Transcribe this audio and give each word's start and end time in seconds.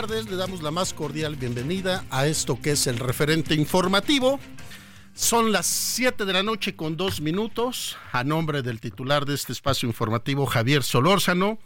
Tardes. 0.00 0.30
Le 0.30 0.36
damos 0.36 0.62
la 0.62 0.70
más 0.70 0.94
cordial 0.94 1.36
bienvenida 1.36 2.06
a 2.08 2.26
esto 2.26 2.58
que 2.58 2.70
es 2.70 2.86
el 2.86 2.98
referente 2.98 3.54
informativo. 3.54 4.40
Son 5.12 5.52
las 5.52 5.66
7 5.66 6.24
de 6.24 6.32
la 6.32 6.42
noche 6.42 6.74
con 6.74 6.96
dos 6.96 7.20
minutos. 7.20 7.98
A 8.10 8.24
nombre 8.24 8.62
del 8.62 8.80
titular 8.80 9.26
de 9.26 9.34
este 9.34 9.52
espacio 9.52 9.86
informativo, 9.86 10.46
Javier 10.46 10.84
Solórzano, 10.84 11.58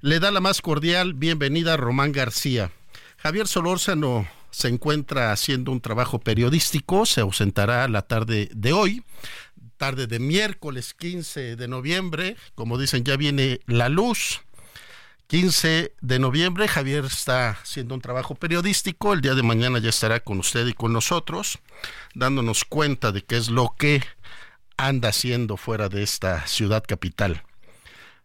le 0.00 0.20
da 0.20 0.30
la 0.30 0.38
más 0.38 0.60
cordial 0.60 1.14
bienvenida 1.14 1.74
a 1.74 1.76
Román 1.76 2.12
García. 2.12 2.70
Javier 3.16 3.48
Solórzano 3.48 4.28
se 4.52 4.68
encuentra 4.68 5.32
haciendo 5.32 5.72
un 5.72 5.80
trabajo 5.80 6.20
periodístico, 6.20 7.04
se 7.04 7.20
ausentará 7.20 7.88
la 7.88 8.02
tarde 8.02 8.48
de 8.54 8.72
hoy, 8.72 9.02
tarde 9.76 10.06
de 10.06 10.20
miércoles 10.20 10.94
15 10.94 11.56
de 11.56 11.66
noviembre. 11.66 12.36
Como 12.54 12.78
dicen, 12.78 13.02
ya 13.02 13.16
viene 13.16 13.58
la 13.66 13.88
luz. 13.88 14.40
15 15.32 15.94
de 15.98 16.18
noviembre. 16.18 16.68
Javier 16.68 17.06
está 17.06 17.52
haciendo 17.52 17.94
un 17.94 18.02
trabajo 18.02 18.34
periodístico. 18.34 19.14
El 19.14 19.22
día 19.22 19.34
de 19.34 19.42
mañana 19.42 19.78
ya 19.78 19.88
estará 19.88 20.20
con 20.20 20.38
usted 20.38 20.66
y 20.66 20.74
con 20.74 20.92
nosotros, 20.92 21.58
dándonos 22.14 22.66
cuenta 22.66 23.12
de 23.12 23.24
qué 23.24 23.38
es 23.38 23.48
lo 23.48 23.74
que 23.78 24.02
anda 24.76 25.08
haciendo 25.08 25.56
fuera 25.56 25.88
de 25.88 26.02
esta 26.02 26.46
ciudad 26.46 26.84
capital. 26.86 27.44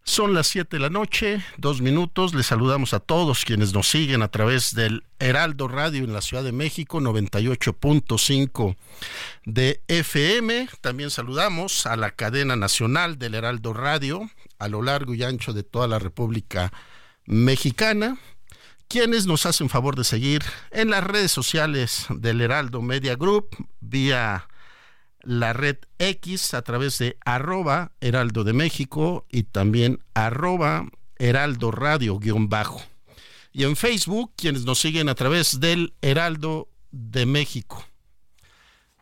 Son 0.04 0.34
las 0.34 0.48
7 0.48 0.76
de 0.76 0.82
la 0.82 0.90
noche, 0.90 1.42
dos 1.56 1.80
minutos. 1.80 2.34
Les 2.34 2.48
saludamos 2.48 2.94
a 2.94 3.00
todos 3.00 3.46
quienes 3.46 3.74
nos 3.74 3.88
siguen 3.88 4.22
a 4.22 4.28
través 4.28 4.76
del 4.76 5.06
Heraldo 5.20 5.70
Radio 5.70 6.04
en 6.04 6.12
la 6.12 6.20
Ciudad 6.20 6.44
de 6.44 6.52
México, 6.52 7.00
98.5 7.00 8.76
de 9.46 9.82
FM. 9.88 10.68
También 10.82 11.10
saludamos 11.10 11.86
a 11.86 11.96
la 11.96 12.12
cadena 12.12 12.58
nacional 12.58 13.18
del 13.18 13.36
Heraldo 13.36 13.72
Radio 13.72 14.30
a 14.60 14.68
lo 14.68 14.82
largo 14.82 15.14
y 15.14 15.24
ancho 15.24 15.54
de 15.54 15.64
toda 15.64 15.88
la 15.88 16.00
República 16.00 16.74
quienes 18.88 19.26
nos 19.26 19.46
hacen 19.46 19.70
favor 19.70 19.96
de 19.96 20.06
seguir 20.06 20.44
en 20.72 20.90
las 20.90 21.04
redes 21.04 21.32
sociales 21.32 22.06
del 22.10 22.42
Heraldo 22.42 22.82
Media 22.82 23.16
Group 23.16 23.50
vía 23.82 24.48
la 25.22 25.52
red 25.52 25.78
X 26.00 26.54
a 26.54 26.62
través 26.62 26.98
de 27.00 27.18
arroba 27.26 27.92
Heraldo 28.00 28.46
de 28.46 28.54
México 28.54 29.26
y 29.30 29.44
también 29.44 30.00
arroba 30.14 30.88
Heraldo 31.18 31.72
Radio 31.72 32.18
guion 32.18 32.48
bajo. 32.48 32.82
Y 33.52 33.66
en 33.66 33.76
Facebook, 33.76 34.32
quienes 34.38 34.64
nos 34.64 34.80
siguen 34.80 35.10
a 35.10 35.16
través 35.16 35.60
del 35.60 35.94
Heraldo 36.02 36.70
de 36.92 37.26
México. 37.26 37.86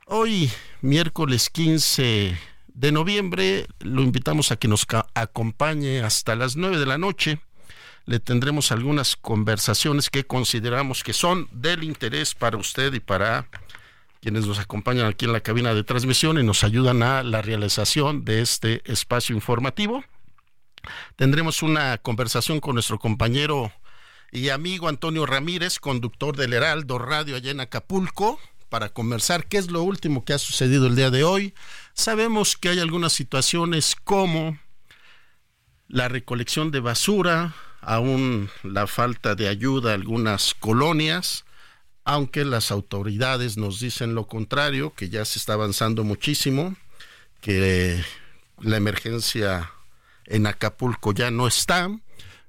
Hoy, 0.07 0.49
miércoles 0.81 1.49
15 1.49 2.37
de 2.67 2.91
noviembre, 2.91 3.67
lo 3.79 4.01
invitamos 4.01 4.51
a 4.51 4.55
que 4.55 4.67
nos 4.67 4.87
acompañe 5.13 6.01
hasta 6.01 6.35
las 6.35 6.55
9 6.55 6.79
de 6.79 6.85
la 6.85 6.97
noche. 6.97 7.39
Le 8.05 8.19
tendremos 8.19 8.71
algunas 8.71 9.15
conversaciones 9.15 10.09
que 10.09 10.25
consideramos 10.25 11.03
que 11.03 11.13
son 11.13 11.47
del 11.51 11.83
interés 11.83 12.35
para 12.35 12.57
usted 12.57 12.93
y 12.93 12.99
para 12.99 13.47
quienes 14.21 14.45
nos 14.45 14.59
acompañan 14.59 15.07
aquí 15.07 15.25
en 15.25 15.33
la 15.33 15.41
cabina 15.41 15.73
de 15.73 15.83
transmisión 15.83 16.39
y 16.39 16.43
nos 16.43 16.63
ayudan 16.63 17.03
a 17.03 17.23
la 17.23 17.41
realización 17.41 18.25
de 18.25 18.41
este 18.41 18.81
espacio 18.91 19.35
informativo. 19.35 20.03
Tendremos 21.15 21.63
una 21.63 21.97
conversación 21.97 22.59
con 22.59 22.75
nuestro 22.75 22.99
compañero 22.99 23.71
y 24.31 24.49
amigo 24.49 24.87
Antonio 24.87 25.25
Ramírez, 25.25 25.79
conductor 25.79 26.35
del 26.35 26.53
Heraldo 26.53 26.99
Radio 26.99 27.35
allá 27.35 27.51
en 27.51 27.59
Acapulco, 27.59 28.39
para 28.69 28.89
conversar 28.89 29.47
qué 29.47 29.57
es 29.57 29.71
lo 29.71 29.81
último 29.83 30.25
que 30.25 30.33
ha 30.33 30.39
sucedido 30.39 30.87
el 30.87 30.95
día 30.95 31.09
de 31.09 31.23
hoy. 31.23 31.53
Sabemos 31.93 32.57
que 32.57 32.69
hay 32.69 32.79
algunas 32.79 33.13
situaciones 33.13 33.95
como 34.03 34.59
la 35.87 36.07
recolección 36.07 36.71
de 36.71 36.79
basura, 36.79 37.55
aún 37.85 38.49
la 38.63 38.87
falta 38.87 39.35
de 39.35 39.47
ayuda 39.47 39.91
a 39.91 39.93
algunas 39.93 40.55
colonias, 40.55 41.45
aunque 42.03 42.43
las 42.43 42.71
autoridades 42.71 43.57
nos 43.57 43.79
dicen 43.79 44.15
lo 44.15 44.27
contrario, 44.27 44.93
que 44.93 45.09
ya 45.09 45.23
se 45.23 45.39
está 45.39 45.53
avanzando 45.53 46.03
muchísimo, 46.03 46.75
que 47.41 48.03
la 48.59 48.77
emergencia 48.77 49.71
en 50.25 50.47
Acapulco 50.47 51.13
ya 51.13 51.29
no 51.29 51.47
está, 51.47 51.89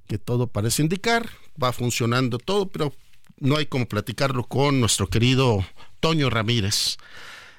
que 0.06 0.18
todo 0.18 0.46
parece 0.46 0.82
indicar, 0.82 1.28
va 1.62 1.72
funcionando 1.72 2.38
todo, 2.38 2.68
pero 2.68 2.94
no 3.38 3.56
hay 3.56 3.66
como 3.66 3.86
platicarlo 3.86 4.44
con 4.44 4.80
nuestro 4.80 5.08
querido 5.08 5.64
Toño 6.00 6.30
Ramírez. 6.30 6.96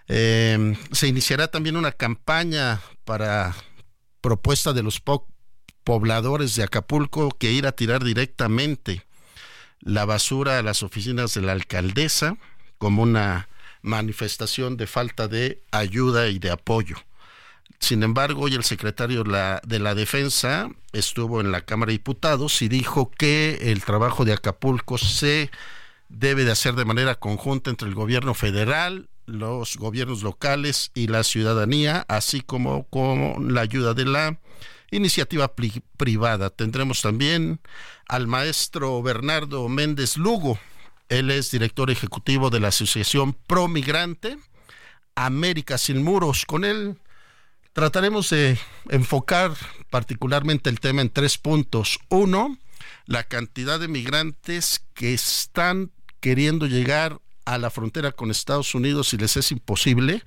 Eh, 0.07 0.75
se 0.91 1.07
iniciará 1.07 1.50
también 1.50 1.77
una 1.77 1.91
campaña 1.91 2.81
para 3.06 3.56
propuesta 4.21 4.73
de 4.73 4.83
los 4.83 5.00
pobladores 5.87 6.57
de 6.57 6.63
Acapulco 6.63 7.29
que 7.29 7.53
ir 7.53 7.65
a 7.65 7.71
tirar 7.71 8.03
directamente 8.03 9.05
la 9.79 10.03
basura 10.03 10.59
a 10.59 10.61
las 10.61 10.83
oficinas 10.83 11.33
de 11.33 11.39
la 11.39 11.53
alcaldesa 11.53 12.35
como 12.77 13.03
una 13.03 13.47
manifestación 13.83 14.75
de 14.75 14.85
falta 14.85 15.29
de 15.29 15.63
ayuda 15.71 16.27
y 16.27 16.39
de 16.39 16.51
apoyo. 16.51 16.97
Sin 17.79 18.03
embargo, 18.03 18.41
hoy 18.41 18.55
el 18.55 18.65
secretario 18.65 19.23
de 19.23 19.31
la, 19.31 19.61
de 19.65 19.79
la, 19.79 19.95
Defensa 19.95 20.69
estuvo 20.91 21.39
en 21.39 21.53
la 21.53 21.61
Cámara 21.61 21.91
de 21.91 21.99
Diputados 21.99 22.61
y 22.61 22.67
dijo 22.67 23.09
que 23.09 23.71
el 23.71 23.81
trabajo 23.85 24.25
de 24.25 24.33
Acapulco 24.33 24.97
se 24.97 25.49
debe 26.09 26.43
de 26.43 26.51
hacer 26.51 26.75
de 26.75 26.83
manera 26.83 27.15
conjunta 27.15 27.69
entre 27.69 27.87
el 27.87 27.95
gobierno 27.95 28.33
federal, 28.33 29.07
los 29.25 29.77
gobiernos 29.77 30.21
locales 30.21 30.91
y 30.95 31.07
la 31.07 31.23
ciudadanía, 31.23 32.05
así 32.09 32.41
como 32.41 32.83
con 32.89 33.53
la 33.53 33.61
ayuda 33.61 33.93
de 33.93 34.03
la 34.03 34.37
iniciativa 34.91 35.53
privada. 35.97 36.49
Tendremos 36.49 37.01
también 37.01 37.59
al 38.07 38.27
maestro 38.27 39.01
Bernardo 39.01 39.67
Méndez 39.69 40.17
Lugo. 40.17 40.59
Él 41.09 41.31
es 41.31 41.51
director 41.51 41.89
ejecutivo 41.89 42.49
de 42.49 42.59
la 42.59 42.69
Asociación 42.69 43.33
Pro 43.33 43.67
Migrante 43.67 44.37
América 45.15 45.77
Sin 45.77 46.03
Muros. 46.03 46.45
Con 46.45 46.63
él 46.63 46.99
trataremos 47.73 48.29
de 48.29 48.57
enfocar 48.89 49.51
particularmente 49.89 50.69
el 50.69 50.79
tema 50.79 51.01
en 51.01 51.09
tres 51.09 51.37
puntos. 51.37 51.99
Uno, 52.09 52.57
la 53.05 53.23
cantidad 53.23 53.79
de 53.79 53.87
migrantes 53.87 54.85
que 54.93 55.13
están 55.13 55.91
queriendo 56.19 56.67
llegar 56.67 57.19
a 57.45 57.57
la 57.57 57.69
frontera 57.69 58.11
con 58.11 58.29
Estados 58.29 58.75
Unidos 58.75 59.13
y 59.13 59.17
les 59.17 59.37
es 59.37 59.51
imposible, 59.51 60.23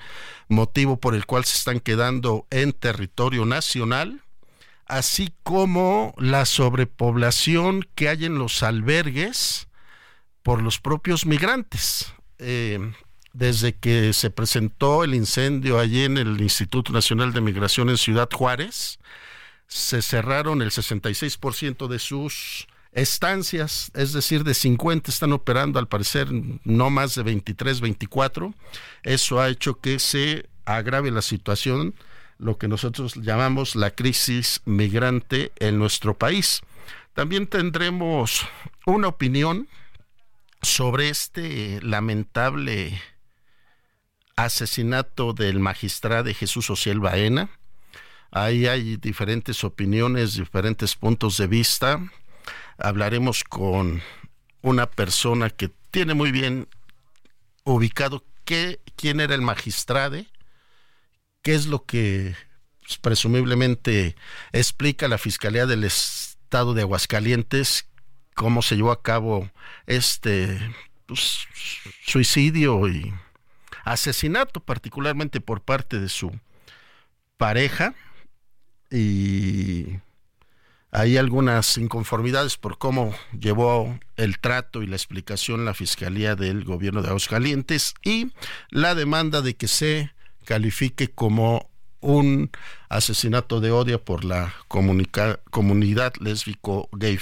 motivo 0.48 0.98
por 0.98 1.14
el 1.14 1.26
cual 1.26 1.44
se 1.44 1.58
están 1.58 1.78
quedando 1.78 2.46
en 2.50 2.72
territorio 2.72 3.44
nacional, 3.44 4.22
así 4.90 5.32
como 5.42 6.14
la 6.19 6.44
sobrepoblación 6.44 7.87
que 7.94 8.08
hay 8.08 8.25
en 8.26 8.38
los 8.38 8.62
albergues 8.62 9.69
por 10.42 10.62
los 10.62 10.81
propios 10.81 11.26
migrantes. 11.26 12.12
Eh, 12.38 12.92
desde 13.32 13.75
que 13.76 14.12
se 14.12 14.31
presentó 14.31 15.04
el 15.04 15.14
incendio 15.14 15.78
allí 15.78 16.02
en 16.02 16.19
el 16.19 16.40
Instituto 16.40 16.92
Nacional 16.92 17.32
de 17.32 17.40
Migración 17.40 17.88
en 17.88 17.96
Ciudad 17.96 18.28
Juárez, 18.32 18.98
se 19.69 20.02
cerraron 20.02 20.62
el 20.62 20.72
66% 20.72 21.86
de 21.86 21.98
sus 22.00 22.66
estancias, 22.93 23.93
es 23.94 24.12
decir, 24.12 24.43
de 24.43 24.54
50 24.54 25.12
están 25.12 25.32
operando 25.32 25.78
al 25.78 25.86
parecer 25.86 26.28
no 26.64 26.90
más 26.90 27.14
de 27.14 27.22
23, 27.22 27.81
24. 27.81 28.52
Eso 29.04 29.40
ha 29.40 29.48
hecho 29.48 29.78
que 29.78 30.00
se 30.00 30.48
agrave 30.64 31.12
la 31.12 31.22
situación, 31.22 31.94
lo 32.40 32.58
que 32.58 32.69
nosotros 32.69 33.14
llamamos 33.16 33.76
la 33.76 33.90
crisis 33.90 34.62
migrante 34.64 35.52
en 35.58 35.78
nuestro 35.78 36.16
país. 36.16 36.62
También 37.14 37.46
tendremos 37.46 38.46
una 38.87 39.08
opinión 39.08 39.69
sobre 40.62 41.08
este 41.08 41.81
lamentable 41.82 43.00
asesinato 44.37 45.32
del 45.32 45.60
magistrado 45.60 46.32
Jesús 46.34 46.70
Ociel 46.70 47.00
Baena. 47.00 47.50
Ahí 48.31 48.66
hay 48.66 48.96
diferentes 48.96 49.64
opiniones, 49.64 50.34
diferentes 50.34 50.96
puntos 50.96 51.36
de 51.36 51.46
vista 51.46 52.00
hablaremos 52.81 53.44
con 53.44 54.02
una 54.62 54.86
persona 54.86 55.50
que 55.50 55.70
tiene 55.90 56.14
muy 56.14 56.32
bien 56.32 56.69
ubicado 57.64 58.25
qué, 58.44 58.81
quién 58.96 59.20
era 59.20 59.34
el 59.34 59.43
magistrado, 59.43 60.25
qué 61.42 61.54
es 61.54 61.66
lo 61.66 61.84
que 61.84 62.34
pues, 62.82 62.98
presumiblemente 62.98 64.16
explica 64.52 65.08
la 65.08 65.19
Fiscalía 65.19 65.66
del 65.66 65.84
Estado 65.84 66.75
de 66.75 66.82
Aguascalientes, 66.82 67.87
cómo 68.34 68.62
se 68.62 68.76
llevó 68.76 68.92
a 68.92 69.02
cabo 69.02 69.50
este 69.87 70.58
pues, 71.06 71.46
suicidio 72.04 72.88
y 72.88 73.12
asesinato, 73.84 74.60
particularmente 74.60 75.40
por 75.40 75.62
parte 75.62 76.00
de 76.00 76.08
su 76.08 76.32
pareja. 77.37 77.94
Y 78.90 80.00
hay 80.90 81.16
algunas 81.16 81.78
inconformidades 81.78 82.56
por 82.56 82.78
cómo 82.78 83.14
llevó 83.38 83.98
el 84.16 84.40
trato 84.40 84.82
y 84.82 84.86
la 84.86 84.96
explicación 84.96 85.64
la 85.64 85.75
Fiscalía 85.75 86.34
del 86.34 86.64
Gobierno 86.64 87.02
de 87.02 87.08
Aguascalientes 87.08 87.94
y 88.02 88.32
la 88.70 88.94
demanda 88.96 89.43
de 89.43 89.54
que 89.54 89.69
se 89.69 90.12
califique 90.44 91.08
como 91.08 91.70
un 92.00 92.50
asesinato 92.88 93.60
de 93.60 93.70
odio 93.70 94.02
por 94.02 94.25
la 94.25 94.54
comunidad 94.69 96.14
lésbico 96.20 96.88
gay. 96.92 97.19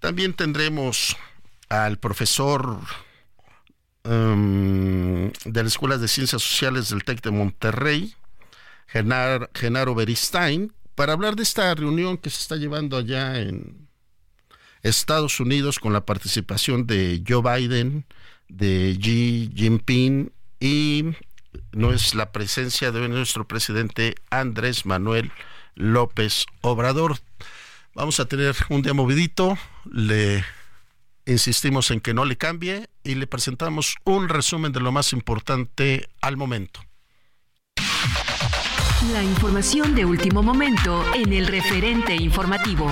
También 0.00 0.34
tendremos 0.34 1.16
al 1.68 1.98
profesor 1.98 2.78
em, 4.04 5.30
de 5.44 5.62
la 5.62 5.68
Escuela 5.68 5.98
de 5.98 6.08
Ciencias 6.08 6.42
Sociales 6.42 6.88
del 6.88 7.04
TEC 7.04 7.22
de 7.22 7.30
Monterrey, 7.30 8.14
Genaro 8.86 9.94
Beristain, 9.94 10.72
para 10.94 11.12
hablar 11.12 11.36
de 11.36 11.42
esta 11.42 11.74
reunión 11.74 12.16
que 12.16 12.30
se 12.30 12.40
está 12.40 12.56
llevando 12.56 12.96
allá 12.96 13.38
en 13.38 13.86
Estados 14.82 15.40
Unidos 15.40 15.78
con 15.78 15.92
la 15.92 16.06
participación 16.06 16.86
de 16.86 17.22
Joe 17.26 17.42
Biden, 17.42 18.06
de 18.48 18.96
Xi 18.98 19.52
Jinping 19.54 20.32
y 20.60 21.04
no 21.72 21.92
es 21.92 22.14
la 22.14 22.32
presencia 22.32 22.92
de 22.92 23.08
nuestro 23.08 23.46
presidente 23.46 24.14
Andrés 24.30 24.86
Manuel 24.86 25.32
López 25.74 26.46
Obrador. 26.60 27.18
Vamos 27.94 28.20
a 28.20 28.26
tener 28.26 28.54
un 28.68 28.82
día 28.82 28.94
movidito, 28.94 29.56
le 29.90 30.44
insistimos 31.26 31.90
en 31.90 32.00
que 32.00 32.14
no 32.14 32.24
le 32.24 32.36
cambie 32.36 32.88
y 33.04 33.14
le 33.14 33.26
presentamos 33.26 33.96
un 34.04 34.28
resumen 34.28 34.72
de 34.72 34.80
lo 34.80 34.92
más 34.92 35.12
importante 35.12 36.08
al 36.20 36.36
momento. 36.36 36.80
La 39.12 39.22
información 39.22 39.94
de 39.94 40.04
último 40.04 40.42
momento 40.42 41.04
en 41.14 41.32
el 41.32 41.46
referente 41.46 42.14
informativo. 42.14 42.90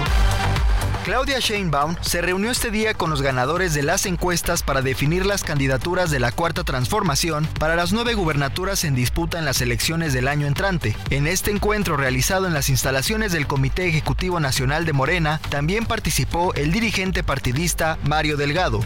Claudia 1.05 1.39
Sheinbaum 1.39 1.97
se 2.01 2.23
reunió 2.23 2.51
este 2.51 2.71
día 2.71 2.95
con 2.95 3.11
los 3.11 3.21
ganadores 3.21 3.75
de 3.75 3.83
las 3.83 4.07
encuestas 4.07 4.63
para 4.63 4.81
definir 4.81 5.27
las 5.27 5.45
candidaturas 5.45 6.11
de 6.11 6.19
la 6.19 6.33
Cuarta 6.33 6.65
Transformación 6.65 7.47
para 7.61 7.77
las 7.77 7.93
nueve 7.93 8.15
gubernaturas 8.15 8.85
en 8.85 8.95
disputa 8.95 9.39
en 9.39 9.45
las 9.45 9.61
elecciones 9.61 10.15
del 10.15 10.29
año 10.29 10.47
entrante. 10.47 10.97
En 11.11 11.27
este 11.27 11.51
encuentro 11.51 11.99
realizado 11.99 12.47
en 12.47 12.55
las 12.55 12.71
instalaciones 12.71 13.33
del 13.33 13.47
Comité 13.47 13.87
Ejecutivo 13.87 14.41
Nacional 14.41 14.87
de 14.87 14.95
Morena, 14.95 15.43
también 15.51 15.85
participó 15.85 16.55
el 16.55 16.73
dirigente 16.73 17.23
partidista 17.23 17.99
Mario 18.05 18.39
Delgado. 18.39 18.81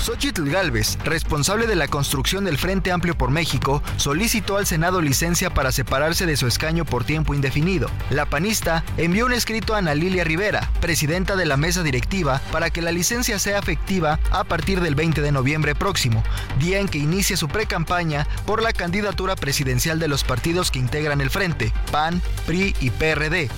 Xochitl 0.00 0.48
Galvez, 0.48 0.96
responsable 1.04 1.66
de 1.66 1.76
la 1.76 1.86
construcción 1.86 2.44
del 2.44 2.56
Frente 2.56 2.90
Amplio 2.90 3.16
por 3.18 3.30
México, 3.30 3.82
solicitó 3.96 4.56
al 4.56 4.66
Senado 4.66 5.02
licencia 5.02 5.50
para 5.50 5.72
separarse 5.72 6.24
de 6.24 6.38
su 6.38 6.46
escaño 6.46 6.86
por 6.86 7.04
tiempo 7.04 7.34
indefinido. 7.34 7.90
La 8.08 8.24
panista 8.24 8.82
envió 8.96 9.26
un 9.26 9.34
escrito 9.34 9.74
a 9.74 9.78
Ana 9.78 9.94
Lilia 9.94 10.24
Rivera, 10.24 10.70
presidenta 10.80 11.36
de 11.36 11.44
la 11.44 11.58
mesa 11.58 11.82
directiva, 11.82 12.40
para 12.50 12.70
que 12.70 12.80
la 12.80 12.92
licencia 12.92 13.38
sea 13.38 13.58
efectiva 13.58 14.18
a 14.30 14.44
partir 14.44 14.80
del 14.80 14.94
20 14.94 15.20
de 15.20 15.32
noviembre 15.32 15.74
próximo, 15.74 16.24
día 16.58 16.80
en 16.80 16.88
que 16.88 16.98
inicia 16.98 17.36
su 17.36 17.48
precampaña 17.48 18.26
por 18.46 18.62
la 18.62 18.72
candidatura 18.72 19.36
presidencial 19.36 19.98
de 19.98 20.08
los 20.08 20.24
partidos 20.24 20.70
que 20.70 20.78
integran 20.78 21.20
el 21.20 21.28
Frente, 21.28 21.74
PAN, 21.92 22.22
PRI 22.46 22.74
y 22.80 22.90
PRD. 22.90 23.50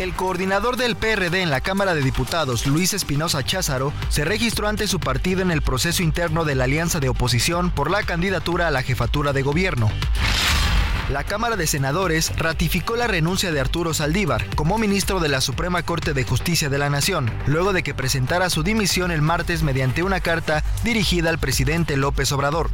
El 0.00 0.14
coordinador 0.14 0.78
del 0.78 0.96
PRD 0.96 1.42
en 1.42 1.50
la 1.50 1.60
Cámara 1.60 1.92
de 1.92 2.00
Diputados, 2.00 2.66
Luis 2.66 2.94
Espinosa 2.94 3.44
Cházaro, 3.44 3.92
se 4.08 4.24
registró 4.24 4.66
ante 4.66 4.88
su 4.88 4.98
partido 4.98 5.42
en 5.42 5.50
el 5.50 5.60
proceso 5.60 6.02
interno 6.02 6.46
de 6.46 6.54
la 6.54 6.64
alianza 6.64 7.00
de 7.00 7.10
oposición 7.10 7.70
por 7.70 7.90
la 7.90 8.02
candidatura 8.02 8.66
a 8.66 8.70
la 8.70 8.82
jefatura 8.82 9.34
de 9.34 9.42
gobierno. 9.42 9.90
La 11.10 11.24
Cámara 11.24 11.56
de 11.56 11.66
Senadores 11.66 12.34
ratificó 12.38 12.96
la 12.96 13.08
renuncia 13.08 13.52
de 13.52 13.60
Arturo 13.60 13.92
Saldívar 13.92 14.46
como 14.56 14.78
ministro 14.78 15.20
de 15.20 15.28
la 15.28 15.42
Suprema 15.42 15.82
Corte 15.82 16.14
de 16.14 16.24
Justicia 16.24 16.70
de 16.70 16.78
la 16.78 16.88
Nación, 16.88 17.30
luego 17.46 17.74
de 17.74 17.82
que 17.82 17.92
presentara 17.92 18.48
su 18.48 18.62
dimisión 18.62 19.10
el 19.10 19.20
martes 19.20 19.62
mediante 19.62 20.02
una 20.02 20.20
carta 20.20 20.64
dirigida 20.82 21.28
al 21.28 21.38
presidente 21.38 21.98
López 21.98 22.32
Obrador. 22.32 22.70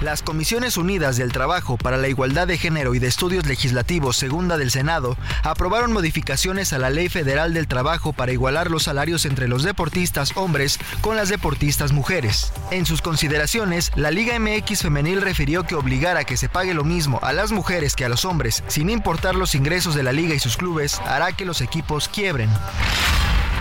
Las 0.00 0.22
Comisiones 0.22 0.76
Unidas 0.76 1.16
del 1.16 1.32
Trabajo 1.32 1.76
para 1.76 1.96
la 1.96 2.06
Igualdad 2.06 2.46
de 2.46 2.56
Género 2.56 2.94
y 2.94 3.00
de 3.00 3.08
Estudios 3.08 3.46
Legislativos 3.46 4.16
Segunda 4.16 4.56
del 4.56 4.70
Senado 4.70 5.16
aprobaron 5.42 5.92
modificaciones 5.92 6.72
a 6.72 6.78
la 6.78 6.88
Ley 6.88 7.08
Federal 7.08 7.52
del 7.52 7.66
Trabajo 7.66 8.12
para 8.12 8.30
igualar 8.30 8.70
los 8.70 8.84
salarios 8.84 9.24
entre 9.24 9.48
los 9.48 9.64
deportistas 9.64 10.36
hombres 10.36 10.78
con 11.00 11.16
las 11.16 11.30
deportistas 11.30 11.90
mujeres. 11.90 12.52
En 12.70 12.86
sus 12.86 13.02
consideraciones, 13.02 13.90
la 13.96 14.12
Liga 14.12 14.38
MX 14.38 14.82
Femenil 14.82 15.20
refirió 15.20 15.64
que 15.64 15.74
obligar 15.74 16.16
a 16.16 16.22
que 16.22 16.36
se 16.36 16.48
pague 16.48 16.74
lo 16.74 16.84
mismo 16.84 17.18
a 17.22 17.32
las 17.32 17.50
mujeres 17.50 17.96
que 17.96 18.04
a 18.04 18.08
los 18.08 18.24
hombres, 18.24 18.62
sin 18.68 18.90
importar 18.90 19.34
los 19.34 19.56
ingresos 19.56 19.96
de 19.96 20.04
la 20.04 20.12
liga 20.12 20.32
y 20.32 20.38
sus 20.38 20.56
clubes, 20.56 21.00
hará 21.06 21.32
que 21.32 21.44
los 21.44 21.60
equipos 21.60 22.08
quiebren. 22.08 22.50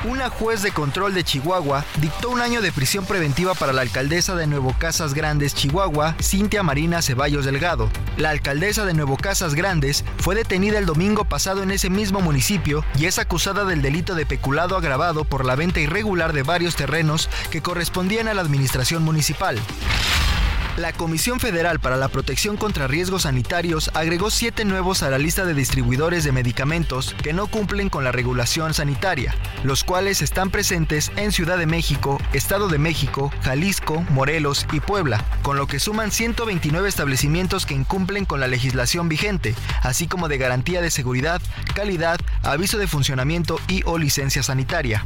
Una 0.08 0.30
juez 0.30 0.62
de 0.62 0.72
control 0.72 1.14
de 1.14 1.24
Chihuahua 1.24 1.84
dictó 2.00 2.30
un 2.30 2.40
año 2.40 2.62
de 2.62 2.72
prisión 2.72 3.06
preventiva 3.06 3.56
para 3.56 3.74
la 3.74 3.82
alcaldesa 3.82 4.36
de 4.36 4.46
Nuevo 4.48 4.74
Casas 4.78 5.14
Grandes, 5.14 5.56
Chihuahua, 5.56 6.16
Cintia 6.28 6.62
Marina 6.62 7.02
Ceballos 7.02 7.46
Delgado. 7.46 7.90
La 8.18 8.32
alcaldesa 8.32 8.84
de 8.84 8.94
Nuevo 8.94 9.16
Casas 9.16 9.56
Grandes 9.56 10.04
fue 10.18 10.36
detenida 10.36 10.78
el 10.78 10.86
domingo 10.86 11.24
pasado 11.24 11.64
en 11.64 11.72
ese 11.72 11.90
mismo 11.90 12.20
municipio 12.20 12.84
y 13.00 13.06
es 13.06 13.18
acusada 13.18 13.64
del 13.64 13.82
delito 13.82 14.14
de 14.14 14.26
peculado 14.26 14.76
agravado 14.76 15.24
por 15.24 15.46
la 15.46 15.56
venta 15.56 15.80
irregular 15.80 16.34
de 16.34 16.44
varios 16.44 16.76
terrenos 16.76 17.30
que 17.50 17.62
correspondían 17.62 18.28
a 18.28 18.34
la 18.34 18.42
administración 18.42 19.04
municipal. 19.04 19.58
La 20.78 20.94
Comisión 20.94 21.40
Federal 21.40 21.80
para 21.80 21.98
la 21.98 22.08
Protección 22.08 22.56
contra 22.56 22.86
Riesgos 22.86 23.24
Sanitarios 23.24 23.90
agregó 23.96 24.30
siete 24.30 24.64
nuevos 24.64 25.02
a 25.02 25.10
la 25.10 25.18
lista 25.18 25.44
de 25.44 25.56
distribuidores 25.56 26.24
de 26.24 26.32
medicamentos 26.32 27.16
que 27.24 27.34
no 27.34 27.48
cumplen 27.48 27.90
con 27.90 28.04
la 28.04 28.12
regulación 28.12 28.76
sanitaria, 28.76 29.34
los 29.64 29.84
cuales 29.84 30.22
están 30.22 30.52
presentes 30.52 31.12
en 31.16 31.32
Ciudad 31.32 31.58
de 31.58 31.66
México, 31.66 32.22
Estado 32.32 32.68
de 32.68 32.78
México, 32.78 33.34
Jalisco, 33.42 34.06
Morelos 34.12 34.68
y 34.72 34.80
Puebla, 34.80 35.26
con 35.42 35.58
lo 35.58 35.66
que 35.66 35.80
suman 35.80 36.12
129 36.12 36.88
establecimientos 36.88 37.66
que 37.66 37.74
incumplen 37.74 38.26
con 38.26 38.40
la 38.40 38.48
legislación 38.48 39.10
vigente, 39.10 39.56
así 39.82 40.08
como 40.08 40.28
de 40.28 40.38
garantía 40.38 40.82
de 40.82 40.92
seguridad, 40.92 41.42
calidad, 41.74 42.20
aviso 42.44 42.78
de 42.78 42.86
funcionamiento 42.86 43.60
y 43.68 43.82
o 43.86 43.98
licencia 43.98 44.44
sanitaria. 44.44 45.04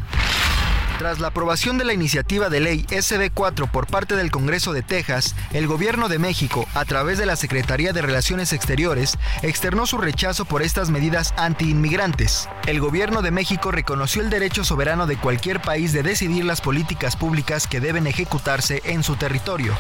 Tras 1.02 1.20
la 1.20 1.30
aprobación 1.30 1.80
de 1.80 1.84
la 1.84 1.94
iniciativa 1.94 2.48
de 2.50 2.60
ley 2.60 2.86
SB4 2.92 3.72
por 3.72 3.88
parte 3.88 4.16
del 4.16 4.30
Congreso 4.30 4.72
de 4.72 4.84
Texas, 4.84 5.36
el 5.52 5.66
Gobierno 5.66 6.10
de 6.10 6.20
México, 6.20 6.68
a 6.76 6.86
través 6.86 7.18
de 7.18 7.26
la 7.26 7.36
Secretaría 7.36 7.92
de 7.92 8.04
Relaciones 8.04 8.54
Exteriores, 8.54 9.18
externó 9.42 9.88
su 9.88 9.98
rechazo 9.98 10.46
por 10.46 10.62
estas 10.62 10.92
medidas 10.92 11.34
anti-inmigrantes. 11.38 12.48
El 12.68 12.80
Gobierno 12.80 13.24
de 13.24 13.32
México 13.32 13.72
reconoció 13.72 14.22
el 14.22 14.30
derecho 14.30 14.64
soberano 14.64 15.08
de 15.08 15.18
cualquier 15.18 15.60
país 15.60 15.92
de 15.92 16.04
decidir 16.04 16.46
las 16.46 16.62
políticas 16.62 17.16
públicas 17.16 17.66
que 17.66 17.80
deben 17.80 18.06
ejecutarse 18.06 18.84
en 18.86 19.02
su 19.02 19.16
territorio. 19.16 19.76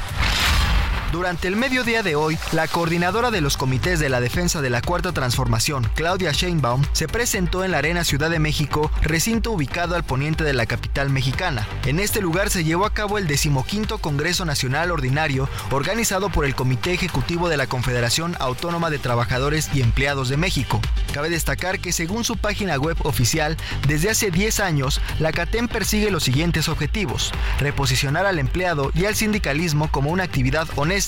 Durante 1.11 1.49
el 1.49 1.57
mediodía 1.57 2.03
de 2.03 2.15
hoy, 2.15 2.37
la 2.53 2.69
coordinadora 2.69 3.31
de 3.31 3.41
los 3.41 3.57
comités 3.57 3.99
de 3.99 4.07
la 4.07 4.21
defensa 4.21 4.61
de 4.61 4.69
la 4.69 4.81
Cuarta 4.81 5.11
Transformación, 5.11 5.85
Claudia 5.93 6.31
Sheinbaum, 6.31 6.85
se 6.93 7.09
presentó 7.09 7.65
en 7.65 7.71
la 7.71 7.79
Arena 7.79 8.05
Ciudad 8.05 8.29
de 8.29 8.39
México, 8.39 8.89
recinto 9.01 9.51
ubicado 9.51 9.95
al 9.95 10.05
poniente 10.05 10.45
de 10.45 10.53
la 10.53 10.65
capital 10.65 11.09
mexicana. 11.09 11.67
En 11.85 11.99
este 11.99 12.21
lugar 12.21 12.49
se 12.49 12.63
llevó 12.63 12.85
a 12.85 12.93
cabo 12.93 13.17
el 13.17 13.27
decimoquinto 13.27 13.97
Congreso 13.97 14.45
Nacional 14.45 14.89
Ordinario, 14.89 15.49
organizado 15.69 16.29
por 16.29 16.45
el 16.45 16.55
Comité 16.55 16.93
Ejecutivo 16.93 17.49
de 17.49 17.57
la 17.57 17.67
Confederación 17.67 18.37
Autónoma 18.39 18.89
de 18.89 18.99
Trabajadores 18.99 19.69
y 19.73 19.81
Empleados 19.81 20.29
de 20.29 20.37
México. 20.37 20.79
Cabe 21.13 21.29
destacar 21.29 21.81
que 21.81 21.91
según 21.91 22.23
su 22.23 22.37
página 22.37 22.77
web 22.77 22.95
oficial, 23.03 23.57
desde 23.85 24.11
hace 24.11 24.31
10 24.31 24.61
años, 24.61 25.01
la 25.19 25.33
CATEM 25.33 25.67
persigue 25.67 26.09
los 26.09 26.23
siguientes 26.23 26.69
objetivos. 26.69 27.33
Reposicionar 27.59 28.25
al 28.25 28.39
empleado 28.39 28.91
y 28.95 29.03
al 29.05 29.15
sindicalismo 29.15 29.91
como 29.91 30.09
una 30.09 30.23
actividad 30.23 30.69
honesta 30.77 31.00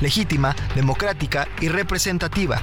legítima, 0.00 0.54
democrática 0.74 1.48
y 1.60 1.68
representativa. 1.68 2.62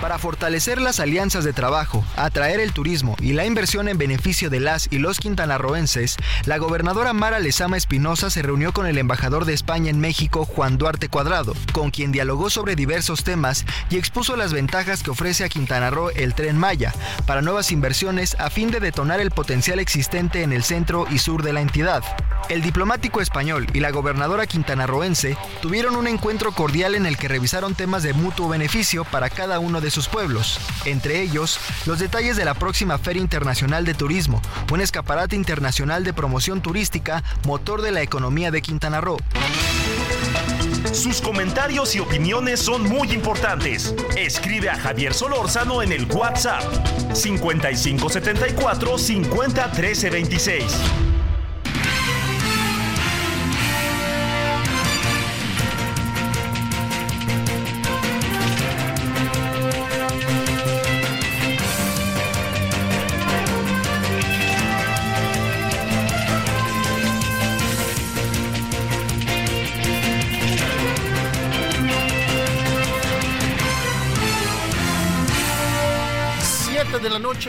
Para 0.00 0.18
fortalecer 0.18 0.80
las 0.80 1.00
alianzas 1.00 1.42
de 1.42 1.54
trabajo, 1.54 2.04
atraer 2.16 2.60
el 2.60 2.72
turismo 2.72 3.16
y 3.18 3.32
la 3.32 3.46
inversión 3.46 3.88
en 3.88 3.96
beneficio 3.96 4.50
de 4.50 4.60
las 4.60 4.88
y 4.90 4.98
los 4.98 5.18
quintanarroenses, 5.18 6.16
la 6.44 6.58
gobernadora 6.58 7.14
Mara 7.14 7.38
Lezama 7.38 7.78
Espinosa 7.78 8.28
se 8.28 8.42
reunió 8.42 8.72
con 8.72 8.86
el 8.86 8.98
embajador 8.98 9.46
de 9.46 9.54
España 9.54 9.88
en 9.88 9.98
México, 9.98 10.44
Juan 10.44 10.76
Duarte 10.76 11.08
Cuadrado, 11.08 11.54
con 11.72 11.90
quien 11.90 12.12
dialogó 12.12 12.50
sobre 12.50 12.76
diversos 12.76 13.24
temas 13.24 13.64
y 13.88 13.96
expuso 13.96 14.36
las 14.36 14.52
ventajas 14.52 15.02
que 15.02 15.10
ofrece 15.10 15.44
a 15.44 15.48
Quintana 15.48 15.88
Roo 15.88 16.10
el 16.10 16.34
tren 16.34 16.58
Maya 16.58 16.92
para 17.26 17.40
nuevas 17.40 17.72
inversiones 17.72 18.36
a 18.38 18.50
fin 18.50 18.70
de 18.70 18.80
detonar 18.80 19.20
el 19.20 19.30
potencial 19.30 19.78
existente 19.78 20.42
en 20.42 20.52
el 20.52 20.62
centro 20.62 21.06
y 21.10 21.18
sur 21.18 21.42
de 21.42 21.54
la 21.54 21.62
entidad. 21.62 22.02
El 22.50 22.62
diplomático 22.62 23.20
español 23.20 23.66
y 23.72 23.80
la 23.80 23.90
gobernadora 23.90 24.46
quintanarroense 24.46 25.36
tuvieron 25.62 25.96
un 25.96 26.06
encuentro 26.06 26.52
cordial 26.52 26.94
en 26.94 27.06
el 27.06 27.16
que 27.16 27.28
revisaron 27.28 27.74
temas 27.74 28.02
de 28.02 28.12
mutuo 28.12 28.48
beneficio 28.48 29.04
para 29.04 29.30
cada 29.30 29.58
uno 29.58 29.80
de 29.80 29.85
de 29.86 29.90
sus 29.92 30.08
pueblos, 30.08 30.58
entre 30.84 31.22
ellos 31.22 31.60
los 31.86 32.00
detalles 32.00 32.36
de 32.36 32.44
la 32.44 32.54
próxima 32.54 32.98
Feria 32.98 33.22
Internacional 33.22 33.84
de 33.84 33.94
Turismo, 33.94 34.42
un 34.72 34.80
escaparate 34.80 35.36
internacional 35.36 36.02
de 36.02 36.12
promoción 36.12 36.60
turística, 36.60 37.22
motor 37.46 37.82
de 37.82 37.92
la 37.92 38.02
economía 38.02 38.50
de 38.50 38.62
Quintana 38.62 39.00
Roo. 39.00 39.16
Sus 40.92 41.20
comentarios 41.20 41.94
y 41.94 42.00
opiniones 42.00 42.58
son 42.58 42.82
muy 42.82 43.12
importantes. 43.12 43.94
Escribe 44.16 44.70
a 44.70 44.76
Javier 44.76 45.14
Solórzano 45.14 45.82
en 45.82 45.92
el 45.92 46.10
WhatsApp 46.10 46.64
5574 47.14 48.98
50 48.98 49.68
de 49.68 50.10
la 50.10 50.18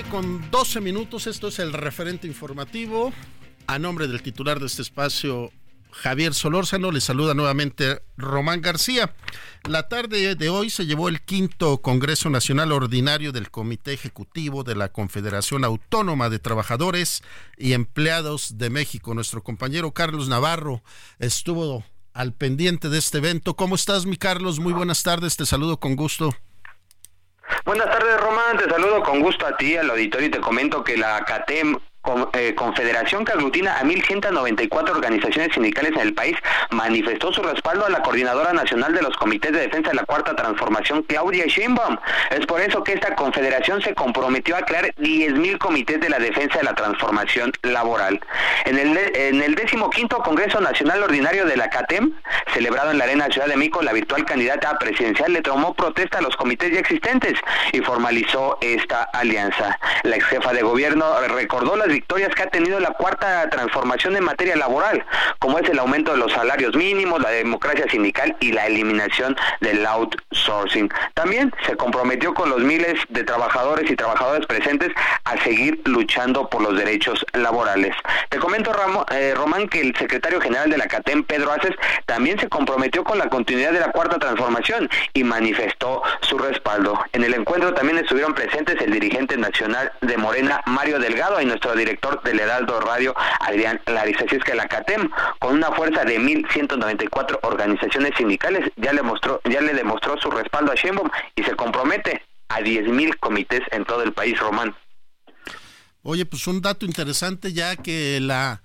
con 0.03 0.49
12 0.51 0.81
minutos. 0.81 1.27
Esto 1.27 1.47
es 1.47 1.59
el 1.59 1.73
referente 1.73 2.27
informativo. 2.27 3.11
A 3.65 3.79
nombre 3.79 4.07
del 4.07 4.21
titular 4.21 4.59
de 4.59 4.67
este 4.67 4.83
espacio, 4.83 5.51
Javier 5.91 6.33
Solórzano, 6.33 6.91
le 6.91 7.01
saluda 7.01 7.33
nuevamente 7.33 8.03
Román 8.15 8.61
García. 8.61 9.15
La 9.67 9.87
tarde 9.87 10.35
de 10.35 10.49
hoy 10.49 10.69
se 10.69 10.85
llevó 10.85 11.09
el 11.09 11.21
quinto 11.21 11.81
Congreso 11.81 12.29
Nacional 12.29 12.71
Ordinario 12.71 13.31
del 13.31 13.49
Comité 13.49 13.93
Ejecutivo 13.93 14.63
de 14.63 14.75
la 14.75 14.89
Confederación 14.89 15.63
Autónoma 15.63 16.29
de 16.29 16.39
Trabajadores 16.39 17.23
y 17.57 17.73
Empleados 17.73 18.57
de 18.57 18.69
México. 18.69 19.15
Nuestro 19.15 19.43
compañero 19.43 19.93
Carlos 19.93 20.29
Navarro 20.29 20.83
estuvo 21.17 21.83
al 22.13 22.33
pendiente 22.33 22.89
de 22.89 22.99
este 22.99 23.17
evento. 23.17 23.55
¿Cómo 23.55 23.75
estás, 23.75 24.05
mi 24.05 24.17
Carlos? 24.17 24.59
Muy 24.59 24.73
buenas 24.73 25.01
tardes, 25.01 25.37
te 25.37 25.45
saludo 25.45 25.79
con 25.79 25.95
gusto. 25.95 26.35
Buenas 27.67 27.87
tardes, 27.87 28.17
Román. 28.21 28.55
Te 28.55 28.69
saludo 28.69 29.03
con 29.03 29.19
gusto 29.19 29.45
a 29.45 29.57
ti, 29.57 29.75
al 29.75 29.89
auditorio, 29.89 30.27
y 30.29 30.31
te 30.31 30.39
comento 30.39 30.85
que 30.85 30.95
la 30.95 31.25
CATEM 31.25 31.77
eh, 32.33 32.55
confederación 32.55 33.25
que 33.25 33.33
aglutina 33.33 33.77
a 33.77 33.83
1.194 33.83 34.89
organizaciones 34.89 35.53
sindicales 35.53 35.93
en 35.93 36.01
el 36.01 36.13
país, 36.13 36.35
manifestó 36.71 37.31
su 37.31 37.41
respaldo 37.41 37.85
a 37.85 37.89
la 37.89 38.01
Coordinadora 38.01 38.53
Nacional 38.53 38.93
de 38.93 39.01
los 39.01 39.15
Comités 39.17 39.51
de 39.51 39.59
Defensa 39.59 39.89
de 39.89 39.95
la 39.95 40.05
Cuarta 40.05 40.35
Transformación, 40.35 41.03
Claudia 41.03 41.45
Sheinbaum. 41.47 41.97
Es 42.31 42.45
por 42.45 42.61
eso 42.61 42.83
que 42.83 42.93
esta 42.93 43.15
confederación 43.15 43.81
se 43.81 43.93
comprometió 43.93 44.55
a 44.55 44.61
crear 44.61 44.93
10.000 44.95 45.57
comités 45.57 45.99
de 45.99 46.09
la 46.09 46.19
defensa 46.19 46.59
de 46.59 46.63
la 46.63 46.75
transformación 46.75 47.51
laboral. 47.63 48.19
En 48.65 48.77
el, 48.77 48.97
en 49.15 49.41
el 49.41 49.55
decimoquinto 49.55 50.19
Congreso 50.19 50.59
Nacional 50.61 51.03
Ordinario 51.03 51.45
de 51.45 51.57
la 51.57 51.69
CATEM, 51.69 52.13
celebrado 52.53 52.91
en 52.91 52.97
la 52.97 53.05
Arena 53.05 53.27
Ciudad 53.27 53.47
de 53.47 53.55
México, 53.55 53.81
la 53.81 53.93
virtual 53.93 54.25
candidata 54.25 54.77
presidencial 54.79 55.33
le 55.33 55.41
tomó 55.41 55.73
protesta 55.73 56.19
a 56.19 56.21
los 56.21 56.35
comités 56.35 56.71
ya 56.71 56.79
existentes 56.79 57.33
y 57.71 57.79
formalizó 57.81 58.57
esta 58.61 59.03
alianza. 59.03 59.79
La 60.03 60.15
ex 60.15 60.25
jefa 60.25 60.53
de 60.53 60.61
gobierno 60.61 61.05
recordó 61.27 61.75
las 61.75 61.87
victorias 61.97 62.35
que 62.35 62.43
ha 62.43 62.49
tenido 62.49 62.79
la 62.79 62.91
cuarta 62.91 63.49
transformación 63.49 64.15
en 64.15 64.23
materia 64.23 64.55
laboral, 64.55 65.03
como 65.39 65.57
es 65.57 65.67
el 65.67 65.79
aumento 65.79 66.11
de 66.11 66.17
los 66.17 66.31
salarios 66.31 66.75
mínimos, 66.75 67.19
la 67.19 67.31
democracia 67.31 67.85
sindical 67.89 68.37
y 68.39 68.51
la 68.51 68.67
eliminación 68.67 69.35
del 69.61 69.83
outsourcing. 69.83 70.89
También 71.15 71.51
se 71.65 71.75
comprometió 71.75 72.35
con 72.35 72.49
los 72.51 72.59
miles 72.59 72.99
de 73.09 73.23
trabajadores 73.23 73.89
y 73.89 73.95
trabajadoras 73.95 74.45
presentes 74.45 74.91
a 75.23 75.41
seguir 75.43 75.81
luchando 75.85 76.47
por 76.49 76.61
los 76.61 76.77
derechos 76.77 77.25
laborales. 77.33 77.95
Te 78.29 78.37
comento, 78.37 78.71
eh, 79.11 79.33
Román, 79.35 79.67
que 79.67 79.81
el 79.81 79.95
secretario 79.95 80.39
general 80.39 80.69
de 80.69 80.77
la 80.77 80.87
CATEM, 80.87 81.23
Pedro 81.23 81.51
Aces, 81.51 81.75
también 82.05 82.39
se 82.39 82.47
comprometió 82.47 83.03
con 83.03 83.17
la 83.17 83.27
continuidad 83.27 83.71
de 83.71 83.79
la 83.79 83.91
cuarta 83.91 84.19
transformación 84.19 84.87
y 85.13 85.23
manifestó 85.23 86.03
su 86.21 86.37
respaldo. 86.37 86.99
En 87.13 87.23
el 87.23 87.33
encuentro 87.33 87.73
también 87.73 87.97
estuvieron 87.97 88.35
presentes 88.35 88.79
el 88.81 88.91
dirigente 88.91 89.35
nacional 89.35 89.91
de 90.01 90.15
Morena, 90.17 90.61
Mario 90.67 90.99
Delgado, 90.99 91.41
y 91.41 91.45
nuestro 91.45 91.73
director 91.77 92.21
del 92.23 92.39
Heraldo 92.39 92.79
Radio, 92.81 93.15
Adrián 93.39 93.79
Larissa. 93.85 94.25
Así 94.25 94.35
es 94.35 94.43
que 94.43 94.55
la 94.55 94.67
CATEM, 94.67 95.09
con 95.39 95.55
una 95.55 95.71
fuerza 95.71 96.03
de 96.03 96.19
1.194 96.19 97.39
organizaciones 97.43 98.11
sindicales, 98.17 98.69
ya 98.75 98.93
le, 98.93 99.01
mostró, 99.01 99.41
ya 99.49 99.61
le 99.61 99.73
demostró 99.73 100.17
su 100.17 100.29
respaldo 100.31 100.71
a 100.71 100.75
Sheinbaum 100.75 101.09
y 101.35 101.43
se 101.43 101.55
compromete 101.55 102.23
a 102.49 102.59
10.000 102.59 103.17
comités 103.19 103.61
en 103.71 103.85
todo 103.85 104.03
el 104.03 104.13
país, 104.13 104.39
Román. 104.39 104.75
Oye, 106.03 106.25
pues 106.25 106.47
un 106.47 106.61
dato 106.61 106.85
interesante 106.85 107.51
ya 107.51 107.75
que 107.75 108.19
la 108.21 108.61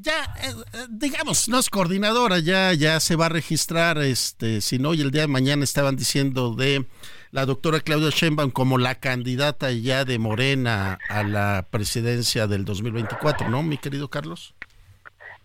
ya 0.00 0.34
eh, 0.42 0.54
eh, 0.74 0.86
digamos 0.88 1.48
no 1.48 1.58
es 1.58 1.70
coordinadora 1.70 2.38
ya 2.38 2.72
ya 2.72 3.00
se 3.00 3.16
va 3.16 3.26
a 3.26 3.30
registrar 3.30 3.98
este 3.98 4.60
si 4.60 4.78
no 4.78 4.94
y 4.94 5.00
el 5.00 5.10
día 5.10 5.22
de 5.22 5.28
mañana 5.28 5.64
estaban 5.64 5.96
diciendo 5.96 6.54
de 6.54 6.86
la 7.30 7.44
doctora 7.44 7.80
Claudia 7.80 8.10
Sheinbaum 8.10 8.50
como 8.50 8.78
la 8.78 8.94
candidata 8.94 9.70
ya 9.72 10.04
de 10.04 10.18
Morena 10.18 10.98
a 11.08 11.22
la 11.22 11.68
presidencia 11.70 12.46
del 12.46 12.64
2024, 12.64 13.50
¿no, 13.50 13.62
mi 13.62 13.76
querido 13.76 14.08
Carlos? 14.08 14.54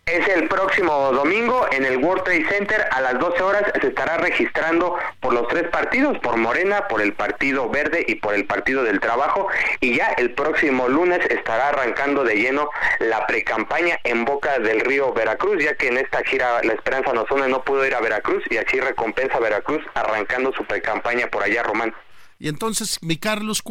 Es 0.05 0.27
el 0.27 0.49
próximo 0.49 1.13
domingo 1.13 1.65
en 1.71 1.85
el 1.85 1.95
World 1.95 2.23
Trade 2.25 2.45
Center 2.49 2.85
a 2.91 2.99
las 2.99 3.17
12 3.19 3.41
horas 3.41 3.63
se 3.79 3.87
estará 3.87 4.17
registrando 4.17 4.97
por 5.21 5.31
los 5.33 5.47
tres 5.47 5.69
partidos, 5.69 6.19
por 6.19 6.35
Morena, 6.35 6.89
por 6.89 7.01
el 7.01 7.13
Partido 7.13 7.69
Verde 7.69 8.03
y 8.05 8.15
por 8.15 8.33
el 8.33 8.45
Partido 8.45 8.83
del 8.83 8.99
Trabajo 8.99 9.47
y 9.79 9.95
ya 9.95 10.07
el 10.17 10.31
próximo 10.31 10.89
lunes 10.89 11.25
estará 11.29 11.69
arrancando 11.69 12.25
de 12.25 12.35
lleno 12.35 12.69
la 12.99 13.25
precampaña 13.27 13.97
en 14.03 14.25
Boca 14.25 14.59
del 14.59 14.81
Río 14.81 15.13
Veracruz, 15.13 15.63
ya 15.63 15.75
que 15.75 15.87
en 15.87 15.97
esta 15.97 16.21
gira 16.25 16.61
La 16.63 16.73
Esperanza 16.73 17.13
nos 17.13 17.31
une 17.31 17.47
no 17.47 17.63
pudo 17.63 17.87
ir 17.87 17.95
a 17.95 18.01
Veracruz 18.01 18.43
y 18.49 18.57
así 18.57 18.81
recompensa 18.81 19.39
Veracruz 19.39 19.81
arrancando 19.93 20.51
su 20.51 20.65
precampaña 20.65 21.27
por 21.27 21.43
allá, 21.43 21.63
Román. 21.63 21.95
Y 22.43 22.49
entonces, 22.49 22.99
mi 23.01 23.15
Carlos, 23.15 23.63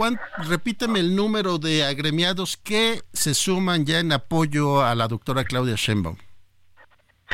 repíteme 0.49 0.99
el 1.01 1.15
número 1.15 1.59
de 1.59 1.85
agremiados 1.85 2.57
que 2.57 3.03
se 3.13 3.35
suman 3.35 3.85
ya 3.85 3.99
en 3.99 4.13
apoyo 4.13 4.83
a 4.83 4.95
la 4.95 5.09
doctora 5.09 5.45
Claudia 5.45 5.75
Sheinbaum. 5.77 6.17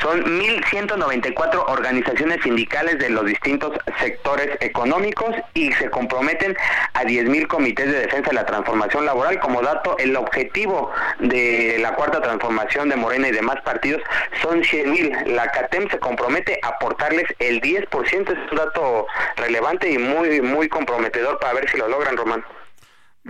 Son 0.01 0.23
1.194 0.23 1.63
organizaciones 1.67 2.41
sindicales 2.43 2.99
de 2.99 3.09
los 3.09 3.25
distintos 3.25 3.77
sectores 3.99 4.49
económicos 4.61 5.35
y 5.53 5.71
se 5.73 5.89
comprometen 5.89 6.55
a 6.93 7.03
10.000 7.03 7.47
comités 7.47 7.91
de 7.91 7.99
defensa 7.99 8.29
de 8.29 8.35
la 8.35 8.45
transformación 8.45 9.05
laboral. 9.05 9.39
Como 9.39 9.61
dato, 9.61 9.97
el 9.97 10.15
objetivo 10.15 10.91
de 11.19 11.77
la 11.81 11.93
cuarta 11.95 12.21
transformación 12.21 12.89
de 12.89 12.95
Morena 12.95 13.27
y 13.27 13.31
demás 13.31 13.61
partidos 13.61 14.01
son 14.41 14.61
100.000. 14.61 15.25
La 15.27 15.47
CATEM 15.51 15.89
se 15.89 15.99
compromete 15.99 16.59
a 16.61 16.69
aportarles 16.69 17.25
el 17.39 17.61
10%. 17.61 18.31
Es 18.31 18.51
un 18.51 18.57
dato 18.57 19.07
relevante 19.35 19.89
y 19.89 19.97
muy, 19.97 20.41
muy 20.41 20.69
comprometedor 20.69 21.39
para 21.39 21.53
ver 21.53 21.69
si 21.69 21.77
lo 21.77 21.87
logran, 21.87 22.15
Román. 22.15 22.43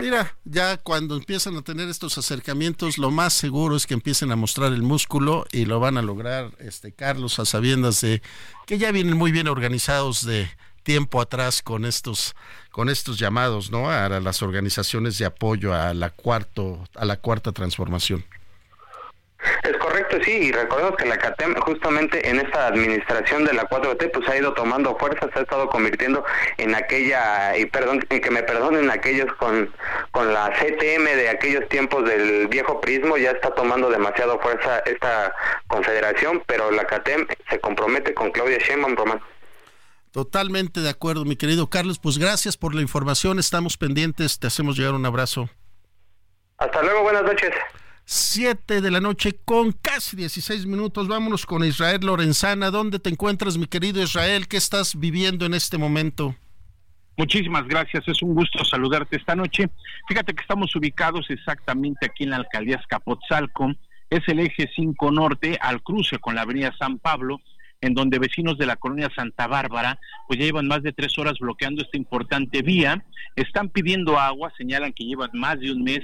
Mira, 0.00 0.34
ya 0.44 0.78
cuando 0.78 1.16
empiezan 1.16 1.56
a 1.56 1.62
tener 1.62 1.88
estos 1.88 2.16
acercamientos, 2.16 2.96
lo 2.96 3.10
más 3.10 3.32
seguro 3.32 3.76
es 3.76 3.86
que 3.86 3.94
empiecen 3.94 4.32
a 4.32 4.36
mostrar 4.36 4.72
el 4.72 4.82
músculo 4.82 5.46
y 5.52 5.66
lo 5.66 5.78
van 5.78 5.98
a 5.98 6.02
lograr, 6.02 6.52
este 6.58 6.92
Carlos, 6.92 7.38
a 7.38 7.44
sabiendas 7.44 8.00
de 8.00 8.22
que 8.66 8.78
ya 8.78 8.92
vienen 8.92 9.16
muy 9.16 9.30
bien 9.30 9.48
organizados 9.48 10.24
de 10.24 10.50
tiempo 10.82 11.20
atrás 11.20 11.62
con 11.62 11.84
estos 11.84 12.34
con 12.70 12.88
estos 12.88 13.18
llamados, 13.18 13.70
¿no? 13.70 13.90
A 13.90 14.08
las 14.20 14.42
organizaciones 14.42 15.18
de 15.18 15.26
apoyo 15.26 15.74
a 15.74 15.92
la 15.92 16.10
cuarto 16.10 16.82
a 16.94 17.04
la 17.04 17.16
cuarta 17.16 17.52
transformación. 17.52 18.24
Es 19.62 19.76
correcto, 19.78 20.18
sí, 20.24 20.32
y 20.32 20.52
recordemos 20.52 20.96
que 20.96 21.06
la 21.06 21.16
CATEM 21.16 21.54
justamente 21.56 22.28
en 22.28 22.40
esta 22.40 22.66
administración 22.66 23.44
de 23.44 23.54
la 23.54 23.68
4T 23.68 24.10
pues 24.12 24.28
ha 24.28 24.36
ido 24.36 24.52
tomando 24.52 24.96
fuerza, 24.98 25.28
se 25.32 25.38
ha 25.38 25.42
estado 25.42 25.68
convirtiendo 25.68 26.24
en 26.58 26.74
aquella, 26.74 27.56
y 27.56 27.66
perdón, 27.66 28.00
que 28.00 28.30
me 28.30 28.42
perdonen 28.42 28.90
aquellos 28.90 29.32
con, 29.34 29.72
con 30.10 30.32
la 30.32 30.50
CTM 30.50 31.04
de 31.16 31.28
aquellos 31.30 31.68
tiempos 31.68 32.04
del 32.04 32.48
viejo 32.48 32.80
prismo, 32.80 33.16
ya 33.16 33.30
está 33.30 33.54
tomando 33.54 33.90
demasiado 33.90 34.38
fuerza 34.40 34.80
esta 34.80 35.34
confederación, 35.68 36.42
pero 36.46 36.70
la 36.70 36.84
CATEM 36.84 37.26
se 37.48 37.60
compromete 37.60 38.14
con 38.14 38.30
Claudia 38.30 38.58
Sheinbaum, 38.58 38.96
Román. 38.96 39.20
Totalmente 40.10 40.80
de 40.80 40.90
acuerdo, 40.90 41.24
mi 41.24 41.36
querido 41.36 41.68
Carlos, 41.70 41.98
pues 41.98 42.18
gracias 42.18 42.56
por 42.56 42.74
la 42.74 42.82
información, 42.82 43.38
estamos 43.38 43.76
pendientes, 43.76 44.38
te 44.38 44.48
hacemos 44.48 44.76
llegar 44.76 44.94
un 44.94 45.06
abrazo. 45.06 45.48
Hasta 46.58 46.82
luego, 46.82 47.02
buenas 47.02 47.22
noches. 47.22 47.52
7 48.12 48.80
de 48.80 48.90
la 48.90 49.00
noche 49.00 49.38
con 49.44 49.70
casi 49.70 50.16
16 50.16 50.66
minutos. 50.66 51.06
Vámonos 51.06 51.46
con 51.46 51.64
Israel 51.64 52.00
Lorenzana. 52.02 52.72
¿Dónde 52.72 52.98
te 52.98 53.08
encuentras, 53.08 53.56
mi 53.56 53.66
querido 53.66 54.02
Israel? 54.02 54.48
¿Qué 54.48 54.56
estás 54.56 54.98
viviendo 54.98 55.46
en 55.46 55.54
este 55.54 55.78
momento? 55.78 56.34
Muchísimas 57.16 57.68
gracias, 57.68 58.02
es 58.08 58.20
un 58.22 58.34
gusto 58.34 58.64
saludarte 58.64 59.16
esta 59.16 59.36
noche. 59.36 59.70
Fíjate 60.08 60.34
que 60.34 60.42
estamos 60.42 60.74
ubicados 60.74 61.30
exactamente 61.30 62.06
aquí 62.06 62.24
en 62.24 62.30
la 62.30 62.38
alcaldía 62.38 62.78
Escapotzalco, 62.78 63.74
es 64.10 64.26
el 64.26 64.40
eje 64.40 64.68
5 64.74 65.12
norte 65.12 65.56
al 65.60 65.80
cruce 65.80 66.18
con 66.18 66.34
la 66.34 66.42
avenida 66.42 66.74
San 66.80 66.98
Pablo, 66.98 67.40
en 67.80 67.94
donde 67.94 68.18
vecinos 68.18 68.58
de 68.58 68.66
la 68.66 68.74
colonia 68.74 69.08
Santa 69.14 69.46
Bárbara 69.46 70.00
pues 70.26 70.40
ya 70.40 70.46
llevan 70.46 70.66
más 70.66 70.82
de 70.82 70.92
tres 70.92 71.16
horas 71.16 71.34
bloqueando 71.38 71.82
esta 71.82 71.96
importante 71.96 72.62
vía, 72.62 73.04
están 73.36 73.68
pidiendo 73.68 74.18
agua, 74.18 74.52
señalan 74.58 74.92
que 74.92 75.04
llevan 75.04 75.30
más 75.32 75.60
de 75.60 75.70
un 75.70 75.84
mes 75.84 76.00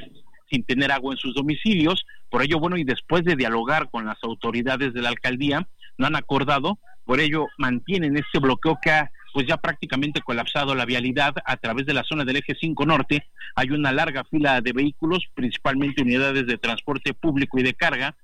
sin 0.51 0.65
tener 0.65 0.93
agua 0.93 1.15
en 1.15 1.19
sus 1.19 1.35
domicilios. 1.35 2.05
Por 2.31 2.43
ello, 2.43 2.59
bueno, 2.59 2.77
y 2.77 2.85
después 2.85 3.25
de 3.25 3.37
dialogar 3.37 3.91
con 3.91 4.07
las 4.07 4.19
autoridades 4.23 4.93
de 4.95 5.03
la 5.03 5.09
alcaldía, 5.09 5.69
no 5.99 6.07
han 6.07 6.17
acordado, 6.17 6.79
por 7.05 7.21
ello 7.21 7.47
mantienen 7.59 8.17
este 8.17 8.39
bloqueo 8.39 8.79
que 8.83 8.91
ha 8.91 9.11
pues 9.37 9.47
ya 9.47 9.59
prácticamente 9.59 10.23
colapsado 10.23 10.75
la 10.75 10.87
vialidad 10.87 11.35
a 11.45 11.59
través 11.59 11.85
de 11.85 11.93
la 11.93 12.05
zona 12.05 12.25
del 12.25 12.37
eje 12.37 12.57
5 12.59 12.87
norte. 12.87 13.27
Hay 13.55 13.71
una 13.71 13.93
larga 13.93 14.25
fila 14.25 14.63
de 14.63 14.73
vehículos, 14.73 15.27
principalmente 15.35 16.01
unidades 16.01 16.47
de 16.47 16.57
transporte 16.57 17.13
público 17.13 17.59
y 17.59 17.63
de 17.63 17.75
carga, 17.75 18.17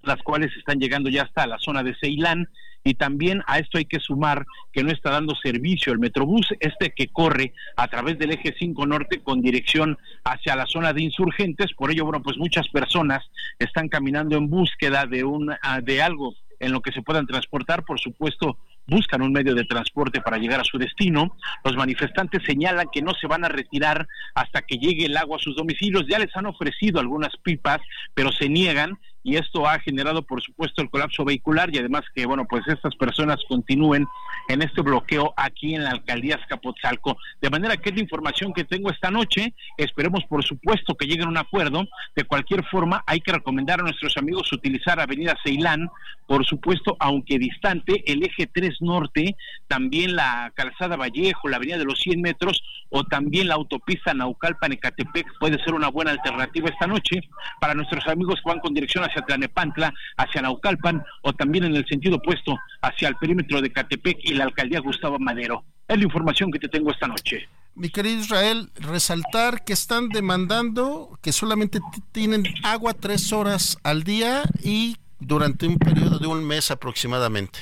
las 0.00 0.22
cuales 0.22 0.50
están 0.56 0.78
llegando 0.78 1.10
ya 1.10 1.24
hasta 1.24 1.46
la 1.46 1.58
zona 1.58 1.82
de 1.82 1.94
Ceilán 2.00 2.48
y 2.84 2.94
también 2.94 3.42
a 3.46 3.58
esto 3.58 3.78
hay 3.78 3.84
que 3.84 4.00
sumar 4.00 4.46
que 4.72 4.82
no 4.82 4.90
está 4.90 5.10
dando 5.10 5.34
servicio 5.34 5.92
el 5.92 5.98
Metrobús, 5.98 6.48
este 6.60 6.92
que 6.94 7.08
corre 7.08 7.52
a 7.76 7.88
través 7.88 8.18
del 8.18 8.32
eje 8.32 8.54
5 8.58 8.86
norte 8.86 9.20
con 9.22 9.42
dirección 9.42 9.98
hacia 10.24 10.56
la 10.56 10.66
zona 10.66 10.92
de 10.92 11.02
insurgentes, 11.02 11.72
por 11.74 11.90
ello, 11.90 12.04
bueno, 12.04 12.22
pues 12.22 12.36
muchas 12.38 12.68
personas 12.68 13.22
están 13.58 13.88
caminando 13.88 14.36
en 14.36 14.48
búsqueda 14.48 15.06
de, 15.06 15.24
un, 15.24 15.54
ah, 15.62 15.80
de 15.80 16.02
algo 16.02 16.34
en 16.60 16.72
lo 16.72 16.80
que 16.80 16.92
se 16.92 17.02
puedan 17.02 17.26
transportar, 17.26 17.84
por 17.84 18.00
supuesto, 18.00 18.58
buscan 18.88 19.22
un 19.22 19.32
medio 19.32 19.54
de 19.54 19.64
transporte 19.64 20.20
para 20.20 20.38
llegar 20.38 20.60
a 20.60 20.64
su 20.64 20.78
destino. 20.78 21.36
Los 21.62 21.76
manifestantes 21.76 22.42
señalan 22.44 22.88
que 22.90 23.02
no 23.02 23.12
se 23.14 23.26
van 23.26 23.44
a 23.44 23.48
retirar 23.48 24.08
hasta 24.34 24.62
que 24.62 24.78
llegue 24.78 25.04
el 25.04 25.16
agua 25.16 25.36
a 25.36 25.42
sus 25.42 25.54
domicilios. 25.56 26.06
Ya 26.08 26.18
les 26.18 26.34
han 26.34 26.46
ofrecido 26.46 26.98
algunas 26.98 27.36
pipas, 27.42 27.80
pero 28.14 28.32
se 28.32 28.48
niegan 28.48 28.98
y 29.28 29.36
esto 29.36 29.68
ha 29.68 29.78
generado, 29.80 30.22
por 30.22 30.40
supuesto, 30.42 30.80
el 30.80 30.88
colapso 30.88 31.22
vehicular 31.22 31.68
y 31.70 31.76
además 31.76 32.00
que, 32.14 32.24
bueno, 32.24 32.46
pues 32.48 32.66
estas 32.66 32.96
personas 32.96 33.36
continúen 33.46 34.06
en 34.48 34.62
este 34.62 34.80
bloqueo 34.80 35.34
aquí 35.36 35.74
en 35.74 35.84
la 35.84 35.90
alcaldía 35.90 36.36
Escapotzalco. 36.36 37.18
De 37.42 37.50
manera 37.50 37.76
que 37.76 37.90
es 37.90 37.94
la 37.94 38.00
información 38.00 38.54
que 38.54 38.64
tengo 38.64 38.90
esta 38.90 39.10
noche. 39.10 39.52
Esperemos, 39.76 40.24
por 40.24 40.42
supuesto, 40.42 40.94
que 40.94 41.06
lleguen 41.06 41.26
a 41.26 41.28
un 41.28 41.36
acuerdo. 41.36 41.86
De 42.16 42.24
cualquier 42.24 42.64
forma, 42.64 43.04
hay 43.06 43.20
que 43.20 43.32
recomendar 43.32 43.80
a 43.80 43.82
nuestros 43.82 44.16
amigos 44.16 44.50
utilizar 44.50 44.98
Avenida 44.98 45.36
Ceilán, 45.44 45.90
por 46.26 46.46
supuesto, 46.46 46.96
aunque 46.98 47.38
distante, 47.38 48.10
el 48.10 48.22
eje 48.22 48.46
3 48.46 48.80
Norte, 48.80 49.36
también 49.66 50.16
la 50.16 50.52
calzada 50.54 50.96
Vallejo, 50.96 51.48
la 51.48 51.56
Avenida 51.56 51.76
de 51.76 51.84
los 51.84 52.00
100 52.00 52.22
metros, 52.22 52.62
o 52.90 53.04
también 53.04 53.48
la 53.48 53.54
autopista 53.54 54.14
Naucalpan-Ecatepec 54.14 55.38
puede 55.38 55.62
ser 55.62 55.74
una 55.74 55.88
buena 55.88 56.12
alternativa 56.12 56.70
esta 56.70 56.86
noche 56.86 57.20
para 57.60 57.74
nuestros 57.74 58.06
amigos 58.08 58.40
que 58.42 58.50
van 58.50 58.60
con 58.60 58.74
dirección 58.74 59.04
hacia 59.04 59.17
Tlanepantla, 59.22 59.92
hacia 60.16 60.42
Naucalpan, 60.42 61.04
o 61.22 61.32
también 61.32 61.64
en 61.64 61.76
el 61.76 61.86
sentido 61.86 62.16
opuesto 62.16 62.56
hacia 62.82 63.08
el 63.08 63.16
perímetro 63.16 63.60
de 63.60 63.72
Catepec 63.72 64.18
y 64.22 64.34
la 64.34 64.44
alcaldía 64.44 64.80
Gustavo 64.80 65.18
Madero. 65.18 65.64
Es 65.86 65.96
la 65.96 66.04
información 66.04 66.50
que 66.50 66.58
te 66.58 66.68
tengo 66.68 66.90
esta 66.90 67.06
noche. 67.06 67.48
Mi 67.74 67.90
querido 67.90 68.20
Israel, 68.20 68.70
resaltar 68.74 69.64
que 69.64 69.72
están 69.72 70.08
demandando 70.08 71.18
que 71.22 71.32
solamente 71.32 71.78
tienen 72.12 72.42
agua 72.64 72.92
tres 72.92 73.32
horas 73.32 73.78
al 73.84 74.02
día 74.02 74.42
y 74.62 74.96
durante 75.20 75.66
un 75.66 75.78
periodo 75.78 76.18
de 76.18 76.26
un 76.26 76.44
mes 76.44 76.70
aproximadamente. 76.70 77.58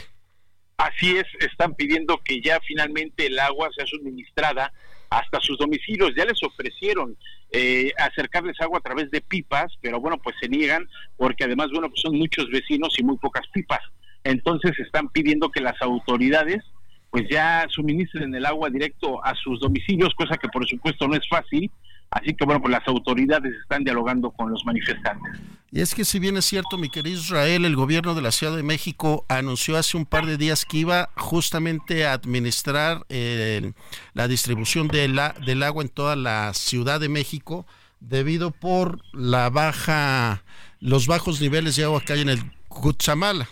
Así 0.78 1.16
es, 1.16 1.26
están 1.40 1.74
pidiendo 1.74 2.20
que 2.22 2.40
ya 2.42 2.60
finalmente 2.66 3.26
el 3.26 3.38
agua 3.38 3.68
sea 3.74 3.86
suministrada 3.86 4.72
hasta 5.16 5.40
sus 5.40 5.59
domicilios. 5.59 6.12
Ya 6.16 6.24
les 6.24 6.42
ofrecieron 6.42 7.16
eh, 7.50 7.92
acercarles 7.98 8.61
agua 8.61 8.79
a 8.79 8.83
través 8.83 9.11
de 9.11 9.20
pipas, 9.20 9.72
pero 9.81 10.00
bueno, 10.00 10.18
pues 10.18 10.37
se 10.40 10.48
niegan 10.48 10.87
porque 11.16 11.44
además, 11.44 11.68
bueno, 11.72 11.88
pues 11.88 12.02
son 12.02 12.16
muchos 12.18 12.50
vecinos 12.50 12.94
y 12.98 13.02
muy 13.02 13.16
pocas 13.16 13.46
pipas. 13.52 13.81
Entonces 14.24 14.79
están 14.79 15.09
pidiendo 15.09 15.50
que 15.50 15.61
las 15.61 15.81
autoridades 15.81 16.62
pues 17.11 17.24
ya 17.31 17.64
suministren 17.70 18.35
el 18.35 18.44
agua 18.44 18.68
directo 18.68 19.24
a 19.24 19.35
sus 19.35 19.61
domicilios, 19.61 20.14
cosa 20.14 20.37
que 20.37 20.48
por 20.48 20.66
supuesto 20.68 21.09
no 21.09 21.14
es 21.14 21.26
fácil. 21.29 21.70
Así 22.10 22.34
que 22.34 22.44
bueno, 22.44 22.60
pues 22.60 22.72
las 22.72 22.86
autoridades 22.88 23.52
están 23.62 23.84
dialogando 23.84 24.30
con 24.30 24.50
los 24.50 24.64
manifestantes. 24.64 25.40
Y 25.72 25.80
es 25.80 25.94
que 25.94 26.04
si 26.04 26.18
bien 26.18 26.36
es 26.36 26.44
cierto, 26.44 26.78
mi 26.78 26.88
querido 26.88 27.18
Israel, 27.18 27.64
el 27.64 27.76
gobierno 27.76 28.14
de 28.14 28.22
la 28.22 28.30
Ciudad 28.30 28.56
de 28.56 28.62
México 28.62 29.26
anunció 29.28 29.76
hace 29.76 29.96
un 29.96 30.06
par 30.06 30.24
de 30.24 30.36
días 30.36 30.64
que 30.64 30.78
iba 30.78 31.10
justamente 31.16 32.06
a 32.06 32.12
administrar 32.12 33.04
eh, 33.08 33.72
la 34.14 34.28
distribución 34.28 34.88
de 34.88 35.08
la, 35.08 35.34
del 35.44 35.62
agua 35.62 35.82
en 35.82 35.88
toda 35.88 36.16
la 36.16 36.54
Ciudad 36.54 37.00
de 37.00 37.08
México 37.08 37.66
debido 38.00 38.52
por 38.52 39.00
la 39.12 39.50
baja, 39.50 40.44
los 40.80 41.06
bajos 41.06 41.40
niveles 41.40 41.76
de 41.76 41.84
agua 41.84 42.00
que 42.00 42.12
hay 42.12 42.20
en 42.20 42.28
el 42.28 42.40
Cutzamala. 42.68 43.48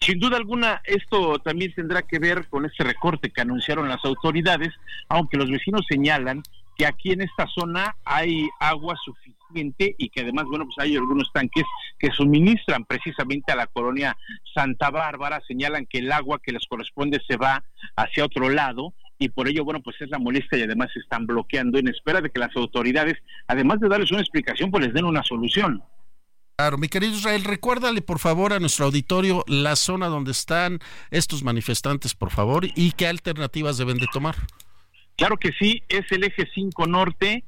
Sin 0.00 0.20
duda 0.20 0.36
alguna, 0.36 0.80
esto 0.84 1.38
también 1.40 1.72
tendrá 1.74 2.02
que 2.02 2.18
ver 2.18 2.46
con 2.48 2.64
este 2.64 2.84
recorte 2.84 3.30
que 3.30 3.40
anunciaron 3.40 3.88
las 3.88 4.04
autoridades, 4.04 4.72
aunque 5.08 5.36
los 5.36 5.50
vecinos 5.50 5.84
señalan 5.88 6.42
que 6.78 6.86
aquí 6.86 7.10
en 7.10 7.22
esta 7.22 7.46
zona 7.48 7.96
hay 8.04 8.48
agua 8.60 8.94
suficiente 9.04 9.96
y 9.98 10.10
que 10.10 10.20
además, 10.20 10.44
bueno, 10.48 10.64
pues 10.64 10.76
hay 10.78 10.96
algunos 10.96 11.32
tanques 11.32 11.64
que 11.98 12.12
suministran 12.12 12.84
precisamente 12.84 13.50
a 13.50 13.56
la 13.56 13.66
colonia 13.66 14.16
Santa 14.54 14.88
Bárbara, 14.90 15.42
señalan 15.48 15.86
que 15.86 15.98
el 15.98 16.12
agua 16.12 16.38
que 16.40 16.52
les 16.52 16.64
corresponde 16.68 17.20
se 17.26 17.36
va 17.36 17.64
hacia 17.96 18.24
otro 18.24 18.48
lado 18.48 18.94
y 19.18 19.28
por 19.30 19.48
ello, 19.48 19.64
bueno, 19.64 19.80
pues 19.82 20.00
es 20.00 20.08
la 20.10 20.20
molestia 20.20 20.58
y 20.58 20.62
además 20.62 20.90
se 20.94 21.00
están 21.00 21.26
bloqueando 21.26 21.78
en 21.78 21.88
espera 21.88 22.20
de 22.20 22.30
que 22.30 22.38
las 22.38 22.54
autoridades, 22.54 23.18
además 23.48 23.80
de 23.80 23.88
darles 23.88 24.12
una 24.12 24.20
explicación, 24.20 24.70
pues 24.70 24.86
les 24.86 24.94
den 24.94 25.04
una 25.04 25.24
solución. 25.24 25.82
Claro, 26.56 26.78
mi 26.78 26.88
querido 26.88 27.14
Israel, 27.14 27.42
recuérdale 27.42 28.02
por 28.02 28.20
favor 28.20 28.52
a 28.52 28.60
nuestro 28.60 28.84
auditorio 28.86 29.44
la 29.48 29.74
zona 29.74 30.06
donde 30.06 30.30
están 30.30 30.78
estos 31.10 31.42
manifestantes, 31.42 32.14
por 32.14 32.30
favor, 32.30 32.66
y 32.76 32.92
qué 32.92 33.08
alternativas 33.08 33.78
deben 33.78 33.98
de 33.98 34.06
tomar. 34.12 34.36
Claro 35.18 35.36
que 35.36 35.50
sí, 35.58 35.82
es 35.88 36.10
el 36.12 36.22
eje 36.22 36.48
5 36.54 36.86
norte, 36.86 37.42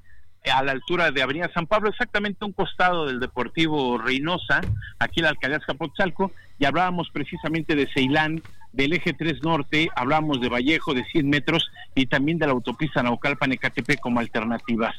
a 0.52 0.60
la 0.64 0.72
altura 0.72 1.12
de 1.12 1.22
Avenida 1.22 1.48
San 1.54 1.68
Pablo, 1.68 1.88
exactamente 1.88 2.38
a 2.40 2.46
un 2.46 2.52
costado 2.52 3.06
del 3.06 3.20
Deportivo 3.20 3.96
Reynosa, 3.96 4.60
aquí 4.98 5.20
en 5.20 5.24
la 5.24 5.30
alcaldía 5.30 5.58
Escapotzalco, 5.58 6.32
y 6.58 6.64
hablábamos 6.64 7.10
precisamente 7.12 7.76
de 7.76 7.88
Ceilán, 7.94 8.42
del 8.72 8.92
eje 8.92 9.12
3 9.12 9.44
norte, 9.44 9.88
hablábamos 9.94 10.40
de 10.40 10.48
Vallejo 10.48 10.94
de 10.94 11.04
100 11.04 11.30
metros 11.30 11.70
y 11.94 12.06
también 12.06 12.38
de 12.38 12.46
la 12.46 12.52
autopista 12.52 13.04
Naucalpan-Ecatepec 13.04 14.00
como 14.00 14.18
alternativas. 14.18 14.96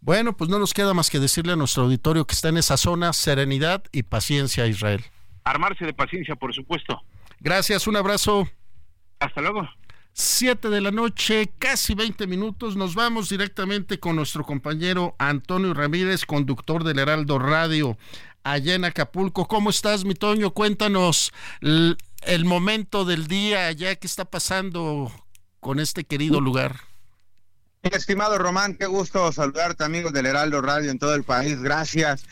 Bueno, 0.00 0.34
pues 0.34 0.48
no 0.48 0.58
nos 0.58 0.72
queda 0.72 0.94
más 0.94 1.10
que 1.10 1.18
decirle 1.18 1.52
a 1.52 1.56
nuestro 1.56 1.82
auditorio 1.82 2.26
que 2.26 2.32
está 2.32 2.48
en 2.48 2.56
esa 2.56 2.78
zona, 2.78 3.12
serenidad 3.12 3.84
y 3.92 4.04
paciencia, 4.04 4.66
Israel. 4.66 5.04
Armarse 5.44 5.84
de 5.84 5.92
paciencia, 5.92 6.34
por 6.34 6.54
supuesto. 6.54 7.02
Gracias, 7.40 7.86
un 7.86 7.96
abrazo. 7.96 8.48
Hasta 9.20 9.42
luego. 9.42 9.68
Siete 10.16 10.70
de 10.70 10.80
la 10.80 10.92
noche, 10.92 11.52
casi 11.58 11.96
20 11.96 12.28
minutos. 12.28 12.76
Nos 12.76 12.94
vamos 12.94 13.28
directamente 13.28 13.98
con 13.98 14.14
nuestro 14.14 14.44
compañero 14.44 15.16
Antonio 15.18 15.74
Ramírez, 15.74 16.24
conductor 16.24 16.84
del 16.84 17.00
Heraldo 17.00 17.40
Radio, 17.40 17.98
allá 18.44 18.76
en 18.76 18.84
Acapulco. 18.84 19.48
¿Cómo 19.48 19.70
estás, 19.70 20.04
mi 20.04 20.14
Toño? 20.14 20.52
Cuéntanos 20.52 21.32
el, 21.60 21.96
el 22.22 22.44
momento 22.44 23.04
del 23.04 23.26
día 23.26 23.66
allá 23.66 23.96
que 23.96 24.06
está 24.06 24.24
pasando 24.24 25.10
con 25.58 25.80
este 25.80 26.04
querido 26.04 26.40
lugar. 26.40 26.76
Estimado 27.82 28.38
Román, 28.38 28.76
qué 28.76 28.86
gusto 28.86 29.32
saludarte 29.32 29.82
amigos 29.82 30.12
del 30.12 30.26
Heraldo 30.26 30.62
Radio 30.62 30.92
en 30.92 31.00
todo 31.00 31.16
el 31.16 31.24
país. 31.24 31.60
Gracias. 31.60 32.24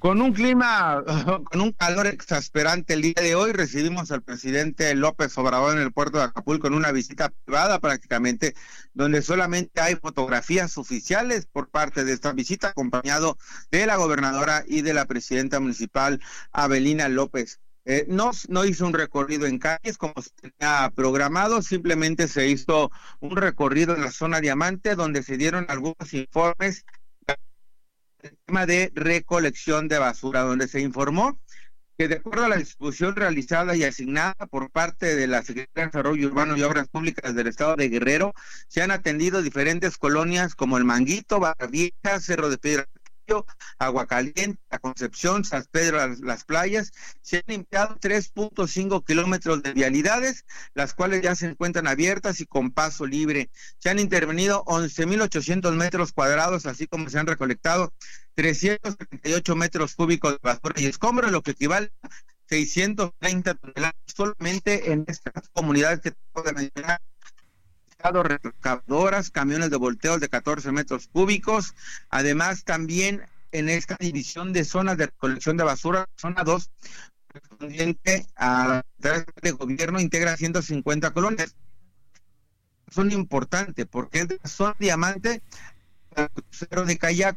Con 0.00 0.22
un 0.22 0.32
clima, 0.32 1.02
con 1.44 1.60
un 1.60 1.72
calor 1.72 2.06
exasperante 2.06 2.94
el 2.94 3.02
día 3.02 3.14
de 3.16 3.34
hoy, 3.34 3.52
recibimos 3.52 4.12
al 4.12 4.22
presidente 4.22 4.94
López 4.94 5.36
Obrador 5.38 5.76
en 5.76 5.82
el 5.82 5.92
puerto 5.92 6.18
de 6.18 6.24
Acapulco 6.24 6.68
en 6.68 6.74
una 6.74 6.92
visita 6.92 7.32
privada 7.44 7.80
prácticamente, 7.80 8.54
donde 8.94 9.22
solamente 9.22 9.80
hay 9.80 9.96
fotografías 9.96 10.78
oficiales 10.78 11.46
por 11.46 11.68
parte 11.68 12.04
de 12.04 12.12
esta 12.12 12.32
visita, 12.32 12.68
acompañado 12.68 13.38
de 13.72 13.86
la 13.86 13.96
gobernadora 13.96 14.62
y 14.66 14.82
de 14.82 14.94
la 14.94 15.06
presidenta 15.06 15.58
municipal 15.58 16.20
Abelina 16.52 17.08
López. 17.08 17.60
Eh, 17.84 18.04
no, 18.06 18.32
no 18.48 18.66
hizo 18.66 18.86
un 18.86 18.92
recorrido 18.92 19.46
en 19.46 19.58
calles 19.58 19.96
como 19.96 20.12
se 20.20 20.30
tenía 20.30 20.92
programado, 20.94 21.62
simplemente 21.62 22.28
se 22.28 22.46
hizo 22.46 22.90
un 23.20 23.34
recorrido 23.34 23.94
en 23.96 24.02
la 24.02 24.12
zona 24.12 24.40
diamante 24.40 24.94
donde 24.94 25.22
se 25.22 25.38
dieron 25.38 25.64
algunos 25.68 26.12
informes 26.12 26.84
del 28.22 28.36
tema 28.46 28.66
de 28.66 28.90
recolección 28.94 29.88
de 29.88 29.98
basura, 29.98 30.40
donde 30.40 30.68
se 30.68 30.80
informó 30.80 31.38
que 31.98 32.06
de 32.06 32.14
acuerdo 32.14 32.44
a 32.44 32.48
la 32.48 32.56
distribución 32.56 33.16
realizada 33.16 33.74
y 33.74 33.82
asignada 33.82 34.34
por 34.48 34.70
parte 34.70 35.16
de 35.16 35.26
la 35.26 35.42
Secretaría 35.42 35.86
de 35.86 35.86
Desarrollo 35.86 36.28
Urbano 36.28 36.56
y 36.56 36.62
Obras 36.62 36.88
Públicas 36.88 37.34
del 37.34 37.48
Estado 37.48 37.74
de 37.74 37.88
Guerrero, 37.88 38.34
se 38.68 38.82
han 38.82 38.92
atendido 38.92 39.42
diferentes 39.42 39.98
colonias 39.98 40.54
como 40.54 40.78
el 40.78 40.84
Manguito, 40.84 41.40
Barra 41.40 41.66
Vieja, 41.66 42.20
Cerro 42.20 42.50
de 42.50 42.58
Piedra 42.58 42.86
Agua 43.78 44.06
Caliente, 44.06 44.58
La 44.70 44.78
Concepción, 44.78 45.44
San 45.44 45.64
Pedro, 45.70 45.98
las, 46.20 46.44
playas. 46.44 46.92
Se 47.20 47.38
han 47.38 47.42
limpiado 47.46 47.96
3.5 47.98 49.04
kilómetros 49.04 49.62
de 49.62 49.72
vialidades, 49.72 50.44
las 50.74 50.94
cuales 50.94 51.22
ya 51.22 51.34
se 51.34 51.46
encuentran 51.46 51.86
abiertas 51.86 52.40
y 52.40 52.46
con 52.46 52.70
paso 52.70 53.06
libre. 53.06 53.50
Se 53.78 53.90
han 53.90 53.98
intervenido 53.98 54.64
11.800 54.64 55.72
metros 55.74 56.12
cuadrados, 56.12 56.66
así 56.66 56.86
como 56.86 57.08
se 57.08 57.18
han 57.18 57.26
recolectado 57.26 57.92
338 58.34 59.56
metros 59.56 59.94
cúbicos 59.94 60.32
de 60.32 60.38
basura 60.42 60.74
y 60.80 60.86
escombro, 60.86 61.30
lo 61.30 61.42
que 61.42 61.52
equivale 61.52 61.92
a 62.02 62.08
630 62.48 63.54
toneladas 63.54 63.94
solamente 64.06 64.92
en 64.92 65.04
estas 65.06 65.48
comunidades 65.52 66.00
que 66.00 66.12
tengo 66.12 66.46
de 66.46 66.52
mencionar 66.52 67.00
retroexcavadoras, 67.98 69.30
camiones 69.30 69.70
de 69.70 69.76
volteos 69.76 70.20
de 70.20 70.28
14 70.28 70.70
metros 70.72 71.08
cúbicos. 71.08 71.74
Además, 72.10 72.64
también 72.64 73.22
en 73.52 73.68
esta 73.68 73.96
división 73.98 74.52
de 74.52 74.64
zonas 74.64 74.96
de 74.96 75.06
recolección 75.06 75.56
de 75.56 75.64
basura, 75.64 76.08
zona 76.16 76.44
2, 76.44 76.70
correspondiente 77.26 78.26
a 78.36 78.84
la 78.98 79.24
de 79.42 79.50
gobierno, 79.52 80.00
integra 80.00 80.36
150 80.36 81.12
colonias. 81.12 81.56
Son 82.90 83.10
importantes 83.12 83.86
porque 83.86 84.20
es 84.20 84.58
diamante 84.78 85.42
crucero 86.26 86.84
de 86.84 86.98
kayak 86.98 87.36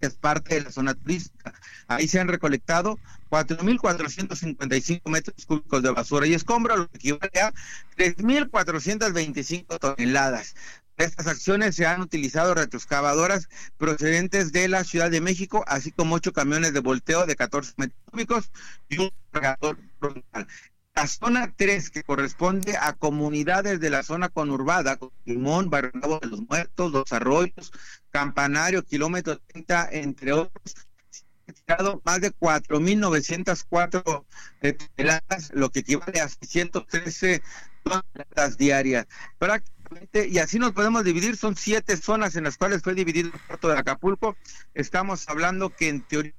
es 0.00 0.14
parte 0.14 0.56
de 0.56 0.60
la 0.62 0.72
zona 0.72 0.94
turística. 0.94 1.54
Ahí 1.88 2.06
se 2.06 2.20
han 2.20 2.28
recolectado 2.28 2.98
4.455 3.30 5.08
metros 5.08 5.46
cúbicos 5.46 5.82
de 5.82 5.90
basura 5.90 6.26
y 6.26 6.34
escombro, 6.34 6.76
lo 6.76 6.88
que 6.88 6.98
equivale 6.98 7.40
a 7.40 7.52
3.425 7.96 9.78
toneladas. 9.78 10.54
Estas 10.96 11.26
acciones 11.28 11.76
se 11.76 11.86
han 11.86 12.02
utilizado 12.02 12.52
retroexcavadoras 12.52 13.48
procedentes 13.78 14.52
de 14.52 14.68
la 14.68 14.84
Ciudad 14.84 15.10
de 15.10 15.22
México, 15.22 15.64
así 15.66 15.92
como 15.92 16.16
ocho 16.16 16.34
camiones 16.34 16.74
de 16.74 16.80
volteo 16.80 17.24
de 17.24 17.36
14 17.36 17.72
metros 17.78 17.98
cúbicos 18.10 18.50
y 18.90 18.98
un 18.98 19.10
cargador 19.30 19.78
frontal. 19.98 20.46
La 21.00 21.06
zona 21.06 21.50
3, 21.56 21.88
que 21.88 22.02
corresponde 22.02 22.76
a 22.76 22.92
comunidades 22.92 23.80
de 23.80 23.88
la 23.88 24.02
zona 24.02 24.28
conurbada, 24.28 24.98
Limón, 25.24 25.70
Barrio 25.70 25.92
de 26.20 26.26
los 26.26 26.42
Muertos, 26.42 26.92
Los 26.92 27.10
Arroyos, 27.10 27.72
Campanario, 28.10 28.84
Kilómetro 28.84 29.38
30, 29.38 29.88
entre 29.92 30.34
otros, 30.34 30.74
tirado 31.64 32.02
más 32.04 32.20
de 32.20 32.34
4.904 32.34 34.26
toneladas, 34.94 35.50
lo 35.54 35.70
que 35.70 35.80
equivale 35.80 36.20
a 36.20 36.28
613 36.28 37.42
toneladas 37.82 38.58
diarias. 38.58 39.06
Prácticamente, 39.38 40.28
y 40.28 40.38
así 40.38 40.58
nos 40.58 40.72
podemos 40.72 41.02
dividir, 41.02 41.38
son 41.38 41.56
siete 41.56 41.96
zonas 41.96 42.36
en 42.36 42.44
las 42.44 42.58
cuales 42.58 42.82
fue 42.82 42.92
dividido 42.92 43.30
el 43.32 43.40
puerto 43.40 43.68
de 43.68 43.78
Acapulco. 43.78 44.36
Estamos 44.74 45.26
hablando 45.30 45.70
que 45.70 45.88
en 45.88 46.02
teoría 46.02 46.34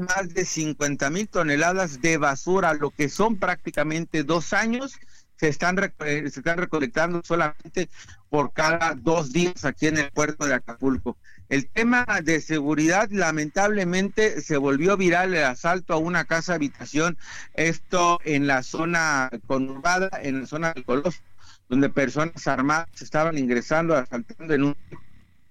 más 0.00 0.34
de 0.34 0.44
50 0.44 1.10
mil 1.10 1.28
toneladas 1.28 2.00
de 2.00 2.16
basura, 2.16 2.74
lo 2.74 2.90
que 2.90 3.08
son 3.08 3.36
prácticamente 3.36 4.24
dos 4.24 4.52
años, 4.52 4.98
se 5.36 5.48
están, 5.48 5.76
se 5.98 6.26
están 6.26 6.58
recolectando 6.58 7.22
solamente 7.24 7.88
por 8.28 8.52
cada 8.52 8.94
dos 8.94 9.32
días 9.32 9.64
aquí 9.64 9.86
en 9.86 9.98
el 9.98 10.10
puerto 10.10 10.46
de 10.46 10.54
Acapulco. 10.54 11.16
El 11.48 11.68
tema 11.68 12.04
de 12.22 12.40
seguridad, 12.40 13.08
lamentablemente, 13.10 14.40
se 14.40 14.56
volvió 14.56 14.96
viral 14.96 15.34
el 15.34 15.44
asalto 15.44 15.94
a 15.94 15.98
una 15.98 16.24
casa 16.24 16.54
habitación, 16.54 17.16
esto 17.54 18.18
en 18.24 18.46
la 18.46 18.62
zona 18.62 19.30
conurbada, 19.46 20.10
en 20.22 20.40
la 20.40 20.46
zona 20.46 20.72
del 20.72 20.84
Coloso, 20.84 21.20
donde 21.68 21.88
personas 21.88 22.46
armadas 22.46 22.88
estaban 23.00 23.38
ingresando, 23.38 23.94
asaltando 23.96 24.52
en 24.52 24.64
un 24.64 24.76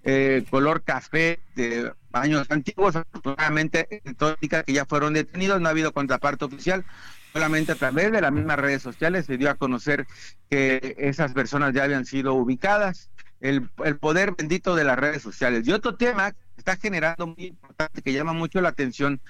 eh, 0.04 0.44
color 0.50 0.82
café 0.82 1.40
de 1.56 1.92
años 2.12 2.46
antiguos. 2.50 2.96
Afortunadamente, 2.96 4.02
todo 4.16 4.34
indica 4.34 4.62
que 4.62 4.72
ya 4.72 4.84
fueron 4.84 5.14
detenidos, 5.14 5.60
no 5.60 5.68
ha 5.68 5.70
habido 5.70 5.92
contraparte 5.92 6.44
oficial. 6.44 6.84
Solamente 7.32 7.72
a 7.72 7.74
través 7.74 8.10
de 8.10 8.20
las 8.20 8.32
mismas 8.32 8.58
redes 8.58 8.82
sociales 8.82 9.26
se 9.26 9.36
dio 9.36 9.50
a 9.50 9.54
conocer 9.54 10.06
que 10.50 10.96
esas 10.98 11.32
personas 11.32 11.74
ya 11.74 11.84
habían 11.84 12.06
sido 12.06 12.34
ubicadas. 12.34 13.10
El, 13.40 13.70
el 13.84 13.96
poder 13.98 14.34
bendito 14.36 14.74
de 14.74 14.82
las 14.82 14.98
redes 14.98 15.22
sociales. 15.22 15.66
Y 15.66 15.72
otro 15.72 15.94
tema 15.94 16.32
que 16.32 16.38
está 16.56 16.76
generando 16.76 17.28
muy 17.28 17.46
importante, 17.46 18.02
que 18.02 18.12
llama 18.12 18.32
mucho 18.32 18.60
la 18.60 18.70
atención, 18.70 19.20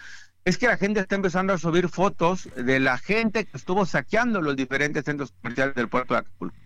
es 0.49 0.57
que 0.57 0.67
la 0.67 0.79
gente 0.79 1.01
está 1.01 1.15
empezando 1.15 1.53
a 1.53 1.59
subir 1.59 1.91
fotos 1.91 2.49
de 2.57 2.81
la 2.81 2.97
gente 2.97 3.45
que 3.45 3.57
estuvo 3.57 3.85
saqueando 3.85 4.41
los 4.41 4.57
diferentes 4.57 5.05
centros 5.05 5.33
comerciales 5.43 5.75
del 5.75 5.91
puerto 5.91 6.15
de 6.15 6.21
Acapulco. 6.21 6.57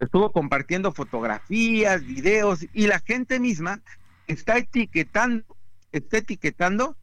Estuvo 0.00 0.32
compartiendo 0.32 0.92
fotografías, 0.92 2.04
videos 2.04 2.66
y 2.72 2.88
la 2.88 2.98
gente 2.98 3.38
misma 3.38 3.82
está 4.30 4.58
etiquetando, 4.58 5.44
está 5.92 6.18
etiquetando 6.18 6.96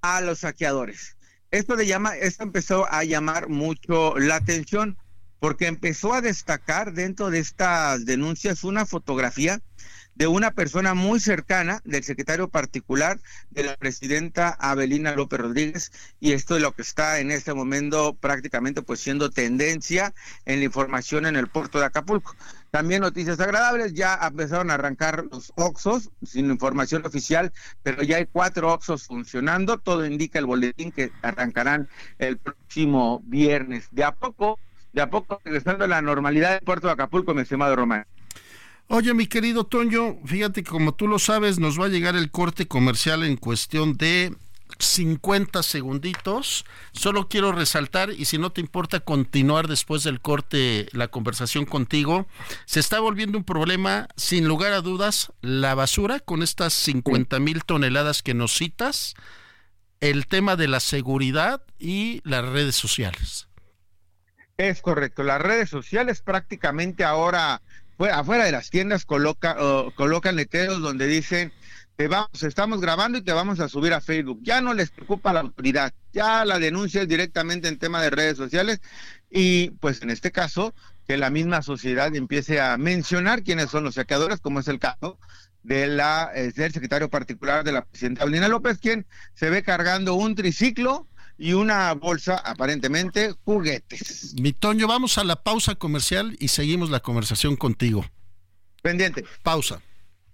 a 0.00 0.20
los 0.20 0.40
saqueadores. 0.40 1.16
Esto 1.50 1.76
le 1.76 1.86
llama, 1.86 2.16
esto 2.16 2.44
empezó 2.44 2.90
a 2.90 3.04
llamar 3.04 3.48
mucho 3.48 4.16
la 4.18 4.36
atención 4.36 4.98
porque 5.40 5.66
empezó 5.66 6.14
a 6.14 6.20
destacar 6.20 6.92
dentro 6.92 7.30
de 7.30 7.38
estas 7.38 8.04
denuncias 8.04 8.64
una 8.64 8.86
fotografía 8.86 9.60
de 10.14 10.26
una 10.26 10.50
persona 10.50 10.94
muy 10.94 11.20
cercana 11.20 11.80
del 11.84 12.02
secretario 12.02 12.48
particular 12.48 13.20
de 13.50 13.62
la 13.62 13.76
presidenta 13.76 14.50
Abelina 14.50 15.14
López 15.14 15.38
Rodríguez 15.38 15.92
y 16.18 16.32
esto 16.32 16.56
es 16.56 16.62
lo 16.62 16.72
que 16.72 16.82
está 16.82 17.20
en 17.20 17.30
este 17.30 17.54
momento 17.54 18.14
prácticamente 18.14 18.82
pues 18.82 18.98
siendo 18.98 19.30
tendencia 19.30 20.12
en 20.44 20.58
la 20.58 20.64
información 20.64 21.24
en 21.24 21.36
el 21.36 21.46
puerto 21.46 21.78
de 21.78 21.86
Acapulco. 21.86 22.34
También 22.70 23.00
noticias 23.00 23.40
agradables, 23.40 23.94
ya 23.94 24.18
empezaron 24.22 24.70
a 24.70 24.74
arrancar 24.74 25.24
los 25.30 25.52
Oxos 25.56 26.10
sin 26.22 26.50
información 26.50 27.06
oficial, 27.06 27.52
pero 27.82 28.02
ya 28.02 28.18
hay 28.18 28.26
cuatro 28.26 28.72
Oxos 28.72 29.04
funcionando, 29.04 29.78
todo 29.78 30.04
indica 30.04 30.38
el 30.38 30.46
boletín 30.46 30.92
que 30.92 31.10
arrancarán 31.22 31.88
el 32.18 32.36
próximo 32.36 33.22
viernes. 33.24 33.88
De 33.90 34.04
a 34.04 34.12
poco, 34.12 34.58
de 34.92 35.00
a 35.00 35.08
poco 35.08 35.40
regresando 35.44 35.84
a 35.84 35.88
la 35.88 36.02
normalidad 36.02 36.52
del 36.52 36.60
puerto 36.60 36.88
de 36.88 36.92
Acapulco, 36.92 37.32
mi 37.34 37.42
estimado 37.42 37.74
Román. 37.74 38.04
Oye, 38.88 39.12
mi 39.12 39.26
querido 39.26 39.64
Toño, 39.64 40.18
fíjate 40.24 40.62
que 40.62 40.70
como 40.70 40.94
tú 40.94 41.08
lo 41.08 41.18
sabes, 41.18 41.58
nos 41.58 41.78
va 41.78 41.86
a 41.86 41.88
llegar 41.88 42.16
el 42.16 42.30
corte 42.30 42.66
comercial 42.66 43.22
en 43.22 43.36
cuestión 43.36 43.98
de 43.98 44.34
50 44.78 45.62
segunditos. 45.62 46.64
Solo 46.92 47.28
quiero 47.28 47.52
resaltar, 47.52 48.10
y 48.10 48.24
si 48.26 48.38
no 48.38 48.50
te 48.50 48.60
importa 48.60 49.00
continuar 49.00 49.68
después 49.68 50.02
del 50.02 50.20
corte 50.20 50.88
la 50.92 51.08
conversación 51.08 51.64
contigo, 51.64 52.26
se 52.66 52.80
está 52.80 53.00
volviendo 53.00 53.38
un 53.38 53.44
problema, 53.44 54.08
sin 54.16 54.46
lugar 54.46 54.72
a 54.72 54.80
dudas, 54.80 55.32
la 55.40 55.74
basura 55.74 56.20
con 56.20 56.42
estas 56.42 56.72
50 56.72 57.38
mil 57.40 57.64
toneladas 57.64 58.22
que 58.22 58.34
nos 58.34 58.52
citas, 58.56 59.14
el 60.00 60.26
tema 60.26 60.56
de 60.56 60.68
la 60.68 60.80
seguridad 60.80 61.62
y 61.78 62.20
las 62.24 62.44
redes 62.44 62.76
sociales. 62.76 63.48
Es 64.56 64.82
correcto, 64.82 65.22
las 65.22 65.40
redes 65.40 65.70
sociales 65.70 66.20
prácticamente 66.20 67.04
ahora 67.04 67.62
afuera 68.12 68.44
de 68.44 68.52
las 68.52 68.70
tiendas 68.70 69.04
coloca, 69.04 69.56
colocan 69.96 70.36
letreros 70.36 70.80
donde 70.80 71.06
dicen 71.06 71.52
te 71.98 72.06
vamos, 72.06 72.44
estamos 72.44 72.80
grabando 72.80 73.18
y 73.18 73.22
te 73.22 73.32
vamos 73.32 73.58
a 73.58 73.68
subir 73.68 73.92
a 73.92 74.00
Facebook. 74.00 74.38
Ya 74.42 74.60
no 74.60 74.72
les 74.72 74.90
preocupa 74.90 75.32
la 75.32 75.40
autoridad, 75.40 75.92
ya 76.12 76.44
la 76.44 76.60
denuncia 76.60 77.02
es 77.02 77.08
directamente 77.08 77.66
en 77.66 77.76
tema 77.76 78.00
de 78.00 78.10
redes 78.10 78.36
sociales 78.36 78.80
y 79.32 79.70
pues 79.80 80.00
en 80.02 80.10
este 80.10 80.30
caso 80.30 80.72
que 81.08 81.16
la 81.16 81.28
misma 81.28 81.60
sociedad 81.60 82.14
empiece 82.14 82.60
a 82.60 82.76
mencionar 82.76 83.42
quiénes 83.42 83.70
son 83.70 83.82
los 83.82 83.96
saqueadores, 83.96 84.38
como 84.38 84.60
es 84.60 84.68
el 84.68 84.78
caso 84.78 85.18
de 85.64 85.88
la, 85.88 86.30
eh, 86.36 86.52
del 86.54 86.72
secretario 86.72 87.08
particular 87.08 87.64
de 87.64 87.72
la 87.72 87.84
presidenta 87.84 88.20
Paulina 88.20 88.46
López, 88.46 88.78
quien 88.78 89.04
se 89.34 89.50
ve 89.50 89.64
cargando 89.64 90.14
un 90.14 90.36
triciclo 90.36 91.08
y 91.36 91.54
una 91.54 91.94
bolsa, 91.94 92.36
aparentemente, 92.36 93.34
juguetes. 93.42 94.36
Mi 94.40 94.52
Toño, 94.52 94.86
vamos 94.86 95.18
a 95.18 95.24
la 95.24 95.42
pausa 95.42 95.74
comercial 95.74 96.36
y 96.38 96.46
seguimos 96.46 96.90
la 96.90 97.00
conversación 97.00 97.56
contigo. 97.56 98.04
Pendiente. 98.82 99.24
Pausa. 99.42 99.82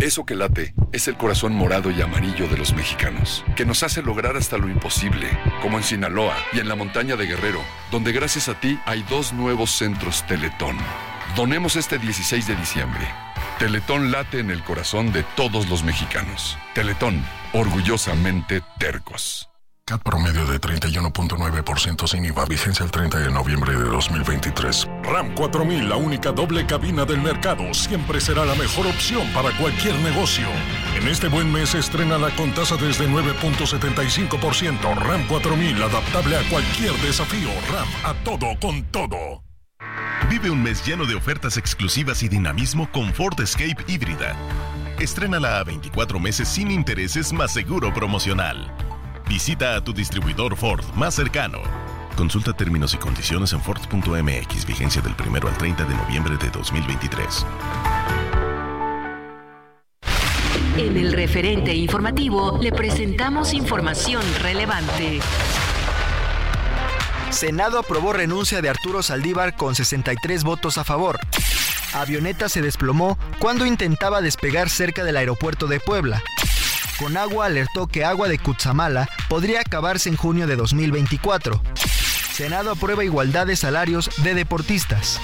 Eso 0.00 0.24
que 0.24 0.34
late 0.34 0.74
es 0.92 1.08
el 1.08 1.18
corazón 1.18 1.52
morado 1.54 1.90
y 1.90 2.00
amarillo 2.00 2.48
de 2.48 2.56
los 2.56 2.72
mexicanos, 2.72 3.44
que 3.54 3.66
nos 3.66 3.82
hace 3.82 4.00
lograr 4.00 4.34
hasta 4.34 4.56
lo 4.56 4.70
imposible, 4.70 5.28
como 5.60 5.76
en 5.76 5.84
Sinaloa 5.84 6.34
y 6.54 6.58
en 6.58 6.68
la 6.68 6.74
montaña 6.74 7.16
de 7.16 7.26
Guerrero, 7.26 7.60
donde 7.90 8.12
gracias 8.12 8.48
a 8.48 8.58
ti 8.58 8.78
hay 8.86 9.02
dos 9.10 9.34
nuevos 9.34 9.70
centros 9.72 10.26
Teletón. 10.26 10.78
Donemos 11.36 11.76
este 11.76 11.98
16 11.98 12.46
de 12.46 12.56
diciembre. 12.56 13.06
Teletón 13.58 14.10
late 14.10 14.40
en 14.40 14.50
el 14.50 14.64
corazón 14.64 15.12
de 15.12 15.22
todos 15.36 15.68
los 15.68 15.84
mexicanos. 15.84 16.56
Teletón, 16.74 17.22
orgullosamente 17.52 18.62
tercos. 18.78 19.49
CAT 19.90 20.02
promedio 20.04 20.46
de 20.46 20.60
31.9% 20.60 22.06
sin 22.06 22.24
IVA, 22.24 22.44
vigencia 22.44 22.84
el 22.84 22.92
30 22.92 23.18
de 23.18 23.30
noviembre 23.32 23.72
de 23.72 23.82
2023. 23.82 24.86
RAM 25.02 25.34
4000, 25.34 25.88
la 25.88 25.96
única 25.96 26.30
doble 26.30 26.64
cabina 26.64 27.04
del 27.04 27.20
mercado, 27.20 27.74
siempre 27.74 28.20
será 28.20 28.44
la 28.44 28.54
mejor 28.54 28.86
opción 28.86 29.26
para 29.34 29.50
cualquier 29.58 29.96
negocio. 29.96 30.46
En 30.94 31.08
este 31.08 31.26
buen 31.26 31.52
mes 31.52 31.74
estrenala 31.74 32.30
con 32.36 32.52
tasa 32.52 32.76
desde 32.76 33.08
9.75%. 33.08 34.94
RAM 34.94 35.26
4000, 35.26 35.82
adaptable 35.82 36.36
a 36.36 36.48
cualquier 36.48 36.92
desafío. 36.98 37.50
RAM, 37.72 37.88
a 38.04 38.14
todo 38.22 38.46
con 38.60 38.84
todo. 38.92 39.42
Vive 40.30 40.50
un 40.50 40.62
mes 40.62 40.86
lleno 40.86 41.04
de 41.04 41.16
ofertas 41.16 41.56
exclusivas 41.56 42.22
y 42.22 42.28
dinamismo 42.28 42.88
con 42.92 43.12
Ford 43.12 43.40
Escape 43.40 43.84
híbrida. 43.88 44.36
Estrénala 45.00 45.58
a 45.58 45.64
24 45.64 46.20
meses 46.20 46.46
sin 46.46 46.70
intereses 46.70 47.32
más 47.32 47.52
seguro 47.52 47.92
promocional. 47.92 48.72
Visita 49.30 49.76
a 49.76 49.80
tu 49.80 49.92
distribuidor 49.92 50.56
Ford 50.56 50.84
más 50.96 51.14
cercano. 51.14 51.60
Consulta 52.16 52.52
términos 52.52 52.94
y 52.94 52.96
condiciones 52.96 53.52
en 53.52 53.60
Ford.mx, 53.60 54.66
vigencia 54.66 55.00
del 55.00 55.14
1 55.14 55.48
al 55.48 55.56
30 55.56 55.84
de 55.84 55.94
noviembre 55.94 56.36
de 56.36 56.50
2023. 56.50 57.46
En 60.76 60.96
el 60.96 61.12
referente 61.12 61.72
informativo 61.72 62.58
le 62.60 62.72
presentamos 62.72 63.54
información 63.54 64.22
relevante. 64.42 65.20
Senado 67.30 67.78
aprobó 67.78 68.12
renuncia 68.12 68.60
de 68.60 68.68
Arturo 68.68 69.00
Saldívar 69.00 69.54
con 69.54 69.76
63 69.76 70.42
votos 70.42 70.76
a 70.76 70.82
favor. 70.82 71.20
Avioneta 71.94 72.48
se 72.48 72.62
desplomó 72.62 73.16
cuando 73.38 73.64
intentaba 73.64 74.22
despegar 74.22 74.68
cerca 74.68 75.04
del 75.04 75.16
aeropuerto 75.16 75.68
de 75.68 75.78
Puebla. 75.78 76.20
Conagua 77.00 77.46
alertó 77.46 77.86
que 77.86 78.04
agua 78.04 78.28
de 78.28 78.38
Cutzamala 78.38 79.08
podría 79.30 79.60
acabarse 79.60 80.10
en 80.10 80.16
junio 80.16 80.46
de 80.46 80.56
2024. 80.56 81.62
Senado 82.34 82.70
aprueba 82.70 83.02
igualdad 83.04 83.46
de 83.46 83.56
salarios 83.56 84.10
de 84.22 84.34
deportistas. 84.34 85.18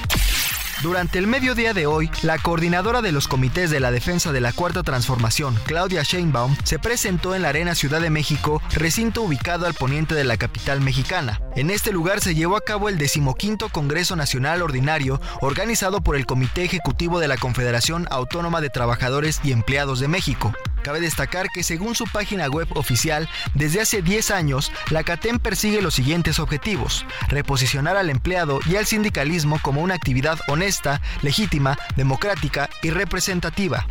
Durante 0.82 1.18
el 1.18 1.26
mediodía 1.26 1.74
de 1.74 1.86
hoy, 1.86 2.10
la 2.22 2.38
coordinadora 2.38 3.02
de 3.02 3.12
los 3.12 3.28
comités 3.28 3.70
de 3.70 3.80
la 3.80 3.90
defensa 3.90 4.32
de 4.32 4.40
la 4.40 4.52
Cuarta 4.52 4.82
Transformación, 4.82 5.54
Claudia 5.66 6.02
Sheinbaum, 6.02 6.56
se 6.64 6.78
presentó 6.78 7.34
en 7.34 7.42
la 7.42 7.50
Arena 7.50 7.74
Ciudad 7.74 8.00
de 8.00 8.08
México, 8.10 8.62
recinto 8.74 9.22
ubicado 9.22 9.66
al 9.66 9.74
poniente 9.74 10.14
de 10.14 10.24
la 10.24 10.38
capital 10.38 10.80
mexicana. 10.80 11.42
En 11.56 11.70
este 11.70 11.92
lugar 11.92 12.20
se 12.20 12.34
llevó 12.34 12.56
a 12.56 12.62
cabo 12.62 12.88
el 12.88 12.96
decimoquinto 12.96 13.68
Congreso 13.68 14.16
Nacional 14.16 14.62
Ordinario, 14.62 15.20
organizado 15.42 16.00
por 16.00 16.16
el 16.16 16.24
Comité 16.24 16.64
Ejecutivo 16.64 17.20
de 17.20 17.28
la 17.28 17.36
Confederación 17.36 18.06
Autónoma 18.10 18.62
de 18.62 18.70
Trabajadores 18.70 19.40
y 19.44 19.52
Empleados 19.52 20.00
de 20.00 20.08
México. 20.08 20.54
Cabe 20.86 21.00
destacar 21.00 21.48
que 21.48 21.64
según 21.64 21.96
su 21.96 22.04
página 22.04 22.46
web 22.46 22.68
oficial, 22.76 23.28
desde 23.54 23.80
hace 23.80 24.02
10 24.02 24.30
años, 24.30 24.70
la 24.90 25.02
CATEM 25.02 25.40
persigue 25.40 25.82
los 25.82 25.94
siguientes 25.94 26.38
objetivos. 26.38 27.04
Reposicionar 27.26 27.96
al 27.96 28.08
empleado 28.08 28.60
y 28.70 28.76
al 28.76 28.86
sindicalismo 28.86 29.58
como 29.60 29.80
una 29.80 29.94
actividad 29.94 30.38
honesta, 30.46 31.00
legítima, 31.22 31.76
democrática 31.96 32.70
y 32.84 32.90
representativa. 32.90 33.84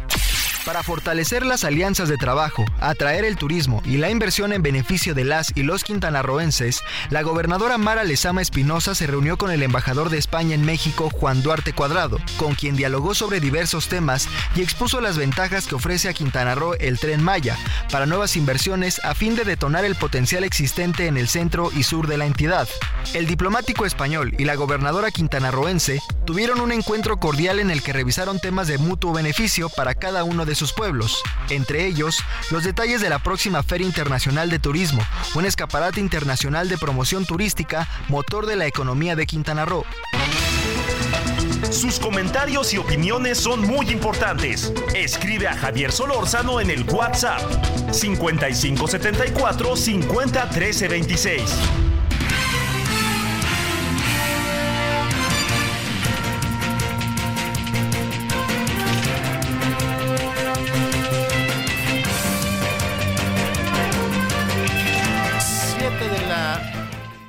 Para 0.66 0.82
fortalecer 0.82 1.46
las 1.46 1.64
alianzas 1.64 2.10
de 2.10 2.18
trabajo, 2.18 2.66
atraer 2.80 3.24
el 3.24 3.38
turismo 3.38 3.84
y 3.86 3.98
la 3.98 4.10
inversión 4.10 4.52
en 4.52 4.64
beneficio 4.64 5.14
de 5.14 5.24
las 5.24 5.56
y 5.56 5.62
los 5.62 5.84
quintanarroenses, 5.84 6.82
la 7.12 7.22
gobernadora 7.22 7.78
Mara 7.78 8.04
Lezama 8.04 8.42
Espinosa 8.42 8.96
se 8.96 9.06
reunió 9.06 9.38
con 9.38 9.52
el 9.52 9.62
embajador 9.62 10.10
de 10.10 10.18
España 10.18 10.56
en 10.56 10.66
México, 10.66 11.12
Juan 11.12 11.44
Duarte 11.44 11.74
Cuadrado, 11.74 12.18
con 12.38 12.56
quien 12.56 12.76
dialogó 12.76 13.14
sobre 13.14 13.40
diversos 13.40 13.90
temas 13.90 14.28
y 14.56 14.64
expuso 14.64 15.02
las 15.02 15.20
ventajas 15.20 15.68
que 15.68 15.76
ofrece 15.76 16.10
a 16.10 16.14
Quintana 16.14 16.56
Roo 16.56 16.74
el 16.80 16.98
tren 16.98 17.22
Maya 17.22 17.56
para 17.92 18.08
nuevas 18.08 18.36
inversiones 18.36 19.00
a 19.06 19.14
fin 19.14 19.36
de 19.36 19.44
detonar 19.44 19.86
el 19.86 19.94
potencial 19.94 20.44
existente 20.44 21.06
en 21.06 21.18
el 21.18 21.28
centro 21.28 21.70
y 21.78 21.84
sur 21.84 22.08
de 22.08 22.18
la 22.18 22.26
entidad. 22.26 22.68
El 23.14 23.28
diplomático 23.28 23.86
español 23.86 24.34
y 24.40 24.46
la 24.46 24.56
gobernadora 24.56 25.12
quintanarroense 25.12 26.02
tuvieron 26.26 26.60
un 26.60 26.72
encuentro 26.72 27.20
cordial 27.20 27.60
en 27.60 27.70
el 27.70 27.84
que 27.84 27.94
revisaron 27.94 28.40
temas 28.40 28.68
de 28.68 28.80
mutuo 28.80 29.14
beneficio 29.14 29.70
para 29.70 29.94
cada 29.94 30.24
uno 30.24 30.44
de 30.46 30.55
sus 30.56 30.74
pueblos, 30.74 31.22
entre 31.50 31.86
ellos 31.86 32.20
los 32.52 32.64
detalles 32.64 33.02
de 33.02 33.10
la 33.10 33.20
próxima 33.20 33.64
Feria 33.64 33.88
Internacional 33.88 34.50
de 34.50 34.60
Turismo, 34.60 35.02
un 35.36 35.46
escaparate 35.46 36.00
internacional 36.00 36.70
de 36.70 36.78
promoción 36.78 37.26
turística, 37.26 37.88
motor 38.08 38.46
de 38.46 38.56
la 38.56 38.66
economía 38.66 39.16
de 39.16 39.26
Quintana 39.26 39.66
Roo. 39.66 39.86
Sus 41.72 42.00
comentarios 42.00 42.74
y 42.74 42.78
opiniones 42.78 43.38
son 43.38 43.62
muy 43.62 43.90
importantes. 43.90 44.72
Escribe 44.94 45.48
a 45.48 45.58
Javier 45.58 45.92
Solórzano 45.92 46.62
en 46.62 46.70
el 46.70 46.84
WhatsApp 46.90 47.42
5574 47.92 49.76
50 49.76 50.46
26. 50.46 51.42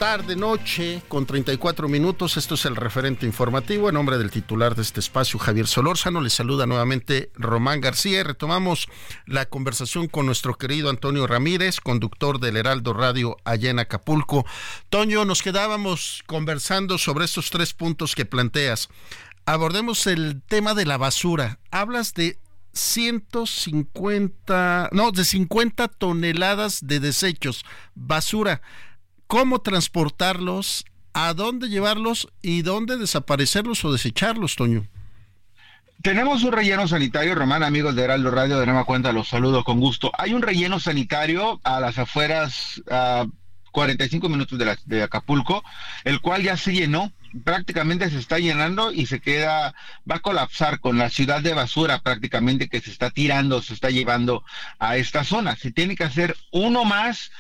Tarde, 0.09 0.37
noche, 0.37 1.03
con 1.09 1.27
34 1.27 1.89
minutos. 1.89 2.37
Esto 2.37 2.55
es 2.55 2.65
el 2.65 2.77
referente 2.77 3.27
informativo. 3.27 3.89
En 3.89 3.97
nombre 3.97 4.19
del 4.19 4.31
titular 4.31 4.77
de 4.77 4.83
este 4.83 5.01
espacio, 5.01 5.41
Javier 5.41 5.67
Solórzano, 5.67 6.21
le 6.21 6.31
saluda 6.31 6.65
nuevamente 6.65 7.33
Román 7.35 7.81
García. 7.81 8.23
retomamos 8.23 8.87
la 9.27 9.47
conversación 9.47 10.07
con 10.07 10.27
nuestro 10.27 10.55
querido 10.55 10.91
Antonio 10.91 11.27
Ramírez, 11.27 11.81
conductor 11.81 12.39
del 12.39 12.57
Heraldo 12.57 12.93
Radio 12.93 13.37
allá 13.43 13.71
en 13.71 13.81
Acapulco. 13.81 14.47
Toño, 14.91 15.25
nos 15.25 15.43
quedábamos 15.43 16.23
conversando 16.27 16.99
sobre 16.99 17.25
estos 17.25 17.51
tres 17.51 17.75
puntos 17.75 18.15
que 18.15 18.25
planteas. 18.25 18.89
Abordemos 19.45 20.07
el 20.07 20.41
tema 20.47 20.75
de 20.75 20.87
la 20.87 20.99
basura. 20.99 21.59
Hablas 21.73 22.15
de 22.15 22.39
150, 22.75 24.91
no, 24.93 25.11
de 25.11 25.25
50 25.25 25.89
toneladas 25.89 26.87
de 26.87 27.01
desechos, 27.01 27.65
basura 27.97 28.63
cómo 29.27 29.61
transportarlos, 29.61 30.85
a 31.13 31.33
dónde 31.35 31.69
llevarlos 31.69 32.29
y 32.43 32.63
dónde 32.63 32.99
desaparecerlos 32.99 33.85
o 33.85 33.93
desecharlos, 33.93 34.57
Toño. 34.57 34.87
Tenemos 36.03 36.45
un 36.45 36.53
relleno 36.53 36.87
sanitario, 36.87 37.35
Román, 37.35 37.63
amigos 37.63 37.97
de 37.97 38.05
Heraldo 38.05 38.31
Radio, 38.31 38.59
de 38.59 38.67
nueva 38.67 38.85
cuenta 38.85 39.13
los 39.13 39.29
saludo 39.29 39.65
con 39.65 39.81
gusto. 39.81 40.13
Hay 40.19 40.35
un 40.35 40.43
relleno 40.43 40.79
sanitario 40.79 41.59
a 41.65 41.81
las 41.81 41.99
afueras, 41.99 42.83
a 42.91 43.27
45 43.73 44.29
minutos 44.29 44.59
de, 44.59 44.77
de 44.85 45.03
Acapulco, 45.03 45.65
el 46.05 46.21
cual 46.21 46.43
ya 46.43 46.57
se 46.57 46.73
llenó, 46.73 47.13
prácticamente 47.45 48.11
se 48.11 48.19
está 48.19 48.39
llenando 48.39 48.93
y 48.93 49.07
se 49.07 49.21
queda, 49.21 49.75
va 50.11 50.17
a 50.17 50.21
colapsar 50.21 50.81
con 50.81 50.99
la 50.99 51.11
ciudad 51.11 51.41
de 51.41 51.55
basura 51.55 51.99
prácticamente 52.01 52.69
que 52.69 52.81
se 52.81 52.91
está 52.91 53.11
tirando, 53.11 53.63
se 53.63 53.75
está 53.75 53.91
llevando 53.91 54.45
a 54.79 54.97
esta 54.97 55.25
zona. 55.25 55.57
Se 55.57 55.73
tiene 55.73 55.97
que 55.97 56.05
hacer 56.05 56.37
uno 56.53 56.85
más 56.85 57.33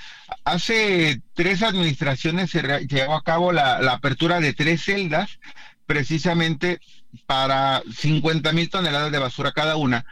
Hace 0.45 1.23
tres 1.35 1.63
administraciones 1.63 2.51
se 2.51 2.63
llevó 2.87 3.15
a 3.15 3.23
cabo 3.23 3.53
la, 3.53 3.77
apertura 3.93 4.41
de 4.41 4.53
tres 4.53 4.83
celdas, 4.83 5.39
precisamente 5.87 6.81
para 7.27 7.83
50 7.93 8.53
mil 8.53 8.69
toneladas 8.71 9.13
de 9.13 9.19
basura 9.19 9.53
cada 9.53 9.77
una, 9.77 10.05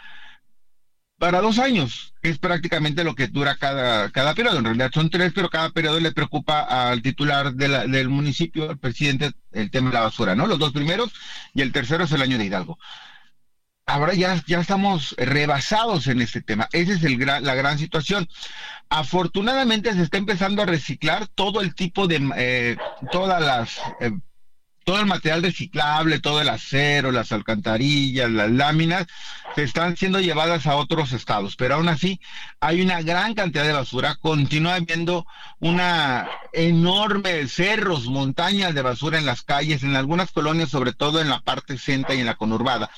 para 1.19 1.41
dos 1.41 1.59
años, 1.59 2.13
es 2.23 2.39
prácticamente 2.39 3.05
lo 3.05 3.15
que 3.15 3.29
dura 3.29 3.57
cada, 3.57 4.11
cada 4.11 4.35
periodo. 4.35 4.59
En 4.59 4.65
realidad 4.65 4.91
son 4.93 5.11
tres, 5.11 5.33
pero 5.35 5.49
cada 5.49 5.71
periodo 5.71 6.01
le 6.01 6.13
preocupa 6.13 6.91
al 6.91 7.03
titular 7.03 7.55
del 7.55 8.09
municipio, 8.09 8.69
al 8.71 8.79
presidente, 8.79 9.33
el 9.53 9.71
tema 9.71 9.91
de 9.91 9.95
la 9.95 10.03
basura, 10.03 10.35
¿no? 10.35 10.47
Los 10.47 10.59
dos 10.59 10.73
primeros 10.73 11.13
y 11.55 11.63
el 11.63 11.73
tercero 11.73 12.05
es 12.05 12.13
el 12.13 12.23
año 12.23 12.37
de 12.37 12.45
Hidalgo 12.45 12.79
ahora 13.87 14.15
ya, 14.15 14.43
ya 14.47 14.61
estamos 14.61 15.15
rebasados 15.19 16.07
en 16.07 16.23
este 16.23 16.41
tema. 16.43 16.69
Esa 16.73 16.93
es 16.93 17.03
la 17.03 17.55
gran 17.55 17.79
situación. 17.79 18.29
Afortunadamente 18.89 19.93
se 19.93 20.03
está 20.03 20.19
empezando 20.19 20.63
a 20.63 20.67
reciclar 20.67 21.27
todo 21.29 21.61
el 21.61 21.75
tipo 21.75 22.07
de, 22.07 22.31
eh, 22.37 22.77
todas 23.11 23.43
las, 23.43 23.81
eh, 24.01 24.13
todo 24.85 25.01
el 25.01 25.07
material 25.07 25.43
reciclable, 25.43 26.21
todo 26.21 26.41
el 26.43 26.49
acero, 26.49 27.11
las 27.11 27.33
alcantarillas, 27.33 28.31
las 28.31 28.51
láminas, 28.51 29.07
se 29.55 29.63
están 29.63 29.97
siendo 29.97 30.21
llevadas 30.21 30.67
a 30.67 30.77
otros 30.77 31.13
estados, 31.13 31.57
pero 31.57 31.77
aún 31.77 31.89
así 31.89 32.21
hay 32.61 32.83
una 32.83 33.01
gran 33.01 33.35
cantidad 33.35 33.65
de 33.65 33.73
basura, 33.73 34.17
continúa 34.17 34.75
habiendo 34.75 35.27
una 35.59 36.29
enorme 36.53 37.49
cerros, 37.49 38.07
montañas 38.07 38.75
de 38.75 38.83
basura 38.83 39.19
en 39.19 39.27
las 39.27 39.43
calles, 39.43 39.83
en 39.83 39.97
algunas 39.97 40.33
colonias, 40.33 40.69
sobre 40.69 40.93
todo 40.93 41.21
en 41.21 41.31
la 41.31 41.41
parte 41.41 41.79
central 41.79 42.19
y 42.19 42.21
en 42.21 42.27
la 42.27 42.35
conurbada 42.35 42.91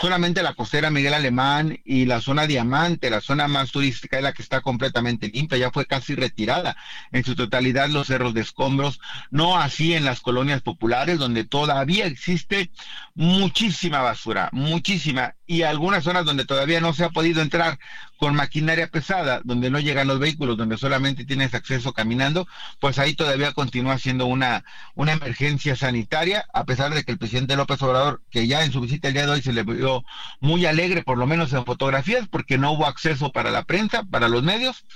solamente 0.00 0.42
la 0.42 0.54
costera 0.54 0.90
Miguel 0.90 1.14
Alemán 1.14 1.78
y 1.84 2.06
la 2.06 2.20
zona 2.20 2.46
Diamante, 2.46 3.10
la 3.10 3.20
zona 3.20 3.48
más 3.48 3.70
turística 3.70 4.16
es 4.16 4.22
la 4.22 4.32
que 4.32 4.42
está 4.42 4.60
completamente 4.60 5.28
limpia, 5.28 5.58
ya 5.58 5.70
fue 5.70 5.86
casi 5.86 6.14
retirada. 6.14 6.76
En 7.10 7.24
su 7.24 7.34
totalidad 7.34 7.88
los 7.88 8.06
cerros 8.06 8.34
de 8.34 8.40
escombros, 8.40 9.00
no 9.30 9.58
así 9.58 9.94
en 9.94 10.04
las 10.04 10.20
colonias 10.20 10.62
populares 10.62 11.18
donde 11.18 11.44
todavía 11.44 12.06
existe 12.06 12.70
muchísima 13.14 14.00
basura, 14.00 14.48
muchísima, 14.52 15.34
y 15.52 15.64
algunas 15.64 16.02
zonas 16.02 16.24
donde 16.24 16.46
todavía 16.46 16.80
no 16.80 16.94
se 16.94 17.04
ha 17.04 17.10
podido 17.10 17.42
entrar 17.42 17.78
con 18.16 18.34
maquinaria 18.34 18.86
pesada, 18.86 19.42
donde 19.44 19.68
no 19.68 19.80
llegan 19.80 20.08
los 20.08 20.18
vehículos, 20.18 20.56
donde 20.56 20.78
solamente 20.78 21.26
tienes 21.26 21.52
acceso 21.52 21.92
caminando, 21.92 22.48
pues 22.80 22.98
ahí 22.98 23.12
todavía 23.12 23.52
continúa 23.52 23.98
siendo 23.98 24.24
una, 24.24 24.64
una 24.94 25.12
emergencia 25.12 25.76
sanitaria, 25.76 26.46
a 26.54 26.64
pesar 26.64 26.94
de 26.94 27.04
que 27.04 27.12
el 27.12 27.18
presidente 27.18 27.54
López 27.54 27.82
Obrador, 27.82 28.22
que 28.30 28.46
ya 28.46 28.64
en 28.64 28.72
su 28.72 28.80
visita 28.80 29.08
el 29.08 29.14
día 29.14 29.26
de 29.26 29.32
hoy 29.32 29.42
se 29.42 29.52
le 29.52 29.62
vio 29.62 30.04
muy 30.40 30.64
alegre, 30.64 31.02
por 31.02 31.18
lo 31.18 31.26
menos 31.26 31.52
en 31.52 31.66
fotografías, 31.66 32.28
porque 32.28 32.56
no 32.56 32.72
hubo 32.72 32.86
acceso 32.86 33.30
para 33.30 33.50
la 33.50 33.64
prensa, 33.64 34.04
para 34.04 34.30
los 34.30 34.42
medios, 34.42 34.86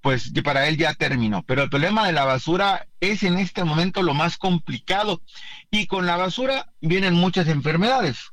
pues 0.00 0.32
para 0.42 0.66
él 0.66 0.78
ya 0.78 0.94
terminó. 0.94 1.44
Pero 1.44 1.62
el 1.62 1.70
problema 1.70 2.08
de 2.08 2.12
la 2.12 2.24
basura 2.24 2.88
es 2.98 3.22
en 3.22 3.38
este 3.38 3.62
momento 3.62 4.02
lo 4.02 4.14
más 4.14 4.36
complicado. 4.36 5.22
Y 5.70 5.86
con 5.86 6.06
la 6.06 6.16
basura 6.16 6.72
vienen 6.80 7.14
muchas 7.14 7.46
enfermedades, 7.46 8.31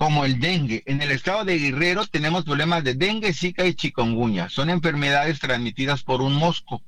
como 0.00 0.24
el 0.24 0.40
dengue. 0.40 0.82
En 0.86 1.02
el 1.02 1.10
estado 1.10 1.44
de 1.44 1.58
Guerrero 1.58 2.06
tenemos 2.06 2.46
problemas 2.46 2.82
de 2.84 2.94
dengue, 2.94 3.34
zika 3.34 3.66
y 3.66 3.74
chikungunya. 3.74 4.48
Son 4.48 4.70
enfermedades 4.70 5.40
transmitidas 5.40 6.04
por 6.04 6.22
un 6.22 6.32
mosco. 6.32 6.82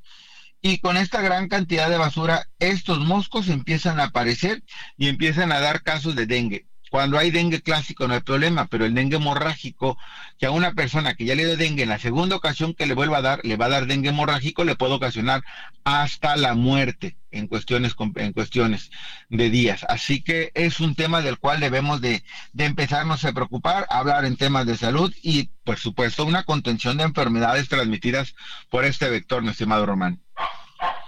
Y 0.63 0.79
con 0.79 0.97
esta 0.97 1.21
gran 1.21 1.49
cantidad 1.49 1.91
de 1.91 1.99
basura, 1.99 2.49
estos 2.59 3.01
moscos 3.01 3.51
empiezan 3.51 4.01
a 4.01 4.05
aparecer 4.05 4.63
y 4.97 5.09
empiezan 5.09 5.53
a 5.53 5.61
dar 5.61 5.83
casos 5.83 6.17
de 6.17 6.25
dengue. 6.25 6.67
Cuando 6.93 7.19
hay 7.19 7.31
dengue 7.31 7.63
clásico 7.63 8.07
no 8.07 8.13
hay 8.13 8.21
problema, 8.21 8.67
pero 8.67 8.85
el 8.85 8.93
dengue 8.93 9.17
hemorrágico, 9.17 9.97
que 10.39 10.45
a 10.45 10.51
una 10.51 10.75
persona 10.75 11.15
que 11.15 11.25
ya 11.25 11.35
le 11.35 11.47
dio 11.47 11.57
dengue 11.57 11.85
en 11.85 11.89
la 11.89 11.99
segunda 11.99 12.37
ocasión 12.37 12.75
que 12.75 12.85
le 12.85 12.93
vuelva 12.93 13.17
a 13.17 13.23
dar, 13.23 13.41
le 13.45 13.57
va 13.57 13.65
a 13.65 13.71
dar 13.71 13.87
dengue 13.87 14.11
hemorrágico, 14.11 14.63
le 14.63 14.77
puede 14.77 14.93
ocasionar 14.93 15.43
hasta 15.85 16.37
la 16.37 16.53
muerte 16.53 17.17
en 17.31 17.47
cuestiones, 17.47 17.97
en 18.17 18.35
cuestiones 18.35 18.91
de 19.31 19.49
días. 19.49 19.87
Así 19.89 20.21
que 20.21 20.53
es 20.53 20.81
un 20.81 20.95
tema 20.95 21.23
del 21.23 21.39
cual 21.39 21.61
debemos 21.61 22.03
de, 22.03 22.23
de 22.53 22.67
empezarnos 22.67 23.25
a 23.25 23.33
preocupar, 23.33 23.87
hablar 23.89 24.27
en 24.27 24.37
temas 24.37 24.67
de 24.67 24.77
salud 24.77 25.15
y, 25.23 25.45
por 25.65 25.79
supuesto, 25.79 26.27
una 26.27 26.45
contención 26.45 26.99
de 26.99 27.05
enfermedades 27.05 27.71
transmitidas 27.71 28.35
por 28.69 28.85
este 28.85 29.09
vector, 29.09 29.43
mi 29.43 29.49
estimado 29.49 29.87
Román. 29.87 30.21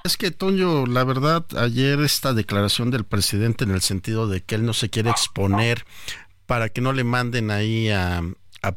Es 0.07 0.19
que, 0.19 0.31
Toño, 0.31 0.85
la 0.85 1.03
verdad, 1.03 1.47
ayer 1.57 1.99
esta 2.01 2.35
declaración 2.35 2.91
del 2.91 3.05
presidente 3.07 3.65
en 3.65 3.71
el 3.71 3.81
sentido 3.81 4.29
de 4.29 4.43
que 4.43 4.55
él 4.55 4.67
no 4.67 4.75
se 4.75 4.91
quiere 4.91 5.09
exponer 5.09 5.87
para 6.45 6.69
que 6.69 6.83
no 6.83 6.93
le 6.93 7.05
manden 7.05 7.51
ahí 7.51 7.89
a, 7.89 8.23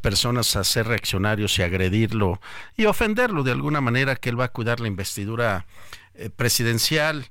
personas 0.01 0.55
a 0.55 0.63
ser 0.63 0.87
reaccionarios 0.87 1.59
y 1.59 1.63
agredirlo 1.63 2.39
y 2.77 2.85
ofenderlo 2.85 3.43
de 3.43 3.51
alguna 3.51 3.81
manera, 3.81 4.15
que 4.15 4.29
él 4.29 4.39
va 4.39 4.45
a 4.45 4.51
cuidar 4.53 4.79
la 4.79 4.87
investidura 4.87 5.65
eh, 6.13 6.29
presidencial, 6.29 7.25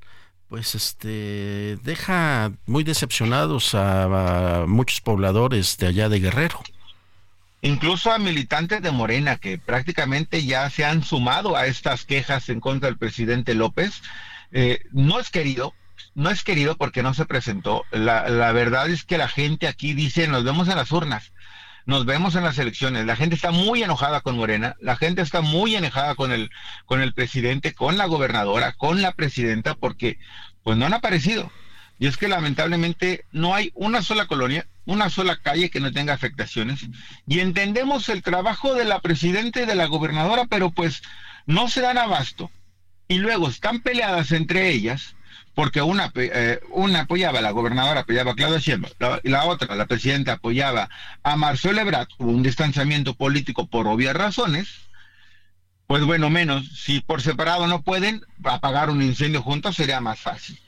pues 0.48 0.74
este 0.74 1.78
deja 1.82 2.52
muy 2.66 2.84
decepcionados 2.84 3.74
a 3.74 4.66
muchos 4.68 5.00
pobladores 5.00 5.78
de 5.78 5.86
allá 5.86 6.10
de 6.10 6.20
Guerrero 6.20 6.60
incluso 7.62 8.12
a 8.12 8.18
militantes 8.18 8.82
de 8.82 8.90
Morena 8.90 9.36
que 9.36 9.58
prácticamente 9.58 10.44
ya 10.44 10.68
se 10.70 10.84
han 10.84 11.02
sumado 11.02 11.56
a 11.56 11.66
estas 11.66 12.04
quejas 12.04 12.48
en 12.48 12.60
contra 12.60 12.88
del 12.88 12.98
presidente 12.98 13.54
López. 13.54 14.02
Eh, 14.52 14.80
no 14.92 15.18
es 15.18 15.30
querido, 15.30 15.74
no 16.14 16.30
es 16.30 16.42
querido 16.42 16.76
porque 16.76 17.02
no 17.02 17.14
se 17.14 17.26
presentó. 17.26 17.84
La, 17.90 18.28
la, 18.28 18.52
verdad 18.52 18.88
es 18.88 19.04
que 19.04 19.18
la 19.18 19.28
gente 19.28 19.68
aquí 19.68 19.94
dice, 19.94 20.28
nos 20.28 20.44
vemos 20.44 20.68
en 20.68 20.76
las 20.76 20.92
urnas, 20.92 21.32
nos 21.84 22.04
vemos 22.04 22.34
en 22.34 22.44
las 22.44 22.58
elecciones. 22.58 23.06
La 23.06 23.16
gente 23.16 23.34
está 23.34 23.50
muy 23.50 23.82
enojada 23.82 24.20
con 24.20 24.36
Morena, 24.36 24.76
la 24.80 24.96
gente 24.96 25.22
está 25.22 25.40
muy 25.40 25.76
enojada 25.76 26.14
con 26.14 26.32
el, 26.32 26.50
con 26.84 27.00
el 27.00 27.14
presidente, 27.14 27.74
con 27.74 27.96
la 27.96 28.06
gobernadora, 28.06 28.72
con 28.72 29.02
la 29.02 29.12
presidenta, 29.12 29.74
porque 29.74 30.18
pues 30.62 30.76
no 30.76 30.86
han 30.86 30.94
aparecido. 30.94 31.50
Y 31.98 32.06
es 32.06 32.16
que 32.16 32.28
lamentablemente 32.28 33.24
no 33.32 33.54
hay 33.54 33.70
una 33.74 34.02
sola 34.02 34.26
colonia, 34.26 34.66
una 34.86 35.10
sola 35.10 35.36
calle 35.36 35.68
que 35.68 35.80
no 35.80 35.92
tenga 35.92 36.14
afectaciones. 36.14 36.80
Y 37.26 37.40
entendemos 37.40 38.08
el 38.08 38.22
trabajo 38.22 38.74
de 38.74 38.84
la 38.84 39.00
presidenta 39.00 39.60
y 39.60 39.66
de 39.66 39.74
la 39.74 39.86
gobernadora, 39.86 40.46
pero 40.46 40.70
pues 40.70 41.02
no 41.44 41.68
se 41.68 41.82
dan 41.82 41.98
abasto. 41.98 42.50
Y 43.08 43.18
luego 43.18 43.48
están 43.48 43.80
peleadas 43.80 44.32
entre 44.32 44.70
ellas, 44.70 45.16
porque 45.54 45.82
una, 45.82 46.12
eh, 46.14 46.60
una 46.70 47.00
apoyaba 47.00 47.40
a 47.40 47.42
la 47.42 47.50
gobernadora, 47.50 48.00
apoyaba 48.00 48.32
a 48.32 48.34
Claudia 48.34 48.58
Sheinbaum, 48.58 48.92
y 49.22 49.28
la 49.28 49.44
otra, 49.44 49.74
la 49.74 49.86
presidenta, 49.86 50.34
apoyaba 50.34 50.88
a 51.22 51.36
Marcelo 51.36 51.80
Ebrard, 51.80 52.08
hubo 52.18 52.30
un 52.30 52.42
distanciamiento 52.42 53.14
político 53.14 53.66
por 53.66 53.86
obvias 53.86 54.14
razones, 54.14 54.68
pues 55.86 56.04
bueno, 56.04 56.30
menos, 56.30 56.68
si 56.80 57.00
por 57.00 57.22
separado 57.22 57.68
no 57.68 57.82
pueden 57.82 58.22
apagar 58.42 58.90
un 58.90 59.02
incendio 59.02 59.40
juntos 59.40 59.76
sería 59.76 60.00
más 60.00 60.18
fácil 60.18 60.58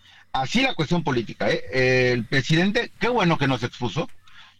así 0.40 0.62
la 0.62 0.74
cuestión 0.74 1.03
política. 1.05 1.51
¿eh? 1.51 2.12
El 2.12 2.24
presidente, 2.24 2.92
qué 2.98 3.09
bueno 3.09 3.38
que 3.38 3.48
nos 3.48 3.62
expuso, 3.62 4.09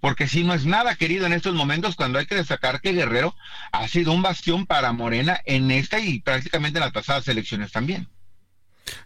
porque 0.01 0.29
si 0.29 0.45
no 0.45 0.55
es 0.55 0.65
nada 0.65 0.95
querido 0.97 1.27
en 1.27 1.33
estos 1.33 1.55
momentos 1.55 1.97
cuando 1.97 2.19
hay 2.19 2.27
que 2.27 2.37
destacar 2.37 2.81
que 2.81 2.93
Guerrero 2.93 3.35
ha 3.73 3.89
sido 3.89 4.13
un 4.13 4.23
bastión 4.23 4.67
para 4.67 4.93
Morena 4.93 5.41
en 5.45 5.71
esta 5.71 5.99
y 5.99 6.21
prácticamente 6.21 6.79
en 6.79 6.85
las 6.85 6.93
pasadas 6.93 7.27
elecciones 7.29 7.73
también. 7.73 8.09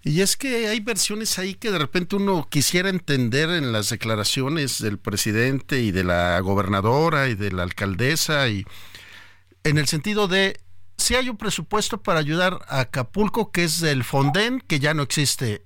Y 0.02 0.20
es 0.20 0.36
que 0.36 0.68
hay 0.68 0.80
versiones 0.80 1.38
ahí 1.38 1.54
que 1.54 1.70
de 1.70 1.78
repente 1.78 2.16
uno 2.16 2.46
quisiera 2.48 2.88
entender 2.88 3.50
en 3.50 3.72
las 3.72 3.88
declaraciones 3.88 4.80
del 4.80 4.98
presidente 4.98 5.80
y 5.80 5.90
de 5.90 6.04
la 6.04 6.38
gobernadora 6.40 7.28
y 7.28 7.34
de 7.34 7.50
la 7.50 7.64
alcaldesa 7.64 8.48
y 8.48 8.64
en 9.64 9.78
el 9.78 9.88
sentido 9.88 10.28
de 10.28 10.60
si 10.98 11.16
hay 11.16 11.28
un 11.28 11.36
presupuesto 11.36 12.02
para 12.02 12.20
ayudar 12.20 12.60
a 12.68 12.80
Acapulco 12.80 13.50
que 13.50 13.64
es 13.64 13.80
del 13.80 14.04
Fonden 14.04 14.60
que 14.60 14.78
ya 14.78 14.94
no 14.94 15.02
existe 15.02 15.64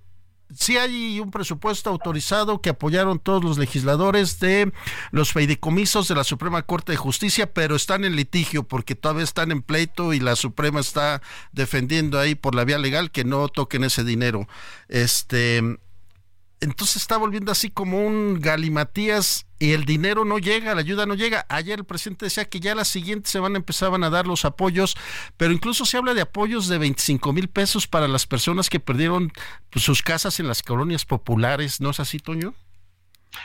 sí 0.55 0.77
hay 0.77 1.21
un 1.21 1.31
presupuesto 1.31 1.91
autorizado 1.91 2.61
que 2.61 2.71
apoyaron 2.71 3.19
todos 3.19 3.43
los 3.43 3.59
legisladores 3.59 4.39
de 4.39 4.73
los 5.11 5.33
feidicomisos 5.33 6.09
de 6.09 6.15
la 6.15 6.25
Suprema 6.25 6.63
Corte 6.63 6.93
de 6.93 6.99
Justicia, 6.99 7.53
pero 7.53 7.77
están 7.77 8.05
en 8.05 8.17
litigio 8.17 8.63
porque 8.63 8.95
todavía 8.95 9.25
están 9.25 9.51
en 9.51 9.63
pleito 9.63 10.13
y 10.13 10.21
la 10.21 10.37
Suprema 10.37 10.81
está 10.81 11.23
defendiendo 11.53 12.19
ahí 12.19 12.35
por 12.35 12.55
la 12.55 12.65
vía 12.65 12.79
legal 12.79 13.11
que 13.11 13.25
no 13.25 13.49
toquen 13.49 13.85
ese 13.85 14.05
dinero. 14.05 14.47
Este, 14.89 15.59
entonces 16.61 16.97
está 16.97 17.17
volviendo 17.17 17.53
así 17.53 17.71
como 17.71 18.07
un 18.07 18.41
galimatías 18.41 19.46
y 19.59 19.73
el 19.73 19.85
dinero 19.85 20.25
no 20.25 20.39
llega, 20.39 20.75
la 20.75 20.81
ayuda 20.81 21.07
no 21.07 21.15
llega. 21.15 21.47
Ayer 21.49 21.81
el 21.81 21.85
presidente 21.85 22.27
decía 22.27 22.45
que 22.45 22.61
ya 22.61 22.75
las 22.75 22.89
siguientes 22.89 23.31
se 23.31 23.39
van 23.39 23.55
a 23.55 23.59
empezaban 23.59 24.05
a 24.05 24.11
dar 24.11 24.27
los 24.27 24.45
apoyos, 24.45 24.97
pero 25.37 25.53
incluso 25.53 25.85
se 25.85 25.97
habla 25.97 26.15
de 26.15 26.21
apoyos 26.21 26.69
de 26.69 26.79
25 26.79 27.33
mil 27.33 27.49
pesos 27.49 27.87
para 27.87 28.07
las 28.07 28.27
personas 28.27 28.71
que 28.71 28.81
perdieron 28.81 29.33
pues, 29.71 29.85
sus 29.85 30.03
casas 30.03 30.39
en 30.41 30.49
las 30.49 30.63
colonias 30.63 31.05
populares. 31.05 31.81
¿No 31.81 31.91
es 31.91 32.01
así, 32.01 32.19
Toño? 32.19 32.55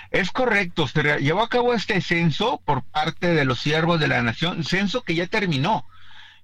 Es 0.10 0.32
correcto, 0.32 0.88
se 0.88 1.02
llevó 1.20 1.42
a 1.42 1.50
cabo 1.50 1.74
este 1.74 2.00
censo 2.02 2.62
por 2.64 2.84
parte 2.84 3.28
de 3.28 3.46
los 3.46 3.60
siervos 3.60 4.00
de 4.00 4.08
la 4.08 4.22
nación, 4.22 4.64
censo 4.64 5.02
que 5.02 5.16
ya 5.16 5.28
terminó 5.28 5.86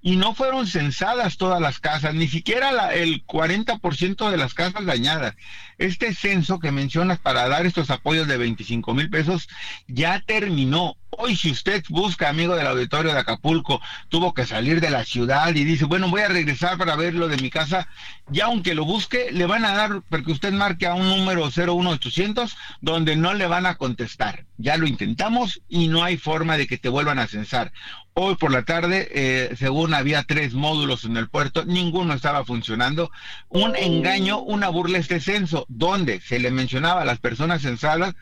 y 0.08 0.16
no 0.16 0.34
fueron 0.34 0.68
censadas 0.68 1.36
todas 1.36 1.60
las 1.60 1.80
casas, 1.82 2.16
ni 2.16 2.30
siquiera 2.30 2.72
la, 2.72 2.93
el 2.93 3.26
40% 3.26 4.30
de 4.30 4.38
las 4.38 4.53
casas 4.53 4.86
dañadas. 4.86 5.36
Este 5.78 6.14
censo 6.14 6.60
que 6.60 6.72
mencionas 6.72 7.20
para 7.20 7.49
dar 7.49 7.66
estos 7.66 7.89
apoyos 7.89 8.26
de 8.26 8.38
25 8.38 8.93
mil 8.93 9.10
pesos 9.10 9.49
ya 9.86 10.24
terminó. 10.26 10.95
Hoy 11.10 11.36
si 11.36 11.51
usted 11.51 11.84
busca, 11.89 12.30
amigo 12.30 12.55
del 12.55 12.68
auditorio 12.68 13.14
de 13.14 13.20
Acapulco, 13.20 13.82
tuvo 14.10 14.34
que 14.34 14.45
salir 14.45 14.82
de 14.82 14.89
la 14.89 15.05
ciudad 15.05 15.55
y 15.55 15.64
dice, 15.64 15.86
bueno, 15.86 16.10
voy 16.10 16.22
a 16.22 16.28
regresar 16.28 16.78
para 16.78 16.95
ver 16.95 17.14
lo 17.14 17.28
de 17.28 17.38
mi 17.38 17.49
casa, 17.49 17.88
ya 18.28 18.45
aunque 18.45 18.76
lo 18.76 18.84
busque, 18.84 19.32
le 19.32 19.45
van 19.45 19.64
a 19.64 19.74
dar, 19.74 20.01
porque 20.10 20.32
usted 20.32 20.51
marque 20.51 20.86
a 20.86 20.95
un 20.95 21.08
número 21.08 21.49
01800 21.49 22.58
donde 22.82 23.16
no 23.16 23.34
le 23.34 23.47
van 23.47 23.66
a 23.66 23.76
contestar. 23.76 24.45
Ya 24.58 24.76
lo 24.76 24.86
intentamos 24.86 25.62
y 25.70 25.88
no 25.88 26.03
hay 26.03 26.18
forma 26.18 26.58
de 26.58 26.68
que 26.68 26.78
te 26.78 26.89
vuelvan 26.89 27.20
a 27.20 27.28
censar. 27.28 27.72
Hoy 28.20 28.36
por 28.36 28.51
la 28.51 28.64
tarde, 28.64 29.08
eh, 29.14 29.55
según 29.58 29.93
había 29.93 30.24
tres 30.24 30.55
módulos 30.55 31.05
en 31.05 31.18
el 31.18 31.30
puerto, 31.30 31.66
ninguno 31.66 32.16
estaba 32.16 32.43
funcionando. 32.43 33.12
Un 33.47 33.76
engaño, 33.76 34.39
una 34.39 34.70
burla 34.70 34.97
este 34.97 35.20
censo, 35.20 35.68
donde 35.70 36.20
se 36.22 36.39
le 36.39 36.49
mencionaba 36.49 37.03
a 37.03 37.05
las 37.05 37.20
personas 37.20 37.62
censadas, 37.62 38.16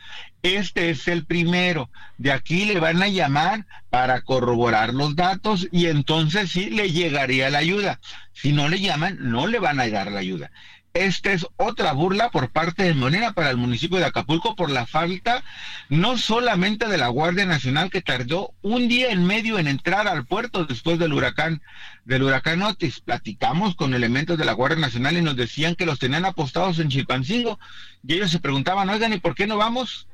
este 0.46 0.92
es 0.92 1.08
el 1.08 1.26
primero. 1.26 1.90
De 2.18 2.32
aquí 2.32 2.66
le 2.66 2.80
van 2.80 3.02
a 3.02 3.08
llamar 3.08 3.66
para 3.90 4.22
corroborar 4.22 4.94
los 4.94 5.16
datos 5.16 5.68
y 5.72 5.88
entonces 5.88 6.52
sí 6.52 6.70
le 6.70 6.92
llegaría 6.92 7.50
la 7.50 7.58
ayuda. 7.58 8.00
Si 8.34 8.52
no 8.52 8.70
le 8.70 8.80
llaman, 8.80 9.18
no 9.20 9.48
le 9.48 9.60
van 9.60 9.80
a 9.80 9.88
dar 9.90 10.12
la 10.12 10.20
ayuda. 10.20 10.52
Esta 10.96 11.34
es 11.34 11.46
otra 11.58 11.92
burla 11.92 12.30
por 12.30 12.52
parte 12.52 12.84
de 12.84 12.94
Monera 12.94 13.34
para 13.34 13.50
el 13.50 13.58
municipio 13.58 13.98
de 13.98 14.06
Acapulco 14.06 14.56
por 14.56 14.70
la 14.70 14.86
falta 14.86 15.44
no 15.90 16.18
solamente 16.18 16.88
de 16.88 16.98
la 16.98 17.10
Guardia 17.10 17.46
Nacional 17.46 17.90
que 17.90 18.02
tardó 18.02 18.54
un 18.62 18.88
día 18.88 19.12
en 19.12 19.26
medio 19.26 19.60
en 19.60 19.68
entrar 19.68 20.08
al 20.08 20.26
puerto 20.26 20.64
después 20.64 20.98
del 20.98 21.12
huracán 21.12 21.62
del 22.06 22.24
huracán 22.24 22.62
Otis. 22.62 23.02
Platicamos 23.02 23.76
con 23.76 23.94
elementos 23.94 24.38
de 24.38 24.46
la 24.46 24.54
Guardia 24.54 24.80
Nacional 24.80 25.18
y 25.18 25.22
nos 25.22 25.36
decían 25.36 25.76
que 25.76 25.86
los 25.86 26.00
tenían 26.00 26.24
apostados 26.24 26.80
en 26.80 26.88
Chilpancingo 26.88 27.60
y 28.08 28.14
ellos 28.14 28.32
se 28.32 28.40
preguntaban, 28.40 28.88
oigan, 28.88 29.12
¿y 29.12 29.20
por 29.20 29.36
qué 29.36 29.48
no 29.48 29.58
vamos? 29.58 30.08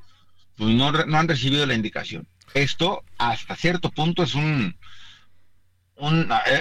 Pues 0.58 0.74
no, 0.76 0.92
no 0.92 1.18
han 1.18 1.28
recibido 1.28 1.66
la 1.66 1.74
indicación. 1.74 2.28
Esto 2.54 3.04
hasta 3.18 3.56
cierto 3.56 3.90
punto 3.92 4.24
es 4.24 4.36
un 4.36 4.76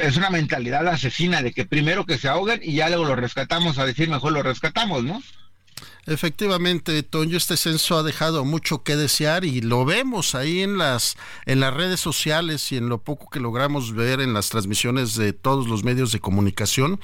es 0.05 0.17
una 0.19 0.29
mentalidad 0.29 0.87
asesina 0.87 1.41
de 1.41 1.53
que 1.53 1.65
primero 1.65 2.05
que 2.05 2.19
se 2.19 2.29
ahoguen 2.29 2.61
y 2.63 2.75
ya 2.75 2.89
luego 2.89 3.07
lo 3.07 3.17
rescatamos 3.17 3.79
a 3.79 3.87
decir 3.87 4.11
mejor 4.11 4.33
lo 4.33 4.43
rescatamos, 4.43 5.03
¿no? 5.03 5.23
Efectivamente, 6.07 7.03
Toño, 7.03 7.37
este 7.37 7.57
censo 7.57 7.99
ha 7.99 8.03
dejado 8.03 8.45
mucho 8.45 8.83
que 8.83 8.97
desear 8.97 9.45
y 9.45 9.61
lo 9.61 9.85
vemos 9.85 10.35
ahí 10.35 10.61
en 10.61 10.79
las 10.79 11.17
en 11.47 11.61
las 11.61 11.75
redes 11.75 12.01
sociales 12.01 12.73
y 12.73 12.77
en 12.77 12.89
lo 12.89 12.99
poco 12.99 13.29
que 13.31 13.41
logramos 13.41 13.95
ver 13.95 14.21
en 14.21 14.35
las 14.35 14.49
transmisiones 14.49 15.15
de 15.15 15.33
todos 15.33 15.69
los 15.69 15.85
medios 15.85 16.13
de 16.13 16.21
comunicación 16.21 17.01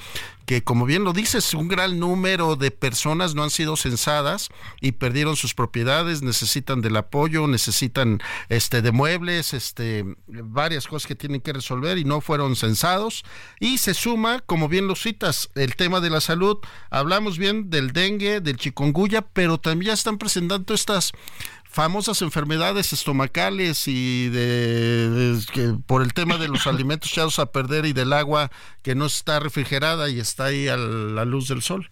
que 0.47 0.63
como 0.63 0.85
bien 0.85 1.03
lo 1.03 1.11
dices, 1.11 1.53
un 1.53 1.67
gran 1.67 1.99
número 1.99 2.55
de 2.55 2.71
personas 2.71 3.35
no 3.35 3.43
han 3.43 3.49
sido 3.49 3.75
censadas 3.75 4.47
y 4.79 4.93
perdieron 4.93 5.35
sus 5.35 5.53
propiedades, 5.53 6.21
necesitan 6.21 6.79
del 6.79 6.95
apoyo, 6.95 7.47
necesitan 7.47 8.21
este 8.47 8.81
de 8.81 8.93
muebles, 8.93 9.53
este 9.53 10.05
varias 10.27 10.87
cosas 10.87 11.05
que 11.05 11.15
tienen 11.15 11.41
que 11.41 11.51
resolver 11.51 11.97
y 11.97 12.05
no 12.05 12.21
fueron 12.21 12.55
censados. 12.55 13.25
Y 13.59 13.79
se 13.79 13.93
suma, 13.93 14.39
como 14.39 14.69
bien 14.69 14.87
lo 14.87 14.95
citas, 14.95 15.49
el 15.55 15.75
tema 15.75 15.99
de 15.99 16.11
la 16.11 16.21
salud, 16.21 16.59
hablamos 16.89 17.37
bien 17.37 17.69
del 17.69 17.91
dengue, 17.91 18.39
del 18.39 18.55
chikungunya, 18.55 18.86
pero 19.33 19.57
también 19.57 19.87
ya 19.87 19.93
están 19.93 20.17
presentando 20.17 20.73
estas 20.73 21.11
famosas 21.69 22.21
enfermedades 22.21 22.93
estomacales 22.93 23.87
y 23.87 24.29
de, 24.29 25.39
que 25.53 25.75
por 25.85 26.01
el 26.01 26.13
tema 26.13 26.37
de 26.37 26.47
los 26.47 26.65
alimentos 26.67 27.11
echados 27.11 27.39
a 27.39 27.51
perder 27.51 27.85
y 27.85 27.93
del 27.93 28.13
agua 28.13 28.51
que 28.81 28.95
no 28.95 29.05
está 29.05 29.39
refrigerada 29.39 30.09
y 30.09 30.19
está 30.19 30.45
ahí 30.45 30.67
a 30.67 30.77
la 30.77 31.25
luz 31.25 31.47
del 31.47 31.61
sol. 31.61 31.89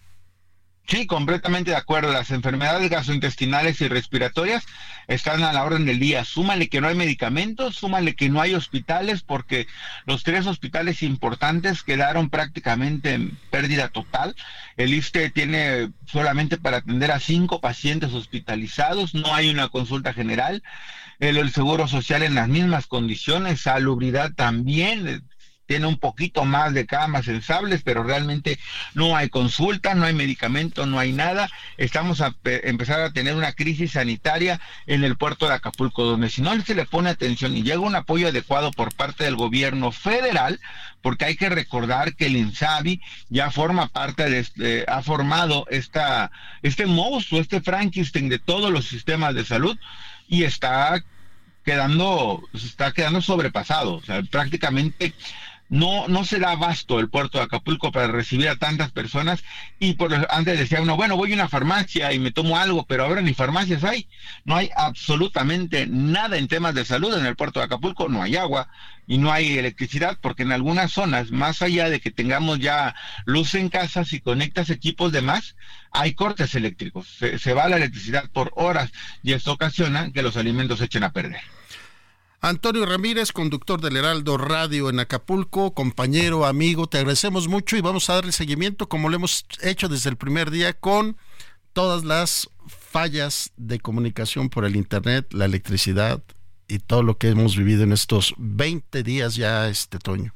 Sí, 0.88 1.08
completamente 1.08 1.72
de 1.72 1.76
acuerdo. 1.76 2.12
Las 2.12 2.30
enfermedades 2.30 2.88
gastrointestinales 2.88 3.80
y 3.80 3.88
respiratorias 3.88 4.64
están 5.08 5.42
a 5.42 5.52
la 5.52 5.64
orden 5.64 5.84
del 5.84 5.98
día. 5.98 6.24
Súmale 6.24 6.68
que 6.68 6.80
no 6.80 6.86
hay 6.86 6.94
medicamentos, 6.94 7.74
súmale 7.74 8.14
que 8.14 8.28
no 8.28 8.40
hay 8.40 8.54
hospitales, 8.54 9.22
porque 9.22 9.66
los 10.04 10.22
tres 10.22 10.46
hospitales 10.46 11.02
importantes 11.02 11.82
quedaron 11.82 12.30
prácticamente 12.30 13.14
en 13.14 13.36
pérdida 13.50 13.88
total. 13.88 14.36
El 14.76 14.94
ISTE 14.94 15.30
tiene 15.30 15.90
solamente 16.06 16.56
para 16.56 16.78
atender 16.78 17.10
a 17.10 17.18
cinco 17.18 17.60
pacientes 17.60 18.12
hospitalizados, 18.12 19.12
no 19.12 19.34
hay 19.34 19.48
una 19.50 19.68
consulta 19.68 20.12
general. 20.12 20.62
El, 21.18 21.36
el 21.36 21.50
Seguro 21.50 21.88
Social 21.88 22.22
en 22.22 22.36
las 22.36 22.46
mismas 22.46 22.86
condiciones, 22.86 23.62
salubridad 23.62 24.34
también, 24.34 25.24
tiene 25.66 25.86
un 25.86 25.98
poquito 25.98 26.44
más 26.44 26.72
de 26.72 26.86
camas 26.86 27.26
sensables, 27.26 27.82
pero 27.82 28.02
realmente 28.02 28.58
no 28.94 29.16
hay 29.16 29.28
consulta, 29.28 29.94
no 29.94 30.06
hay 30.06 30.14
medicamento, 30.14 30.86
no 30.86 30.98
hay 30.98 31.12
nada. 31.12 31.48
Estamos 31.76 32.20
a 32.20 32.34
empezar 32.44 33.00
a 33.00 33.12
tener 33.12 33.34
una 33.34 33.52
crisis 33.52 33.92
sanitaria 33.92 34.60
en 34.86 35.04
el 35.04 35.16
puerto 35.16 35.48
de 35.48 35.54
Acapulco, 35.54 36.04
donde 36.04 36.30
si 36.30 36.42
no 36.42 36.58
se 36.62 36.74
le 36.74 36.86
pone 36.86 37.10
atención 37.10 37.56
y 37.56 37.62
llega 37.62 37.80
un 37.80 37.96
apoyo 37.96 38.28
adecuado 38.28 38.70
por 38.70 38.94
parte 38.94 39.24
del 39.24 39.36
gobierno 39.36 39.92
federal, 39.92 40.60
porque 41.02 41.24
hay 41.24 41.36
que 41.36 41.48
recordar 41.48 42.14
que 42.14 42.26
el 42.26 42.36
INSABI 42.36 43.00
ya 43.28 43.50
forma 43.50 43.88
parte 43.88 44.28
de, 44.28 44.40
este, 44.40 44.84
ha 44.88 45.02
formado 45.02 45.66
esta, 45.70 46.30
este 46.62 46.86
monstruo, 46.86 47.40
este 47.40 47.60
Frankenstein 47.60 48.28
de 48.28 48.38
todos 48.38 48.72
los 48.72 48.88
sistemas 48.88 49.34
de 49.34 49.44
salud 49.44 49.76
y 50.28 50.44
está 50.44 51.02
quedando, 51.64 52.42
está 52.54 52.92
quedando 52.92 53.20
sobrepasado. 53.20 53.94
O 53.94 54.02
sea, 54.02 54.22
prácticamente 54.22 55.12
no, 55.68 56.08
no 56.08 56.24
se 56.24 56.38
da 56.38 56.52
abasto 56.52 57.00
el 57.00 57.08
puerto 57.08 57.38
de 57.38 57.44
Acapulco 57.44 57.90
para 57.92 58.08
recibir 58.08 58.48
a 58.48 58.56
tantas 58.56 58.92
personas 58.92 59.42
y 59.78 59.94
por 59.94 60.12
antes 60.30 60.58
decía 60.58 60.80
uno, 60.80 60.96
bueno, 60.96 61.16
voy 61.16 61.32
a 61.32 61.34
una 61.34 61.48
farmacia 61.48 62.12
y 62.12 62.18
me 62.18 62.30
tomo 62.30 62.58
algo, 62.58 62.86
pero 62.86 63.04
ahora 63.04 63.22
ni 63.22 63.34
farmacias 63.34 63.84
hay, 63.84 64.08
no 64.44 64.56
hay 64.56 64.70
absolutamente 64.76 65.86
nada 65.86 66.36
en 66.36 66.48
temas 66.48 66.74
de 66.74 66.84
salud 66.84 67.16
en 67.16 67.26
el 67.26 67.36
puerto 67.36 67.60
de 67.60 67.66
Acapulco, 67.66 68.08
no 68.08 68.22
hay 68.22 68.36
agua 68.36 68.68
y 69.06 69.18
no 69.18 69.32
hay 69.32 69.58
electricidad 69.58 70.18
porque 70.20 70.42
en 70.42 70.52
algunas 70.52 70.92
zonas, 70.92 71.30
más 71.30 71.62
allá 71.62 71.90
de 71.90 72.00
que 72.00 72.10
tengamos 72.10 72.58
ya 72.58 72.94
luz 73.24 73.54
en 73.54 73.68
casa, 73.68 74.04
si 74.04 74.20
conectas 74.20 74.70
equipos 74.70 75.12
de 75.12 75.22
más, 75.22 75.56
hay 75.90 76.14
cortes 76.14 76.54
eléctricos, 76.54 77.08
se, 77.08 77.38
se 77.38 77.54
va 77.54 77.68
la 77.68 77.76
electricidad 77.76 78.28
por 78.30 78.52
horas 78.56 78.92
y 79.22 79.32
esto 79.32 79.52
ocasiona 79.52 80.12
que 80.12 80.22
los 80.22 80.36
alimentos 80.36 80.78
se 80.78 80.86
echen 80.86 81.04
a 81.04 81.12
perder. 81.12 81.40
Antonio 82.46 82.86
Ramírez, 82.86 83.32
conductor 83.32 83.80
del 83.80 83.96
Heraldo 83.96 84.38
Radio 84.38 84.88
en 84.88 85.00
Acapulco, 85.00 85.74
compañero, 85.74 86.46
amigo, 86.46 86.86
te 86.86 86.98
agradecemos 86.98 87.48
mucho 87.48 87.76
y 87.76 87.80
vamos 87.80 88.08
a 88.08 88.14
darle 88.14 88.30
seguimiento 88.30 88.88
como 88.88 89.08
lo 89.08 89.16
hemos 89.16 89.46
hecho 89.62 89.88
desde 89.88 90.10
el 90.10 90.16
primer 90.16 90.52
día 90.52 90.72
con 90.72 91.16
todas 91.72 92.04
las 92.04 92.48
fallas 92.68 93.50
de 93.56 93.80
comunicación 93.80 94.48
por 94.48 94.64
el 94.64 94.76
Internet, 94.76 95.26
la 95.32 95.46
electricidad 95.46 96.22
y 96.68 96.78
todo 96.78 97.02
lo 97.02 97.18
que 97.18 97.30
hemos 97.30 97.56
vivido 97.56 97.82
en 97.82 97.90
estos 97.90 98.32
20 98.38 99.02
días 99.02 99.34
ya, 99.34 99.68
este 99.68 99.98
Toño. 99.98 100.32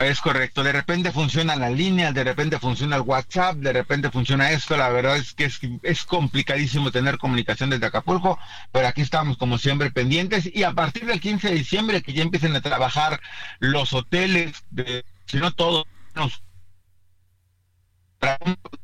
Es 0.00 0.22
correcto, 0.22 0.62
de 0.62 0.72
repente 0.72 1.12
funciona 1.12 1.56
la 1.56 1.68
línea, 1.68 2.10
de 2.10 2.24
repente 2.24 2.58
funciona 2.58 2.96
el 2.96 3.02
WhatsApp, 3.02 3.56
de 3.56 3.74
repente 3.74 4.10
funciona 4.10 4.50
esto, 4.50 4.74
la 4.78 4.88
verdad 4.88 5.18
es 5.18 5.34
que 5.34 5.44
es, 5.82 6.04
complicadísimo 6.06 6.90
tener 6.90 7.18
comunicación 7.18 7.68
desde 7.68 7.84
Acapulco, 7.84 8.38
pero 8.72 8.88
aquí 8.88 9.02
estamos 9.02 9.36
como 9.36 9.58
siempre 9.58 9.90
pendientes 9.90 10.50
y 10.54 10.62
a 10.62 10.72
partir 10.72 11.04
del 11.04 11.20
15 11.20 11.50
de 11.50 11.54
diciembre 11.54 12.02
que 12.02 12.14
ya 12.14 12.22
empiecen 12.22 12.56
a 12.56 12.62
trabajar 12.62 13.20
los 13.58 13.92
hoteles, 13.92 14.64
si 15.26 15.36
no 15.36 15.52
todos, 15.52 15.84
los 16.14 16.42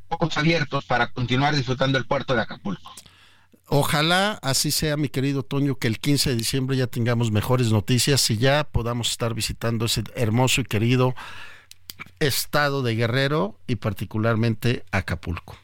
ojos 0.09 0.37
abiertos 0.37 0.85
para 0.85 1.07
continuar 1.07 1.55
disfrutando 1.55 1.97
el 1.97 2.05
puerto 2.05 2.35
de 2.35 2.43
Acapulco. 2.43 2.93
Ojalá 3.69 4.39
así 4.41 4.71
sea, 4.71 4.95
mi 4.95 5.09
querido 5.09 5.43
Toño, 5.43 5.75
que 5.75 5.87
el 5.87 5.99
15 5.99 6.29
de 6.29 6.35
diciembre 6.37 6.77
ya 6.77 6.87
tengamos 6.87 7.31
mejores 7.31 7.71
noticias 7.71 8.29
y 8.29 8.37
ya 8.37 8.63
podamos 8.63 9.09
estar 9.09 9.33
visitando 9.33 9.85
ese 9.85 10.03
hermoso 10.15 10.61
y 10.61 10.63
querido 10.63 11.15
estado 12.19 12.81
de 12.81 12.95
Guerrero 12.95 13.59
y 13.67 13.75
particularmente 13.75 14.85
Acapulco. 14.91 15.57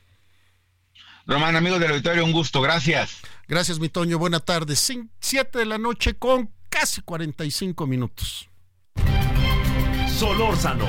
Román, 1.26 1.56
amigos 1.56 1.80
del 1.80 1.91
auditorio, 1.91 2.26
un 2.26 2.34
gusto, 2.34 2.60
gracias. 2.60 3.22
Gracias, 3.47 3.80
mi 3.80 3.88
Toño, 3.88 4.20
buena 4.20 4.41
tarde. 4.41 4.76
Siete 4.76 5.60
de 5.60 5.66
la 5.66 5.78
noche 5.78 6.16
con 6.16 6.51
casi 6.70 7.01
45 7.01 7.88
minutos. 7.88 8.49
Solórzano, 10.14 10.86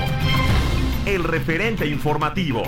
el 1.05 1.23
referente 1.23 1.87
informativo. 1.87 2.63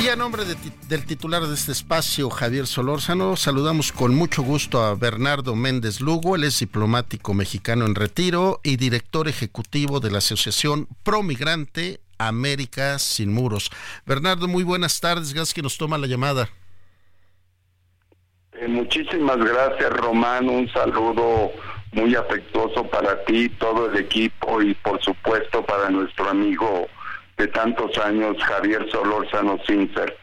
Y 0.00 0.08
a 0.08 0.14
nombre 0.14 0.44
del 0.44 1.06
titular 1.06 1.42
de 1.42 1.54
este 1.54 1.72
espacio, 1.72 2.30
Javier 2.30 2.68
Solórzano, 2.68 3.34
saludamos 3.34 3.90
con 3.90 4.14
mucho 4.14 4.42
gusto 4.42 4.80
a 4.80 4.94
Bernardo 4.94 5.56
Méndez 5.56 6.00
Lugo, 6.00 6.36
él 6.36 6.44
es 6.44 6.60
diplomático 6.60 7.34
mexicano 7.34 7.84
en 7.84 7.96
retiro 7.96 8.60
y 8.62 8.76
director 8.76 9.26
ejecutivo 9.26 9.98
de 9.98 10.12
la 10.12 10.18
Asociación 10.18 10.86
Promigrante 11.02 11.98
América 12.16 13.00
Sin 13.00 13.32
Muros. 13.32 13.70
Bernardo, 14.06 14.46
muy 14.46 14.62
buenas 14.62 15.00
tardes, 15.00 15.34
gracias 15.34 15.52
que 15.52 15.62
nos 15.62 15.76
toma 15.76 15.98
la 15.98 16.06
llamada. 16.06 16.48
Eh, 18.52 18.68
muchísimas 18.68 19.38
gracias, 19.38 19.90
Román, 19.90 20.48
un 20.48 20.72
saludo 20.72 21.50
muy 21.90 22.14
afectuoso 22.14 22.84
para 22.88 23.24
ti, 23.24 23.48
todo 23.48 23.90
el 23.90 23.96
equipo 23.96 24.62
y 24.62 24.74
por 24.74 25.02
supuesto 25.02 25.64
para 25.66 25.90
nuestro 25.90 26.28
amigo 26.30 26.86
de 27.38 27.46
tantos 27.48 27.96
años, 27.98 28.36
Javier 28.42 28.86
Solórzano 28.90 29.58
Sincer. 29.66 30.16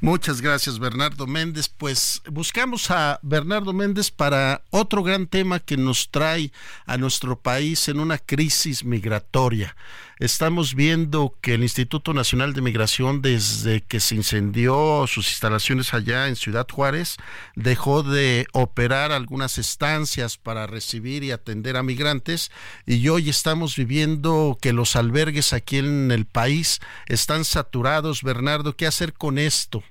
Muchas 0.00 0.40
gracias, 0.40 0.78
Bernardo 0.78 1.26
Méndez. 1.26 1.68
Pues 1.68 2.22
buscamos 2.30 2.90
a 2.90 3.18
Bernardo 3.22 3.72
Méndez 3.72 4.10
para 4.10 4.62
otro 4.70 5.02
gran 5.02 5.26
tema 5.26 5.60
que 5.60 5.76
nos 5.76 6.10
trae 6.10 6.52
a 6.86 6.98
nuestro 6.98 7.38
país 7.38 7.88
en 7.88 7.98
una 7.98 8.18
crisis 8.18 8.84
migratoria. 8.84 9.74
Estamos 10.22 10.76
viendo 10.76 11.34
que 11.40 11.54
el 11.54 11.62
Instituto 11.62 12.14
Nacional 12.14 12.52
de 12.52 12.62
Migración, 12.62 13.22
desde 13.22 13.80
que 13.80 13.98
se 13.98 14.14
incendió 14.14 15.04
sus 15.08 15.26
instalaciones 15.26 15.94
allá 15.94 16.28
en 16.28 16.36
Ciudad 16.36 16.64
Juárez, 16.70 17.16
dejó 17.56 18.04
de 18.04 18.46
operar 18.52 19.10
algunas 19.10 19.58
estancias 19.58 20.38
para 20.38 20.68
recibir 20.68 21.24
y 21.24 21.32
atender 21.32 21.76
a 21.76 21.82
migrantes 21.82 22.52
y 22.86 23.08
hoy 23.08 23.30
estamos 23.30 23.74
viviendo 23.74 24.56
que 24.62 24.72
los 24.72 24.94
albergues 24.94 25.52
aquí 25.52 25.78
en 25.78 26.12
el 26.12 26.24
país 26.24 26.78
están 27.06 27.44
saturados. 27.44 28.22
Bernardo, 28.22 28.76
¿qué 28.76 28.86
hacer 28.86 29.14
con 29.14 29.38
esto? 29.38 29.82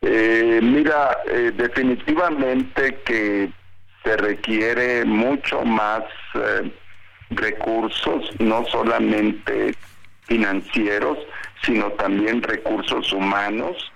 Eh, 0.00 0.58
mira, 0.62 1.18
eh, 1.30 1.52
definitivamente 1.54 3.02
que 3.04 3.52
se 4.02 4.16
requiere 4.16 5.04
mucho 5.04 5.62
más 5.66 6.04
eh, 6.34 6.72
recursos, 7.30 8.30
no 8.38 8.64
solamente 8.66 9.74
financieros, 10.26 11.18
sino 11.62 11.90
también 11.92 12.42
recursos 12.42 13.12
humanos, 13.12 13.92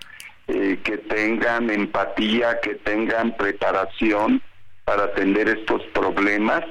eh, 0.49 0.79
que 0.85 0.99
tengan 0.99 1.71
empatía, 1.71 2.61
que 2.61 2.75
tengan 2.75 3.37
preparación 3.37 4.43
para 4.85 5.05
atender 5.05 5.49
estos 5.49 5.83
problemas. 5.95 6.65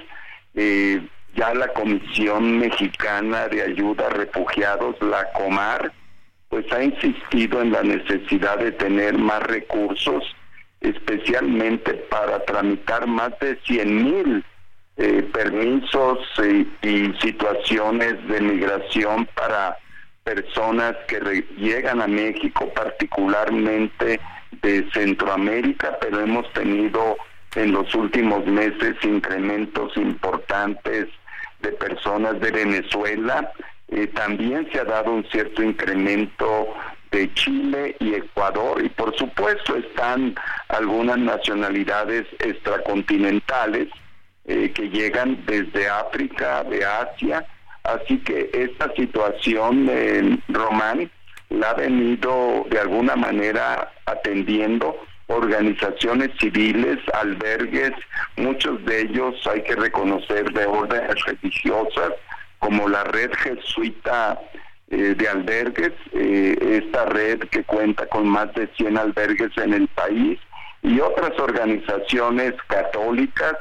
Eh, 0.56 1.02
ya 1.36 1.54
la 1.54 1.68
Comisión 1.70 2.60
Mexicana 2.60 3.48
de 3.48 3.64
Ayuda 3.64 4.08
a 4.08 4.10
Refugiados, 4.12 4.96
la 5.02 5.32
COMAR, 5.32 5.92
pues 6.50 6.72
ha 6.72 6.84
insistido 6.84 7.62
en 7.62 7.72
la 7.72 7.82
necesidad 7.82 8.60
de 8.60 8.72
tener 8.74 9.18
más 9.18 9.42
recursos, 9.42 10.24
especialmente 10.82 11.94
para 12.12 12.46
tramitar 12.46 13.08
más 13.08 13.32
de 13.40 13.58
100 13.66 14.04
mil 14.04 14.46
eh, 14.98 15.28
permisos 15.34 16.20
y, 16.38 17.14
situaciones 17.20 18.28
de 18.28 18.42
migración 18.42 19.28
para 19.34 19.76
personas 20.24 20.96
que 21.08 21.46
llegan 21.58 22.02
a 22.02 22.08
México, 22.08 22.72
particularmente 22.74 24.20
de 24.62 24.88
Centroamérica, 24.94 25.98
pero 26.00 26.22
hemos 26.22 26.52
tenido 26.54 27.18
en 27.56 27.72
los 27.72 27.94
últimos 27.96 28.46
meses 28.46 28.96
incrementos 29.04 29.96
importantes 29.98 31.08
de 31.62 31.72
personas 31.72 32.40
de 32.40 32.52
Venezuela. 32.52 33.52
Eh, 33.90 34.08
también 34.08 34.70
se 34.72 34.80
ha 34.80 34.86
dado 34.86 35.12
un 35.12 35.26
cierto 35.32 35.64
incremento 35.64 36.74
de 37.12 37.34
Chile 37.34 37.96
y 38.00 38.16
Ecuador 38.16 38.84
y 38.84 38.90
por 38.90 39.16
supuesto 39.18 39.76
están 39.76 40.36
algunas 40.70 41.18
nacionalidades 41.18 42.26
extracontinentales 42.40 43.90
eh, 44.46 44.72
que 44.72 44.90
llegan 44.90 45.44
desde 45.46 45.90
África, 45.90 46.64
de 46.64 46.86
Asia. 46.86 47.46
Así 47.84 48.18
que 48.20 48.50
esta 48.54 48.94
situación, 48.96 49.90
Román, 50.48 51.12
la 51.50 51.72
ha 51.72 51.74
venido 51.74 52.66
de 52.70 52.80
alguna 52.80 53.16
manera 53.16 53.92
atendiendo 54.06 54.98
organizaciones 55.28 56.32
civiles, 56.40 57.00
albergues, 57.14 57.92
muchos 58.38 58.84
de 58.86 59.02
ellos 59.02 59.36
hay 59.48 59.62
que 59.64 59.76
reconocer 59.76 60.52
de 60.54 60.66
órdenes 60.66 61.16
religiosas, 61.26 62.12
como 62.60 62.88
la 62.88 63.04
red 63.06 63.32
jesuita 63.34 64.40
eh, 64.90 65.16
de 65.18 65.28
albergues, 65.30 65.94
eh, 66.14 66.82
esta 66.84 67.06
red 67.06 67.40
que 67.50 67.64
cuenta 67.64 68.06
con 68.08 68.28
más 68.28 68.54
de 68.54 68.68
100 68.78 68.98
albergues 68.98 69.52
en 69.58 69.74
el 69.74 69.88
país, 69.90 70.40
y 70.82 71.00
otras 71.00 71.38
organizaciones 71.40 72.54
católicas 72.68 73.56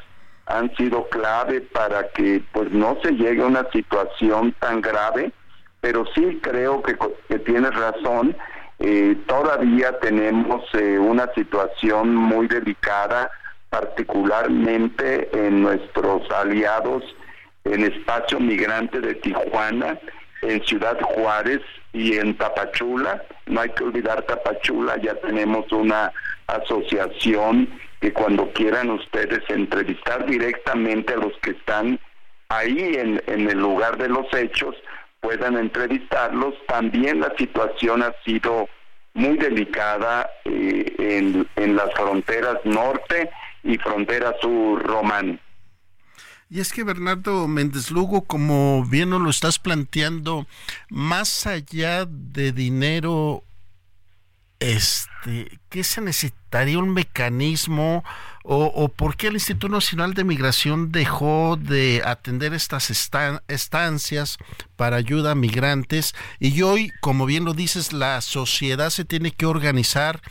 han 0.47 0.75
sido 0.77 1.09
clave 1.09 1.61
para 1.61 2.09
que 2.09 2.43
pues 2.53 2.71
no 2.73 2.99
se 3.03 3.13
llegue 3.13 3.43
a 3.43 3.47
una 3.47 3.71
situación 3.71 4.55
tan 4.59 4.81
grave, 4.81 5.33
pero 5.81 6.05
sí 6.15 6.41
creo 6.43 6.83
que, 6.83 6.97
tienes 7.41 7.75
razón, 7.75 8.37
eh, 8.79 9.17
todavía 9.27 9.99
tenemos 10.01 10.65
eh, 10.75 10.99
una 10.99 11.33
situación 11.35 12.15
muy 12.15 12.49
delicada, 12.49 13.31
particularmente 13.71 15.31
en 15.33 15.63
nuestros 15.63 16.31
aliados 16.31 17.03
en 17.65 17.85
espacio 17.85 18.41
migrante 18.41 19.01
de 19.01 19.15
Tijuana, 19.15 19.99
en 20.43 20.63
Ciudad 20.65 21.01
Juárez 21.01 21.61
y 21.93 22.17
en 22.17 22.37
Tapachula. 22.37 23.23
No 23.47 23.61
hay 23.61 23.71
que 23.71 23.85
olvidar 23.85 24.23
Tapachula, 24.23 24.97
ya 24.99 25.15
tenemos 25.17 25.71
una 25.73 26.13
asociación 26.49 27.69
que 28.03 28.13
cuando 28.13 28.53
quieran 28.53 28.91
ustedes 28.91 29.49
entrevistar 29.49 30.27
directamente 30.27 31.15
a 31.15 31.19
los 31.19 31.33
que 31.41 31.53
están 31.53 32.01
ahí 32.49 32.97
en, 32.97 33.23
el 33.29 33.59
lugar 33.59 33.97
de 33.97 34.09
los 34.09 34.27
hechos, 34.35 34.75
puedan 35.21 35.57
entrevistarlos. 35.57 36.55
También 36.67 37.21
la 37.21 37.33
situación 37.39 38.03
ha 38.03 38.13
sido 38.25 38.69
muy 39.15 39.39
delicada 39.39 40.29
eh, 40.45 40.93
en, 40.99 41.47
en 41.55 41.77
las 41.77 41.95
fronteras 41.95 42.57
norte 42.65 43.31
y 43.63 43.79
frontera 43.79 44.35
sur 44.41 44.83
román. 44.83 45.41
Y 46.51 46.59
es 46.59 46.73
que 46.73 46.83
Bernardo 46.83 47.47
Méndez 47.47 47.93
Lugo, 47.93 48.25
como 48.25 48.85
bien 48.85 49.11
nos 49.11 49.21
lo 49.23 49.31
estás 49.31 49.61
planteando, 49.61 50.47
más 50.91 51.47
allá 51.47 52.05
de 52.05 52.51
dinero 52.51 53.45
este, 54.63 55.59
¿qué 55.69 55.83
se 55.83 56.01
necesitaría 56.01 56.79
un 56.79 56.91
mecanismo 56.91 58.05
o, 58.45 58.89
por 58.89 59.17
qué 59.17 59.29
el 59.29 59.35
Instituto 59.35 59.69
Nacional 59.69 60.15
de 60.15 60.25
Migración 60.25 60.91
dejó 60.93 61.57
de 61.61 62.03
atender 62.05 62.55
estas 62.55 62.91
estancias 63.49 64.39
para 64.77 64.97
ayuda 64.97 65.33
a 65.33 65.37
migrantes? 65.37 66.15
Y 66.39 66.63
hoy, 66.63 66.93
como 67.01 67.27
bien 67.27 67.45
lo 67.45 67.55
dices, 67.55 67.93
la 67.93 68.21
sociedad 68.21 68.91
se 68.91 69.05
tiene 69.05 69.33
que 69.33 69.47
organizar 69.47 70.23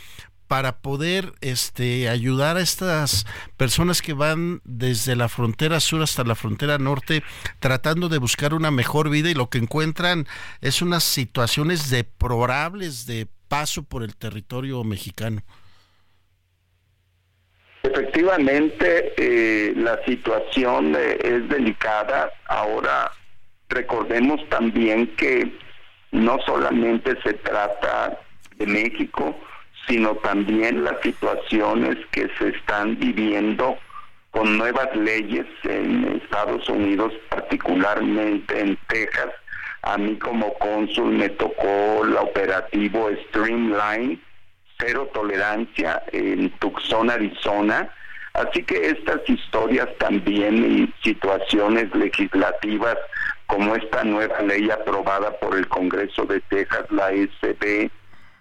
para 0.52 0.82
poder 0.82 1.32
este, 1.40 2.10
ayudar 2.10 2.58
a 2.58 2.60
estas 2.60 3.24
personas 3.56 4.02
que 4.02 4.12
van 4.12 4.60
desde 4.64 5.16
la 5.16 5.30
frontera 5.30 5.80
sur 5.80 6.02
hasta 6.02 6.24
la 6.24 6.34
frontera 6.34 6.76
norte 6.76 7.22
tratando 7.58 8.10
de 8.10 8.18
buscar 8.18 8.52
una 8.52 8.70
mejor 8.70 9.08
vida 9.08 9.30
y 9.30 9.34
lo 9.34 9.48
que 9.48 9.56
encuentran 9.56 10.26
es 10.60 10.82
unas 10.82 11.04
situaciones 11.04 11.88
deplorables 11.88 13.06
de 13.06 13.28
paso 13.48 13.82
por 13.82 14.02
el 14.02 14.14
territorio 14.14 14.84
mexicano. 14.84 15.40
Efectivamente, 17.82 19.14
eh, 19.16 19.72
la 19.74 20.04
situación 20.04 20.94
eh, 20.94 21.16
es 21.24 21.48
delicada. 21.48 22.30
Ahora, 22.48 23.10
recordemos 23.70 24.46
también 24.50 25.16
que 25.16 25.50
no 26.10 26.38
solamente 26.44 27.16
se 27.22 27.32
trata 27.32 28.20
de 28.58 28.66
México, 28.66 29.34
sino 29.88 30.14
también 30.16 30.84
las 30.84 31.00
situaciones 31.02 31.96
que 32.10 32.28
se 32.38 32.48
están 32.50 32.98
viviendo 32.98 33.76
con 34.30 34.56
nuevas 34.56 34.94
leyes 34.96 35.46
en 35.64 36.20
Estados 36.22 36.68
Unidos, 36.68 37.12
particularmente 37.28 38.58
en 38.60 38.78
Texas, 38.88 39.30
a 39.82 39.98
mí 39.98 40.16
como 40.16 40.54
cónsul 40.54 41.12
me 41.12 41.28
tocó 41.28 42.04
el 42.04 42.16
operativo 42.16 43.10
Streamline, 43.28 44.20
cero 44.78 45.10
tolerancia 45.12 46.02
en 46.12 46.50
Tucson, 46.60 47.10
Arizona. 47.10 47.90
Así 48.34 48.62
que 48.62 48.90
estas 48.90 49.28
historias 49.28 49.88
también 49.98 50.64
y 50.64 50.94
situaciones 51.02 51.94
legislativas 51.94 52.96
como 53.46 53.74
esta 53.74 54.04
nueva 54.04 54.40
ley 54.40 54.70
aprobada 54.70 55.32
por 55.38 55.56
el 55.56 55.68
Congreso 55.68 56.24
de 56.24 56.40
Texas, 56.42 56.84
la 56.90 57.08
SB 57.10 57.90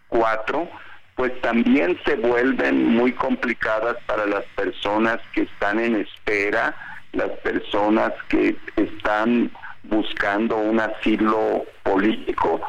4, 0.10 0.70
pues 1.16 1.40
también 1.42 2.00
se 2.06 2.16
vuelven 2.16 2.96
muy 2.96 3.12
complicadas 3.14 3.98
para 4.06 4.26
las 4.26 4.44
personas 4.56 5.20
que 5.34 5.44
están 5.44 5.80
en 5.80 5.96
espera, 5.98 6.76
las 7.14 7.30
personas 7.40 8.14
que 8.30 8.56
están 8.76 9.52
buscando 9.84 10.58
un 10.58 10.80
asilo 10.80 11.66
político. 11.84 12.62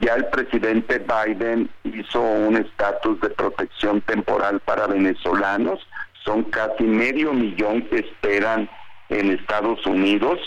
Ya 0.00 0.14
el 0.14 0.24
presidente 0.26 0.98
Biden 0.98 1.68
hizo 1.84 2.20
un 2.20 2.56
estatus 2.56 3.20
de 3.20 3.30
protección 3.30 4.00
temporal 4.02 4.60
para 4.60 4.86
venezolanos. 4.86 5.86
Son 6.24 6.44
casi 6.44 6.84
medio 6.84 7.32
millón 7.32 7.82
que 7.82 7.98
esperan 7.98 8.68
en 9.10 9.32
Estados 9.32 9.84
Unidos. 9.86 10.38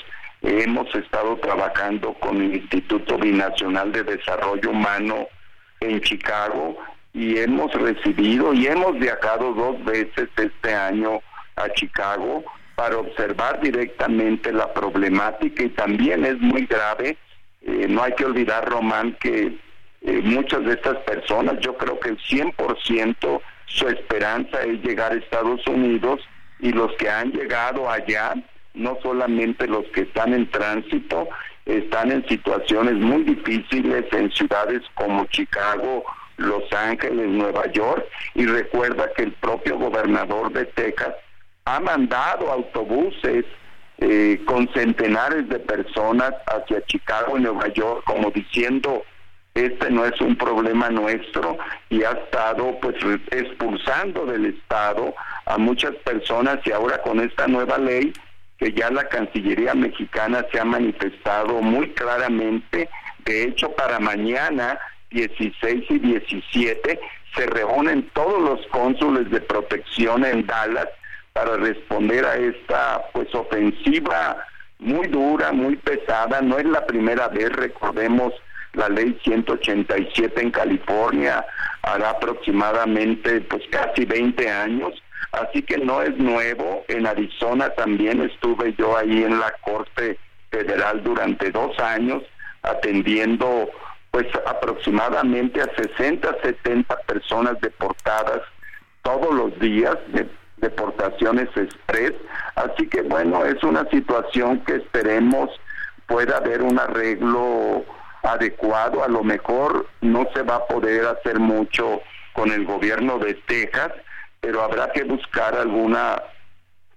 Hemos 0.42 0.94
estado 0.96 1.38
trabajando 1.38 2.14
con 2.16 2.38
el 2.38 2.56
Instituto 2.56 3.18
Binacional 3.18 3.92
de 3.92 4.04
Desarrollo 4.04 4.72
Humano 4.72 5.28
en 5.80 6.02
Chicago 6.02 6.78
y 7.14 7.38
hemos 7.38 7.72
recibido 7.74 8.54
y 8.54 8.68
hemos 8.68 8.98
viajado 8.98 9.54
dos 9.54 9.84
veces 9.86 10.30
este 10.36 10.74
año 10.74 11.22
a 11.56 11.70
Chicago 11.70 12.44
para 12.76 12.98
observar 12.98 13.62
directamente 13.62 14.52
la 14.52 14.74
problemática 14.74 15.64
y 15.64 15.70
también 15.70 16.26
es 16.26 16.40
muy 16.40 16.66
grave. 16.66 17.18
Eh, 17.62 17.86
no 17.88 18.04
hay 18.04 18.14
que 18.14 18.26
olvidar, 18.26 18.68
Román, 18.68 19.16
que 19.22 19.56
eh, 20.02 20.22
muchas 20.24 20.66
de 20.66 20.74
estas 20.74 20.98
personas, 21.04 21.60
yo 21.62 21.78
creo 21.78 22.00
que 22.00 22.10
el 22.10 22.18
100% 22.18 23.42
su 23.68 23.88
esperanza 23.88 24.62
es 24.64 24.82
llegar 24.84 25.12
a 25.12 25.16
Estados 25.16 25.66
Unidos 25.68 26.20
y 26.60 26.72
los 26.72 26.92
que 26.98 27.10
han 27.10 27.32
llegado 27.32 27.90
allá, 27.90 28.34
no 28.74 28.98
solamente 29.04 29.68
los 29.68 29.86
que 29.88 30.02
están 30.02 30.34
en 30.34 30.50
tránsito, 30.50 31.30
están 31.66 32.12
en 32.12 32.28
situaciones 32.28 32.96
muy 32.96 33.24
difíciles 33.24 34.06
en 34.12 34.32
ciudades 34.32 34.82
como 34.96 35.26
Chicago, 35.28 36.04
Los 36.38 36.72
Ángeles, 36.74 37.28
Nueva 37.28 37.72
York, 37.72 38.06
y 38.36 38.46
recuerda 38.46 39.12
que 39.16 39.24
el 39.24 39.34
propio 39.34 39.78
gobernador 39.78 40.52
de 40.52 40.66
Texas 40.66 41.14
ha 41.66 41.80
mandado 41.80 42.52
autobuses 42.52 43.46
eh, 44.00 44.42
con 44.46 44.68
centenares 44.74 45.48
de 45.50 45.60
personas 45.60 46.34
hacia 46.48 46.84
Chicago 46.86 47.38
y 47.38 47.42
Nueva 47.42 47.68
York, 47.70 48.04
como 48.06 48.32
diciendo, 48.32 49.04
este 49.54 49.92
no 49.92 50.04
es 50.06 50.20
un 50.20 50.36
problema 50.36 50.90
nuestro, 50.90 51.58
y 51.90 52.04
ha 52.04 52.12
estado 52.12 52.78
pues 52.82 52.96
expulsando 53.32 54.26
del 54.26 54.48
Estado 54.48 55.14
a 55.46 55.58
muchas 55.58 55.96
personas 55.98 56.60
y 56.66 56.72
ahora 56.72 57.02
con 57.02 57.20
esta 57.20 57.48
nueva 57.48 57.78
ley 57.78 58.14
que 58.58 58.74
ya 58.74 58.90
la 58.90 59.08
Cancillería 59.08 59.74
mexicana 59.74 60.46
se 60.52 60.60
ha 60.60 60.66
manifestado 60.66 61.62
muy 61.62 61.90
claramente, 61.92 62.90
de 63.26 63.44
hecho 63.44 63.72
para 63.74 64.00
mañana 64.00 64.80
16 65.14 65.86
y 65.90 66.00
17 66.00 67.00
se 67.36 67.46
reúnen 67.48 68.10
todos 68.14 68.42
los 68.42 68.68
cónsules 68.68 69.30
de 69.32 69.42
protección 69.42 70.26
en 70.26 70.46
Dallas 70.46 70.88
para 71.34 71.58
responder 71.58 72.26
a 72.26 72.36
esta 72.36 73.02
pues 73.14 73.34
ofensiva 73.34 74.46
muy 74.80 75.08
dura, 75.08 75.52
muy 75.52 75.78
pesada, 75.78 76.42
no 76.42 76.58
es 76.58 76.66
la 76.66 76.86
primera 76.86 77.28
vez, 77.30 77.50
recordemos 77.54 78.34
la 78.74 78.90
ley 78.90 79.18
187 79.24 80.42
en 80.42 80.52
California 80.52 81.46
hará 81.84 82.12
aproximadamente 82.12 83.42
pues 83.42 83.64
casi 83.70 84.06
20 84.06 84.50
años, 84.50 84.94
así 85.32 85.62
que 85.62 85.78
no 85.78 86.02
es 86.02 86.18
nuevo, 86.18 86.84
en 86.88 87.06
Arizona 87.06 87.70
también 87.72 88.22
estuve 88.22 88.74
yo 88.78 88.98
ahí 88.98 89.24
en 89.24 89.40
la 89.40 89.52
Corte 89.62 90.18
Federal 90.50 91.04
durante 91.04 91.52
dos 91.52 91.78
años 91.80 92.24
atendiendo 92.64 93.70
pues 94.14 94.28
aproximadamente 94.46 95.60
a 95.60 95.66
60, 95.76 96.38
70 96.44 96.96
personas 97.08 97.60
deportadas 97.62 98.42
todos 99.02 99.34
los 99.34 99.60
días 99.60 99.98
de 100.10 100.30
deportaciones 100.58 101.50
express. 101.58 102.14
Así 102.54 102.88
que 102.88 103.02
bueno, 103.02 103.44
es 103.44 103.64
una 103.64 103.90
situación 103.90 104.60
que 104.66 104.76
esperemos 104.76 105.50
pueda 106.06 106.38
haber 106.38 106.62
un 106.62 106.78
arreglo 106.78 107.84
adecuado. 108.22 109.04
A 109.04 109.08
lo 109.08 109.24
mejor 109.24 109.88
no 110.02 110.28
se 110.36 110.44
va 110.44 110.58
a 110.58 110.68
poder 110.68 111.08
hacer 111.08 111.40
mucho 111.40 112.00
con 112.34 112.52
el 112.52 112.66
gobierno 112.66 113.18
de 113.18 113.34
Texas, 113.34 113.94
pero 114.42 114.62
habrá 114.62 114.92
que 114.92 115.06
buscar 115.06 115.56
alguna 115.56 116.22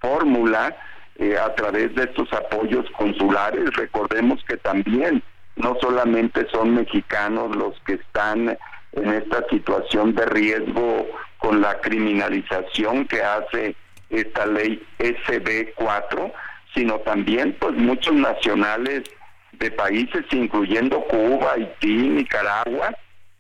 fórmula 0.01 0.77
eh, 1.17 1.39
a 1.39 1.55
través 1.55 1.95
de 1.95 2.05
estos 2.05 2.31
apoyos 2.35 2.85
consulares. 2.91 3.75
Recordemos 3.75 4.45
que 4.47 4.59
también 4.59 5.23
no 5.57 5.77
solamente 5.81 6.47
son 6.51 6.75
mexicanos 6.75 7.55
los 7.57 7.79
que 7.81 7.95
están 7.95 8.57
en 8.93 9.13
esta 9.13 9.45
situación 9.51 10.15
de 10.15 10.27
riesgo 10.27 11.07
con 11.39 11.61
la 11.61 11.81
criminalización 11.81 13.07
que 13.07 13.23
hace 13.23 13.77
esta 14.11 14.47
ley 14.47 14.83
SB4, 14.99 16.33
sino 16.75 16.99
también 17.01 17.57
pues 17.59 17.75
muchos 17.75 18.15
nacionales 18.15 19.05
de 19.53 19.71
países 19.71 20.25
incluyendo 20.31 21.03
Cuba, 21.05 21.53
Haití, 21.53 22.09
Nicaragua, 22.09 22.95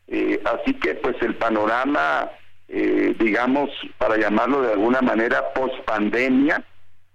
eh, 0.08 0.40
así 0.44 0.74
que 0.74 0.94
pues 0.94 1.16
el 1.20 1.34
panorama, 1.34 2.30
eh, 2.68 3.14
digamos, 3.18 3.70
para 3.98 4.16
llamarlo 4.16 4.62
de 4.62 4.72
alguna 4.72 5.02
manera, 5.02 5.52
post 5.52 5.74
pandemia, 5.84 6.62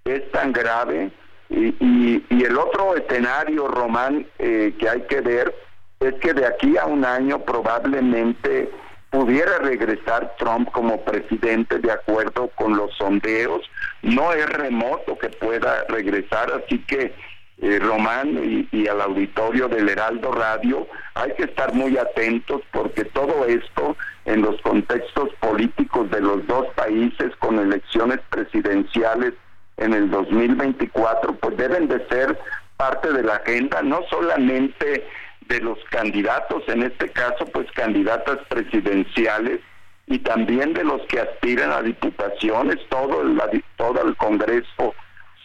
es 0.05 0.29
tan 0.31 0.51
grave 0.51 1.11
y, 1.51 2.43
el 2.43 2.57
otro 2.57 2.95
escenario, 2.95 3.67
Román, 3.67 4.25
eh, 4.39 4.73
que 4.79 4.89
hay 4.89 5.01
que 5.01 5.21
ver 5.21 5.53
es 5.99 6.13
que 6.15 6.33
de 6.33 6.45
aquí 6.45 6.77
a 6.77 6.85
un 6.85 7.05
año 7.05 7.39
probablemente 7.39 8.71
pudiera 9.11 9.59
regresar 9.59 10.33
Trump 10.39 10.71
como 10.71 11.03
presidente 11.03 11.77
de 11.79 11.91
acuerdo 11.91 12.49
con 12.55 12.75
los 12.75 12.95
sondeos. 12.97 13.69
No 14.01 14.33
es 14.33 14.49
remoto 14.49 15.17
que 15.17 15.29
pueda 15.29 15.83
regresar, 15.89 16.51
así 16.51 16.79
que 16.85 17.13
eh, 17.61 17.79
Román 17.79 18.67
y, 18.71 18.87
al 18.87 19.01
auditorio 19.01 19.67
del 19.67 19.89
Heraldo 19.89 20.31
Radio, 20.31 20.87
hay 21.13 21.33
que 21.33 21.43
estar 21.43 21.73
muy 21.73 21.97
atentos 21.97 22.61
porque 22.71 23.03
todo 23.05 23.45
esto 23.45 23.95
en 24.25 24.41
los 24.41 24.59
contextos 24.61 25.29
políticos 25.39 26.09
de 26.09 26.21
los 26.21 26.47
dos 26.47 26.65
países 26.75 27.35
con 27.37 27.59
elecciones 27.59 28.19
presidenciales 28.29 29.33
en 29.81 29.93
el 29.93 30.09
2024, 30.09 31.33
pues 31.35 31.57
deben 31.57 31.87
de 31.87 32.05
ser 32.07 32.37
parte 32.77 33.11
de 33.11 33.23
la 33.23 33.35
agenda, 33.35 33.81
no 33.81 34.01
solamente 34.09 35.05
de 35.47 35.59
los 35.59 35.77
candidatos, 35.89 36.63
en 36.67 36.83
este 36.83 37.09
caso 37.09 37.45
pues 37.47 37.69
candidatas 37.71 38.37
presidenciales 38.47 39.59
y 40.07 40.19
también 40.19 40.73
de 40.73 40.83
los 40.83 41.01
que 41.07 41.19
aspiran 41.19 41.71
a 41.71 41.81
diputaciones, 41.81 42.77
todo 42.89 43.21
el, 43.21 43.41
todo 43.75 44.01
el 44.07 44.15
Congreso 44.17 44.93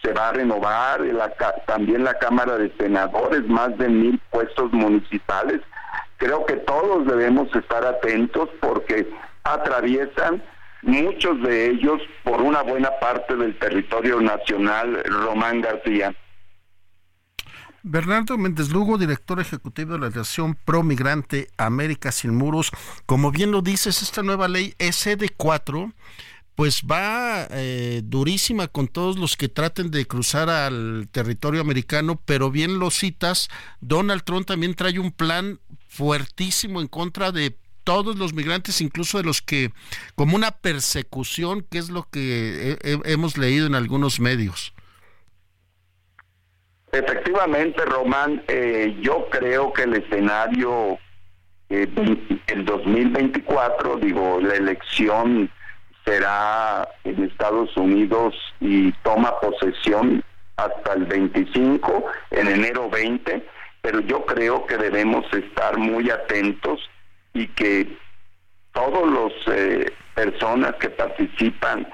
se 0.03 0.13
va 0.13 0.29
a 0.29 0.33
renovar, 0.33 1.01
también 1.67 2.05
la 2.05 2.15
Cámara 2.15 2.59
de 2.59 2.71
Senadores, 2.79 3.47
más 3.49 3.77
de 3.79 3.89
mil 3.89 4.21
puestos 4.31 4.73
municipales. 4.73 5.61
Creo 6.19 6.45
que 6.47 6.57
todos 6.57 7.07
debemos 7.07 7.55
estar 7.55 7.85
atentos 7.85 8.49
porque 8.61 9.09
atraviesan 9.45 10.43
muchos 10.83 11.43
de 11.43 11.71
ellos 11.71 12.01
por 12.23 12.41
una 12.41 12.63
buena 12.63 12.91
parte 13.01 13.37
del 13.37 13.59
territorio 13.59 14.21
nacional, 14.21 15.03
Román 15.05 15.61
García. 15.61 16.15
Bernardo 17.83 18.37
Méndez 18.37 18.71
Lugo, 18.71 18.99
director 18.99 19.39
ejecutivo 19.39 19.93
de 19.93 20.01
la 20.01 20.09
Relación 20.09 20.57
Pro 20.65 20.83
Migrante 20.83 21.49
América 21.57 22.11
Sin 22.11 22.35
Muros, 22.35 22.73
como 23.07 23.31
bien 23.31 23.53
lo 23.53 23.63
dices, 23.63 24.03
esta 24.03 24.25
nueva 24.25 24.49
ley 24.49 24.75
SD4 24.79 25.93
pues 26.57 26.83
va 26.91 27.47
eh, 27.51 28.01
durísima 28.03 28.67
con 28.67 28.89
todos 28.89 29.19
los 29.19 29.37
que 29.37 29.51
traten 29.51 29.91
de 29.91 30.07
cruzar 30.07 30.49
al 30.49 31.07
territorio 31.13 31.61
americano, 31.61 32.21
pero 32.25 32.51
bien 32.51 32.79
lo 32.79 32.91
citas, 32.91 33.49
Donald 33.81 34.25
Trump 34.25 34.47
también 34.47 34.75
trae 34.75 34.99
un 34.99 35.13
plan 35.13 35.61
fuertísimo 35.87 36.81
en 36.81 36.89
contra 36.89 37.31
de 37.31 37.59
todos 37.87 38.17
los 38.17 38.35
migrantes, 38.35 38.81
incluso 38.81 39.19
de 39.19 39.25
los 39.25 39.41
que, 39.41 39.71
como 40.17 40.35
una 40.35 40.51
persecución, 40.51 41.65
que 41.71 41.79
es 41.79 41.89
lo 41.89 42.03
que 42.11 42.77
hemos 43.05 43.39
leído 43.39 43.69
en 43.69 43.77
algunos 43.77 44.19
medios. 44.19 44.75
Efectivamente, 46.91 47.85
Román, 47.85 48.43
eh, 48.49 48.97
yo 49.01 49.29
creo 49.31 49.73
que 49.73 49.85
el 49.85 49.95
escenario 49.95 50.99
eh, 51.69 51.87
el 52.49 52.65
2024, 52.65 53.97
digo, 53.99 54.41
la 54.41 54.55
elección 54.55 55.49
será 56.05 56.89
en 57.05 57.23
Estados 57.23 57.77
Unidos 57.77 58.35
y 58.61 58.91
toma 59.05 59.39
posesión 59.39 60.25
hasta 60.57 60.95
el 60.95 61.05
25, 61.05 62.05
en 62.33 62.49
enero 62.49 62.91
20, 62.91 63.47
pero 63.81 64.01
yo 64.01 64.25
creo 64.27 64.67
que 64.67 64.77
debemos 64.77 65.25
estar 65.33 65.79
muy 65.79 66.11
atentos 66.11 66.81
y 67.37 67.49
que 67.49 67.87
todos 68.73 69.11
los 69.11 69.33
eh, 69.49 69.93
personas 70.15 70.75
que 70.77 70.89
participan 70.91 71.87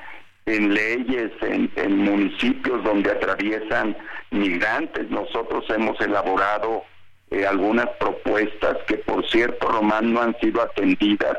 en 0.47 0.75
leyes, 0.75 1.31
en, 1.43 1.97
municipios 1.99 2.83
donde 2.85 3.11
atraviesan 3.11 3.97
migrantes. 4.31 5.11
Nosotros 5.11 5.65
hemos 5.71 6.01
elaborado 6.01 6.85
eh, 7.31 7.47
algunas 7.47 7.89
propuestas 8.01 8.77
que, 8.87 8.97
por 8.99 9.29
cierto, 9.29 9.69
Román, 9.69 10.13
no 10.13 10.23
han 10.23 10.39
sido 10.41 10.63
atendidas 10.63 11.39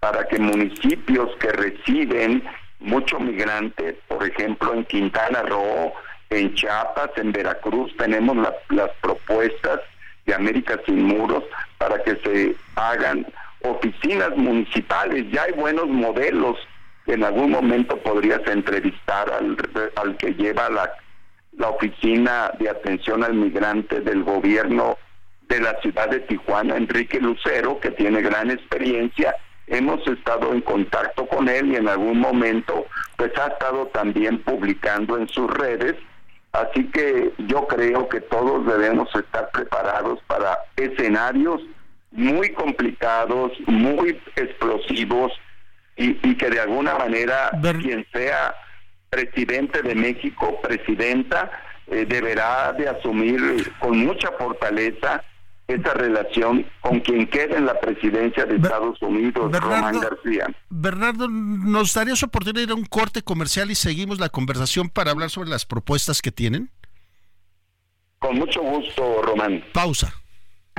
para 0.00 0.26
que 0.26 0.38
municipios 0.38 1.30
que 1.38 1.52
reciben 1.52 2.42
mucho 2.78 3.20
migrante, 3.20 3.98
por 4.08 4.26
ejemplo, 4.26 4.74
en 4.74 4.84
Quintana 4.86 5.42
Roo, 5.42 5.92
en 6.30 6.54
Chiapas, 6.54 7.10
en 7.16 7.32
Veracruz, 7.32 7.94
tenemos 7.96 8.36
las 8.70 8.90
propuestas 9.00 9.80
de 10.24 10.34
América 10.34 10.80
Sin 10.86 11.02
Muros 11.02 11.44
para 11.78 12.02
que 12.02 12.16
se 12.16 12.56
hagan 12.76 13.26
oficinas 13.62 14.36
municipales. 14.36 15.26
Ya 15.30 15.42
hay 15.44 15.52
buenos 15.52 15.86
modelos 15.88 16.56
en 17.06 17.24
algún 17.24 17.50
momento 17.50 17.96
podrías 17.98 18.40
entrevistar 18.46 19.30
al, 19.32 20.16
que 20.16 20.34
lleva 20.34 20.68
la, 20.70 20.92
la 21.56 21.68
oficina 21.68 22.52
de 22.58 22.70
atención 22.70 23.24
al 23.24 23.34
migrante 23.34 24.00
del 24.00 24.22
gobierno 24.22 24.96
de 25.48 25.60
la 25.60 25.80
ciudad 25.80 26.08
de 26.08 26.20
Tijuana, 26.20 26.76
Enrique 26.76 27.18
Lucero, 27.18 27.80
que 27.80 27.90
tiene 27.90 28.22
gran 28.22 28.50
experiencia. 28.50 29.34
Hemos 29.66 30.06
estado 30.06 30.52
en 30.52 30.60
contacto 30.60 31.26
con 31.26 31.48
él 31.48 31.72
y 31.72 31.76
en 31.76 31.88
algún 31.88 32.18
momento 32.20 32.86
pues 33.16 33.36
ha 33.38 33.48
estado 33.48 33.86
también 33.88 34.42
publicando 34.42 35.18
en 35.18 35.28
sus 35.28 35.50
redes. 35.50 35.96
Así 36.52 36.84
que 36.90 37.32
yo 37.48 37.66
creo 37.66 38.08
que 38.08 38.20
todos 38.20 38.66
debemos 38.66 39.08
estar 39.14 39.50
preparados 39.50 40.20
para 40.26 40.58
escenarios 40.76 41.60
muy 42.10 42.52
complicados, 42.52 43.52
muy 43.66 44.20
explosivos, 44.36 45.32
y, 45.96 46.34
que 46.36 46.48
de 46.48 46.60
alguna 46.60 46.96
manera 46.96 47.50
quien 47.60 48.06
sea 48.12 48.54
presidente 49.10 49.82
de 49.82 49.94
México, 49.94 50.58
presidenta, 50.62 51.50
eh, 51.88 52.06
deberá 52.08 52.72
de 52.72 52.88
asumir 52.88 53.72
con 53.78 53.98
mucha 53.98 54.30
fortaleza 54.38 55.22
esa 55.66 55.94
relación 55.94 56.66
con 56.80 57.00
quien 57.00 57.26
quede 57.28 57.56
en 57.56 57.66
la 57.66 57.78
presidencia 57.78 58.44
de 58.44 58.56
Estados 58.56 59.00
Unidos, 59.02 59.52
Román 59.52 60.00
García. 60.00 60.46
Bernardo, 60.68 61.28
¿nos 61.28 61.94
daría 61.94 62.16
su 62.16 62.26
oportunidad 62.26 62.60
de 62.60 62.62
ir 62.64 62.70
a 62.70 62.74
un 62.74 62.86
corte 62.86 63.22
comercial 63.22 63.70
y 63.70 63.74
seguimos 63.74 64.18
la 64.18 64.28
conversación 64.28 64.88
para 64.88 65.10
hablar 65.10 65.30
sobre 65.30 65.50
las 65.50 65.66
propuestas 65.66 66.22
que 66.22 66.32
tienen? 66.32 66.70
Con 68.18 68.36
mucho 68.36 68.60
gusto, 68.62 69.22
Román. 69.22 69.64
Pausa. 69.72 70.12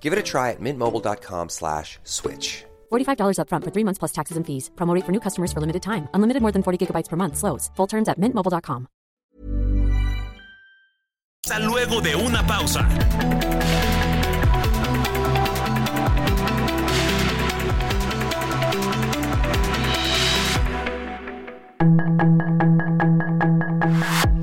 Give 0.00 0.14
it 0.14 0.18
a 0.18 0.22
try 0.22 0.52
at 0.52 0.60
mintmobile.com 0.60 1.50
slash 1.50 1.98
switch. 2.04 2.64
$45 2.90 3.36
upfront 3.40 3.64
for 3.64 3.70
three 3.70 3.84
months 3.84 3.98
plus 3.98 4.12
taxes 4.12 4.38
and 4.38 4.46
fees. 4.46 4.70
Promote 4.76 5.04
for 5.04 5.12
new 5.12 5.20
customers 5.20 5.52
for 5.52 5.60
limited 5.60 5.82
time. 5.82 6.08
Unlimited 6.14 6.40
more 6.40 6.52
than 6.52 6.62
40 6.62 6.86
gigabytes 6.86 7.10
per 7.10 7.16
month. 7.16 7.36
Slows. 7.36 7.70
Full 7.76 7.88
terms 7.88 8.08
at 8.08 8.18
mintmobile.com. 8.18 8.88
Luego 11.60 12.00
de 12.00 12.14
una 12.14 12.46
pausa. 12.46 12.86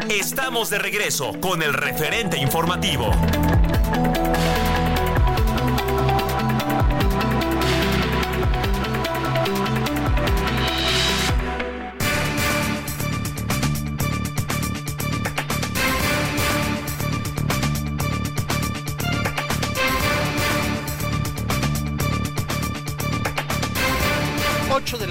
Estamos 0.09 0.69
de 0.69 0.79
regreso 0.79 1.33
con 1.39 1.61
el 1.61 1.73
referente 1.73 2.37
informativo. 2.37 3.11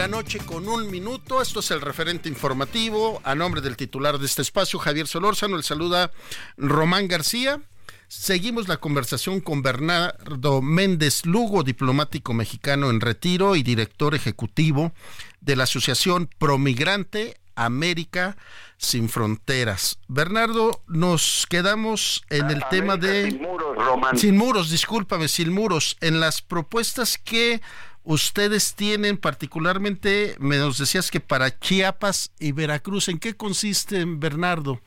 La 0.04 0.08
noche 0.08 0.38
con 0.40 0.68
un 0.68 0.90
minuto. 0.90 1.40
Esto 1.40 1.60
es 1.60 1.70
el 1.70 1.80
referente 1.80 2.28
informativo. 2.28 3.22
A 3.24 3.34
nombre 3.34 3.62
del 3.62 3.74
titular 3.74 4.18
de 4.18 4.26
este 4.26 4.42
espacio, 4.42 4.78
Javier 4.78 5.06
Solórzano, 5.06 5.56
el 5.56 5.62
saluda 5.62 6.10
Román 6.58 7.08
García. 7.08 7.62
Seguimos 8.06 8.68
la 8.68 8.76
conversación 8.76 9.40
con 9.40 9.62
Bernardo 9.62 10.60
Méndez 10.60 11.24
Lugo, 11.24 11.62
diplomático 11.62 12.34
mexicano 12.34 12.90
en 12.90 13.00
retiro 13.00 13.56
y 13.56 13.62
director 13.62 14.14
ejecutivo 14.14 14.92
de 15.40 15.56
la 15.56 15.64
Asociación 15.64 16.28
Promigrante 16.38 17.40
América 17.54 18.36
Sin 18.76 19.08
Fronteras. 19.08 20.00
Bernardo, 20.08 20.82
nos 20.86 21.46
quedamos 21.48 22.26
en 22.28 22.50
el 22.50 22.62
tema 22.68 22.98
de... 22.98 23.30
Sin 23.30 23.40
muros, 23.40 23.76
Román. 23.78 24.18
Sin 24.18 24.36
muros, 24.36 24.70
discúlpame, 24.70 25.28
sin 25.28 25.50
muros. 25.50 25.96
En 26.02 26.20
las 26.20 26.42
propuestas 26.42 27.16
que 27.16 27.62
ustedes 28.04 28.74
tienen 28.74 29.16
particularmente, 29.16 30.36
me 30.38 30.56
nos 30.58 30.78
decías 30.78 31.10
que 31.10 31.20
para 31.20 31.58
Chiapas 31.58 32.32
y 32.38 32.52
Veracruz, 32.52 33.08
¿en 33.08 33.18
qué 33.18 33.34
consisten, 33.34 34.20
Bernardo? 34.20 34.80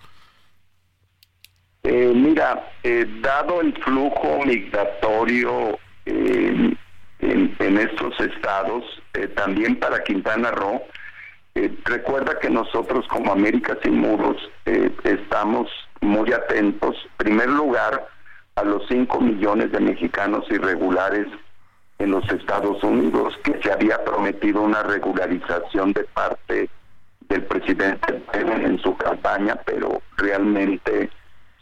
Eh, 1.84 2.12
mira, 2.14 2.72
eh, 2.84 3.06
dado 3.22 3.62
el 3.62 3.74
flujo 3.84 4.44
migratorio 4.46 5.80
eh, 6.06 6.76
en, 7.20 7.78
estos 7.78 8.20
estados, 8.20 8.84
también 9.36 9.78
para 9.78 10.04
Quintana 10.04 10.52
Roo, 10.52 10.82
recuerda 11.86 12.40
que 12.40 12.50
nosotros 12.50 13.08
como 13.08 13.32
América 13.32 13.78
Sin 13.84 14.00
Muros 14.00 14.38
estamos 15.04 15.70
muy 16.02 16.32
atentos, 16.32 16.96
en 16.96 17.18
primer 17.18 17.50
lugar, 17.50 18.08
a 18.56 18.64
los 18.64 18.84
5 18.88 19.22
millones 19.22 19.72
de 19.72 19.80
mexicanos 19.80 20.46
irregulares 20.50 21.28
en 22.00 22.12
los 22.12 22.30
Estados 22.30 22.84
Unidos, 22.84 23.38
que 23.44 23.60
se 23.62 23.72
había 23.72 24.04
prometido 24.04 24.62
una 24.62 24.84
regularización 24.84 25.94
de 25.94 26.04
parte 26.04 26.70
del 27.28 27.44
presidente 27.44 28.22
en 28.34 28.80
su 28.80 28.96
campaña, 28.98 29.56
pero 29.66 30.02
realmente 30.18 31.10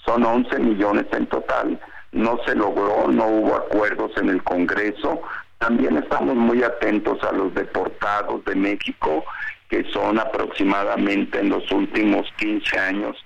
son 0.03 0.23
11 0.25 0.59
millones 0.59 1.05
en 1.11 1.25
total. 1.27 1.79
No 2.11 2.39
se 2.45 2.55
logró, 2.55 3.07
no 3.07 3.27
hubo 3.27 3.55
acuerdos 3.55 4.11
en 4.17 4.29
el 4.29 4.43
Congreso. 4.43 5.21
También 5.57 5.97
estamos 5.97 6.35
muy 6.35 6.63
atentos 6.63 7.23
a 7.23 7.31
los 7.31 7.53
deportados 7.53 8.43
de 8.45 8.55
México, 8.55 9.23
que 9.69 9.83
son 9.91 10.19
aproximadamente 10.19 11.39
en 11.39 11.49
los 11.49 11.69
últimos 11.71 12.27
15 12.37 12.77
años 12.77 13.17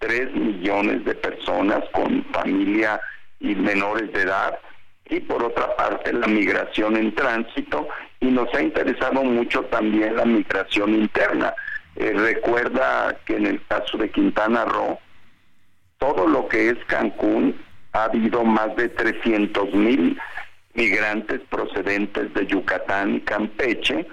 3 0.00 0.34
millones 0.34 1.04
de 1.04 1.14
personas 1.14 1.82
con 1.92 2.22
familia 2.32 3.00
y 3.40 3.54
menores 3.54 4.12
de 4.12 4.22
edad 4.22 4.58
y 5.08 5.20
por 5.20 5.42
otra 5.42 5.76
parte 5.76 6.12
la 6.12 6.26
migración 6.26 6.96
en 6.96 7.14
tránsito 7.14 7.88
y 8.20 8.26
nos 8.26 8.52
ha 8.54 8.62
interesado 8.62 9.22
mucho 9.22 9.62
también 9.64 10.16
la 10.16 10.24
migración 10.24 10.94
interna. 10.94 11.54
Eh, 11.96 12.12
recuerda 12.14 13.16
que 13.24 13.36
en 13.36 13.46
el 13.46 13.66
caso 13.66 13.96
de 13.98 14.10
Quintana 14.10 14.64
Roo, 14.64 14.98
todo 15.98 16.26
lo 16.26 16.48
que 16.48 16.70
es 16.70 16.76
Cancún, 16.86 17.58
ha 17.92 18.04
habido 18.04 18.44
más 18.44 18.74
de 18.76 18.88
300 18.90 19.72
mil 19.72 20.18
migrantes 20.74 21.40
procedentes 21.48 22.34
de 22.34 22.46
Yucatán 22.46 23.14
y 23.14 23.20
Campeche 23.20 24.06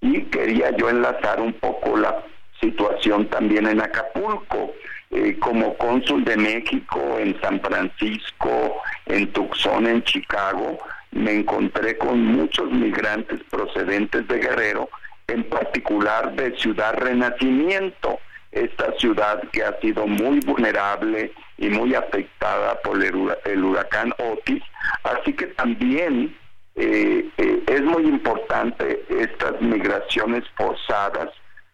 y 0.00 0.22
quería 0.22 0.76
yo 0.76 0.90
enlazar 0.90 1.40
un 1.40 1.52
poco 1.52 1.96
la 1.96 2.24
situación 2.60 3.26
también 3.28 3.66
en 3.68 3.80
Acapulco. 3.80 4.72
Eh, 5.12 5.36
como 5.40 5.76
cónsul 5.76 6.24
de 6.24 6.36
México 6.36 7.18
en 7.18 7.38
San 7.40 7.60
Francisco, 7.60 8.80
en 9.06 9.32
Tucson, 9.32 9.88
en 9.88 10.04
Chicago, 10.04 10.78
me 11.10 11.32
encontré 11.32 11.98
con 11.98 12.24
muchos 12.24 12.70
migrantes 12.70 13.40
procedentes 13.50 14.28
de 14.28 14.38
Guerrero, 14.38 14.88
en 15.26 15.42
particular 15.48 16.32
de 16.36 16.56
Ciudad 16.56 16.94
Renacimiento, 16.94 18.20
esta 18.52 18.92
ciudad 18.98 19.42
que 19.50 19.64
ha 19.64 19.80
sido 19.80 20.06
muy 20.06 20.38
vulnerable 20.46 21.32
y 21.58 21.68
muy 21.70 21.92
afectada 21.96 22.80
por 22.82 23.02
el, 23.02 23.64
huracán 23.64 24.12
Otis. 24.18 24.62
Así 25.02 25.32
que 25.32 25.46
también 25.46 26.36
eh, 26.76 27.28
eh, 27.36 27.62
es 27.66 27.82
muy 27.82 28.04
importante 28.04 29.04
estas 29.08 29.60
migraciones 29.60 30.44
forzadas 30.56 31.30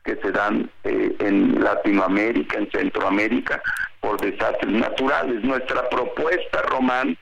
que 0.07 0.17
se 0.17 0.33
dan 0.33 0.71
eh, 0.85 1.15
en 1.19 1.63
Latinoamérica, 1.63 2.59
en 2.59 2.71
Centroamérica, 2.71 3.61
por 4.01 4.21
desastres 4.21 4.73
naturales. 4.73 5.43
Nuestra 5.45 5.89
propuesta, 5.91 6.63
Román, 6.63 7.19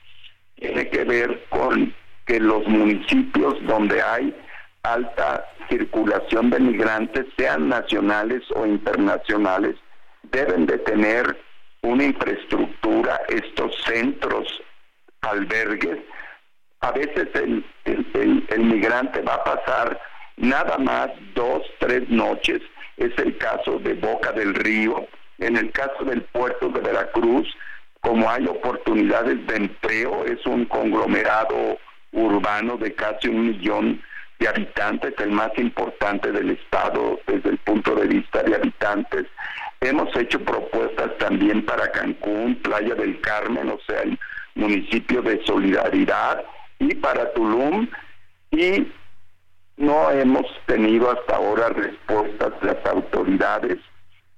tiene 0.54 0.88
que 0.88 1.04
ver 1.04 1.44
con 1.48 1.92
que 2.26 2.38
los 2.38 2.66
municipios 2.68 3.54
donde 3.66 4.00
hay 4.02 4.34
alta 4.82 5.46
circulación 5.68 6.50
de 6.50 6.60
migrantes, 6.60 7.26
sean 7.36 7.68
nacionales 7.68 8.42
o 8.54 8.66
internacionales, 8.66 9.76
deben 10.30 10.66
de 10.66 10.78
tener 10.78 11.38
una 11.82 12.04
infraestructura, 12.04 13.20
estos 13.28 13.74
centros, 13.84 14.62
albergues. 15.22 15.98
A 16.80 16.92
veces 16.92 17.28
el, 17.34 17.64
el, 17.84 18.60
migrante 18.60 19.20
va 19.22 19.34
a 19.34 19.44
pasar 19.44 20.00
nada 20.36 20.76
más 20.78 21.10
dos, 21.34 21.62
tres 21.80 22.08
noches, 22.10 22.60
es 22.96 23.12
el 23.18 23.36
caso 23.38 23.78
de 23.78 23.94
Boca 23.94 24.32
del 24.32 24.54
Río, 24.54 25.06
en 25.38 25.56
el 25.56 25.70
caso 25.72 26.04
del 26.04 26.22
puerto 26.22 26.68
de 26.68 26.80
Veracruz, 26.80 27.48
como 28.00 28.30
hay 28.30 28.46
oportunidades 28.46 29.46
de 29.46 29.56
empleo, 29.56 30.24
es 30.26 30.44
un 30.46 30.66
conglomerado 30.66 31.78
urbano 32.12 32.76
de 32.76 32.94
casi 32.94 33.28
un 33.28 33.48
millón 33.48 34.02
de 34.38 34.48
habitantes, 34.48 35.14
el 35.18 35.30
más 35.30 35.50
importante 35.56 36.30
del 36.30 36.50
estado 36.50 37.18
desde 37.26 37.50
el 37.50 37.58
punto 37.58 37.94
de 37.94 38.06
vista 38.06 38.42
de 38.42 38.56
habitantes. 38.56 39.26
Hemos 39.80 40.14
hecho 40.16 40.38
propuestas 40.40 41.16
también 41.18 41.64
para 41.64 41.90
Cancún, 41.92 42.56
Playa 42.56 42.94
del 42.94 43.20
Carmen, 43.20 43.70
o 43.70 43.78
sea, 43.86 44.02
el 44.02 44.18
municipio 44.54 45.22
de 45.22 45.42
Solidaridad, 45.44 46.44
y 46.78 46.94
para 46.96 47.32
Tulum, 47.32 47.88
y 48.50 48.86
no 49.76 50.10
hemos 50.10 50.46
tenido 50.66 51.10
hasta 51.10 51.36
ahora 51.36 51.68
respuestas 51.70 52.52
de 52.60 52.66
las 52.66 52.86
autoridades. 52.86 53.78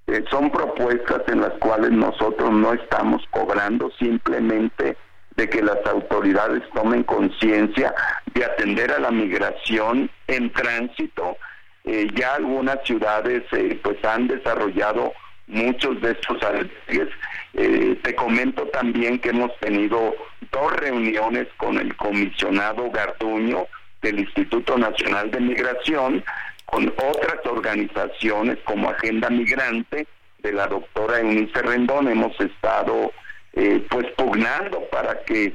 Eh, 0.07 0.25
son 0.31 0.51
propuestas 0.51 1.23
en 1.29 1.41
las 1.41 1.53
cuales 1.55 1.91
nosotros 1.91 2.51
no 2.53 2.73
estamos 2.73 3.23
cobrando, 3.31 3.91
simplemente 3.99 4.97
de 5.37 5.49
que 5.49 5.63
las 5.63 5.85
autoridades 5.87 6.63
tomen 6.75 7.03
conciencia 7.05 7.95
de 8.35 8.45
atender 8.45 8.91
a 8.93 8.99
la 8.99 9.11
migración 9.11 10.11
en 10.27 10.53
tránsito. 10.53 11.37
Eh, 11.85 12.09
ya 12.15 12.35
algunas 12.35 12.79
ciudades 12.85 13.45
eh, 13.53 13.79
pues 13.83 14.03
han 14.05 14.27
desarrollado 14.27 15.13
muchos 15.47 16.01
de 16.01 16.13
estos 16.13 16.43
albergues. 16.43 17.09
Eh, 17.55 17.99
te 18.03 18.15
comento 18.15 18.67
también 18.69 19.19
que 19.19 19.31
hemos 19.31 19.57
tenido 19.61 20.15
dos 20.53 20.73
reuniones 20.77 21.47
con 21.57 21.79
el 21.79 21.95
comisionado 21.97 22.91
Garduño 22.91 23.67
del 24.07 24.21
Instituto 24.21 24.79
Nacional 24.79 25.33
de 25.33 25.41
Migración, 25.41 26.25
con 26.65 26.89
otras 26.97 27.45
organizaciones 27.45 28.57
como 28.65 28.91
Agenda 28.91 29.29
Migrante 29.31 30.07
de 30.39 30.53
la 30.53 30.69
doctora 30.69 31.19
Eunice 31.19 31.61
Rendón. 31.61 32.09
Hemos 32.09 32.39
estado 32.41 33.13
eh, 33.53 33.85
pues 33.91 34.07
pugnando 34.17 34.81
para 34.91 35.25
que 35.25 35.55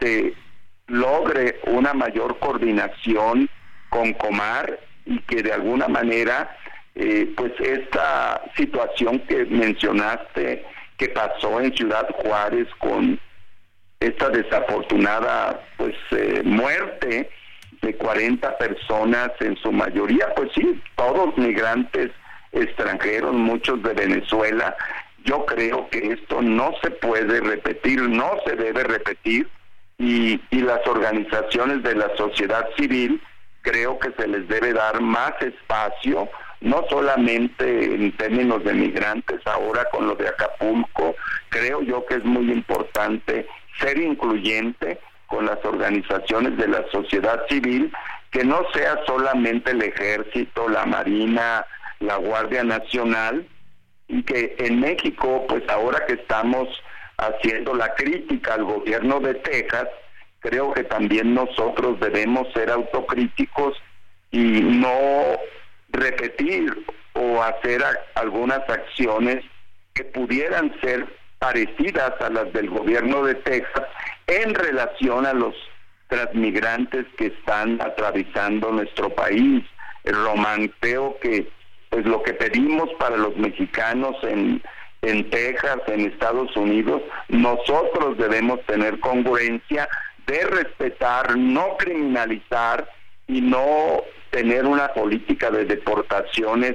se 0.00 0.34
logre 0.88 1.60
una 1.66 1.94
mayor 1.94 2.38
coordinación 2.40 3.48
con 3.88 4.12
Comar 4.14 4.80
y 5.04 5.20
que 5.20 5.42
de 5.42 5.52
alguna 5.52 5.86
manera 5.86 6.56
eh, 6.96 7.32
pues 7.36 7.52
esta 7.60 8.42
situación 8.56 9.20
que 9.20 9.44
mencionaste 9.44 10.64
que 10.96 11.08
pasó 11.10 11.60
en 11.60 11.76
Ciudad 11.76 12.08
Juárez 12.22 12.66
con 12.78 13.20
esta 14.00 14.28
desafortunada 14.30 15.60
pues 15.76 15.94
eh, 16.10 16.42
muerte 16.44 17.30
de 17.86 17.94
40 17.94 18.58
personas 18.58 19.30
en 19.38 19.56
su 19.58 19.70
mayoría 19.70 20.34
pues 20.34 20.50
sí 20.54 20.82
todos 20.96 21.38
migrantes 21.38 22.10
extranjeros 22.50 23.32
muchos 23.32 23.80
de 23.82 23.94
Venezuela. 23.94 24.76
Yo 25.24 25.46
creo 25.46 25.88
que 25.90 26.12
esto 26.12 26.42
no 26.42 26.72
se 26.82 26.90
puede 26.90 27.40
repetir, 27.40 28.02
no 28.02 28.32
se 28.44 28.56
debe 28.56 28.82
repetir 28.82 29.48
y, 29.98 30.40
y 30.50 30.60
las 30.62 30.84
organizaciones 30.86 31.84
de 31.84 31.94
la 31.94 32.10
sociedad 32.16 32.68
civil 32.76 33.22
creo 33.62 33.98
que 34.00 34.10
se 34.12 34.26
les 34.26 34.48
debe 34.48 34.72
dar 34.72 35.00
más 35.00 35.32
espacio, 35.40 36.28
no 36.60 36.84
solamente 36.88 37.84
en 37.84 38.16
términos 38.16 38.64
de 38.64 38.74
migrantes, 38.74 39.40
ahora 39.44 39.84
con 39.92 40.08
lo 40.08 40.14
de 40.16 40.28
Acapulco, 40.28 41.14
creo 41.50 41.82
yo 41.82 42.04
que 42.06 42.16
es 42.16 42.24
muy 42.24 42.50
importante 42.52 43.46
ser 43.78 43.98
incluyente 43.98 44.98
con 45.26 45.46
las 45.46 45.64
organizaciones 45.64 46.56
de 46.56 46.68
la 46.68 46.84
sociedad 46.90 47.42
civil, 47.48 47.92
que 48.30 48.44
no 48.44 48.60
sea 48.72 48.98
solamente 49.06 49.72
el 49.72 49.82
ejército, 49.82 50.68
la 50.68 50.86
marina, 50.86 51.66
la 52.00 52.16
Guardia 52.16 52.64
Nacional, 52.64 53.46
y 54.08 54.22
que 54.22 54.54
en 54.58 54.80
México, 54.80 55.44
pues 55.48 55.62
ahora 55.68 56.04
que 56.06 56.14
estamos 56.14 56.68
haciendo 57.18 57.74
la 57.74 57.94
crítica 57.94 58.54
al 58.54 58.64
gobierno 58.64 59.20
de 59.20 59.34
Texas, 59.34 59.88
creo 60.40 60.72
que 60.72 60.84
también 60.84 61.34
nosotros 61.34 61.98
debemos 61.98 62.52
ser 62.52 62.70
autocríticos 62.70 63.76
y 64.30 64.60
no 64.60 65.38
repetir 65.88 66.84
o 67.14 67.42
hacer 67.42 67.82
algunas 68.14 68.60
acciones 68.68 69.44
que 69.94 70.04
pudieran 70.04 70.72
ser 70.80 71.06
parecidas 71.38 72.12
a 72.20 72.30
las 72.30 72.52
del 72.52 72.68
gobierno 72.68 73.24
de 73.24 73.34
Texas 73.36 73.84
en 74.26 74.54
relación 74.54 75.26
a 75.26 75.32
los 75.32 75.54
transmigrantes 76.08 77.06
que 77.16 77.26
están 77.26 77.80
atravesando 77.80 78.70
nuestro 78.70 79.10
país. 79.10 79.64
El 80.04 80.14
romanteo 80.14 81.18
que 81.20 81.48
pues 81.90 82.04
lo 82.04 82.22
que 82.22 82.34
pedimos 82.34 82.88
para 82.98 83.16
los 83.16 83.36
mexicanos 83.36 84.16
en, 84.22 84.62
en 85.02 85.30
Texas, 85.30 85.78
en 85.86 86.00
Estados 86.06 86.54
Unidos, 86.56 87.02
nosotros 87.28 88.18
debemos 88.18 88.60
tener 88.66 88.98
congruencia 89.00 89.88
de 90.26 90.44
respetar, 90.46 91.36
no 91.36 91.76
criminalizar 91.76 92.88
y 93.28 93.40
no 93.40 94.02
tener 94.30 94.66
una 94.66 94.88
política 94.88 95.50
de 95.50 95.64
deportaciones 95.64 96.74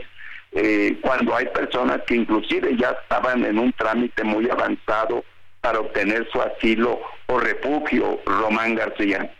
eh, 0.54 0.98
cuando 1.02 1.36
hay 1.36 1.46
personas 1.48 2.02
que 2.08 2.16
inclusive 2.16 2.76
ya 2.78 2.98
estaban 3.04 3.46
en 3.46 3.60
un 3.60 3.72
trámite 3.74 4.24
muy 4.24 4.50
avanzado 4.50 5.24
para 5.62 5.80
obtener 5.80 6.28
su 6.32 6.42
asilo 6.42 7.00
o 7.28 7.40
refugio, 7.40 8.20
Román 8.26 8.76
García. 8.76 9.34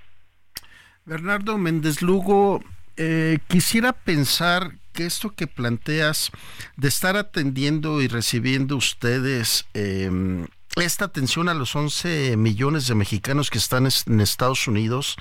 Bernardo 1.06 1.58
Méndez 1.58 2.02
Lugo, 2.02 2.62
eh, 2.96 3.40
quisiera 3.48 3.92
pensar 3.94 4.74
que 4.94 5.06
esto 5.06 5.32
que 5.32 5.48
planteas 5.48 6.32
de 6.78 6.88
estar 6.88 7.16
atendiendo 7.18 8.02
y 8.02 8.08
recibiendo 8.08 8.76
ustedes 8.76 9.66
em, 9.74 10.48
esta 10.76 11.06
atención 11.06 11.50
a 11.50 11.54
los 11.54 11.76
11 11.76 12.38
millones 12.38 12.88
de 12.88 12.96
mexicanos 12.96 13.50
que 13.50 13.58
están 13.58 13.88
en 14.08 14.22
Estados 14.22 14.68
Unidos 14.68 15.18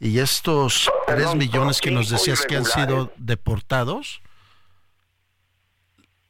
y 0.00 0.18
estos 0.18 0.90
3 1.06 1.34
millones 1.34 1.80
que 1.80 1.90
nos 1.90 2.10
decías 2.10 2.44
que 2.46 2.56
han 2.56 2.64
sido 2.64 3.12
deportados. 3.16 4.22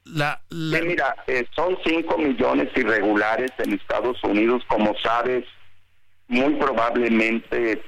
La, 0.05 0.41
mira, 0.51 1.17
eh, 1.27 1.47
son 1.57 1.79
5 1.85 2.19
millones 2.19 2.69
irregulares 2.77 3.51
en 3.59 3.73
Estados 3.73 4.23
Unidos, 4.23 4.63
como 4.69 4.95
sabes, 4.99 5.45
muy 6.29 6.55
probablemente 6.57 7.83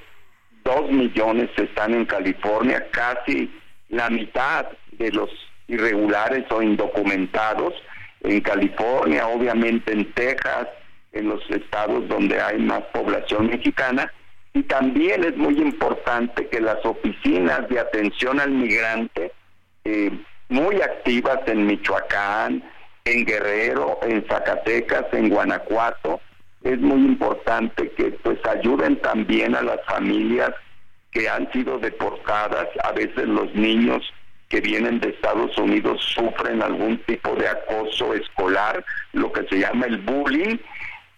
2 0.64 0.90
millones 0.92 1.50
están 1.56 1.94
en 1.94 2.06
California, 2.06 2.86
casi 2.90 3.50
la 3.88 4.08
mitad 4.10 4.66
de 4.92 5.12
los 5.12 5.30
irregulares 5.68 6.44
o 6.50 6.62
indocumentados 6.62 7.74
en 8.20 8.40
California, 8.40 9.28
obviamente 9.28 9.92
en 9.92 10.10
Texas, 10.12 10.68
en 11.12 11.28
los 11.28 11.42
estados 11.50 12.08
donde 12.08 12.40
hay 12.40 12.58
más 12.58 12.82
población 12.92 13.48
mexicana. 13.48 14.12
Y 14.54 14.62
también 14.62 15.22
es 15.22 15.36
muy 15.36 15.58
importante 15.58 16.48
que 16.48 16.60
las 16.60 16.84
oficinas 16.84 17.68
de 17.68 17.78
atención 17.78 18.40
al 18.40 18.50
migrante, 18.50 19.32
eh, 19.84 20.10
muy 20.48 20.80
activas 20.80 21.38
en 21.46 21.66
Michoacán, 21.66 22.62
en 23.04 23.24
Guerrero, 23.24 23.98
en 24.02 24.26
Zacatecas, 24.28 25.06
en 25.12 25.28
Guanajuato, 25.28 26.20
es 26.62 26.78
muy 26.80 26.98
importante 27.00 27.90
que 27.92 28.10
pues 28.22 28.38
ayuden 28.46 29.00
también 29.00 29.54
a 29.54 29.62
las 29.62 29.84
familias 29.86 30.50
que 31.12 31.28
han 31.28 31.50
sido 31.52 31.78
deportadas, 31.78 32.66
a 32.82 32.92
veces 32.92 33.26
los 33.26 33.54
niños 33.54 34.02
que 34.48 34.60
vienen 34.60 35.00
de 35.00 35.10
Estados 35.10 35.56
Unidos 35.58 36.00
sufren 36.14 36.62
algún 36.62 36.98
tipo 37.04 37.34
de 37.34 37.48
acoso 37.48 38.14
escolar, 38.14 38.84
lo 39.12 39.32
que 39.32 39.46
se 39.48 39.58
llama 39.60 39.86
el 39.86 39.98
bullying, 39.98 40.56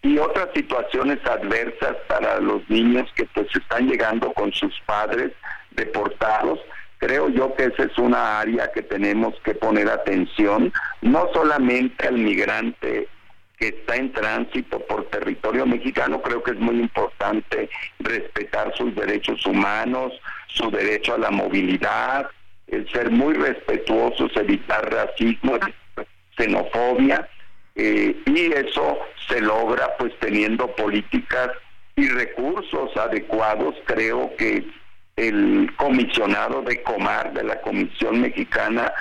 y 0.02 0.18
otras 0.18 0.48
situaciones 0.54 1.18
adversas 1.26 1.96
para 2.06 2.40
los 2.40 2.62
niños 2.70 3.10
que 3.14 3.24
pues 3.34 3.48
están 3.54 3.88
llegando 3.88 4.32
con 4.32 4.52
sus 4.52 4.78
padres 4.86 5.32
deportados. 5.72 6.60
Creo 6.98 7.28
yo 7.28 7.54
que 7.54 7.64
esa 7.64 7.84
es 7.84 7.96
una 7.98 8.40
área 8.40 8.70
que 8.72 8.82
tenemos 8.82 9.34
que 9.44 9.54
poner 9.54 9.88
atención, 9.88 10.72
no 11.00 11.28
solamente 11.32 12.08
al 12.08 12.18
migrante 12.18 13.08
que 13.56 13.68
está 13.68 13.96
en 13.96 14.12
tránsito 14.12 14.78
por 14.80 15.04
territorio 15.06 15.66
mexicano, 15.66 16.22
creo 16.22 16.42
que 16.42 16.52
es 16.52 16.58
muy 16.58 16.78
importante 16.80 17.68
respetar 17.98 18.72
sus 18.76 18.94
derechos 18.94 19.44
humanos, 19.46 20.12
su 20.46 20.70
derecho 20.70 21.14
a 21.14 21.18
la 21.18 21.30
movilidad, 21.30 22.28
el 22.68 22.88
ser 22.90 23.10
muy 23.10 23.34
respetuosos, 23.34 24.30
evitar 24.36 24.92
racismo, 24.92 25.58
xenofobia, 26.36 27.28
eh, 27.74 28.16
y 28.26 28.52
eso 28.52 28.98
se 29.28 29.40
logra 29.40 29.96
pues 29.98 30.12
teniendo 30.18 30.66
políticas 30.74 31.50
y 31.96 32.08
recursos 32.08 32.96
adecuados. 32.96 33.74
Creo 33.86 34.34
que 34.36 34.64
el 35.18 35.72
comisionado 35.76 36.62
de 36.62 36.80
Comar, 36.82 37.32
de 37.32 37.42
la 37.42 37.60
Comisión 37.60 38.20
Mexicana 38.20 38.92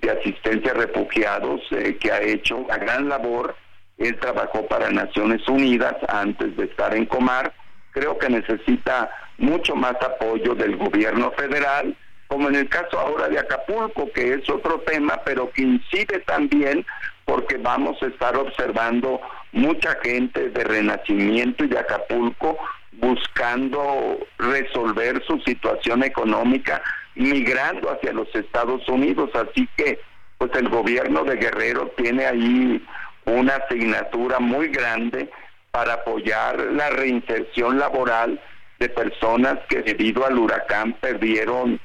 de 0.00 0.10
Asistencia 0.10 0.72
a 0.72 0.74
Refugiados, 0.74 1.60
eh, 1.70 1.96
que 2.00 2.10
ha 2.10 2.22
hecho 2.22 2.56
una 2.56 2.78
gran 2.78 3.08
labor, 3.08 3.54
él 3.98 4.18
trabajó 4.18 4.66
para 4.66 4.90
Naciones 4.90 5.46
Unidas 5.48 5.94
antes 6.08 6.56
de 6.56 6.64
estar 6.64 6.94
en 6.94 7.04
Comar, 7.04 7.52
creo 7.92 8.18
que 8.18 8.28
necesita 8.30 9.10
mucho 9.38 9.76
más 9.76 9.96
apoyo 10.02 10.54
del 10.54 10.76
gobierno 10.76 11.30
federal, 11.32 11.94
como 12.28 12.48
en 12.48 12.56
el 12.56 12.68
caso 12.68 12.98
ahora 12.98 13.28
de 13.28 13.38
Acapulco, 13.38 14.10
que 14.12 14.34
es 14.34 14.48
otro 14.48 14.80
tema, 14.80 15.20
pero 15.24 15.50
que 15.50 15.62
incide 15.62 16.20
también 16.20 16.84
porque 17.26 17.56
vamos 17.58 18.02
a 18.02 18.06
estar 18.06 18.36
observando 18.36 19.20
mucha 19.52 19.96
gente 20.02 20.48
de 20.48 20.64
Renacimiento 20.64 21.64
y 21.64 21.68
de 21.68 21.78
Acapulco 21.78 22.56
buscando 22.98 24.18
resolver 24.38 25.22
su 25.26 25.40
situación 25.40 26.02
económica 26.02 26.82
migrando 27.14 27.90
hacia 27.90 28.12
los 28.12 28.32
Estados 28.34 28.86
Unidos. 28.88 29.30
Así 29.34 29.68
que, 29.76 29.98
pues 30.38 30.50
el 30.54 30.68
gobierno 30.68 31.24
de 31.24 31.36
Guerrero 31.36 31.92
tiene 31.96 32.26
ahí 32.26 32.86
una 33.24 33.56
asignatura 33.56 34.38
muy 34.38 34.68
grande 34.68 35.30
para 35.70 35.94
apoyar 35.94 36.58
la 36.72 36.90
reinserción 36.90 37.78
laboral 37.78 38.40
de 38.78 38.88
personas 38.88 39.58
que 39.68 39.82
debido 39.82 40.26
al 40.26 40.38
huracán 40.38 40.94
perdieron 41.00 41.80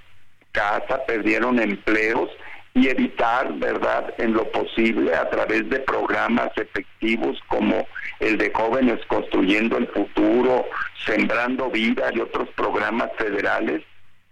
casa, 0.51 1.05
perdieron 1.05 1.59
empleos 1.59 2.29
y 2.73 2.87
evitar, 2.87 3.53
¿verdad?, 3.53 4.13
en 4.17 4.33
lo 4.33 4.49
posible 4.51 5.13
a 5.15 5.29
través 5.29 5.69
de 5.69 5.79
programas 5.79 6.49
efectivos 6.55 7.37
como 7.47 7.87
el 8.19 8.37
de 8.37 8.51
jóvenes 8.53 8.99
construyendo 9.07 9.77
el 9.77 9.87
futuro, 9.87 10.65
sembrando 11.05 11.69
vida 11.69 12.09
y 12.13 12.19
otros 12.19 12.47
programas 12.55 13.09
federales 13.17 13.83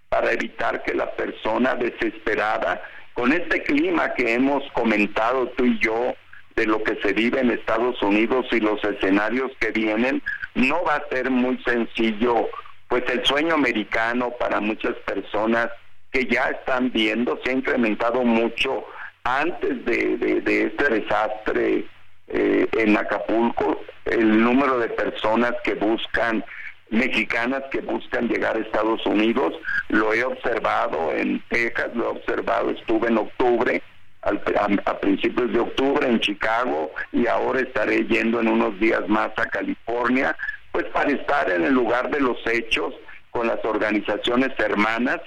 para 0.07 0.31
evitar 0.31 0.83
que 0.83 0.93
la 0.93 1.11
persona 1.11 1.75
desesperada, 1.75 2.81
con 3.13 3.33
este 3.33 3.61
clima 3.63 4.13
que 4.13 4.33
hemos 4.33 4.63
comentado 4.71 5.47
tú 5.49 5.65
y 5.65 5.77
yo, 5.79 6.13
de 6.55 6.65
lo 6.65 6.83
que 6.83 6.95
se 7.01 7.13
vive 7.13 7.39
en 7.39 7.51
Estados 7.51 8.01
Unidos 8.01 8.45
y 8.51 8.59
los 8.59 8.83
escenarios 8.83 9.51
que 9.59 9.71
vienen, 9.71 10.21
no 10.55 10.83
va 10.83 10.95
a 10.95 11.07
ser 11.09 11.29
muy 11.29 11.57
sencillo, 11.63 12.49
pues 12.87 13.03
el 13.09 13.25
sueño 13.25 13.53
americano 13.53 14.31
para 14.31 14.59
muchas 14.59 14.95
personas 15.05 15.69
que 16.11 16.25
ya 16.25 16.49
están 16.49 16.91
viendo, 16.91 17.39
se 17.43 17.51
ha 17.51 17.53
incrementado 17.53 18.23
mucho 18.23 18.85
antes 19.23 19.85
de, 19.85 20.43
este 20.45 20.89
desastre 21.01 21.85
eh, 22.27 22.67
en 22.77 22.97
Acapulco, 22.97 23.81
el 24.05 24.43
número 24.43 24.79
de 24.79 24.89
personas 24.89 25.53
que 25.63 25.75
buscan, 25.75 26.43
mexicanas 26.89 27.63
que 27.71 27.81
buscan 27.81 28.27
llegar 28.27 28.55
a 28.55 28.59
Estados 28.59 29.05
Unidos, 29.05 29.53
lo 29.89 30.13
he 30.13 30.23
observado 30.23 31.11
en 31.13 31.43
Texas, 31.49 31.89
lo 31.93 32.05
he 32.05 32.07
observado, 32.07 32.71
estuve 32.71 33.09
en 33.09 33.17
octubre, 33.19 33.83
a, 34.21 34.99
principios 34.99 35.51
de 35.53 35.59
octubre 35.59 36.07
en 36.07 36.19
Chicago 36.19 36.91
y 37.13 37.27
ahora 37.27 37.61
estaré 37.61 38.05
yendo 38.05 38.41
en 38.41 38.49
unos 38.49 38.77
días 38.79 39.07
más 39.07 39.29
a 39.37 39.45
California, 39.45 40.35
pues 40.71 40.85
para 40.87 41.11
estar 41.11 41.49
en 41.49 41.63
el 41.63 41.73
lugar 41.73 42.09
de 42.09 42.19
los 42.19 42.37
hechos 42.47 42.93
con 43.31 43.47
las 43.47 43.63
organizaciones 43.63 44.51
hermanas 44.59 45.21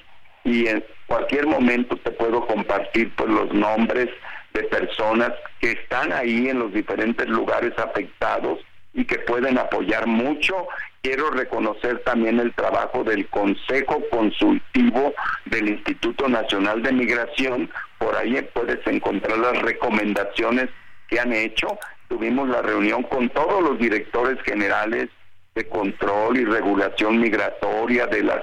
y 0.45 0.67
en 0.67 0.85
cualquier 1.07 1.47
momento 1.47 1.97
te 1.97 2.11
puedo 2.11 2.47
compartir 2.47 3.13
pues 3.17 3.29
los 3.29 3.53
nombres 3.53 4.09
de 4.55 4.63
personas 4.65 5.33
que 5.61 5.73
están 5.73 6.13
ahí 6.13 6.49
en 6.49 6.59
los 6.59 6.73
diferentes 6.73 7.29
lugares 7.29 7.73
afectados 7.79 8.59
y 8.95 9.05
que 9.05 9.19
pueden 9.21 9.59
apoyar 9.59 10.07
mucho. 10.07 10.69
Quiero 11.01 11.31
reconocer 11.31 12.01
también 12.05 12.39
el 12.39 12.53
trabajo 12.55 13.03
del 13.03 13.27
Consejo 13.29 14.03
Consultivo 14.11 15.15
del 15.47 15.71
Instituto 15.71 16.29
Nacional 16.29 16.83
de 16.83 16.93
Migración. 16.93 17.71
Por 17.99 18.15
ahí 18.17 18.41
puedes 18.55 18.87
encontrar 18.87 19.39
las 19.39 19.61
recomendaciones 19.63 20.69
que 21.09 21.19
han 21.19 21.33
hecho. 21.33 21.79
Tuvimos 22.09 22.49
la 22.49 22.63
reunión 22.63 23.03
con 23.05 23.29
todos 23.31 23.63
los 23.63 23.79
directores 23.79 24.41
generales 24.43 25.09
de 25.55 25.69
control 25.69 26.39
y 26.39 26.45
regulación 26.45 27.21
migratoria 27.21 28.07
de 28.07 28.23
las 28.23 28.43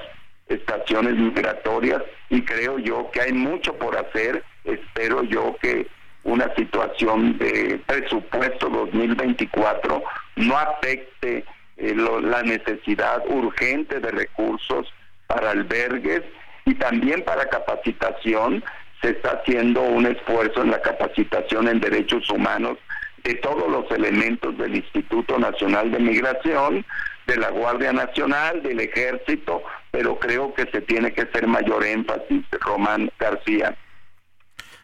estaciones 0.49 1.15
migratorias 1.15 2.01
y 2.29 2.41
creo 2.41 2.79
yo 2.79 3.09
que 3.11 3.21
hay 3.21 3.33
mucho 3.33 3.73
por 3.75 3.97
hacer. 3.97 4.43
Espero 4.63 5.23
yo 5.23 5.55
que 5.61 5.87
una 6.23 6.53
situación 6.55 7.37
de 7.37 7.79
presupuesto 7.85 8.69
2024 8.69 10.03
no 10.35 10.57
afecte 10.57 11.45
eh, 11.77 11.95
la 11.95 12.43
necesidad 12.43 13.23
urgente 13.27 13.99
de 13.99 14.11
recursos 14.11 14.91
para 15.27 15.51
albergues 15.51 16.23
y 16.65 16.75
también 16.75 17.23
para 17.23 17.47
capacitación. 17.47 18.63
Se 19.01 19.11
está 19.11 19.39
haciendo 19.39 19.81
un 19.81 20.05
esfuerzo 20.05 20.61
en 20.61 20.71
la 20.71 20.81
capacitación 20.81 21.69
en 21.69 21.79
derechos 21.79 22.29
humanos 22.29 22.77
de 23.23 23.35
todos 23.35 23.69
los 23.69 23.89
elementos 23.91 24.57
del 24.57 24.75
Instituto 24.75 25.37
Nacional 25.39 25.91
de 25.91 25.99
Migración, 25.99 26.85
de 27.27 27.37
la 27.37 27.49
Guardia 27.49 27.93
Nacional, 27.93 28.61
del 28.63 28.79
Ejército, 28.79 29.63
pero 29.91 30.19
creo 30.19 30.53
que 30.53 30.69
se 30.71 30.81
tiene 30.81 31.13
que 31.13 31.21
hacer 31.21 31.47
mayor 31.47 31.85
énfasis, 31.85 32.45
Román 32.61 33.11
García. 33.19 33.77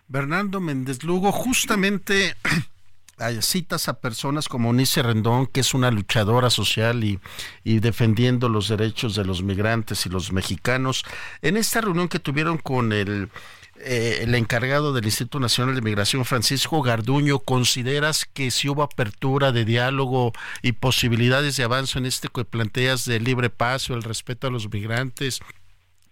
Bernardo 0.08 0.60
Méndez 0.60 1.04
Lugo, 1.04 1.32
justamente 1.32 2.36
citas 3.42 3.88
a 3.88 4.00
personas 4.00 4.48
como 4.48 4.74
Nice 4.74 5.02
Rendón, 5.02 5.48
que 5.48 5.62
es 5.62 5.74
una 5.74 5.90
luchadora 5.90 6.50
social 6.50 7.04
y, 7.04 7.20
y, 7.64 7.80
defendiendo 7.80 8.50
los 8.50 8.68
derechos 8.68 9.16
de 9.16 9.26
los 9.26 9.42
migrantes 9.42 10.06
y 10.06 10.10
los 10.10 10.32
mexicanos. 10.32 11.04
En 11.42 11.58
esta 11.58 11.82
reunión 11.82 12.08
que 12.08 12.20
tuvieron 12.20 12.58
con 12.58 12.94
el 12.94 13.30
eh, 13.78 14.20
el 14.22 14.34
encargado 14.36 14.94
del 14.94 15.06
Instituto 15.06 15.40
Nacional 15.40 15.76
de 15.76 15.82
Migración, 15.82 16.24
Francisco 16.24 16.82
Garduño, 16.82 17.40
¿consideras 17.40 18.26
que 18.26 18.50
si 18.50 18.70
hubo 18.70 18.84
apertura 18.84 19.52
de 19.52 19.66
diálogo 19.66 20.32
y 20.62 20.72
posibilidades 20.72 21.58
de 21.58 21.66
avance 21.66 22.00
en 22.00 22.06
este 22.06 22.30
que 22.30 22.46
planteas 22.46 23.04
de 23.04 23.20
libre 23.20 23.50
paso, 23.50 23.94
el 23.94 24.04
respeto 24.04 24.48
a 24.48 24.50
los 24.50 24.72
migrantes, 24.72 25.42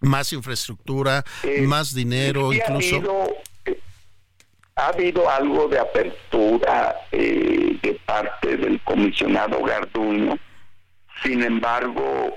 más 0.01 0.33
infraestructura, 0.33 1.23
eh, 1.43 1.61
más 1.61 1.95
dinero, 1.95 2.51
incluso? 2.51 2.97
Eh, 3.65 3.79
ha 4.75 4.87
habido, 4.87 5.29
algo 5.29 5.69
de 5.69 5.79
apertura 5.79 6.95
de 7.11 7.99
parte 8.05 8.57
del 8.57 8.81
comisionado 8.81 9.63
Garduño, 9.63 10.37
sin 11.23 11.43
embargo, 11.43 12.35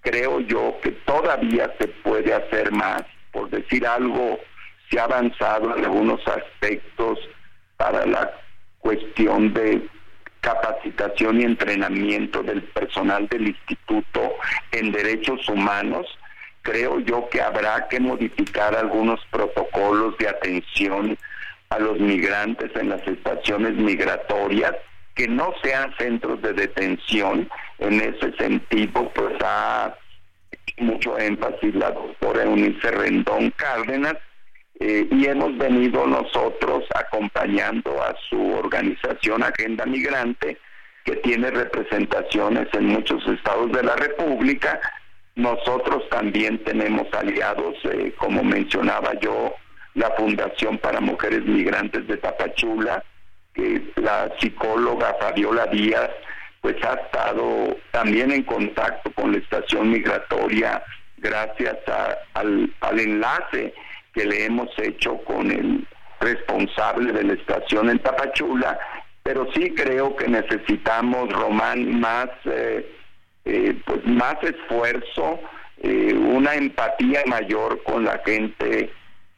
creo 0.00 0.40
yo 0.40 0.76
que 0.82 0.90
todavía 1.06 1.72
se 1.78 1.86
puede 1.88 2.34
hacer 2.34 2.72
más, 2.72 3.04
por 3.30 3.48
decir 3.50 3.86
algo, 3.86 4.40
se 4.90 4.98
ha 4.98 5.04
avanzado 5.04 5.76
en 5.76 5.84
algunos 5.84 6.20
aspectos 6.26 7.18
para 7.76 8.06
la 8.06 8.30
cuestión 8.78 9.52
de 9.54 9.88
capacitación 10.40 11.40
y 11.40 11.44
entrenamiento 11.44 12.42
del 12.42 12.62
personal 12.62 13.26
del 13.28 13.48
instituto 13.48 14.34
en 14.72 14.92
derechos 14.92 15.48
humanos. 15.48 16.06
Creo 16.62 17.00
yo 17.00 17.28
que 17.30 17.40
habrá 17.40 17.88
que 17.88 17.98
modificar 17.98 18.74
algunos 18.74 19.20
protocolos 19.30 20.16
de 20.18 20.28
atención 20.28 21.16
a 21.70 21.78
los 21.78 21.98
migrantes 21.98 22.70
en 22.76 22.90
las 22.90 23.06
estaciones 23.06 23.74
migratorias 23.74 24.74
que 25.14 25.28
no 25.28 25.54
sean 25.62 25.94
centros 25.96 26.42
de 26.42 26.52
detención. 26.52 27.48
En 27.78 28.00
ese 28.00 28.32
sentido, 28.36 29.10
pues 29.14 29.34
ha 29.42 29.94
mucho 30.78 31.18
énfasis 31.18 31.74
la 31.74 31.90
doctora 31.90 32.44
Eunice 32.44 32.90
Rendón 32.90 33.50
Cárdenas, 33.52 34.16
eh, 34.80 35.06
y 35.10 35.26
hemos 35.26 35.56
venido 35.56 36.06
nosotros 36.06 36.84
acompañando 36.94 38.02
a 38.02 38.14
su 38.28 38.54
organización 38.54 39.42
Agenda 39.42 39.86
Migrante, 39.86 40.58
que 41.04 41.16
tiene 41.16 41.50
representaciones 41.50 42.66
en 42.72 42.86
muchos 42.86 43.26
estados 43.28 43.70
de 43.72 43.82
la 43.84 43.94
República. 43.94 44.80
Nosotros 45.36 46.08
también 46.10 46.62
tenemos 46.64 47.06
aliados, 47.12 47.76
eh, 47.84 48.12
como 48.18 48.42
mencionaba 48.42 49.12
yo, 49.20 49.54
la 49.94 50.10
Fundación 50.12 50.78
para 50.78 51.00
Mujeres 51.00 51.44
Migrantes 51.44 52.06
de 52.08 52.16
Tapachula, 52.16 53.04
que 53.54 53.92
la 53.96 54.32
psicóloga 54.40 55.14
Fabiola 55.20 55.66
Díaz 55.66 56.10
pues 56.60 56.76
ha 56.82 56.94
estado 56.94 57.76
también 57.92 58.32
en 58.32 58.42
contacto 58.42 59.12
con 59.12 59.32
la 59.32 59.38
estación 59.38 59.90
migratoria 59.90 60.82
gracias 61.18 61.76
al, 62.32 62.72
al 62.80 63.00
enlace 63.00 63.74
que 64.14 64.24
le 64.24 64.46
hemos 64.46 64.68
hecho 64.78 65.18
con 65.24 65.50
el 65.50 65.86
responsable 66.20 67.12
de 67.12 67.24
la 67.24 67.32
estación 67.34 67.90
en 67.90 67.98
Tapachula, 67.98 68.78
pero 69.22 69.46
sí 69.52 69.70
creo 69.74 70.14
que 70.16 70.28
necesitamos, 70.28 71.32
Román, 71.32 72.00
más, 72.00 72.28
eh, 72.44 72.86
eh, 73.44 73.74
pues 73.84 74.04
más 74.06 74.36
esfuerzo, 74.42 75.40
eh, 75.82 76.14
una 76.14 76.54
empatía 76.54 77.22
mayor 77.26 77.82
con 77.82 78.04
la 78.04 78.20
gente 78.24 78.90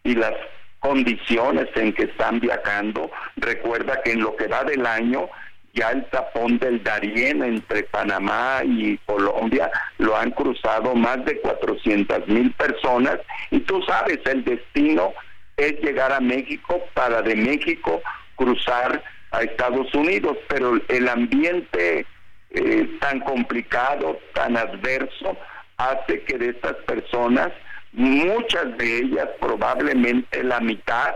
y 0.04 0.14
las 0.14 0.34
condiciones 0.80 1.68
en 1.74 1.92
que 1.92 2.04
están 2.04 2.40
viajando. 2.40 3.10
Recuerda 3.36 4.00
que 4.02 4.12
en 4.12 4.20
lo 4.20 4.36
que 4.36 4.46
va 4.46 4.62
del 4.64 4.86
año 4.86 5.28
ya 5.76 5.90
el 5.90 6.04
tapón 6.06 6.58
del 6.58 6.82
Darién 6.82 7.42
entre 7.44 7.84
Panamá 7.84 8.62
y 8.64 8.96
Colombia 9.06 9.70
lo 9.98 10.16
han 10.16 10.30
cruzado 10.30 10.94
más 10.94 11.24
de 11.24 11.38
400 11.40 12.26
mil 12.26 12.50
personas 12.52 13.18
y 13.50 13.60
tú 13.60 13.82
sabes, 13.82 14.18
el 14.24 14.42
destino 14.44 15.12
es 15.56 15.72
llegar 15.82 16.12
a 16.12 16.20
México 16.20 16.80
para 16.94 17.22
de 17.22 17.36
México 17.36 18.02
cruzar 18.36 19.02
a 19.32 19.42
Estados 19.42 19.94
Unidos, 19.94 20.36
pero 20.48 20.80
el 20.88 21.08
ambiente 21.08 22.06
eh, 22.50 22.98
tan 23.00 23.20
complicado, 23.20 24.18
tan 24.34 24.56
adverso, 24.56 25.36
hace 25.76 26.22
que 26.24 26.38
de 26.38 26.50
estas 26.50 26.74
personas, 26.86 27.48
muchas 27.92 28.76
de 28.78 28.98
ellas, 28.98 29.28
probablemente 29.40 30.42
la 30.42 30.60
mitad, 30.60 31.14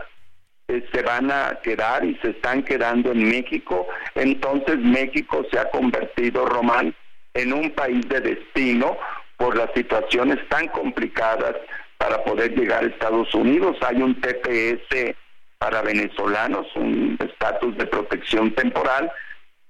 eh, 0.70 0.86
se 0.92 1.02
van 1.02 1.32
a 1.32 1.58
quedar 1.64 2.04
y 2.04 2.14
se 2.22 2.30
están 2.30 2.62
quedando 2.62 3.10
en 3.10 3.28
México. 3.28 3.88
Entonces 4.14 4.78
México 4.78 5.44
se 5.50 5.58
ha 5.58 5.68
convertido, 5.70 6.46
Román, 6.46 6.94
en 7.34 7.52
un 7.52 7.70
país 7.72 8.08
de 8.08 8.20
destino 8.20 8.96
por 9.36 9.56
las 9.56 9.70
situaciones 9.74 10.38
tan 10.48 10.68
complicadas 10.68 11.56
para 11.98 12.22
poder 12.22 12.56
llegar 12.56 12.84
a 12.84 12.86
Estados 12.86 13.34
Unidos. 13.34 13.76
Hay 13.84 14.00
un 14.00 14.20
TPS 14.20 15.16
para 15.58 15.82
venezolanos, 15.82 16.66
un 16.76 17.18
estatus 17.18 17.76
de 17.76 17.86
protección 17.86 18.54
temporal, 18.54 19.10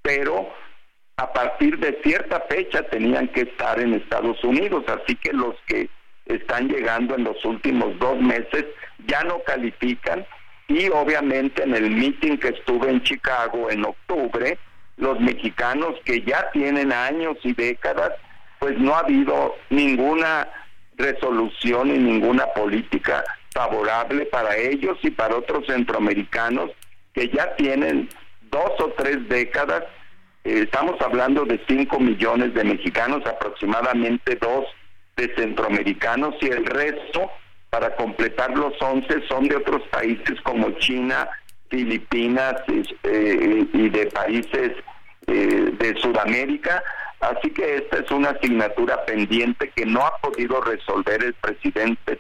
pero 0.03 0.53
a 1.17 1.33
partir 1.33 1.79
de 1.79 1.99
cierta 2.03 2.45
fecha 2.51 2.83
tenían 2.91 3.29
que 3.29 3.43
estar 3.43 3.81
en 3.81 3.95
Estados 3.95 4.43
Unidos, 4.45 4.85
así 4.87 5.17
que 5.17 5.33
los 5.33 5.57
que 5.67 5.89
están 6.27 6.69
llegando 6.69 7.15
en 7.15 7.25
los 7.25 7.43
últimos 7.45 7.99
dos 7.99 8.21
meses 8.21 8.67
ya 9.07 9.25
no 9.25 9.43
califican 9.45 10.27
y 10.71 10.89
obviamente 10.89 11.65
en 11.65 11.75
el 11.75 11.91
meeting 11.91 12.37
que 12.39 12.49
estuve 12.49 12.91
en 12.91 13.03
Chicago 13.03 13.69
en 13.71 13.85
octubre, 13.85 14.57
los 14.97 15.19
mexicanos 15.19 15.97
que 16.05 16.23
ya 16.23 16.49
tienen 16.53 16.93
años 16.93 17.37
y 17.43 17.53
décadas, 17.55 18.13
pues 18.61 18.79
no 18.79 18.95
ha 18.95 19.01
habido 19.01 19.57
ninguna 19.71 20.49
resolución 20.97 21.89
y 21.91 21.99
ninguna 21.99 22.47
política 22.55 23.25
favorable 23.53 24.27
para 24.27 24.57
ellos 24.57 24.97
y 25.03 25.11
para 25.11 25.37
otros 25.37 25.67
centroamericanos 25.67 26.71
que 27.15 27.29
ya 27.31 27.57
tienen 27.57 28.09
dos 28.53 28.71
o 28.79 28.93
tres 28.97 29.29
décadas. 29.29 29.83
Eh, 30.45 30.63
estamos 30.63 31.01
hablando 31.01 31.45
de 31.47 31.61
5 31.67 31.99
millones 31.99 32.55
de 32.55 32.63
mexicanos, 32.63 33.27
aproximadamente 33.27 34.37
2 34.37 34.65
de 35.17 35.35
centroamericanos 35.35 36.37
y 36.41 36.47
el 36.47 36.65
resto, 36.65 37.29
para 37.71 37.95
completar 37.97 38.57
los 38.57 38.75
11, 38.81 39.27
son 39.29 39.49
de 39.49 39.57
otros 39.57 39.83
países 39.89 40.41
como 40.43 40.71
China, 40.73 41.29
Filipinas 41.69 42.55
eh, 43.05 43.67
y 43.73 43.89
de 43.89 44.07
países 44.07 44.73
eh, 45.29 45.73
de 45.79 46.01
Sudamérica. 46.01 46.83
Así 47.21 47.51
que 47.51 47.77
esta 47.77 47.99
es 47.99 48.11
una 48.11 48.31
asignatura 48.31 49.05
pendiente 49.05 49.71
que 49.75 49.87
no 49.87 50.05
ha 50.05 50.17
podido 50.19 50.61
resolver 50.63 51.23
el 51.23 51.35
presidente 51.35 52.19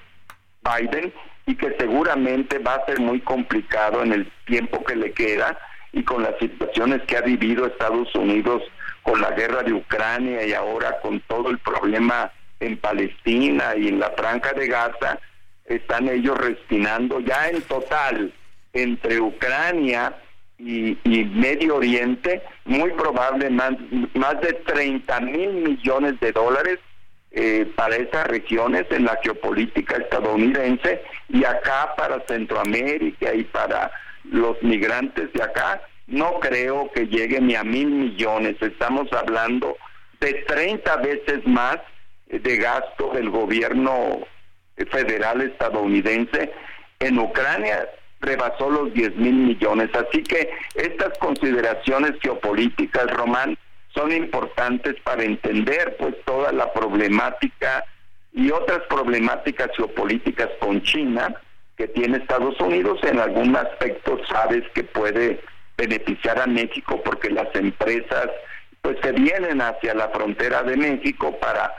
Biden 0.62 1.12
y 1.46 1.57
que 1.57 1.74
seguramente 1.78 2.59
va 2.59 2.74
a 2.74 2.86
ser 2.86 3.01
muy 3.01 3.20
complicado 3.20 4.03
en 4.03 4.12
el 4.12 4.32
tiempo 4.46 4.84
que 4.84 4.94
le 4.94 5.12
queda 5.12 5.59
y 5.92 6.05
con 6.05 6.22
las 6.22 6.38
situaciones 6.38 7.03
que 7.09 7.16
ha 7.16 7.22
vivido 7.22 7.66
Estados 7.66 8.14
Unidos 8.14 8.62
con 9.03 9.20
la 9.20 9.30
guerra 9.30 9.62
de 9.62 9.72
Ucrania 9.72 10.46
y 10.46 10.53
ahora 10.53 11.01
con 11.01 11.20
todo 11.20 11.51
el 11.51 11.59
problema 11.59 12.30
en 12.61 12.76
Palestina 12.76 13.74
y 13.76 13.88
en 13.88 13.98
la 13.98 14.11
franja 14.11 14.53
de 14.53 14.68
Gaza, 14.68 15.18
están 15.70 16.08
ellos 16.08 16.36
respinando 16.36 17.20
ya 17.20 17.48
en 17.48 17.62
total 17.62 18.32
entre 18.72 19.20
Ucrania 19.20 20.16
y, 20.58 20.96
Medio 21.04 21.76
Oriente, 21.76 22.42
muy 22.64 22.90
probable 22.92 23.48
más, 23.50 23.72
de 24.42 24.52
30 24.66 25.20
mil 25.20 25.52
millones 25.52 26.20
de 26.20 26.32
dólares 26.32 26.78
eh, 27.30 27.70
para 27.76 27.96
esas 27.96 28.26
regiones 28.26 28.84
en 28.90 29.04
la 29.04 29.18
geopolítica 29.22 29.96
estadounidense 29.96 31.02
y 31.28 31.44
acá 31.44 31.94
para 31.96 32.20
Centroamérica 32.26 33.32
y 33.32 33.44
para 33.44 33.90
los 34.24 34.62
migrantes 34.62 35.32
de 35.32 35.42
acá, 35.42 35.80
no 36.08 36.40
creo 36.40 36.90
que 36.92 37.06
llegue 37.06 37.40
ni 37.40 37.54
a 37.54 37.64
mil 37.64 37.86
millones. 37.86 38.56
Estamos 38.60 39.10
hablando 39.12 39.76
de 40.20 40.34
30 40.46 40.96
veces 40.96 41.46
más 41.46 41.78
de 42.26 42.56
gasto 42.56 43.10
del 43.14 43.30
gobierno 43.30 44.26
federal 44.90 45.40
estadounidense. 45.40 46.52
En 46.98 47.18
Ucrania 47.18 47.88
rebasó 48.20 48.70
los 48.70 48.92
10 48.94 49.16
mil 49.16 49.34
millones. 49.34 49.90
Así 49.94 50.22
que 50.22 50.50
estas 50.74 51.16
consideraciones 51.18 52.12
geopolíticas, 52.20 53.10
Román, 53.12 53.56
son 53.94 54.12
importantes 54.12 54.94
para 55.02 55.24
entender 55.24 55.96
pues 55.98 56.14
toda 56.24 56.52
la 56.52 56.72
problemática 56.72 57.84
y 58.32 58.50
otras 58.50 58.80
problemáticas 58.88 59.70
geopolíticas 59.76 60.48
con 60.60 60.80
China 60.82 61.34
que 61.76 61.88
tiene 61.88 62.18
Estados 62.18 62.60
Unidos, 62.60 63.00
en 63.02 63.18
algún 63.18 63.56
aspecto 63.56 64.20
sabes 64.28 64.62
que 64.74 64.84
puede 64.84 65.40
beneficiar 65.76 66.38
a 66.38 66.46
México 66.46 67.00
porque 67.02 67.30
las 67.30 67.48
empresas 67.54 68.28
pues 68.82 68.98
se 69.02 69.12
vienen 69.12 69.60
hacia 69.60 69.94
la 69.94 70.08
frontera 70.10 70.62
de 70.62 70.76
México 70.76 71.36
para 71.40 71.74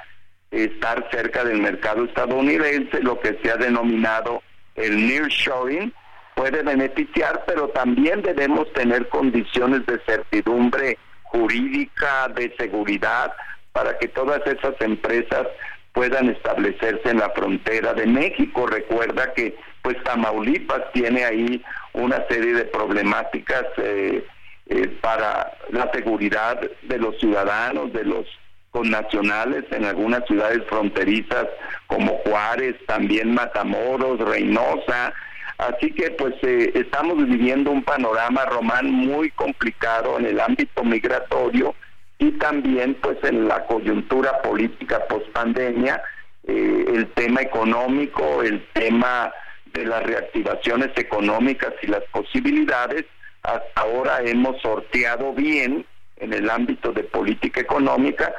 estar 0.52 1.08
cerca 1.12 1.44
del 1.44 1.62
mercado 1.62 2.06
estadounidense, 2.06 3.02
lo 3.02 3.20
que 3.20 3.40
se 3.42 3.52
ha 3.52 3.56
denominado 3.56 4.44
el 4.76 5.08
nearshoring, 5.08 5.94
puede 6.36 6.62
beneficiar, 6.64 7.44
pero 7.46 7.70
también 7.70 8.22
debemos 8.22 8.72
tener 8.74 9.08
condiciones 9.10 9.86
de 9.86 10.00
certidumbre 10.06 10.98
jurídica, 11.24 12.28
de 12.30 12.54
seguridad, 12.58 13.34
para 13.72 13.98
que 13.98 14.08
todas 14.10 14.46
esas 14.46 14.74
empresas 14.82 15.48
puedan 15.94 16.30
establecerse 16.30 17.10
en 17.10 17.20
la 17.20 17.30
frontera 17.30 17.94
de 17.94 18.06
México. 18.06 18.68
Recuerda 18.68 19.34
que 19.34 19.56
pues 19.82 20.02
Tamaulipas 20.04 20.92
tiene 20.94 21.24
ahí 21.24 21.64
una 21.94 22.26
serie 22.28 22.54
de 22.54 22.66
problemáticas 22.66 23.66
eh, 23.78 24.26
eh, 24.68 24.88
para 25.02 25.54
la 25.70 25.92
seguridad 25.92 26.60
de 26.84 26.98
los 26.98 27.18
ciudadanos, 27.20 27.92
de 27.94 28.06
los 28.06 28.26
connacionales 28.72 29.66
en 29.72 29.86
algunas 29.86 30.26
ciudades 30.26 30.64
fronterizas 30.68 31.48
como 31.88 32.18
Juárez, 32.26 32.76
también 32.88 33.34
Matamoros, 33.34 34.20
Reynosa. 34.20 35.14
Así 35.58 35.92
que 35.92 36.12
pues 36.12 36.34
eh, 36.42 36.72
estamos 36.74 37.18
viviendo 37.28 37.70
un 37.70 37.84
panorama 37.84 38.46
román 38.46 38.92
muy 38.92 39.30
complicado 39.32 40.18
en 40.18 40.26
el 40.26 40.40
ámbito 40.40 40.84
migratorio 40.84 41.76
y 42.18 42.32
también 42.34 42.96
pues 43.02 43.18
en 43.24 43.48
la 43.48 43.66
coyuntura 43.66 44.42
política 44.42 45.06
post 45.08 45.28
pandemia, 45.32 46.02
el 46.48 47.08
tema 47.16 47.42
económico, 47.42 48.42
el 48.44 48.66
tema 48.74 49.32
de 49.74 49.86
las 49.86 50.04
reactivaciones 50.04 50.90
económicas 50.96 51.74
y 51.82 51.88
las 51.88 52.04
posibilidades, 52.12 53.06
hasta 53.44 53.82
ahora 53.82 54.22
hemos 54.24 54.62
sorteado 54.62 55.34
bien 55.34 55.86
en 56.18 56.34
el 56.34 56.50
ámbito 56.50 56.92
de 56.92 57.04
política 57.04 57.62
económica, 57.62 58.32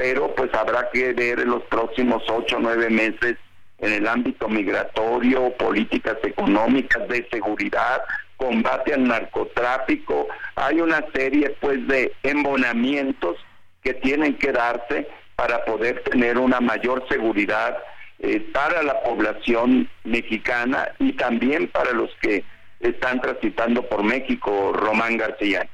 pero 0.00 0.34
pues 0.34 0.48
habrá 0.54 0.88
que 0.90 1.12
ver 1.12 1.40
en 1.40 1.50
los 1.50 1.62
próximos 1.64 2.22
ocho 2.30 2.56
o 2.56 2.58
nueve 2.58 2.88
meses 2.88 3.36
en 3.80 3.92
el 3.92 4.08
ámbito 4.08 4.48
migratorio, 4.48 5.54
políticas 5.58 6.16
económicas, 6.22 7.06
de 7.06 7.28
seguridad, 7.30 8.00
combate 8.38 8.94
al 8.94 9.04
narcotráfico. 9.04 10.26
Hay 10.56 10.80
una 10.80 11.04
serie 11.12 11.54
pues 11.60 11.86
de 11.86 12.14
embonamientos 12.22 13.36
que 13.82 13.92
tienen 13.92 14.38
que 14.38 14.52
darse 14.52 15.06
para 15.36 15.66
poder 15.66 16.02
tener 16.04 16.38
una 16.38 16.60
mayor 16.60 17.06
seguridad 17.06 17.76
eh, 18.20 18.40
para 18.54 18.82
la 18.82 19.02
población 19.02 19.86
mexicana 20.04 20.88
y 20.98 21.12
también 21.12 21.68
para 21.68 21.92
los 21.92 22.08
que 22.22 22.42
están 22.80 23.20
transitando 23.20 23.86
por 23.86 24.02
México, 24.02 24.72
Román 24.72 25.18
García. 25.18 25.68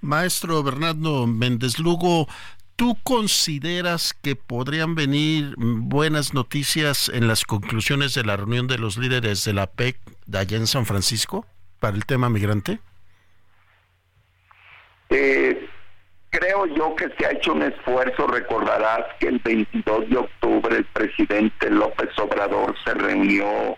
Maestro 0.00 0.62
Bernardo 0.62 1.26
Méndez 1.26 1.78
Lugo, 1.78 2.28
¿tú 2.76 2.96
consideras 3.02 4.14
que 4.22 4.36
podrían 4.36 4.94
venir 4.94 5.54
buenas 5.56 6.34
noticias 6.34 7.08
en 7.08 7.26
las 7.26 7.44
conclusiones 7.44 8.14
de 8.14 8.24
la 8.24 8.36
reunión 8.36 8.66
de 8.66 8.78
los 8.78 8.98
líderes 8.98 9.44
de 9.44 9.54
la 9.54 9.66
PEC 9.66 9.98
de 10.26 10.38
allá 10.38 10.58
en 10.58 10.66
San 10.66 10.84
Francisco 10.84 11.46
para 11.80 11.96
el 11.96 12.04
tema 12.04 12.28
migrante? 12.28 12.78
Eh, 15.08 15.68
creo 16.30 16.66
yo 16.66 16.94
que 16.96 17.08
se 17.18 17.26
ha 17.26 17.32
hecho 17.32 17.54
un 17.54 17.62
esfuerzo, 17.62 18.26
recordarás 18.26 19.06
que 19.18 19.28
el 19.28 19.38
22 19.38 20.10
de 20.10 20.16
octubre 20.18 20.76
el 20.76 20.84
presidente 20.84 21.70
López 21.70 22.10
Obrador 22.18 22.74
se 22.84 22.92
reunió 22.92 23.76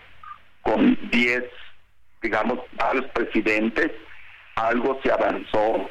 con 0.62 0.98
10, 1.10 1.44
digamos, 2.22 2.58
varios 2.72 3.06
presidentes, 3.12 3.92
algo 4.56 4.98
se 5.02 5.12
avanzó, 5.12 5.88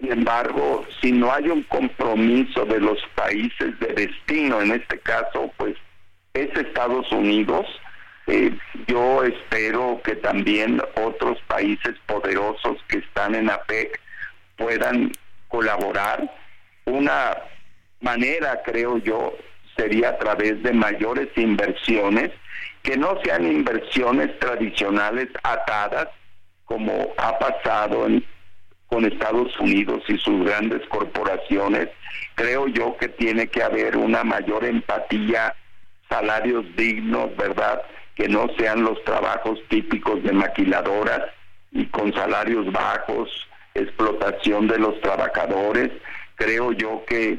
sin 0.00 0.12
embargo, 0.12 0.84
si 1.00 1.12
no 1.12 1.32
hay 1.32 1.48
un 1.48 1.62
compromiso 1.64 2.64
de 2.64 2.80
los 2.80 2.98
países 3.14 3.78
de 3.80 3.88
destino, 3.94 4.60
en 4.60 4.72
este 4.72 4.98
caso, 5.00 5.52
pues 5.56 5.76
es 6.34 6.50
Estados 6.56 7.10
Unidos, 7.12 7.66
Eh, 8.26 8.52
yo 8.86 9.24
espero 9.24 10.00
que 10.04 10.14
también 10.14 10.80
otros 10.94 11.38
países 11.48 11.96
poderosos 12.06 12.76
que 12.86 12.98
están 12.98 13.34
en 13.34 13.50
APEC 13.50 13.98
puedan 14.56 15.10
colaborar. 15.48 16.30
Una 16.84 17.36
manera, 18.00 18.62
creo 18.64 18.98
yo, 18.98 19.34
sería 19.76 20.10
a 20.10 20.18
través 20.18 20.62
de 20.62 20.72
mayores 20.72 21.28
inversiones, 21.34 22.30
que 22.82 22.96
no 22.96 23.18
sean 23.24 23.50
inversiones 23.50 24.38
tradicionales 24.38 25.28
atadas, 25.42 26.06
como 26.66 27.12
ha 27.16 27.36
pasado 27.36 28.06
con 28.90 29.04
Estados 29.04 29.58
Unidos 29.60 30.02
y 30.08 30.18
sus 30.18 30.44
grandes 30.44 30.86
corporaciones. 30.88 31.88
Creo 32.34 32.66
yo 32.66 32.96
que 32.98 33.08
tiene 33.08 33.46
que 33.46 33.62
haber 33.62 33.96
una 33.96 34.24
mayor 34.24 34.64
empatía, 34.64 35.54
salarios 36.08 36.64
dignos, 36.76 37.34
¿verdad? 37.36 37.80
Que 38.16 38.28
no 38.28 38.48
sean 38.58 38.82
los 38.82 39.02
trabajos 39.04 39.60
típicos 39.68 40.22
de 40.24 40.32
maquiladoras 40.32 41.22
y 41.70 41.86
con 41.86 42.12
salarios 42.12 42.70
bajos, 42.72 43.48
explotación 43.74 44.66
de 44.66 44.78
los 44.78 45.00
trabajadores. 45.00 45.92
Creo 46.34 46.72
yo 46.72 47.04
que 47.06 47.38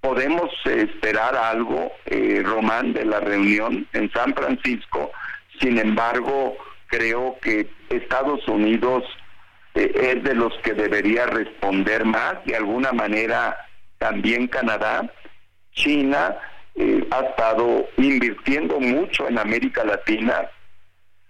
podemos 0.00 0.50
esperar 0.64 1.34
algo, 1.34 1.90
eh, 2.06 2.40
Román, 2.44 2.92
de 2.92 3.04
la 3.04 3.18
reunión 3.18 3.88
en 3.94 4.12
San 4.12 4.32
Francisco. 4.34 5.10
Sin 5.60 5.78
embargo, 5.78 6.56
creo 6.86 7.36
que 7.42 7.66
Estados 7.88 8.46
Unidos 8.46 9.02
eh, 9.74 9.92
es 9.94 10.24
de 10.24 10.34
los 10.34 10.52
que 10.62 10.72
debería 10.72 11.26
responder 11.26 12.04
más, 12.04 12.44
de 12.44 12.56
alguna 12.56 12.92
manera 12.92 13.56
también 13.98 14.46
Canadá. 14.46 15.10
China 15.72 16.36
eh, 16.76 17.06
ha 17.10 17.20
estado 17.20 17.86
invirtiendo 17.96 18.80
mucho 18.80 19.28
en 19.28 19.38
América 19.38 19.84
Latina. 19.84 20.48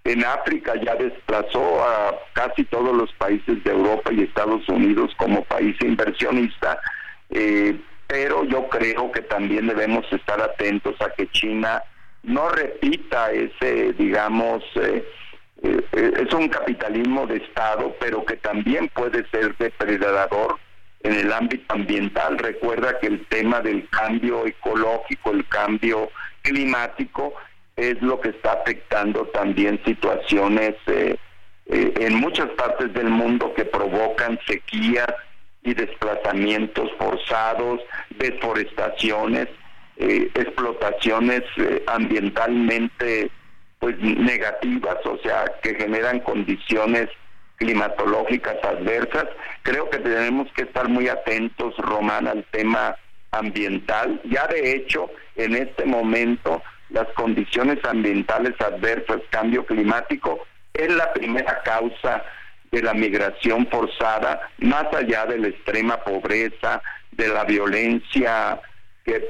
En 0.04 0.24
África 0.24 0.74
ya 0.84 0.94
desplazó 0.96 1.82
a 1.82 2.14
casi 2.34 2.64
todos 2.64 2.94
los 2.94 3.10
países 3.14 3.62
de 3.64 3.70
Europa 3.70 4.12
y 4.12 4.22
Estados 4.22 4.68
Unidos 4.68 5.12
como 5.16 5.44
país 5.44 5.76
inversionista. 5.80 6.78
Eh, 7.30 7.78
pero 8.06 8.44
yo 8.44 8.68
creo 8.68 9.10
que 9.10 9.22
también 9.22 9.66
debemos 9.66 10.04
estar 10.12 10.40
atentos 10.40 10.94
a 11.00 11.10
que 11.10 11.26
China 11.30 11.82
no 12.22 12.48
repita 12.50 13.32
ese, 13.32 13.92
digamos, 13.94 14.62
eh, 14.76 15.04
es 15.92 16.32
un 16.32 16.48
capitalismo 16.48 17.26
de 17.26 17.38
Estado, 17.38 17.94
pero 17.98 18.24
que 18.24 18.36
también 18.36 18.88
puede 18.88 19.26
ser 19.30 19.56
depredador 19.56 20.58
en 21.02 21.14
el 21.14 21.32
ámbito 21.32 21.74
ambiental. 21.74 22.38
Recuerda 22.38 22.98
que 22.98 23.06
el 23.08 23.26
tema 23.26 23.60
del 23.60 23.88
cambio 23.88 24.46
ecológico, 24.46 25.30
el 25.30 25.46
cambio 25.48 26.10
climático, 26.42 27.34
es 27.76 28.00
lo 28.02 28.20
que 28.20 28.30
está 28.30 28.52
afectando 28.52 29.26
también 29.28 29.80
situaciones 29.84 30.74
eh, 30.86 31.16
en 31.66 32.14
muchas 32.14 32.48
partes 32.50 32.92
del 32.92 33.08
mundo 33.08 33.52
que 33.54 33.64
provocan 33.64 34.38
sequías, 34.46 35.08
y 35.64 35.74
desplazamientos 35.74 36.90
forzados, 36.98 37.80
deforestaciones, 38.18 39.48
eh, 39.96 40.30
explotaciones 40.34 41.42
eh, 41.56 41.82
ambientalmente 41.86 43.30
pues 43.84 43.98
negativas, 44.00 44.96
o 45.04 45.18
sea, 45.18 45.44
que 45.62 45.74
generan 45.74 46.20
condiciones 46.20 47.10
climatológicas 47.56 48.56
adversas. 48.64 49.26
Creo 49.60 49.90
que 49.90 49.98
tenemos 49.98 50.50
que 50.54 50.62
estar 50.62 50.88
muy 50.88 51.06
atentos, 51.08 51.76
Román, 51.76 52.26
al 52.26 52.46
tema 52.50 52.96
ambiental. 53.30 54.22
Ya 54.24 54.46
de 54.46 54.74
hecho, 54.74 55.10
en 55.36 55.54
este 55.54 55.84
momento, 55.84 56.62
las 56.88 57.06
condiciones 57.08 57.76
ambientales 57.84 58.58
adversas, 58.58 59.20
cambio 59.28 59.66
climático, 59.66 60.46
es 60.72 60.90
la 60.90 61.12
primera 61.12 61.60
causa 61.62 62.24
de 62.72 62.80
la 62.80 62.94
migración 62.94 63.66
forzada, 63.66 64.48
más 64.60 64.86
allá 64.94 65.26
de 65.26 65.40
la 65.40 65.48
extrema 65.48 65.98
pobreza, 65.98 66.80
de 67.12 67.28
la 67.28 67.44
violencia 67.44 68.58
que 69.04 69.22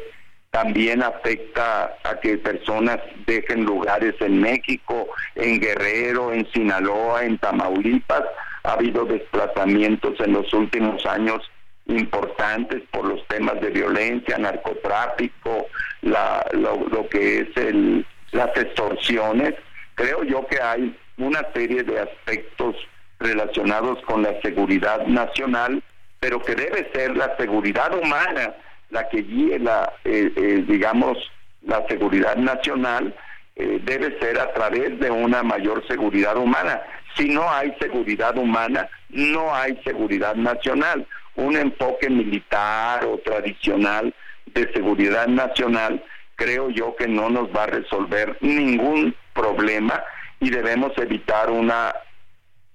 también 0.55 1.03
afecta 1.03 1.97
a 2.05 2.21
que 2.21 2.39
personas 2.39 3.01
dejen 3.27 3.65
lugares 3.65 4.15
en 4.21 4.41
México, 4.41 5.09
en 5.35 5.59
Guerrero, 5.59 6.33
en 6.33 6.49
Sinaloa, 6.53 7.25
en 7.25 7.39
Tamaulipas. 7.39 8.23
Ha 8.63 8.75
habido 8.75 9.05
desplazamientos 9.05 10.15
en 10.21 10.35
los 10.35 10.55
últimos 10.55 11.05
años 11.07 11.43
importantes 11.87 12.85
por 12.93 13.05
los 13.05 13.27
temas 13.27 13.61
de 13.61 13.71
violencia, 13.71 14.39
narcotráfico, 14.39 15.67
la, 16.03 16.47
lo, 16.53 17.09
que 17.09 17.41
es 17.41 17.57
el, 17.57 18.07
las 18.31 18.57
extorsiones. 18.57 19.55
Creo 19.97 20.23
yo 20.23 20.47
que 20.47 20.63
hay 20.63 20.97
una 21.19 21.45
serie 21.53 21.83
de 21.83 21.99
aspectos 21.99 22.77
relacionados 23.19 24.01
con 24.05 24.23
la 24.23 24.41
seguridad 24.41 25.05
nacional, 25.09 25.83
pero 26.21 26.41
que 26.41 26.55
debe 26.55 26.89
ser 26.93 27.17
la 27.17 27.37
seguridad 27.39 27.93
humana 27.93 28.55
la 28.91 29.09
que 29.09 29.23
guíe 29.23 29.59
la, 29.59 29.93
eh, 30.05 30.33
eh, 30.37 30.65
digamos, 30.67 31.19
la 31.63 31.87
seguridad 31.89 32.37
nacional, 32.37 33.15
eh, 33.57 33.81
debe 33.85 34.19
ser 34.19 34.39
a 34.41 34.53
través 34.53 34.99
de 34.99 35.11
una 35.11 35.43
mayor 35.43 35.87
seguridad 35.87 36.37
humana. 36.37 36.83
Si 37.17 37.29
no 37.29 37.49
hay 37.51 37.75
seguridad 37.81 38.37
humana, 38.37 38.89
no 39.11 39.55
hay 39.55 39.81
seguridad 39.85 40.35
nacional. 40.35 41.07
Un 41.37 41.57
enfoque 41.57 42.11
militar 42.11 43.05
o 43.05 43.19
tradicional 43.19 44.13
de 44.47 44.73
seguridad 44.73 45.27
nacional, 45.29 46.03
creo 46.37 46.71
yo 46.71 46.97
que 46.97 47.07
no 47.07 47.31
nos 47.31 47.49
va 47.55 47.65
a 47.65 47.67
resolver 47.67 48.37
ningún 48.41 49.15
problema 49.33 50.03
y 50.41 50.51
debemos 50.51 50.93
evitar 50.99 51.51
una 51.51 51.95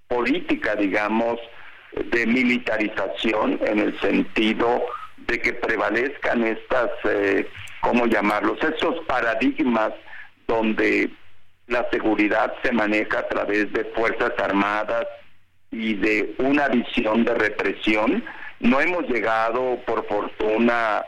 política, 0.07 0.76
digamos, 0.76 1.40
de 1.94 2.26
militarización 2.26 3.60
en 3.65 3.80
el 3.80 3.99
sentido 3.99 4.81
de 5.30 5.40
que 5.40 5.54
prevalezcan 5.54 6.44
estas, 6.44 6.90
eh, 7.04 7.48
¿cómo 7.82 8.08
llamarlos? 8.08 8.58
Estos 8.64 9.06
paradigmas 9.06 9.92
donde 10.48 11.10
la 11.68 11.88
seguridad 11.92 12.54
se 12.64 12.72
maneja 12.72 13.20
a 13.20 13.28
través 13.28 13.72
de 13.72 13.86
fuerzas 13.96 14.32
armadas 14.40 15.06
y 15.72 15.94
de 15.94 16.34
una 16.40 16.68
visión 16.70 17.24
de 17.24 17.36
represión. 17.36 18.24
No 18.60 18.82
hemos 18.82 19.08
llegado, 19.08 19.78
por 19.86 20.06
fortuna, 20.08 21.04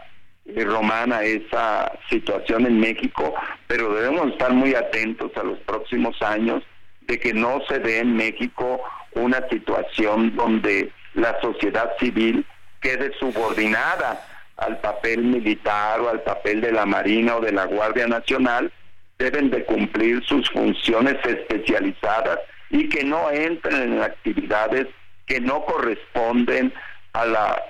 eh, 0.45 0.64
Romana, 0.64 1.18
a 1.18 1.23
esa 1.23 1.91
situación 2.10 2.68
en 2.68 2.80
México, 2.80 3.34
pero 3.65 3.91
debemos 3.95 4.27
estar 4.34 4.53
muy 4.53 4.76
atentos 4.76 5.31
a 5.35 5.43
los 5.43 5.57
próximos 5.61 6.22
años 6.22 6.64
de 7.07 7.19
que 7.19 7.34
no 7.34 7.60
se 7.68 7.80
dé 7.80 7.99
en 7.99 8.15
México 8.15 8.81
una 9.14 9.48
situación 9.49 10.35
donde 10.35 10.91
la 11.15 11.41
sociedad 11.41 11.91
civil 11.99 12.45
quede 12.81 13.11
subordinada 13.19 14.25
al 14.57 14.79
papel 14.79 15.23
militar 15.23 15.99
o 16.01 16.09
al 16.09 16.21
papel 16.21 16.61
de 16.61 16.71
la 16.71 16.85
Marina 16.85 17.37
o 17.37 17.41
de 17.41 17.51
la 17.51 17.65
Guardia 17.65 18.07
Nacional, 18.07 18.71
deben 19.17 19.49
de 19.49 19.63
cumplir 19.65 20.23
sus 20.25 20.49
funciones 20.49 21.17
especializadas 21.25 22.39
y 22.69 22.89
que 22.89 23.03
no 23.03 23.29
entren 23.31 23.93
en 23.93 24.01
actividades 24.01 24.87
que 25.25 25.39
no 25.39 25.63
corresponden 25.65 26.73
a 27.13 27.25
la 27.25 27.61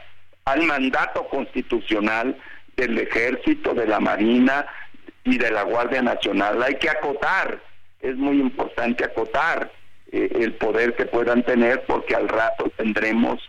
al 0.46 0.64
mandato 0.64 1.28
constitucional 1.28 2.36
del 2.76 2.98
ejército, 2.98 3.76
de 3.76 3.86
la 3.86 4.00
Marina 4.00 4.66
y 5.24 5.38
de 5.38 5.52
la 5.52 5.62
Guardia 5.62 6.02
Nacional. 6.02 6.64
Hay 6.64 6.76
que 6.76 6.90
acotar 6.90 7.60
es 8.02 8.16
muy 8.18 8.40
importante 8.40 9.06
acotar 9.06 9.72
eh, 10.12 10.30
el 10.40 10.54
poder 10.54 10.96
que 10.96 11.06
puedan 11.06 11.44
tener 11.44 11.84
porque 11.86 12.16
al 12.16 12.28
rato 12.28 12.72
tendremos 12.76 13.40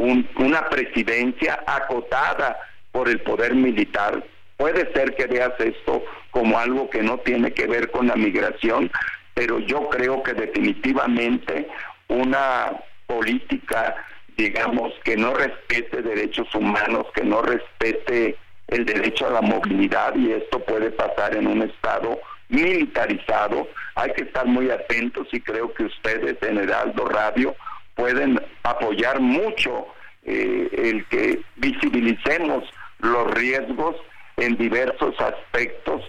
una 0.00 0.68
presidencia 0.68 1.62
acotada 1.66 2.58
por 2.92 3.08
el 3.08 3.20
poder 3.20 3.54
militar. 3.54 4.24
Puede 4.56 4.92
ser 4.92 5.14
que 5.14 5.26
veas 5.26 5.52
esto 5.58 6.02
como 6.30 6.58
algo 6.58 6.90
que 6.90 7.02
no 7.02 7.18
tiene 7.18 7.52
que 7.52 7.66
ver 7.66 7.90
con 7.90 8.08
la 8.08 8.16
migración, 8.16 8.90
pero 9.34 9.58
yo 9.60 9.88
creo 9.88 10.22
que 10.22 10.34
definitivamente 10.34 11.68
una 12.08 12.72
política, 13.06 13.96
digamos, 14.36 14.92
que 15.04 15.16
no 15.16 15.34
respete 15.34 16.02
derechos 16.02 16.54
humanos, 16.54 17.06
que 17.14 17.24
no 17.24 17.42
respete 17.42 18.36
el 18.68 18.84
derecho 18.84 19.26
a 19.26 19.32
la 19.32 19.40
movilidad, 19.40 20.14
y 20.14 20.32
esto 20.32 20.60
puede 20.60 20.90
pasar 20.90 21.36
en 21.36 21.46
un 21.46 21.62
estado 21.62 22.20
militarizado. 22.48 23.68
Hay 23.94 24.12
que 24.12 24.22
estar 24.24 24.46
muy 24.46 24.70
atentos 24.70 25.26
y 25.32 25.40
creo 25.40 25.72
que 25.74 25.84
ustedes 25.84 26.36
en 26.42 26.58
Heraldo 26.58 27.06
Radio 27.06 27.54
pueden 28.00 28.40
apoyar 28.62 29.20
mucho 29.20 29.86
eh, 30.24 30.70
el 30.72 31.04
que 31.08 31.40
visibilicemos 31.56 32.64
los 33.00 33.30
riesgos 33.34 33.94
en 34.38 34.56
diversos 34.56 35.14
aspectos, 35.20 36.02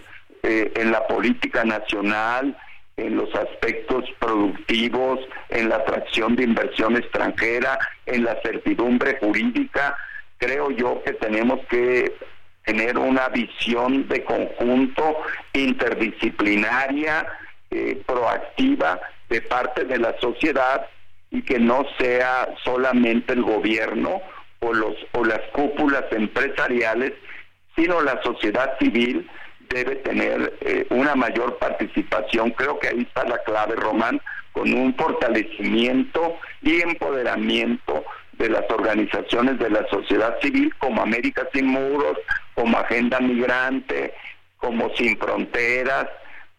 eh, 0.43 0.71
en 0.75 0.93
la 0.93 1.05
política 1.07 1.65
nacional, 1.65 2.57
en 2.95 3.17
los 3.17 3.33
aspectos 3.35 4.05
productivos, 4.19 5.19
en 5.49 5.67
la 5.67 5.77
atracción 5.77 6.37
de 6.37 6.43
inversión 6.43 6.95
extranjera, 6.95 7.77
en 8.05 8.23
la 8.23 8.41
certidumbre 8.41 9.17
jurídica. 9.19 9.97
Creo 10.37 10.71
yo 10.71 11.03
que 11.03 11.11
tenemos 11.13 11.59
que 11.69 12.15
tener 12.63 12.97
una 12.97 13.27
visión 13.29 14.07
de 14.07 14.23
conjunto 14.23 15.17
interdisciplinaria 15.51 17.27
eh, 17.69 18.01
proactiva 18.05 18.99
de 19.29 19.41
parte 19.41 19.83
de 19.83 19.97
la 19.97 20.15
sociedad 20.19 20.87
y 21.31 21.41
que 21.41 21.59
no 21.59 21.85
sea 21.97 22.53
solamente 22.63 23.33
el 23.33 23.41
gobierno 23.41 24.21
o 24.59 24.73
los 24.73 24.95
o 25.13 25.25
las 25.25 25.41
cúpulas 25.53 26.03
empresariales, 26.11 27.13
sino 27.75 28.01
la 28.01 28.21
sociedad 28.21 28.77
civil 28.79 29.27
debe 29.69 29.95
tener 29.97 30.53
eh, 30.61 30.85
una 30.89 31.15
mayor 31.15 31.57
participación. 31.57 32.51
Creo 32.51 32.77
que 32.79 32.89
ahí 32.89 33.01
está 33.01 33.23
la 33.23 33.37
clave, 33.39 33.75
Román, 33.75 34.21
con 34.51 34.73
un 34.73 34.93
fortalecimiento 34.95 36.37
y 36.61 36.81
empoderamiento 36.81 38.03
de 38.33 38.49
las 38.49 38.69
organizaciones 38.69 39.57
de 39.59 39.69
la 39.69 39.87
sociedad 39.89 40.37
civil 40.41 40.73
como 40.79 41.01
América 41.01 41.47
Sin 41.53 41.67
Muros, 41.67 42.17
como 42.53 42.77
Agenda 42.77 43.19
Migrante, 43.19 44.13
como 44.57 44.93
Sin 44.95 45.17
Fronteras, 45.17 46.07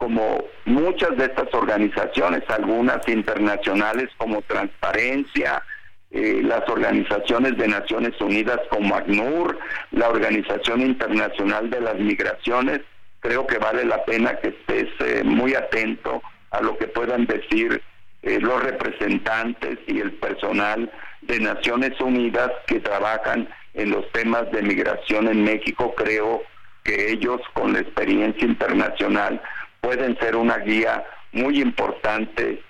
como 0.03 0.45
muchas 0.65 1.17
de 1.17 1.27
estas 1.27 1.55
organizaciones, 1.55 2.43
algunas 2.49 3.07
internacionales 3.07 4.09
como 4.17 4.43
Transparencia, 4.43 5.63
eh, 6.11 6.41
las 6.43 6.69
organizaciones 6.69 7.57
de 7.57 7.69
Naciones 7.69 8.21
Unidas 8.21 8.59
como 8.69 8.97
ACNUR, 8.97 9.57
la 9.93 10.09
Organización 10.09 10.81
Internacional 10.81 11.71
de 11.71 11.81
las 11.83 11.95
Migraciones, 12.01 12.81
creo 13.21 13.47
que 13.47 13.59
vale 13.59 13.85
la 13.85 14.05
pena 14.05 14.37
que 14.41 14.49
estés 14.49 14.89
eh, 14.99 15.23
muy 15.23 15.55
atento 15.55 16.21
a 16.51 16.61
lo 16.63 16.77
que 16.79 16.89
puedan 16.89 17.25
decir 17.27 17.81
eh, 18.23 18.41
los 18.41 18.61
representantes 18.61 19.79
y 19.87 20.01
el 20.01 20.15
personal 20.15 20.91
de 21.21 21.39
Naciones 21.39 21.93
Unidas 22.01 22.51
que 22.67 22.81
trabajan 22.81 23.49
en 23.75 23.91
los 23.93 24.11
temas 24.11 24.51
de 24.51 24.63
migración 24.63 25.29
en 25.29 25.45
México. 25.45 25.95
Creo 25.97 26.43
que 26.83 27.13
ellos 27.13 27.41
con 27.55 27.73
la 27.73 27.79
experiencia 27.79 28.45
internacional 28.45 29.41
pueden 29.83 30.17
ser 30.19 30.37
una 30.37 30.59
guía 30.59 31.05
muy 31.33 31.61
importante 31.61 32.63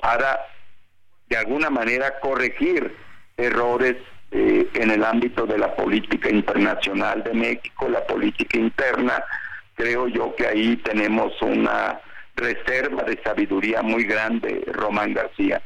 para 0.00 0.38
de 1.28 1.36
alguna 1.36 1.68
manera 1.68 2.18
corregir 2.20 2.96
errores 3.36 3.96
eh, 4.30 4.68
en 4.74 4.90
el 4.90 5.04
ámbito 5.04 5.46
de 5.46 5.58
la 5.58 5.74
política 5.74 6.30
internacional 6.30 7.24
de 7.24 7.34
México, 7.34 7.88
la 7.88 8.06
política 8.06 8.56
interna. 8.56 9.22
Creo 9.74 10.06
yo 10.06 10.34
que 10.36 10.46
ahí 10.46 10.76
tenemos 10.76 11.32
una 11.42 12.00
reserva 12.36 13.02
de 13.02 13.20
sabiduría 13.22 13.82
muy 13.82 14.04
grande, 14.04 14.64
Román 14.72 15.12
García. 15.12 15.60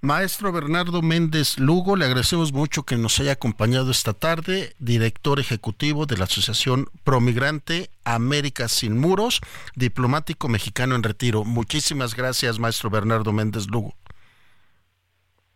Maestro 0.00 0.52
Bernardo 0.52 1.02
Méndez 1.02 1.58
Lugo, 1.58 1.96
le 1.96 2.04
agradecemos 2.04 2.52
mucho 2.52 2.84
que 2.84 2.94
nos 2.94 3.18
haya 3.18 3.32
acompañado 3.32 3.90
esta 3.90 4.12
tarde, 4.12 4.72
director 4.78 5.40
ejecutivo 5.40 6.06
de 6.06 6.16
la 6.16 6.24
Asociación 6.24 6.86
Promigrante 7.02 7.90
América 8.04 8.68
Sin 8.68 8.96
Muros, 8.96 9.40
diplomático 9.74 10.46
mexicano 10.46 10.94
en 10.94 11.02
retiro. 11.02 11.42
Muchísimas 11.42 12.14
gracias, 12.14 12.60
maestro 12.60 12.90
Bernardo 12.90 13.32
Méndez 13.32 13.66
Lugo. 13.66 13.92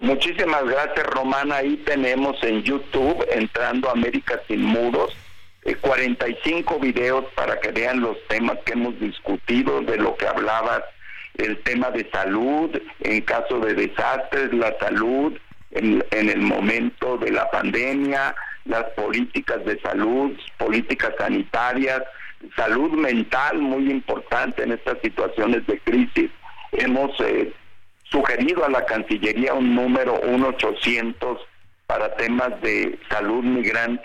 Muchísimas 0.01 0.65
gracias, 0.65 1.07
Román. 1.07 1.53
Ahí 1.53 1.77
tenemos 1.87 2.37
en 2.43 2.65
YouTube, 2.65 3.25
entrando 3.31 3.91
América 3.91 4.41
Sin 4.49 4.65
Muros, 4.65 5.13
45 5.81 6.75
eh, 6.75 6.79
videos 6.81 7.27
para 7.37 7.61
que 7.61 7.71
vean 7.71 8.01
los 8.01 8.17
temas 8.27 8.59
que 8.67 8.73
hemos 8.73 8.99
discutido, 8.99 9.83
de 9.83 9.99
lo 9.99 10.17
que 10.17 10.27
hablabas, 10.27 10.83
el 11.35 11.59
tema 11.63 11.91
de 11.91 12.09
salud, 12.11 12.71
en 13.01 13.21
caso 13.23 13.61
de 13.61 13.75
desastres, 13.75 14.53
la 14.53 14.77
salud, 14.79 15.33
en, 15.71 16.05
en 16.11 16.29
el 16.29 16.41
momento 16.41 17.17
de 17.19 17.31
la 17.31 17.51
pandemia, 17.51 18.35
las 18.65 18.85
políticas 18.91 19.65
de 19.65 19.81
salud, 19.81 20.33
políticas 20.59 21.13
sanitarias, 21.19 22.03
salud 22.57 22.93
mental 22.93 23.59
muy 23.59 23.91
importante 23.91 24.63
en 24.63 24.73
estas 24.73 24.99
situaciones 25.03 25.67
de 25.67 25.79
crisis. 25.81 26.31
Hemos 26.73 27.11
eh, 27.21 27.53
sugerido 28.05 28.65
a 28.65 28.71
la 28.71 28.85
Cancillería 28.85 29.55
un 29.55 29.75
número 29.75 30.21
1-800 30.23 31.39
para 31.87 32.15
temas 32.17 32.61
de 32.63 32.99
salud 33.11 33.43
migrante. 33.43 34.05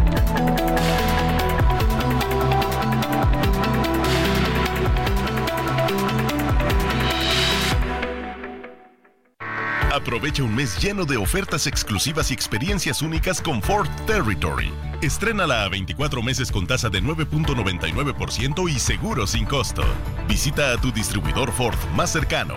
Aprovecha 10.11 10.43
un 10.43 10.53
mes 10.53 10.77
lleno 10.77 11.05
de 11.05 11.15
ofertas 11.15 11.67
exclusivas 11.67 12.31
y 12.31 12.33
experiencias 12.33 13.01
únicas 13.01 13.41
con 13.41 13.61
Ford 13.61 13.87
Territory. 14.05 14.69
Estrénala 15.01 15.63
a 15.63 15.69
24 15.69 16.21
meses 16.21 16.51
con 16.51 16.67
tasa 16.67 16.89
de 16.89 17.01
9.99% 17.01 18.69
y 18.69 18.77
seguro 18.77 19.25
sin 19.25 19.45
costo. 19.45 19.83
Visita 20.27 20.73
a 20.73 20.77
tu 20.81 20.91
distribuidor 20.91 21.53
Ford 21.53 21.77
más 21.95 22.11
cercano. 22.11 22.55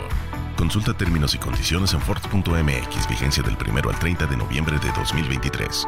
Consulta 0.56 0.94
términos 0.94 1.36
y 1.36 1.38
condiciones 1.38 1.94
en 1.94 2.00
Ford.mx, 2.00 3.08
vigencia 3.08 3.44
del 3.44 3.56
1 3.56 3.88
al 3.88 3.98
30 4.00 4.26
de 4.26 4.36
noviembre 4.36 4.76
de 4.80 4.90
2023. 4.90 5.86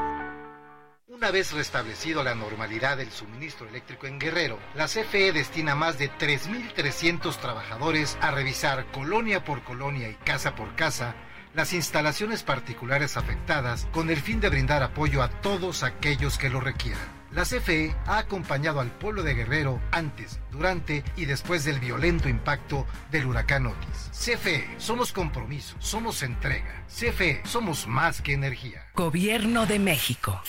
Una 1.08 1.32
vez 1.32 1.50
restablecido 1.50 2.22
la 2.22 2.36
normalidad 2.36 2.96
del 2.98 3.10
suministro 3.10 3.66
eléctrico 3.66 4.06
en 4.06 4.20
Guerrero, 4.20 4.60
la 4.76 4.86
CFE 4.86 5.32
destina 5.32 5.74
más 5.74 5.98
de 5.98 6.12
3.300 6.12 7.36
trabajadores 7.38 8.16
a 8.20 8.30
revisar 8.30 8.86
colonia 8.92 9.42
por 9.42 9.64
colonia 9.64 10.08
y 10.08 10.14
casa 10.14 10.54
por 10.54 10.76
casa 10.76 11.16
las 11.56 11.72
instalaciones 11.72 12.42
particulares 12.42 13.16
afectadas 13.16 13.88
con 13.90 14.10
el 14.10 14.18
fin 14.18 14.40
de 14.40 14.50
brindar 14.50 14.82
apoyo 14.82 15.22
a 15.22 15.28
todos 15.28 15.82
aquellos 15.82 16.36
que 16.36 16.50
lo 16.50 16.60
requieran. 16.60 17.16
La 17.32 17.42
CFE 17.42 17.94
ha 18.06 18.18
acompañado 18.18 18.80
al 18.80 18.90
pueblo 18.90 19.22
de 19.22 19.34
Guerrero 19.34 19.80
antes, 19.90 20.38
durante 20.52 21.02
y 21.16 21.24
después 21.24 21.64
del 21.64 21.80
violento 21.80 22.28
impacto 22.28 22.86
del 23.10 23.26
huracán 23.26 23.66
Otis. 23.66 24.10
CFE, 24.12 24.68
somos 24.78 25.12
compromiso, 25.12 25.76
somos 25.78 26.22
entrega. 26.22 26.84
CFE, 26.88 27.42
somos 27.44 27.86
más 27.86 28.20
que 28.20 28.34
energía. 28.34 28.86
Gobierno 28.94 29.66
de 29.66 29.78
México. 29.78 30.40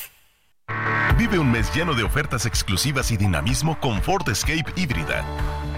Vive 1.17 1.39
un 1.39 1.51
mes 1.51 1.73
lleno 1.73 1.93
de 1.93 2.03
ofertas 2.03 2.45
exclusivas 2.45 3.11
y 3.11 3.17
dinamismo 3.17 3.79
con 3.79 4.03
Ford 4.03 4.27
Escape 4.29 4.71
híbrida. 4.75 5.25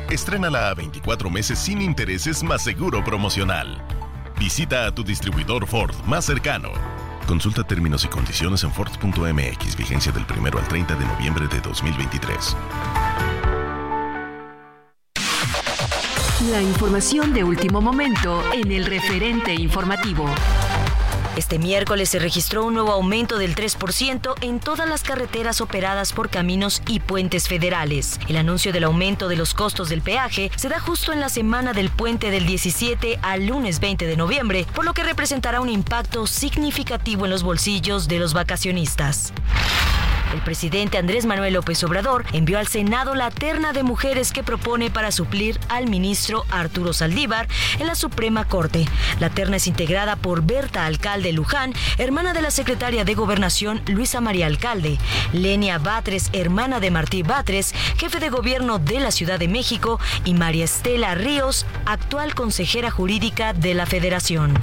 Estrénala 0.09 0.69
a 0.69 0.73
24 0.73 1.29
meses 1.29 1.59
sin 1.59 1.81
intereses 1.81 2.43
más 2.43 2.63
seguro 2.63 3.03
promocional. 3.03 3.81
Visita 4.39 4.85
a 4.85 4.91
tu 4.95 5.03
distribuidor 5.03 5.67
Ford 5.67 5.93
más 6.05 6.23
cercano. 6.23 6.69
Consulta 7.27 7.65
términos 7.65 8.05
y 8.05 8.07
condiciones 8.07 8.63
en 8.63 8.71
Ford.mx, 8.71 9.75
vigencia 9.75 10.13
del 10.13 10.23
1 10.23 10.57
al 10.57 10.67
30 10.69 10.95
de 10.95 11.05
noviembre 11.05 11.45
de 11.49 11.59
2023. 11.59 12.55
La 16.49 16.61
información 16.61 17.33
de 17.33 17.43
último 17.43 17.81
momento 17.81 18.41
en 18.53 18.71
el 18.71 18.85
referente 18.85 19.53
informativo. 19.53 20.25
Este 21.39 21.57
miércoles 21.57 22.09
se 22.09 22.19
registró 22.19 22.65
un 22.65 22.73
nuevo 22.73 22.91
aumento 22.91 23.37
del 23.37 23.55
3% 23.55 24.33
en 24.41 24.59
todas 24.59 24.89
las 24.89 25.03
carreteras 25.03 25.61
operadas 25.61 26.11
por 26.11 26.29
caminos 26.29 26.81
y 26.85 26.99
puentes 26.99 27.47
federales. 27.47 28.19
El 28.27 28.35
anuncio 28.35 28.73
del 28.73 28.83
aumento 28.83 29.29
de 29.29 29.37
los 29.37 29.53
costos 29.53 29.87
del 29.87 30.01
peaje 30.01 30.51
se 30.57 30.67
da 30.67 30.81
justo 30.81 31.13
en 31.13 31.21
la 31.21 31.29
semana 31.29 31.71
del 31.71 31.91
puente 31.91 32.29
del 32.29 32.45
17 32.45 33.19
al 33.21 33.47
lunes 33.47 33.79
20 33.79 34.05
de 34.05 34.17
noviembre, 34.17 34.65
por 34.75 34.83
lo 34.83 34.93
que 34.93 35.03
representará 35.03 35.61
un 35.61 35.69
impacto 35.69 36.27
significativo 36.27 37.23
en 37.23 37.31
los 37.31 37.43
bolsillos 37.43 38.09
de 38.09 38.19
los 38.19 38.33
vacacionistas. 38.33 39.31
El 40.33 40.41
presidente 40.41 40.99
Andrés 40.99 41.25
Manuel 41.25 41.55
López 41.55 41.83
Obrador 41.83 42.23
envió 42.33 42.59
al 42.59 42.67
Senado 42.67 43.15
la 43.15 43.31
terna 43.31 43.73
de 43.73 43.81
mujeres 43.81 44.31
que 44.31 44.43
propone 44.43 44.91
para 44.91 45.11
suplir 45.11 45.59
al 45.69 45.87
ministro 45.87 46.45
Arturo 46.51 46.93
Saldívar 46.93 47.47
en 47.79 47.87
la 47.87 47.95
Suprema 47.95 48.45
Corte. 48.45 48.85
La 49.19 49.31
terna 49.31 49.55
es 49.55 49.65
integrada 49.65 50.15
por 50.17 50.43
Berta 50.43 50.85
Alcalde 50.85 51.28
Luján, 51.31 51.73
hermana 51.97 52.33
de 52.33 52.41
la 52.41 52.51
secretaria 52.51 53.05
de 53.05 53.15
Gobernación 53.15 53.81
Luisa 53.87 54.21
María 54.21 54.47
Alcalde, 54.47 54.97
Lenia 55.33 55.77
Batres, 55.77 56.29
hermana 56.33 56.79
de 56.79 56.91
Martí 56.91 57.23
Batres, 57.23 57.73
jefe 57.97 58.19
de 58.19 58.29
gobierno 58.29 58.79
de 58.79 58.99
la 58.99 59.11
Ciudad 59.11 59.39
de 59.39 59.47
México, 59.47 59.99
y 60.25 60.33
María 60.33 60.65
Estela 60.65 61.15
Ríos, 61.15 61.65
actual 61.85 62.35
consejera 62.35 62.91
jurídica 62.91 63.53
de 63.53 63.73
la 63.73 63.85
Federación. 63.85 64.53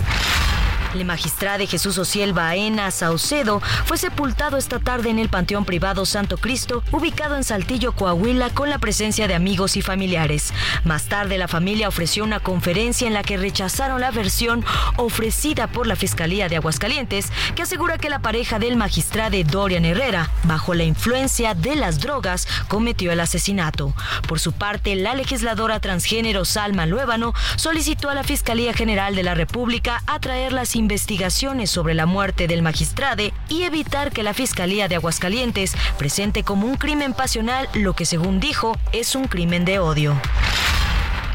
El 0.95 1.05
magistrado 1.05 1.67
Jesús 1.67 1.99
Ociel 1.99 2.33
Baena 2.33 2.91
Saucedo 2.91 3.61
fue 3.85 3.99
sepultado 3.99 4.57
esta 4.57 4.79
tarde 4.79 5.11
en 5.11 5.19
el 5.19 5.29
Panteón 5.29 5.65
Privado 5.65 6.07
Santo 6.07 6.39
Cristo, 6.39 6.83
ubicado 6.93 7.37
en 7.37 7.45
Saltillo, 7.45 7.93
Coahuila, 7.93 8.51
con 8.51 8.71
la 8.71 8.79
presencia 8.79 9.29
de 9.29 9.35
amigos 9.35 9.77
y 9.77 9.83
familiares. 9.83 10.53
Más 10.85 11.07
tarde, 11.07 11.39
la 11.39 11.49
familia 11.49 11.89
ofreció 11.89 12.25
una 12.25 12.41
conferencia 12.41 13.07
en 13.07 13.15
la 13.15 13.23
que 13.23 13.37
rechazaron 13.37 14.01
la 14.01 14.11
versión 14.11 14.65
ofrecida 14.97 15.67
por 15.67 15.87
la 15.87 15.97
Fiscalía 15.97 16.49
de 16.49 16.57
Aguascalientes, 16.57 17.33
que 17.55 17.63
asegura 17.63 17.99
que 17.99 18.11
la 18.11 18.21
pareja 18.21 18.59
del 18.59 18.77
magistrado 18.77 19.27
Dorian 19.51 19.85
Herrera, 19.85 20.31
bajo 20.45 20.75
la 20.75 20.85
influencia 20.85 21.55
de 21.55 21.75
las 21.75 22.01
drogas, 22.01 22.47
cometió 22.69 23.11
el 23.11 23.21
asesinato. 23.21 23.95
Por 24.29 24.39
su 24.39 24.53
parte, 24.53 24.95
la 24.95 25.15
legisladora 25.15 25.81
transgénero 25.81 26.45
Salma 26.45 26.87
Luébano 26.87 27.35
solicitó 27.57 28.09
a 28.09 28.15
la 28.15 28.23
Fiscalía 28.23 28.73
General 28.73 29.15
de 29.15 29.23
la 29.23 29.35
República 29.35 30.03
atraer 30.07 30.53
las 30.53 30.76
investigaciones 30.77 31.71
sobre 31.71 31.95
la 31.95 32.07
muerte 32.07 32.47
del 32.47 32.63
magistrade 32.63 33.33
y 33.49 33.63
evitar 33.65 34.13
que 34.13 34.23
la 34.23 34.35
Fiscalía 34.35 34.89
de 34.89 34.95
Aguascalientes 34.95 35.75
presente 35.99 36.45
como 36.45 36.67
un 36.67 36.77
crimen 36.77 37.13
pasional 37.13 37.69
lo 37.75 37.95
que 37.95 38.07
según 38.07 38.39
dijo 38.39 38.77
es 38.93 39.15
un 39.15 39.27
crimen 39.27 39.65
de 39.65 39.79
odio. 39.79 40.15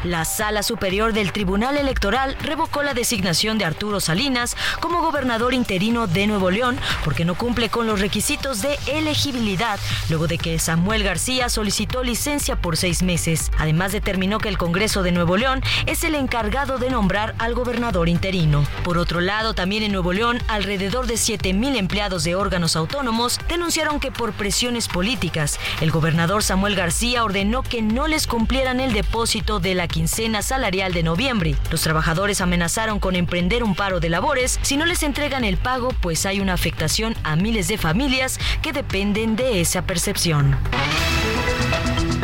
La 0.04 0.24
Sala 0.24 0.64
Superior 0.64 1.12
del 1.12 1.30
Tribunal 1.32 1.76
Electoral 1.76 2.36
revocó 2.42 2.82
la 2.82 2.92
designación 2.92 3.56
de 3.56 3.64
Arturo 3.64 4.00
Salinas 4.00 4.56
como 4.80 5.00
gobernador 5.00 5.54
interino 5.54 6.08
de 6.08 6.26
Nuevo 6.26 6.50
León 6.50 6.76
porque 7.04 7.24
no 7.24 7.36
cumple 7.36 7.68
con 7.68 7.86
los 7.86 8.00
requisitos 8.00 8.62
de 8.62 8.76
elegibilidad 8.86 9.78
luego 10.08 10.26
de 10.26 10.38
que 10.38 10.58
Samuel 10.58 11.04
García 11.04 11.48
solicitó 11.48 12.02
licencia 12.02 12.56
por 12.56 12.76
seis 12.76 13.04
meses. 13.04 13.52
Además 13.58 13.92
determinó 13.92 14.38
que 14.38 14.48
el 14.48 14.58
Congreso 14.58 15.04
de 15.04 15.12
Nuevo 15.12 15.36
León 15.36 15.62
es 15.86 16.02
el 16.02 16.16
encargado 16.16 16.78
de 16.78 16.90
nombrar 16.90 17.36
al 17.38 17.54
gobernador 17.54 18.08
interino. 18.08 18.64
Por 18.82 18.98
otro 18.98 19.20
lado, 19.20 19.54
también 19.54 19.84
en 19.84 19.92
Nuevo 19.92 20.12
León, 20.12 20.38
alrededor 20.48 21.06
de 21.06 21.14
7.000 21.14 21.76
empleados 21.76 22.24
de 22.24 22.34
órganos 22.34 22.74
autónomos 22.74 23.38
denunciaron 23.48 24.00
que 24.00 24.10
por 24.10 24.32
presiones 24.32 24.88
políticas, 24.88 25.60
el 25.80 25.92
gobernador 25.92 26.42
Samuel 26.42 26.74
García 26.74 27.22
ordenó 27.22 27.62
que 27.62 27.82
no 27.82 28.08
les 28.08 28.26
cumplieran 28.26 28.80
el 28.80 28.92
depósito 28.92 29.60
de 29.60 29.74
la 29.74 29.86
quincena 29.92 30.42
salarial 30.42 30.92
de 30.92 31.04
noviembre. 31.04 31.54
Los 31.70 31.82
trabajadores 31.82 32.40
amenazaron 32.40 32.98
con 32.98 33.14
emprender 33.14 33.62
un 33.62 33.76
paro 33.76 34.00
de 34.00 34.08
labores 34.08 34.58
si 34.62 34.76
no 34.76 34.86
les 34.86 35.04
entregan 35.04 35.44
el 35.44 35.56
pago, 35.56 35.90
pues 36.00 36.26
hay 36.26 36.40
una 36.40 36.54
afectación 36.54 37.14
a 37.22 37.36
miles 37.36 37.68
de 37.68 37.78
familias 37.78 38.40
que 38.60 38.72
dependen 38.72 39.36
de 39.36 39.60
esa 39.60 39.82
percepción. 39.82 40.56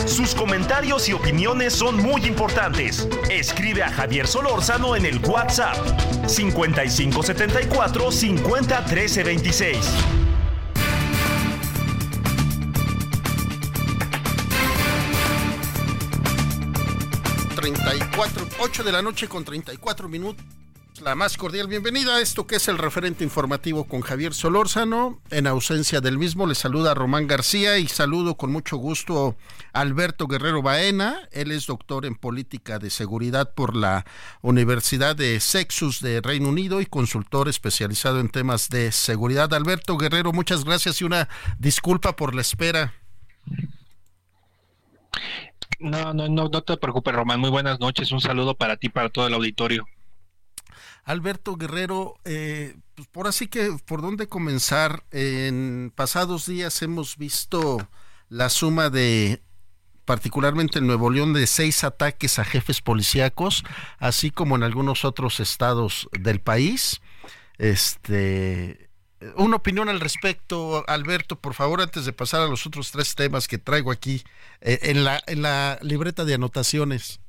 Sus 0.07 0.35
comentarios 0.35 1.09
y 1.09 1.13
opiniones 1.13 1.75
son 1.75 1.97
muy 1.97 2.25
importantes. 2.25 3.07
Escribe 3.31 3.83
a 3.83 3.91
Javier 3.91 4.27
Solórzano 4.27 4.97
en 4.97 5.05
el 5.05 5.19
WhatsApp 5.19 5.77
5574 6.27 8.11
50 8.11 8.85
26. 9.25 9.79
34, 17.75 18.49
8 18.61 18.83
de 18.83 18.93
la 18.93 19.03
noche 19.03 19.29
con 19.29 19.45
34 19.45 20.09
minutos. 20.09 20.43
La 21.03 21.15
más 21.15 21.37
cordial 21.37 21.69
bienvenida 21.69 22.17
a 22.17 22.21
esto 22.21 22.47
que 22.47 22.57
es 22.57 22.67
el 22.67 22.79
referente 22.79 23.23
informativo 23.23 23.85
con 23.85 24.01
Javier 24.01 24.33
Solórzano. 24.33 25.21
En 25.31 25.47
ausencia 25.47 26.01
del 26.01 26.17
mismo 26.17 26.47
le 26.47 26.55
saluda 26.55 26.95
Román 26.95 27.27
García 27.27 27.77
y 27.79 27.87
saludo 27.87 28.37
con 28.37 28.51
mucho 28.51 28.79
gusto 28.79 29.37
a 29.75 29.81
Alberto 29.81 30.27
Guerrero 30.27 30.63
Baena. 30.63 31.29
Él 31.31 31.53
es 31.53 31.67
doctor 31.67 32.07
en 32.07 32.15
política 32.15 32.79
de 32.79 32.89
seguridad 32.89 33.53
por 33.55 33.77
la 33.77 34.07
Universidad 34.41 35.15
de 35.15 35.39
Sexus 35.39 36.01
de 36.01 36.23
Reino 36.23 36.49
Unido 36.49 36.81
y 36.81 36.87
consultor 36.87 37.49
especializado 37.49 38.19
en 38.19 38.31
temas 38.31 38.71
de 38.71 38.93
seguridad. 38.93 39.53
Alberto 39.53 39.99
Guerrero, 39.99 40.33
muchas 40.33 40.65
gracias 40.65 41.03
y 41.03 41.05
una 41.05 41.29
disculpa 41.59 42.17
por 42.17 42.35
la 42.35 42.41
espera. 42.41 42.95
No, 45.79 46.13
no, 46.13 46.29
no, 46.29 46.49
no 46.49 46.63
te 46.63 46.77
preocupes, 46.77 47.15
Román. 47.15 47.41
Muy 47.41 47.51
buenas 47.51 47.79
noches. 47.79 48.11
Un 48.11 48.21
saludo 48.21 48.57
para 48.57 48.77
ti, 48.77 48.89
para 48.89 49.11
todo 49.11 49.27
el 49.27 49.35
auditorio. 49.35 49.87
Alberto 51.05 51.57
Guerrero, 51.57 52.17
eh, 52.25 52.77
pues 52.95 53.09
por 53.09 53.29
así 53.29 53.47
que, 53.47 53.75
¿por 53.87 54.03
dónde 54.03 54.29
comenzar? 54.29 55.05
En 55.11 55.93
pasados 55.95 56.47
días 56.47 56.83
hemos 56.83 57.17
visto 57.17 57.79
la 58.29 58.51
suma 58.51 58.91
de, 58.91 59.41
particularmente 60.05 60.81
en 60.81 60.87
Nuevo 60.87 61.11
León, 61.11 61.33
de 61.33 61.47
seis 61.47 61.83
ataques 61.85 62.39
a 62.39 62.45
jefes 62.45 62.83
policíacos, 62.83 63.65
así 63.99 64.31
como 64.31 64.57
en 64.57 64.65
algunos 64.65 65.05
otros 65.05 65.41
estados 65.41 66.09
del 66.13 66.41
país. 66.41 67.01
Este, 67.57 68.91
una 69.37 69.57
opinión 69.57 69.89
al 69.89 70.01
respecto, 70.01 70.85
Alberto, 70.89 71.41
por 71.41 71.55
favor, 71.55 71.81
antes 71.81 72.05
de 72.05 72.13
pasar 72.13 72.43
a 72.43 72.47
los 72.49 72.67
otros 72.67 72.91
tres 72.91 73.15
temas 73.15 73.49
que 73.49 73.59
traigo 73.59 73.91
aquí 73.91 74.23
en, 74.61 75.05
la, 75.05 75.23
en 75.27 75.43
la 75.43 75.79
libreta 75.83 76.25
de 76.25 76.35
anotaciones. 76.35 77.21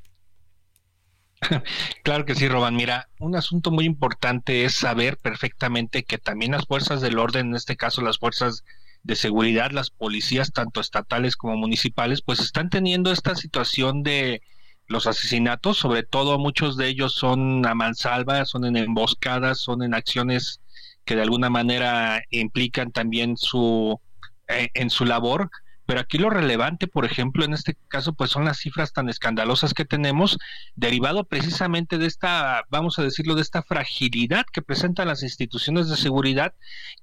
Claro 2.03 2.25
que 2.25 2.35
sí, 2.35 2.47
Roban. 2.47 2.75
Mira, 2.75 3.09
un 3.19 3.35
asunto 3.35 3.71
muy 3.71 3.85
importante 3.85 4.65
es 4.65 4.73
saber 4.73 5.17
perfectamente 5.17 6.03
que 6.03 6.17
también 6.17 6.51
las 6.51 6.65
fuerzas 6.65 7.01
del 7.01 7.17
orden, 7.17 7.47
en 7.47 7.55
este 7.55 7.77
caso 7.77 8.01
las 8.01 8.17
fuerzas 8.17 8.63
de 9.03 9.15
seguridad, 9.15 9.71
las 9.71 9.89
policías, 9.89 10.51
tanto 10.51 10.81
estatales 10.81 11.37
como 11.37 11.55
municipales, 11.55 12.21
pues 12.21 12.39
están 12.39 12.69
teniendo 12.69 13.11
esta 13.11 13.35
situación 13.35 14.03
de 14.03 14.41
los 14.87 15.07
asesinatos, 15.07 15.77
sobre 15.77 16.03
todo 16.03 16.39
muchos 16.39 16.75
de 16.75 16.87
ellos 16.87 17.13
son 17.13 17.65
a 17.65 17.75
mansalva, 17.75 18.45
son 18.45 18.65
en 18.65 18.75
emboscadas, 18.75 19.59
son 19.59 19.83
en 19.83 19.93
acciones 19.93 20.61
que 21.05 21.15
de 21.15 21.21
alguna 21.21 21.49
manera 21.49 22.21
implican 22.31 22.91
también 22.91 23.37
su 23.37 23.99
eh, 24.47 24.69
en 24.73 24.89
su 24.89 25.05
labor 25.05 25.49
pero 25.89 26.01
aquí 26.01 26.19
lo 26.19 26.29
relevante, 26.29 26.85
por 26.85 27.03
ejemplo, 27.03 27.43
en 27.43 27.55
este 27.55 27.75
caso, 27.87 28.13
pues 28.13 28.29
son 28.29 28.45
las 28.45 28.59
cifras 28.59 28.93
tan 28.93 29.09
escandalosas 29.09 29.73
que 29.73 29.85
tenemos, 29.85 30.37
derivado 30.75 31.23
precisamente 31.23 31.97
de 31.97 32.05
esta, 32.05 32.63
vamos 32.69 32.99
a 32.99 33.01
decirlo, 33.01 33.33
de 33.33 33.41
esta 33.41 33.63
fragilidad 33.63 34.45
que 34.53 34.61
presentan 34.61 35.07
las 35.07 35.23
instituciones 35.23 35.89
de 35.89 35.97
seguridad 35.97 36.53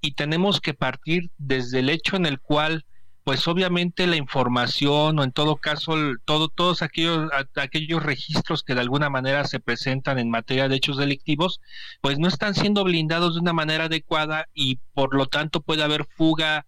y 0.01 0.13
tenemos 0.13 0.61
que 0.61 0.73
partir 0.73 1.33
desde 1.37 1.81
el 1.81 1.89
hecho 1.89 2.15
en 2.15 2.27
el 2.27 2.39
cual 2.39 2.87
pues 3.25 3.49
obviamente 3.49 4.07
la 4.07 4.15
información 4.15 5.19
o 5.19 5.25
en 5.25 5.33
todo 5.33 5.57
caso 5.57 5.97
todo, 6.25 6.49
todos 6.49 6.81
aquellos, 6.83 7.29
aquellos 7.57 8.05
registros 8.05 8.63
que 8.63 8.77
de 8.77 8.83
alguna 8.83 9.11
manera 9.11 9.43
se 9.47 9.59
presentan 9.59 10.21
en 10.21 10.31
materia 10.31 10.69
de 10.69 10.77
hechos 10.77 10.97
delictivos, 10.97 11.61
pues 12.01 12.21
no 12.21 12.29
están 12.29 12.55
siendo 12.55 12.85
blindados 12.85 13.35
de 13.35 13.41
una 13.41 13.53
manera 13.53 13.87
adecuada 13.87 14.47
y 14.55 14.79
por 14.95 15.17
lo 15.17 15.27
tanto 15.27 15.61
puede 15.61 15.83
haber 15.83 16.05
fuga 16.05 16.67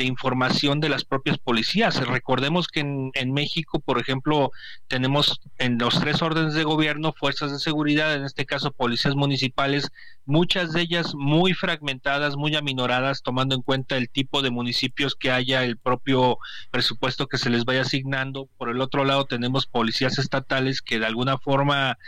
de 0.00 0.06
información 0.06 0.80
de 0.80 0.88
las 0.88 1.04
propias 1.04 1.36
policías. 1.36 1.94
Recordemos 2.06 2.68
que 2.68 2.80
en, 2.80 3.32
México, 3.34 3.80
por 3.80 4.00
ejemplo, 4.00 4.50
tenemos 4.88 5.42
en 5.58 5.76
los 5.76 6.00
tres 6.00 6.22
órdenes 6.22 6.54
de 6.54 6.64
gobierno 6.64 7.12
fuerzas 7.12 7.52
de 7.52 7.58
seguridad, 7.58 8.14
en 8.14 8.24
este 8.24 8.46
caso 8.46 8.72
policías 8.72 9.14
municipales, 9.14 9.90
muchas 10.24 10.72
de 10.72 10.80
ellas 10.80 11.14
muy 11.14 11.52
fragmentadas, 11.52 12.36
muy 12.36 12.56
aminoradas, 12.56 13.20
tomando 13.20 13.54
en 13.54 13.60
cuenta 13.60 13.98
el 13.98 14.08
tipo 14.08 14.40
de 14.40 14.50
municipios 14.50 15.14
que 15.14 15.30
haya, 15.30 15.64
el 15.64 15.76
propio 15.76 16.38
presupuesto 16.70 17.26
que 17.26 17.36
se 17.36 17.50
les 17.50 17.66
vaya 17.66 17.82
asignando. 17.82 18.48
Por 18.56 18.70
el 18.70 18.80
otro 18.80 19.04
lado, 19.04 19.26
tenemos 19.26 19.66
policías 19.66 20.18
estatales 20.18 20.80
que 20.80 20.98
de 20.98 21.04
alguna 21.04 21.36
forma 21.36 21.98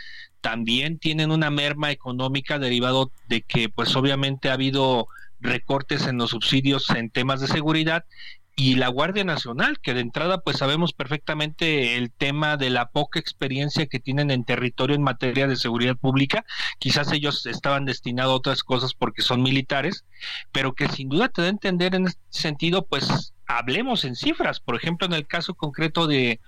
también 0.41 0.97
tienen 0.97 1.29
una 1.29 1.51
merma 1.51 1.91
económica 1.91 2.57
derivado 2.57 3.11
de 3.29 3.43
que 3.43 3.69
pues 3.69 3.95
obviamente 3.95 4.49
ha 4.49 4.53
habido 4.53 5.07
recortes 5.43 6.07
en 6.07 6.17
los 6.17 6.31
subsidios 6.31 6.89
en 6.89 7.09
temas 7.09 7.41
de 7.41 7.47
seguridad 7.47 8.05
y 8.55 8.75
la 8.75 8.87
Guardia 8.87 9.23
Nacional, 9.23 9.79
que 9.81 9.93
de 9.93 10.01
entrada 10.01 10.41
pues 10.41 10.57
sabemos 10.57 10.93
perfectamente 10.93 11.97
el 11.97 12.11
tema 12.11 12.55
de 12.55 12.69
la 12.69 12.89
poca 12.89 13.19
experiencia 13.19 13.87
que 13.87 13.99
tienen 13.99 14.29
en 14.29 14.43
territorio 14.43 14.95
en 14.95 15.01
materia 15.01 15.47
de 15.47 15.55
seguridad 15.55 15.97
pública, 15.97 16.45
quizás 16.77 17.11
ellos 17.11 17.45
estaban 17.47 17.85
destinados 17.85 18.31
a 18.31 18.35
otras 18.35 18.63
cosas 18.63 18.93
porque 18.93 19.23
son 19.23 19.41
militares, 19.41 20.05
pero 20.51 20.73
que 20.73 20.87
sin 20.87 21.09
duda 21.09 21.29
te 21.29 21.41
da 21.41 21.47
a 21.47 21.51
entender 21.51 21.95
en 21.95 22.07
este 22.07 22.21
sentido 22.29 22.85
pues 22.85 23.33
hablemos 23.47 24.05
en 24.05 24.15
cifras, 24.15 24.59
por 24.59 24.75
ejemplo 24.75 25.07
en 25.07 25.13
el 25.13 25.25
caso 25.25 25.55
concreto 25.55 26.05
de 26.05 26.39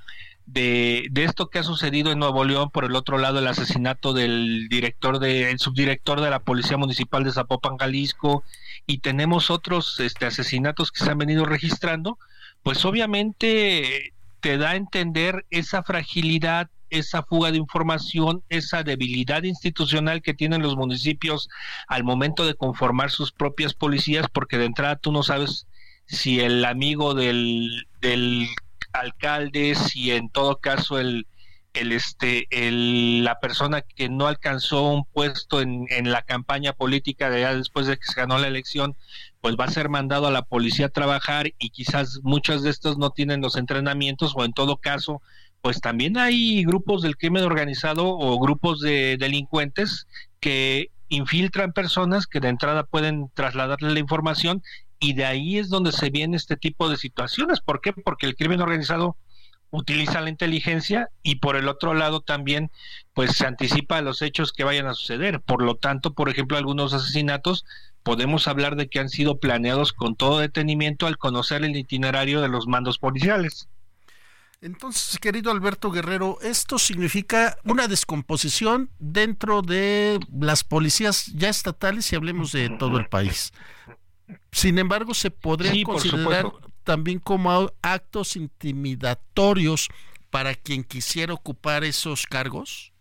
de, 0.45 1.09
esto 1.15 1.49
que 1.49 1.59
ha 1.59 1.63
sucedido 1.63 2.11
en 2.11 2.19
Nuevo 2.19 2.43
León, 2.43 2.69
por 2.69 2.85
el 2.85 2.95
otro 2.95 3.17
lado 3.17 3.39
el 3.39 3.47
asesinato 3.47 4.13
del 4.13 4.67
director 4.69 5.19
de, 5.19 5.49
el 5.51 5.59
subdirector 5.59 6.21
de 6.21 6.29
la 6.29 6.39
Policía 6.39 6.77
Municipal 6.77 7.23
de 7.23 7.31
Zapopan, 7.31 7.77
Jalisco, 7.77 8.43
y 8.87 8.99
tenemos 8.99 9.49
otros 9.49 9.99
este, 9.99 10.25
asesinatos 10.25 10.91
que 10.91 11.03
se 11.03 11.11
han 11.11 11.17
venido 11.17 11.45
registrando, 11.45 12.17
pues 12.63 12.85
obviamente 12.85 14.13
te 14.39 14.57
da 14.57 14.71
a 14.71 14.75
entender 14.75 15.45
esa 15.49 15.83
fragilidad, 15.83 16.69
esa 16.89 17.23
fuga 17.23 17.51
de 17.51 17.57
información, 17.57 18.43
esa 18.49 18.83
debilidad 18.83 19.43
institucional 19.43 20.21
que 20.21 20.33
tienen 20.33 20.61
los 20.61 20.75
municipios 20.75 21.49
al 21.87 22.03
momento 22.03 22.45
de 22.45 22.53
conformar 22.53 23.09
sus 23.09 23.31
propias 23.31 23.73
policías, 23.73 24.27
porque 24.31 24.57
de 24.57 24.65
entrada 24.65 24.95
tú 24.97 25.11
no 25.11 25.23
sabes 25.23 25.67
si 26.05 26.39
el 26.39 26.63
amigo 26.63 27.15
del, 27.15 27.87
del 28.01 28.47
alcalde, 28.93 29.73
si 29.75 30.11
en 30.11 30.29
todo 30.29 30.57
caso 30.57 30.99
el, 30.99 31.25
el 31.75 31.91
este 31.91 32.47
el, 32.49 33.23
la 33.23 33.39
persona 33.39 33.81
que 33.81 34.09
no 34.09 34.27
alcanzó 34.27 34.89
un 34.89 35.05
puesto 35.05 35.61
en, 35.61 35.85
en 35.89 36.11
la 36.11 36.21
campaña 36.21 36.73
política 36.73 37.29
de 37.29 37.45
después 37.55 37.87
de 37.87 37.97
que 37.97 38.05
se 38.05 38.19
ganó 38.19 38.37
la 38.37 38.47
elección 38.47 38.95
pues 39.41 39.55
va 39.59 39.65
a 39.65 39.71
ser 39.71 39.89
mandado 39.89 40.27
a 40.27 40.31
la 40.31 40.41
policía 40.41 40.87
a 40.87 40.89
trabajar 40.89 41.51
y 41.59 41.69
quizás 41.69 42.19
muchos 42.23 42.63
de 42.63 42.69
estos 42.69 42.97
no 42.97 43.11
tienen 43.11 43.41
los 43.41 43.57
entrenamientos 43.57 44.33
o 44.35 44.43
en 44.43 44.53
todo 44.53 44.77
caso 44.77 45.21
pues 45.61 45.81
también 45.81 46.17
hay 46.17 46.63
grupos 46.63 47.01
del 47.01 47.17
crimen 47.17 47.43
organizado 47.43 48.07
o 48.07 48.39
grupos 48.39 48.81
de 48.81 49.17
delincuentes 49.19 50.07
que 50.39 50.91
infiltran 51.09 51.73
personas 51.73 52.27
que 52.27 52.39
de 52.39 52.49
entrada 52.49 52.83
pueden 52.83 53.29
trasladarle 53.33 53.91
la 53.91 53.99
información 53.99 54.61
y 54.99 55.13
de 55.13 55.25
ahí 55.25 55.57
es 55.57 55.69
donde 55.69 55.91
se 55.91 56.09
viene 56.09 56.37
este 56.37 56.55
tipo 56.55 56.89
de 56.89 56.97
situaciones. 56.97 57.61
¿Por 57.61 57.81
qué? 57.81 57.93
Porque 57.93 58.25
el 58.25 58.35
crimen 58.35 58.61
organizado 58.61 59.17
utiliza 59.71 60.21
la 60.21 60.29
inteligencia 60.29 61.09
y 61.23 61.35
por 61.35 61.55
el 61.55 61.67
otro 61.67 61.93
lado 61.93 62.21
también 62.21 62.71
pues 63.13 63.35
se 63.35 63.45
anticipa 63.45 63.97
a 63.97 64.01
los 64.01 64.21
hechos 64.21 64.53
que 64.53 64.63
vayan 64.63 64.87
a 64.87 64.93
suceder. 64.93 65.41
Por 65.41 65.61
lo 65.61 65.75
tanto, 65.75 66.13
por 66.13 66.29
ejemplo, 66.29 66.57
algunos 66.57 66.93
asesinatos 66.93 67.65
podemos 68.03 68.47
hablar 68.47 68.75
de 68.75 68.87
que 68.87 68.99
han 68.99 69.09
sido 69.09 69.39
planeados 69.39 69.91
con 69.91 70.15
todo 70.15 70.39
detenimiento 70.39 71.07
al 71.07 71.17
conocer 71.17 71.63
el 71.63 71.75
itinerario 71.75 72.41
de 72.41 72.49
los 72.49 72.67
mandos 72.67 72.99
policiales. 72.99 73.67
Entonces, 74.61 75.19
querido 75.19 75.51
Alberto 75.51 75.91
Guerrero, 75.91 76.39
esto 76.41 76.79
significa 76.79 77.57
una 77.65 77.87
descomposición 77.87 78.89
dentro 78.99 79.61
de 79.61 80.19
las 80.31 80.63
policías 80.63 81.27
ya 81.35 81.49
estatales 81.49 82.11
y 82.11 82.15
hablemos 82.15 82.51
de 82.51 82.69
todo 82.69 82.97
el 82.97 83.07
país. 83.07 83.53
Sin 84.51 84.79
embargo, 84.79 85.13
se 85.13 85.29
podría 85.29 85.83
considerar 85.83 86.51
también 86.85 87.19
como 87.19 87.69
actos 87.81 88.37
intimidatorios 88.37 89.89
para 90.29 90.55
quien 90.55 90.85
quisiera 90.85 91.33
ocupar 91.33 91.83
esos 91.83 92.25
cargos. 92.25 92.93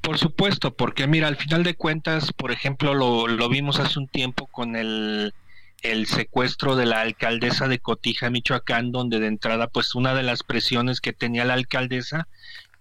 Por 0.00 0.16
supuesto, 0.16 0.74
porque 0.74 1.06
mira, 1.06 1.28
al 1.28 1.36
final 1.36 1.64
de 1.64 1.74
cuentas, 1.74 2.32
por 2.32 2.52
ejemplo, 2.52 2.94
lo, 2.94 3.26
lo 3.26 3.48
vimos 3.48 3.78
hace 3.80 3.98
un 3.98 4.08
tiempo 4.08 4.46
con 4.46 4.76
el 4.76 5.34
el 5.82 6.06
secuestro 6.06 6.76
de 6.76 6.86
la 6.86 7.00
alcaldesa 7.00 7.68
de 7.68 7.78
Cotija, 7.78 8.30
Michoacán, 8.30 8.92
donde 8.92 9.18
de 9.18 9.28
entrada, 9.28 9.68
pues 9.68 9.94
una 9.94 10.14
de 10.14 10.22
las 10.22 10.42
presiones 10.42 11.00
que 11.00 11.12
tenía 11.12 11.44
la 11.44 11.54
alcaldesa 11.54 12.28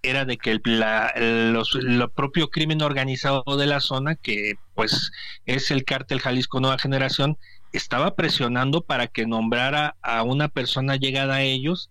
era 0.01 0.25
de 0.25 0.37
que 0.37 0.51
el, 0.51 0.61
la, 0.65 1.13
lo 1.15 2.09
propio 2.11 2.49
crimen 2.49 2.81
organizado 2.81 3.43
de 3.57 3.67
la 3.67 3.79
zona, 3.79 4.15
que 4.15 4.53
pues 4.73 5.11
es 5.45 5.71
el 5.71 5.83
cártel 5.83 6.21
Jalisco 6.21 6.59
Nueva 6.59 6.77
Generación, 6.77 7.37
estaba 7.71 8.15
presionando 8.15 8.81
para 8.81 9.07
que 9.07 9.25
nombrara 9.25 9.95
a 10.01 10.23
una 10.23 10.47
persona 10.47 10.95
llegada 10.95 11.35
a 11.35 11.43
ellos 11.43 11.89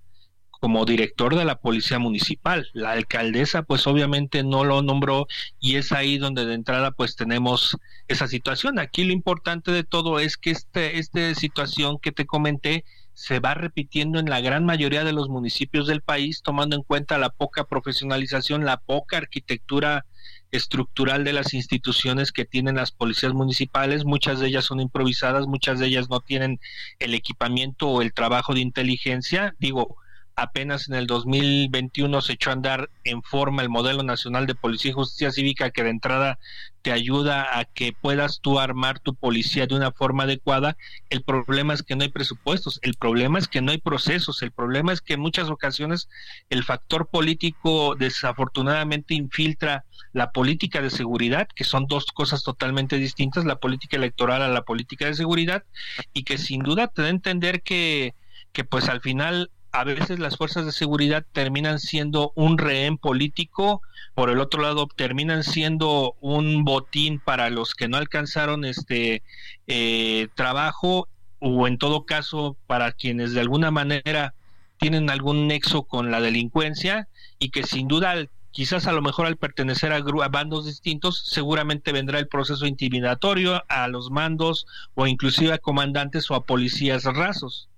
como 0.61 0.85
director 0.85 1.37
de 1.37 1.45
la 1.45 1.61
policía 1.61 1.99
municipal. 1.99 2.69
La 2.73 2.93
alcaldesa 2.93 3.63
pues 3.63 3.87
obviamente 3.87 4.43
no 4.43 4.65
lo 4.65 4.83
nombró 4.83 5.27
y 5.61 5.77
es 5.77 5.93
ahí 5.93 6.19
donde 6.19 6.45
de 6.47 6.55
entrada 6.55 6.91
pues 6.91 7.17
tenemos 7.17 7.77
esa 8.09 8.27
situación. 8.27 8.79
Aquí 8.79 9.05
lo 9.05 9.13
importante 9.13 9.71
de 9.71 9.85
todo 9.85 10.19
es 10.19 10.37
que 10.37 10.51
este, 10.51 10.99
esta 10.99 11.35
situación 11.35 11.99
que 11.99 12.13
te 12.13 12.27
comenté 12.27 12.85
se 13.19 13.40
va 13.40 13.53
repitiendo 13.53 14.20
en 14.20 14.31
la 14.31 14.40
gran 14.40 14.65
mayoría 14.65 15.03
de 15.03 15.12
los 15.12 15.28
municipios 15.28 15.89
del 15.89 16.03
país, 16.03 16.40
tomando 16.40 16.77
en 16.77 16.85
cuenta 16.85 17.19
la 17.19 17.31
poca 17.31 17.65
profesionalización, 17.65 18.65
la 18.65 18.77
poca 18.77 19.16
arquitectura 19.16 20.07
estructural 20.53 21.24
de 21.24 21.32
las 21.32 21.53
instituciones 21.53 22.31
que 22.31 22.45
tienen 22.45 22.77
las 22.77 22.93
policías 22.93 23.35
municipales. 23.35 24.05
Muchas 24.05 24.39
de 24.39 24.47
ellas 24.47 24.66
son 24.66 24.78
improvisadas, 24.78 25.49
muchas 25.49 25.81
de 25.81 25.86
ellas 25.86 26.09
no 26.09 26.20
tienen 26.20 26.61
el 27.01 27.12
equipamiento 27.12 27.89
o 27.89 28.03
el 28.03 28.12
trabajo 28.12 28.55
de 28.55 28.61
inteligencia. 28.61 29.57
Digo, 29.59 29.97
apenas 30.39 30.89
en 30.89 30.94
el 30.94 31.06
2021 31.06 32.20
se 32.20 32.35
echó 32.35 32.51
a 32.51 32.52
andar 32.52 32.90
en 33.02 33.23
forma 33.23 33.62
el 33.62 33.69
modelo 33.69 34.05
nacional 34.05 34.47
de 34.47 34.55
policía 34.55 34.93
y 34.93 34.94
justicia 34.94 35.32
cívica 35.32 35.70
que 35.70 35.82
de 35.82 35.90
entrada 35.90 36.39
te 36.82 36.93
ayuda 36.93 37.59
a 37.59 37.65
que 37.65 37.93
puedas 37.93 38.40
tú 38.40 38.60
armar 38.60 39.01
tu 39.01 39.16
policía 39.16 39.66
de 39.66 39.74
una 39.74 39.90
forma 39.90 40.23
adecuada. 40.23 40.77
El 41.10 41.23
problema 41.23 41.74
es 41.74 41.82
que 41.82 41.97
no 41.97 42.05
hay 42.05 42.09
presupuestos, 42.09 42.78
el 42.82 42.94
problema 42.94 43.40
es 43.40 43.48
que 43.48 43.60
no 43.60 43.73
hay 43.73 43.78
procesos, 43.78 44.43
el 44.43 44.52
problema 44.52 44.93
es 44.93 45.01
que 45.01 45.15
en 45.15 45.20
muchas 45.20 45.51
ocasiones 45.51 46.09
el 46.51 46.62
factor 46.62 47.09
político 47.09 47.97
desafortunadamente 47.97 49.15
infiltra 49.15 49.85
la 50.12 50.31
política 50.31 50.81
de 50.81 50.90
seguridad, 50.90 51.48
que 51.55 51.65
son 51.65 51.86
dos 51.86 52.06
cosas 52.06 52.44
totalmente 52.44 52.97
distintas, 52.97 53.44
la 53.44 53.56
política 53.56 53.97
electoral 53.97 54.43
a 54.43 54.48
la 54.48 54.62
política 54.62 55.06
de 55.06 55.15
seguridad, 55.15 55.65
y 56.12 56.23
que 56.23 56.39
sin 56.39 56.62
duda 56.62 56.86
te 56.86 57.02
da 57.02 57.09
a 57.09 57.10
entender 57.10 57.62
que 57.62 58.15
que 58.52 58.65
pues 58.65 58.89
al 58.89 59.01
final 59.01 59.51
a 59.73 59.85
veces 59.85 60.19
las 60.19 60.36
fuerzas 60.36 60.65
de 60.66 60.73
seguridad 60.73 61.24
terminan 61.32 61.78
siendo 61.78 62.32
un 62.35 62.59
rehén 62.59 62.99
político, 62.99 63.82
por 64.15 64.31
el 64.31 64.40
otro 64.40 64.62
lado 64.62 64.89
terminan 64.95 65.45
siendo 65.45 66.16
un 66.20 66.65
botín 66.65 67.20
para 67.20 67.51
los 67.51 67.74
que 67.74 67.89
no 67.89 67.97
alcanzaron 67.97 68.65
este 68.65 69.23
eh, 69.66 70.28
trabajo 70.35 71.09
o 71.39 71.66
en 71.66 71.78
todo 71.78 72.05
caso 72.05 72.57
para 72.66 72.93
quienes 72.93 73.32
de 73.32 73.40
alguna 73.40 73.70
manera 73.70 74.35
tienen 74.78 75.11
algún 75.11 75.47
nexo 75.47 75.82
con 75.85 76.11
la 76.11 76.20
delincuencia 76.20 77.09
y 77.39 77.51
que 77.51 77.62
sin 77.62 77.89
duda 77.89 78.15
quizás 78.51 78.86
a 78.86 78.93
lo 78.93 79.03
mejor 79.03 79.27
al 79.27 79.36
pertenecer 79.36 79.93
a, 79.93 79.97
a, 79.97 80.28
bandos 80.28 80.66
distintos, 80.66 81.24
seguramente 81.27 81.93
vendrá 81.93 82.19
el 82.19 82.27
proceso 82.27 82.66
intimidatorio 82.66 83.62
a 83.69 83.86
los 83.89 84.11
mandos 84.11 84.66
o 84.95 85.07
inclusive 85.07 85.53
a 85.53 85.59
comandantes 85.59 86.31
o 86.31 86.35
a 86.35 86.45
policías 86.45 87.05
rasos. 87.05 87.69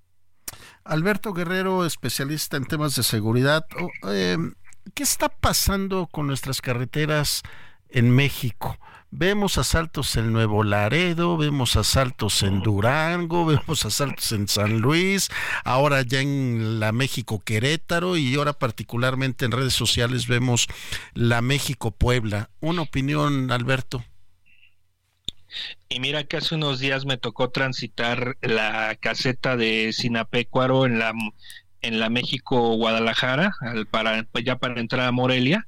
Alberto 0.84 1.32
Guerrero, 1.32 1.84
especialista 1.84 2.56
en 2.56 2.64
temas 2.64 2.96
de 2.96 3.02
seguridad. 3.02 3.66
Eh, 4.08 4.38
¿Qué 4.94 5.02
está 5.02 5.28
pasando 5.28 6.06
con 6.06 6.26
nuestras 6.26 6.60
carreteras 6.60 7.42
en 7.88 8.10
México? 8.10 8.78
Vemos 9.12 9.58
asaltos 9.58 10.14
en 10.16 10.32
Nuevo 10.32 10.62
Laredo, 10.62 11.36
vemos 11.36 11.74
asaltos 11.74 12.44
en 12.44 12.62
Durango, 12.62 13.44
vemos 13.46 13.84
asaltos 13.84 14.30
en 14.32 14.46
San 14.46 14.78
Luis, 14.78 15.30
ahora 15.64 16.02
ya 16.02 16.20
en 16.20 16.78
la 16.78 16.92
México 16.92 17.42
Querétaro 17.44 18.16
y 18.16 18.34
ahora 18.36 18.52
particularmente 18.52 19.44
en 19.44 19.52
redes 19.52 19.74
sociales 19.74 20.28
vemos 20.28 20.68
la 21.12 21.42
México 21.42 21.90
Puebla. 21.90 22.50
Una 22.60 22.82
opinión, 22.82 23.50
Alberto. 23.50 24.04
Y 25.88 26.00
mira 26.00 26.24
que 26.24 26.36
hace 26.36 26.54
unos 26.54 26.78
días 26.78 27.04
me 27.06 27.16
tocó 27.16 27.50
transitar 27.50 28.36
la 28.40 28.96
caseta 29.00 29.56
de 29.56 29.92
Sinapecuaro 29.92 30.86
en 30.86 30.98
la 30.98 31.12
en 31.82 31.98
la 31.98 32.10
México 32.10 32.76
Guadalajara 32.76 33.52
al, 33.60 33.86
para 33.86 34.26
ya 34.44 34.56
para 34.56 34.80
entrar 34.80 35.06
a 35.06 35.12
Morelia 35.12 35.66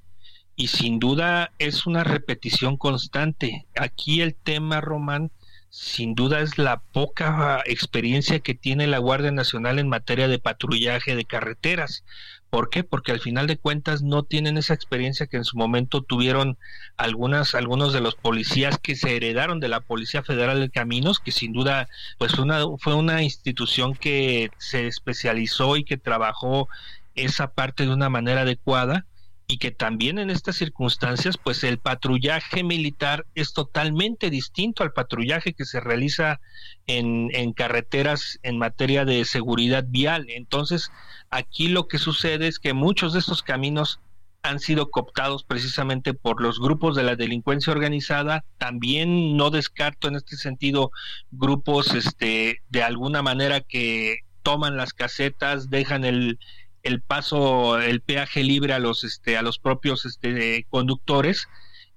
y 0.56 0.68
sin 0.68 0.98
duda 0.98 1.52
es 1.58 1.86
una 1.86 2.04
repetición 2.04 2.76
constante. 2.76 3.66
Aquí 3.74 4.20
el 4.20 4.34
tema 4.34 4.80
Román 4.80 5.30
sin 5.70 6.14
duda 6.14 6.40
es 6.40 6.58
la 6.58 6.82
poca 6.92 7.62
experiencia 7.64 8.40
que 8.40 8.54
tiene 8.54 8.86
la 8.86 8.98
Guardia 8.98 9.30
Nacional 9.30 9.78
en 9.78 9.88
materia 9.88 10.28
de 10.28 10.38
patrullaje 10.38 11.16
de 11.16 11.24
carreteras. 11.24 12.04
¿Por 12.52 12.68
qué? 12.68 12.84
Porque 12.84 13.12
al 13.12 13.20
final 13.20 13.46
de 13.46 13.56
cuentas 13.56 14.02
no 14.02 14.24
tienen 14.24 14.58
esa 14.58 14.74
experiencia 14.74 15.26
que 15.26 15.38
en 15.38 15.44
su 15.44 15.56
momento 15.56 16.02
tuvieron 16.02 16.58
algunas, 16.98 17.54
algunos 17.54 17.94
de 17.94 18.02
los 18.02 18.14
policías 18.14 18.76
que 18.76 18.94
se 18.94 19.16
heredaron 19.16 19.58
de 19.58 19.68
la 19.68 19.80
Policía 19.80 20.22
Federal 20.22 20.60
de 20.60 20.68
Caminos, 20.68 21.18
que 21.18 21.32
sin 21.32 21.54
duda 21.54 21.88
pues 22.18 22.38
una, 22.38 22.62
fue 22.78 22.94
una 22.94 23.22
institución 23.22 23.94
que 23.94 24.50
se 24.58 24.86
especializó 24.86 25.78
y 25.78 25.84
que 25.84 25.96
trabajó 25.96 26.68
esa 27.14 27.54
parte 27.54 27.84
de 27.84 27.94
una 27.94 28.10
manera 28.10 28.42
adecuada 28.42 29.06
y 29.52 29.58
que 29.58 29.70
también 29.70 30.18
en 30.18 30.30
estas 30.30 30.56
circunstancias 30.56 31.36
pues 31.36 31.62
el 31.62 31.76
patrullaje 31.76 32.64
militar 32.64 33.26
es 33.34 33.52
totalmente 33.52 34.30
distinto 34.30 34.82
al 34.82 34.94
patrullaje 34.94 35.52
que 35.52 35.66
se 35.66 35.78
realiza 35.78 36.40
en, 36.86 37.28
en 37.34 37.52
carreteras 37.52 38.38
en 38.42 38.56
materia 38.56 39.04
de 39.04 39.26
seguridad 39.26 39.84
vial. 39.86 40.24
Entonces, 40.30 40.90
aquí 41.28 41.68
lo 41.68 41.86
que 41.86 41.98
sucede 41.98 42.46
es 42.46 42.58
que 42.58 42.72
muchos 42.72 43.12
de 43.12 43.18
estos 43.18 43.42
caminos 43.42 44.00
han 44.42 44.58
sido 44.58 44.90
cooptados 44.90 45.44
precisamente 45.44 46.14
por 46.14 46.40
los 46.40 46.58
grupos 46.58 46.96
de 46.96 47.02
la 47.02 47.14
delincuencia 47.14 47.74
organizada. 47.74 48.46
También 48.56 49.36
no 49.36 49.50
descarto 49.50 50.08
en 50.08 50.16
este 50.16 50.36
sentido 50.36 50.92
grupos 51.30 51.92
este 51.92 52.62
de 52.70 52.82
alguna 52.82 53.20
manera 53.20 53.60
que 53.60 54.20
toman 54.42 54.78
las 54.78 54.94
casetas, 54.94 55.68
dejan 55.68 56.06
el 56.06 56.38
el 56.82 57.00
paso, 57.00 57.80
el 57.80 58.00
peaje 58.00 58.42
libre 58.42 58.72
a 58.72 58.78
los, 58.78 59.04
este, 59.04 59.36
a 59.36 59.42
los 59.42 59.58
propios 59.58 60.04
este, 60.04 60.66
conductores 60.68 61.48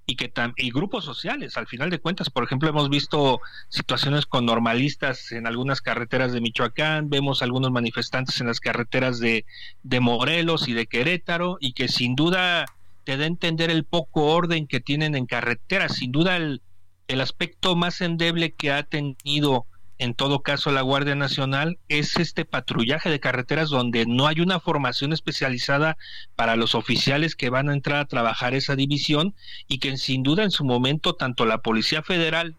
y 0.07 0.15
que 0.15 0.31
y 0.57 0.71
grupos 0.71 1.03
sociales, 1.03 1.57
al 1.57 1.67
final 1.67 1.89
de 1.89 1.99
cuentas, 1.99 2.29
por 2.29 2.43
ejemplo, 2.43 2.69
hemos 2.69 2.89
visto 2.89 3.41
situaciones 3.69 4.25
con 4.27 4.45
normalistas 4.45 5.31
en 5.31 5.47
algunas 5.47 5.81
carreteras 5.81 6.31
de 6.31 6.41
Michoacán, 6.41 7.09
vemos 7.09 7.41
algunos 7.41 7.71
manifestantes 7.71 8.39
en 8.39 8.47
las 8.47 8.59
carreteras 8.59 9.19
de, 9.19 9.45
de 9.81 9.99
Morelos 9.99 10.67
y 10.67 10.73
de 10.73 10.85
Querétaro, 10.85 11.57
y 11.59 11.73
que 11.73 11.87
sin 11.87 12.15
duda 12.15 12.65
te 13.03 13.17
da 13.17 13.23
a 13.23 13.27
entender 13.27 13.71
el 13.71 13.83
poco 13.83 14.25
orden 14.25 14.67
que 14.67 14.79
tienen 14.79 15.15
en 15.15 15.25
carreteras, 15.25 15.95
sin 15.95 16.11
duda 16.11 16.37
el, 16.37 16.61
el 17.07 17.21
aspecto 17.21 17.75
más 17.75 18.01
endeble 18.01 18.53
que 18.53 18.71
ha 18.71 18.83
tenido 18.83 19.65
en 19.97 20.13
todo 20.13 20.41
caso 20.41 20.71
la 20.71 20.81
Guardia 20.81 21.15
Nacional, 21.15 21.79
es 21.87 22.17
este 22.17 22.45
patrullaje 22.45 23.09
de 23.09 23.19
carreteras 23.19 23.69
donde 23.69 24.05
no 24.05 24.27
hay 24.27 24.41
una 24.41 24.59
formación 24.59 25.13
especializada 25.13 25.97
para 26.35 26.55
los 26.55 26.75
oficiales 26.75 27.35
que 27.35 27.49
van 27.49 27.69
a 27.69 27.73
entrar 27.73 27.99
a 27.99 28.05
trabajar 28.05 28.53
esa 28.53 28.75
división 28.75 29.35
y 29.67 29.79
que 29.79 29.95
sin 29.97 30.23
duda 30.23 30.43
en 30.43 30.51
su 30.51 30.65
momento 30.65 31.15
tanto 31.15 31.45
la 31.45 31.59
Policía 31.59 32.03
Federal, 32.03 32.55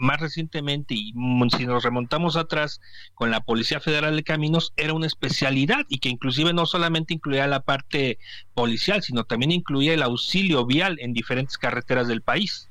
más 0.00 0.20
recientemente 0.20 0.94
y 0.94 1.12
si 1.56 1.66
nos 1.66 1.82
remontamos 1.82 2.36
atrás 2.36 2.80
con 3.14 3.30
la 3.30 3.40
Policía 3.40 3.80
Federal 3.80 4.16
de 4.16 4.22
Caminos, 4.22 4.72
era 4.76 4.94
una 4.94 5.06
especialidad 5.06 5.84
y 5.88 5.98
que 5.98 6.08
inclusive 6.08 6.52
no 6.52 6.66
solamente 6.66 7.14
incluía 7.14 7.46
la 7.46 7.60
parte 7.60 8.18
policial, 8.54 9.02
sino 9.02 9.24
también 9.24 9.52
incluía 9.52 9.94
el 9.94 10.02
auxilio 10.02 10.66
vial 10.66 10.98
en 11.00 11.12
diferentes 11.12 11.58
carreteras 11.58 12.08
del 12.08 12.22
país 12.22 12.69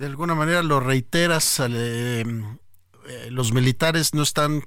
de 0.00 0.06
alguna 0.06 0.34
manera 0.34 0.62
lo 0.62 0.80
reiteras, 0.80 1.60
eh, 1.60 2.24
eh, 3.06 3.28
los 3.30 3.52
militares 3.52 4.14
no 4.14 4.22
están 4.22 4.62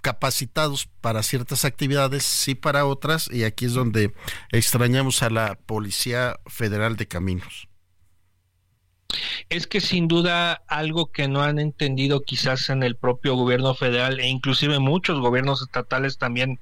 capacitados 0.00 0.88
para 1.02 1.22
ciertas 1.22 1.66
actividades, 1.66 2.22
sí 2.22 2.54
para 2.54 2.86
otras, 2.86 3.28
y 3.30 3.44
aquí 3.44 3.66
es 3.66 3.74
donde 3.74 4.14
extrañamos 4.52 5.22
a 5.22 5.28
la 5.28 5.56
Policía 5.66 6.40
Federal 6.46 6.96
de 6.96 7.06
Caminos. 7.06 7.68
Es 9.48 9.66
que 9.66 9.80
sin 9.80 10.08
duda 10.08 10.62
algo 10.68 11.10
que 11.10 11.26
no 11.26 11.42
han 11.42 11.58
entendido 11.58 12.20
quizás 12.20 12.70
en 12.70 12.82
el 12.82 12.96
propio 12.96 13.34
gobierno 13.34 13.74
federal 13.74 14.20
e 14.20 14.28
inclusive 14.28 14.78
muchos 14.78 15.18
gobiernos 15.18 15.62
estatales 15.62 16.18
también 16.18 16.60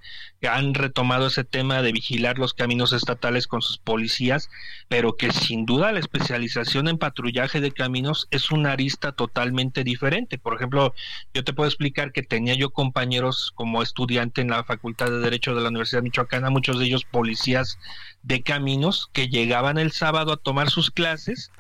han 0.49 0.75
retomado 0.75 1.27
ese 1.27 1.45
tema 1.45 1.83
de 1.83 1.93
vigilar 1.93 2.39
los 2.39 2.55
caminos 2.55 2.93
estatales 2.93 3.47
con 3.47 3.61
sus 3.61 3.79
policías, 3.79 4.49
pero 4.89 5.17
que 5.17 5.33
sin 5.33 5.67
duda 5.67 5.93
la 5.93 6.01
especialización 6.01 6.89
en 6.89 6.99
patrullaje 6.99 7.61
de 7.61 7.73
caminos 7.73 8.29
es 8.31 8.51
una 8.51 8.73
arista 8.73 9.13
totalmente 9.13 9.85
diferente. 9.85 10.39
Por 10.39 10.55
ejemplo, 10.55 10.95
yo 11.35 11.45
te 11.45 11.53
puedo 11.53 11.69
explicar 11.69 12.13
que 12.13 12.23
tenía 12.23 12.55
yo 12.55 12.71
compañeros 12.71 13.53
como 13.55 13.83
estudiante 13.83 14.41
en 14.41 14.49
la 14.49 14.65
Facultad 14.65 15.11
de 15.11 15.19
Derecho 15.19 15.55
de 15.55 15.63
la 15.63 15.69
Universidad 15.69 16.03
Michoacana, 16.03 16.51
muchos 16.51 16.79
de 16.79 16.87
ellos 16.87 17.05
policías 17.05 17.79
de 18.23 18.43
caminos 18.43 19.09
que 19.13 19.29
llegaban 19.29 19.79
el 19.79 19.93
sábado 19.93 20.33
a 20.33 20.37
tomar 20.37 20.71
sus 20.71 20.91
clases 20.91 21.51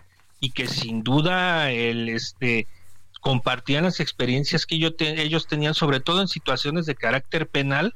y 0.40 0.50
que 0.50 0.66
sin 0.66 1.02
duda 1.02 1.70
el 1.70 2.08
este 2.08 2.66
compartían 3.20 3.84
las 3.84 4.00
experiencias 4.00 4.64
que 4.64 4.76
ellos 4.76 5.46
tenían 5.46 5.74
sobre 5.74 6.00
todo 6.00 6.20
en 6.20 6.28
situaciones 6.28 6.86
de 6.86 6.94
carácter 6.94 7.48
penal 7.48 7.94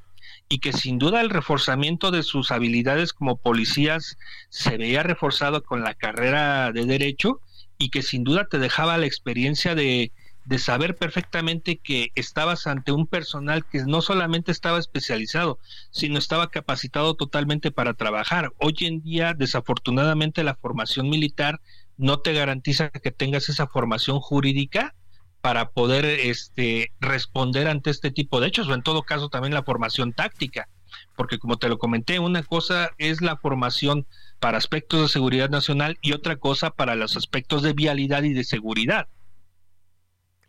y 0.49 0.59
que 0.59 0.73
sin 0.73 0.99
duda 0.99 1.21
el 1.21 1.31
reforzamiento 1.31 2.11
de 2.11 2.23
sus 2.23 2.51
habilidades 2.51 3.13
como 3.13 3.37
policías 3.37 4.19
se 4.51 4.77
veía 4.77 5.03
reforzado 5.03 5.63
con 5.63 5.83
la 5.83 5.95
carrera 5.95 6.73
de 6.73 6.85
derecho 6.85 7.41
y 7.79 7.91
que 7.91 8.03
sin 8.03 8.25
duda 8.25 8.47
te 8.51 8.59
dejaba 8.59 8.99
la 8.99 9.07
experiencia 9.07 9.75
de, 9.75 10.13
de 10.45 10.59
saber 10.59 10.97
perfectamente 10.97 11.79
que 11.79 12.11
estabas 12.15 12.67
ante 12.67 12.93
un 12.93 13.07
personal 13.07 13.65
que 13.65 13.85
no 13.85 14.03
solamente 14.03 14.53
estaba 14.53 14.79
especializado, 14.79 15.59
sino 15.91 16.19
estaba 16.19 16.51
capacitado 16.51 17.15
totalmente 17.15 17.71
para 17.71 17.95
trabajar. 17.95 18.53
Hoy 18.59 18.75
en 18.81 19.03
día, 19.03 19.35
desafortunadamente, 19.35 20.45
la 20.45 20.57
formación 20.57 21.09
militar 21.09 21.61
no 21.97 22.21
te 22.21 22.33
garantiza 22.33 22.91
que 22.91 23.11
tengas 23.11 23.49
esa 23.49 23.67
formación 23.67 24.21
jurídica 24.21 24.95
para 25.41 25.71
poder 25.71 26.05
este, 26.05 26.93
responder 27.01 27.69
ante 27.69 27.91
este 27.91 28.11
tipo 28.11 28.41
de 28.41 28.49
hechos, 28.49 28.69
o 28.69 28.75
en 28.75 28.83
todo 28.83 29.03
caso 29.03 29.29
también 29.29 29.55
la 29.55 29.65
formación 29.65 30.13
táctica, 30.13 30.69
porque 31.17 31.39
como 31.39 31.59
te 31.59 31.69
lo 31.69 31.79
comenté, 31.79 32.21
una 32.21 32.43
cosa 32.43 32.91
es 32.99 33.21
la 33.21 33.37
formación 33.37 34.07
para 34.39 34.59
aspectos 34.59 35.03
de 35.03 35.09
seguridad 35.09 35.51
nacional 35.51 35.99
y 36.01 36.13
otra 36.13 36.37
cosa 36.37 36.71
para 36.71 36.95
los 36.95 37.17
aspectos 37.17 37.63
de 37.63 37.73
vialidad 37.73 38.23
y 38.23 38.33
de 38.33 38.45
seguridad. 38.45 39.09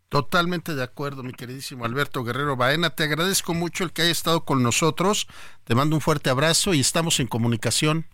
Totalmente 0.10 0.76
de 0.76 0.84
acuerdo, 0.84 1.24
mi 1.24 1.34
queridísimo 1.34 1.86
Alberto 1.86 2.24
Guerrero 2.24 2.56
Baena. 2.56 2.92
Te 2.92 3.04
agradezco 3.04 3.56
mucho 3.56 3.84
el 3.84 3.92
que 3.92 4.04
haya 4.04 4.12
estado 4.12 4.46
con 4.46 4.62
nosotros. 4.62 5.28
Te 5.64 5.74
mando 5.74 5.96
un 5.96 6.02
fuerte 6.02 6.30
abrazo 6.30 6.76
y 6.76 6.82
estamos 6.82 7.20
en 7.20 7.26
comunicación. 7.26 8.06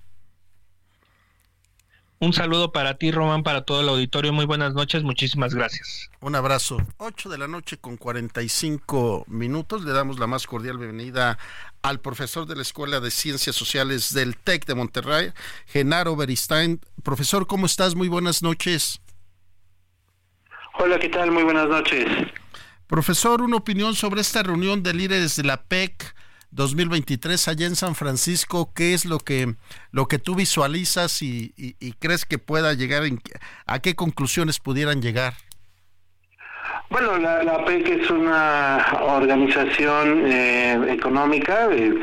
Un 2.21 2.33
saludo 2.33 2.73
para 2.73 2.97
ti, 2.97 3.11
Román, 3.11 3.43
para 3.43 3.61
todo 3.61 3.79
el 3.79 3.87
auditorio. 3.87 4.33
Muy 4.33 4.45
buenas 4.45 4.73
noches, 4.73 5.03
muchísimas 5.03 5.53
gracias. 5.55 6.09
Un 6.19 6.35
abrazo. 6.35 6.77
8 6.97 7.29
de 7.29 7.37
la 7.37 7.47
noche 7.47 7.77
con 7.77 7.95
45 7.95 9.23
minutos. 9.27 9.85
Le 9.85 9.93
damos 9.93 10.19
la 10.19 10.27
más 10.27 10.45
cordial 10.45 10.77
bienvenida 10.77 11.37
al 11.81 12.01
profesor 12.01 12.45
de 12.45 12.57
la 12.57 12.61
Escuela 12.61 12.99
de 12.99 13.09
Ciencias 13.09 13.55
Sociales 13.55 14.13
del 14.13 14.35
TEC 14.35 14.65
de 14.65 14.75
Monterrey, 14.75 15.31
Genaro 15.65 16.17
Beristain. 16.17 16.81
Profesor, 17.03 17.47
¿cómo 17.47 17.65
estás? 17.65 17.95
Muy 17.95 18.09
buenas 18.09 18.43
noches. 18.43 18.99
Hola, 20.77 20.99
¿qué 20.99 21.07
tal? 21.07 21.31
Muy 21.31 21.43
buenas 21.43 21.69
noches. 21.69 22.05
Profesor, 22.87 23.41
una 23.41 23.55
opinión 23.55 23.95
sobre 23.95 24.19
esta 24.19 24.43
reunión 24.43 24.83
de 24.83 24.93
líderes 24.93 25.37
de 25.37 25.43
la 25.43 25.63
PEC 25.63 26.13
2023 26.51 27.47
allá 27.47 27.67
en 27.67 27.75
San 27.75 27.95
Francisco, 27.95 28.71
¿qué 28.73 28.93
es 28.93 29.05
lo 29.05 29.19
que, 29.19 29.55
lo 29.91 30.07
que 30.07 30.19
tú 30.19 30.35
visualizas 30.35 31.21
y, 31.21 31.53
y 31.57 31.91
crees 31.93 32.25
que 32.25 32.37
pueda 32.39 32.73
llegar, 32.73 33.05
en, 33.05 33.21
a 33.65 33.79
qué 33.79 33.95
conclusiones 33.95 34.59
pudieran 34.59 35.01
llegar? 35.01 35.35
Bueno, 36.89 37.19
la, 37.19 37.43
la 37.43 37.63
PEC 37.65 38.01
es 38.01 38.09
una 38.09 38.83
organización 38.99 40.23
eh, 40.25 40.87
económica, 40.89 41.67
eh, 41.71 41.93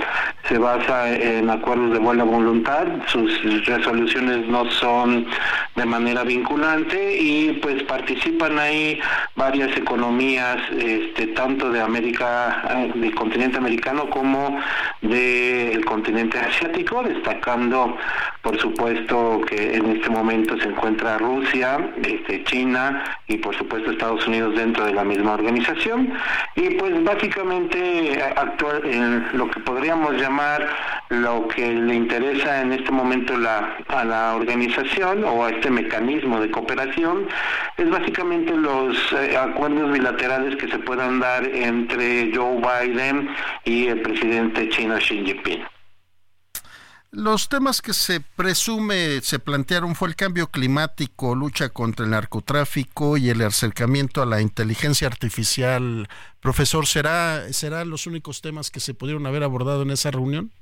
se 0.48 0.58
basa 0.58 1.12
en 1.12 1.50
acuerdos 1.50 1.92
de 1.92 1.98
buena 1.98 2.22
voluntad, 2.22 2.86
sus 3.08 3.66
resoluciones 3.66 4.46
no 4.46 4.70
son 4.70 5.26
de 5.74 5.84
manera 5.84 6.22
vinculante 6.22 7.18
y 7.20 7.58
pues 7.60 7.82
participan 7.82 8.60
ahí 8.60 9.00
varias 9.34 9.76
economías, 9.76 10.56
este, 10.78 11.26
tanto 11.28 11.72
de 11.72 11.80
América, 11.80 12.88
del 12.94 13.12
continente 13.16 13.58
americano 13.58 14.08
como 14.08 14.56
del 15.02 15.84
continente 15.84 16.38
asiático, 16.38 17.02
destacando 17.02 17.96
por 18.42 18.56
supuesto 18.60 19.40
que 19.48 19.74
en 19.74 19.96
este 19.96 20.08
momento 20.08 20.56
se 20.58 20.68
encuentra 20.68 21.18
Rusia, 21.18 21.90
este, 22.04 22.44
China 22.44 23.02
y 23.26 23.38
por 23.38 23.56
supuesto 23.56 23.90
Estados 23.90 24.24
Unidos 24.28 24.54
dentro 24.54 24.75
de 24.84 24.92
la 24.92 25.04
misma 25.04 25.34
organización 25.34 26.12
y 26.54 26.70
pues 26.70 27.02
básicamente 27.04 28.22
actuar 28.36 28.84
en 28.84 29.26
lo 29.32 29.50
que 29.50 29.60
podríamos 29.60 30.14
llamar 30.14 30.66
lo 31.08 31.48
que 31.48 31.72
le 31.72 31.94
interesa 31.94 32.62
en 32.62 32.72
este 32.72 32.90
momento 32.90 33.36
la, 33.36 33.76
a 33.88 34.04
la 34.04 34.34
organización 34.34 35.24
o 35.24 35.44
a 35.44 35.50
este 35.50 35.70
mecanismo 35.70 36.40
de 36.40 36.50
cooperación 36.50 37.28
es 37.76 37.88
básicamente 37.90 38.52
los 38.56 38.96
eh, 39.12 39.36
acuerdos 39.36 39.92
bilaterales 39.92 40.56
que 40.56 40.68
se 40.68 40.78
puedan 40.78 41.20
dar 41.20 41.44
entre 41.44 42.32
Joe 42.34 42.60
Biden 42.60 43.28
y 43.64 43.86
el 43.88 44.00
presidente 44.00 44.68
chino 44.70 44.96
Xi 44.96 45.24
Jinping. 45.24 45.75
Los 47.12 47.48
temas 47.48 47.80
que 47.80 47.94
se 47.94 48.20
presume 48.20 49.20
se 49.22 49.38
plantearon 49.38 49.94
fue 49.94 50.08
el 50.08 50.16
cambio 50.16 50.48
climático, 50.48 51.34
lucha 51.34 51.70
contra 51.70 52.04
el 52.04 52.10
narcotráfico 52.10 53.16
y 53.16 53.30
el 53.30 53.40
acercamiento 53.42 54.20
a 54.20 54.26
la 54.26 54.42
inteligencia 54.42 55.06
artificial. 55.06 56.08
Profesor, 56.40 56.86
¿será 56.86 57.52
serán 57.52 57.90
los 57.90 58.06
únicos 58.06 58.42
temas 58.42 58.70
que 58.70 58.80
se 58.80 58.92
pudieron 58.92 59.26
haber 59.26 59.44
abordado 59.44 59.82
en 59.82 59.90
esa 59.90 60.10
reunión? 60.10 60.52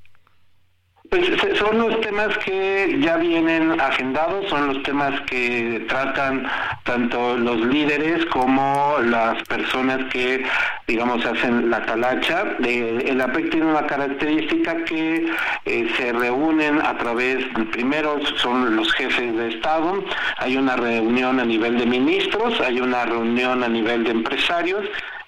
Pues 1.11 1.31
son 1.59 1.79
los 1.79 2.01
temas 2.01 2.37
que 2.39 2.99
ya 3.01 3.17
vienen 3.19 3.81
agendados, 3.81 4.49
son 4.49 4.67
los 4.67 4.83
temas 4.83 5.21
que 5.23 5.85
tratan 5.89 6.45
tanto 6.83 7.37
los 7.37 7.61
líderes 7.67 8.25
como 8.27 8.97
las 9.05 9.41
personas 9.45 10.11
que, 10.11 10.45
digamos, 10.89 11.25
hacen 11.25 11.71
la 11.71 11.87
talacha. 11.87 12.57
el 12.59 13.21
APEC 13.21 13.51
tiene 13.51 13.67
una 13.67 13.87
característica 13.87 14.85
que 14.87 15.31
eh, 15.67 15.89
se 15.97 16.13
reúnen 16.13 16.81
a 16.81 16.97
través, 16.99 17.45
primero 17.71 18.19
son 18.39 18.75
los 18.75 18.93
jefes 18.95 19.37
de 19.37 19.51
Estado, 19.51 20.03
hay 20.39 20.57
una 20.57 20.75
reunión 20.75 21.39
a 21.39 21.45
nivel 21.45 21.79
de 21.79 21.87
ministros, 21.87 22.61
hay 22.61 22.81
una 22.81 23.05
reunión 23.05 23.63
a 23.63 23.69
nivel 23.69 24.03
de 24.03 24.11
empresarios, 24.11 24.85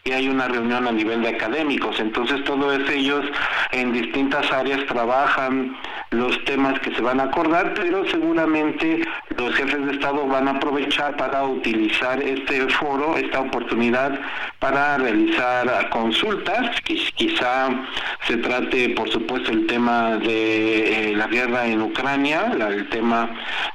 y 0.06 0.12
hay 0.12 0.28
una 0.28 0.46
reunión 0.46 0.86
a 0.86 0.92
nivel 0.92 1.20
de 1.22 1.28
académicos. 1.28 1.98
Entonces 1.98 2.42
todos 2.44 2.78
ellos 2.88 3.24
en 3.72 3.92
distintas 3.92 4.50
áreas 4.52 4.86
trabajan 4.86 5.76
los 6.10 6.42
temas 6.44 6.78
que 6.80 6.94
se 6.94 7.02
van 7.02 7.18
a 7.18 7.24
acordar, 7.24 7.74
pero 7.74 8.08
seguramente 8.08 9.02
los 9.36 9.52
jefes 9.54 9.84
de 9.84 9.92
Estado 9.92 10.24
van 10.26 10.46
a 10.46 10.52
aprovechar 10.52 11.16
para 11.16 11.42
utilizar 11.42 12.22
este 12.22 12.68
foro, 12.68 13.16
esta 13.16 13.40
oportunidad 13.40 14.18
para 14.60 14.96
realizar 14.98 15.88
consultas. 15.90 16.80
Quizá 16.82 17.68
se 18.26 18.36
trate, 18.36 18.90
por 18.90 19.10
supuesto, 19.10 19.50
el 19.50 19.66
tema 19.66 20.16
de 20.18 21.10
eh, 21.10 21.16
la 21.16 21.26
guerra 21.26 21.66
en 21.66 21.82
Ucrania, 21.82 22.52
el 22.56 22.88
tema 22.88 23.28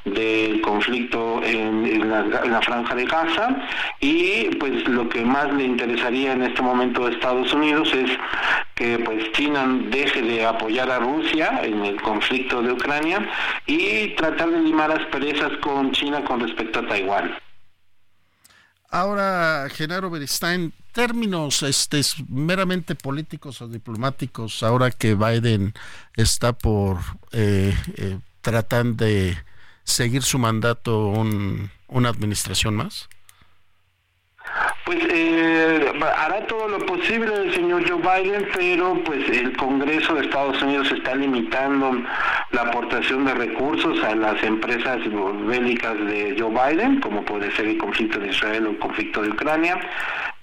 del 0.05 0.61
conflicto 0.61 1.41
en, 1.43 2.09
la, 2.09 2.25
en 2.43 2.51
la 2.51 2.61
franja 2.61 2.95
de 2.95 3.05
Gaza 3.05 3.57
y 3.99 4.45
pues 4.55 4.87
lo 4.87 5.09
que 5.09 5.21
más 5.21 5.51
le 5.53 5.65
interesaría 5.65 6.20
en 6.25 6.43
este 6.43 6.61
momento 6.61 7.05
de 7.05 7.13
Estados 7.13 7.51
Unidos 7.53 7.91
es 7.93 8.11
que 8.75 8.99
pues 8.99 9.31
China 9.33 9.65
deje 9.89 10.21
de 10.21 10.45
apoyar 10.45 10.89
a 10.89 10.99
Rusia 10.99 11.61
en 11.63 11.85
el 11.85 12.01
conflicto 12.01 12.61
de 12.61 12.71
Ucrania 12.71 13.29
y 13.65 14.15
tratar 14.15 14.49
de 14.49 14.59
limar 14.59 14.91
asperezas 14.91 15.51
con 15.61 15.91
China 15.91 16.23
con 16.23 16.39
respecto 16.39 16.79
a 16.79 16.87
Taiwán. 16.87 17.31
Ahora, 18.89 19.67
Genaro 19.69 20.09
Beristain, 20.09 20.73
términos 20.91 21.63
este, 21.63 22.01
meramente 22.27 22.95
políticos 22.95 23.61
o 23.61 23.67
diplomáticos, 23.67 24.63
ahora 24.63 24.91
que 24.91 25.15
Biden 25.15 25.73
está 26.15 26.51
por 26.51 26.97
eh, 27.31 27.73
eh, 27.95 28.19
tratando 28.41 29.05
de 29.05 29.37
seguir 29.83 30.23
su 30.23 30.39
mandato 30.39 31.07
una 31.87 32.09
administración 32.09 32.75
más? 32.75 33.09
Pues 34.85 34.99
eh, 35.09 35.93
hará 36.17 36.45
todo 36.47 36.67
lo 36.67 36.79
posible 36.85 37.33
el 37.33 37.53
señor 37.53 37.87
Joe 37.87 38.01
Biden, 38.01 38.47
pero 38.53 38.95
pues 39.05 39.29
el 39.29 39.55
Congreso 39.55 40.15
de 40.15 40.21
Estados 40.21 40.61
Unidos 40.61 40.91
está 40.91 41.15
limitando 41.15 42.01
la 42.51 42.61
aportación 42.61 43.25
de 43.25 43.33
recursos 43.35 44.03
a 44.03 44.15
las 44.15 44.41
empresas 44.43 44.97
bélicas 45.45 45.97
de 46.05 46.35
Joe 46.37 46.49
Biden, 46.49 46.99
como 46.99 47.23
puede 47.23 47.51
ser 47.51 47.67
el 47.67 47.77
conflicto 47.77 48.19
de 48.19 48.29
Israel 48.29 48.67
o 48.67 48.69
el 48.71 48.79
conflicto 48.79 49.21
de 49.21 49.29
Ucrania. 49.29 49.79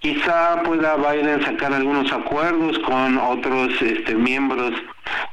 Quizá 0.01 0.62
pueda 0.62 0.94
Biden 0.97 1.43
sacar 1.44 1.73
algunos 1.73 2.12
acuerdos 2.12 2.78
con 2.81 3.19
otros 3.19 3.82
este, 3.82 4.15
miembros 4.15 4.73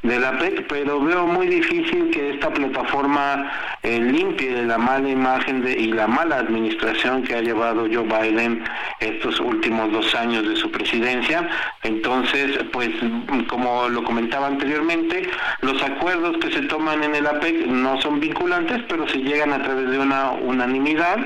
de 0.03 0.19
la 0.19 0.37
PEC, 0.37 0.67
pero 0.67 1.01
veo 1.01 1.25
muy 1.25 1.47
difícil 1.47 2.11
que 2.11 2.31
esta 2.31 2.49
plataforma 2.51 3.51
eh, 3.83 3.99
limpie 3.99 4.63
la 4.63 4.77
mala 4.77 5.09
imagen 5.09 5.63
de, 5.63 5.73
y 5.73 5.87
la 5.87 6.07
mala 6.07 6.37
administración 6.37 7.23
que 7.23 7.35
ha 7.35 7.41
llevado 7.41 7.87
Joe 7.91 8.03
Biden 8.03 8.63
estos 8.99 9.39
últimos 9.39 9.91
dos 9.91 10.13
años 10.15 10.47
de 10.47 10.55
su 10.55 10.71
presidencia. 10.71 11.47
Entonces, 11.83 12.57
pues 12.71 12.89
como 13.47 13.89
lo 13.89 14.03
comentaba 14.03 14.47
anteriormente, 14.47 15.29
los 15.61 15.81
acuerdos 15.81 16.37
que 16.37 16.51
se 16.51 16.61
toman 16.63 17.03
en 17.03 17.15
el 17.15 17.27
APEC 17.27 17.67
no 17.67 17.99
son 18.01 18.19
vinculantes, 18.19 18.81
pero 18.87 19.07
se 19.09 19.17
llegan 19.17 19.53
a 19.53 19.63
través 19.63 19.89
de 19.89 19.99
una 19.99 20.31
unanimidad 20.31 21.17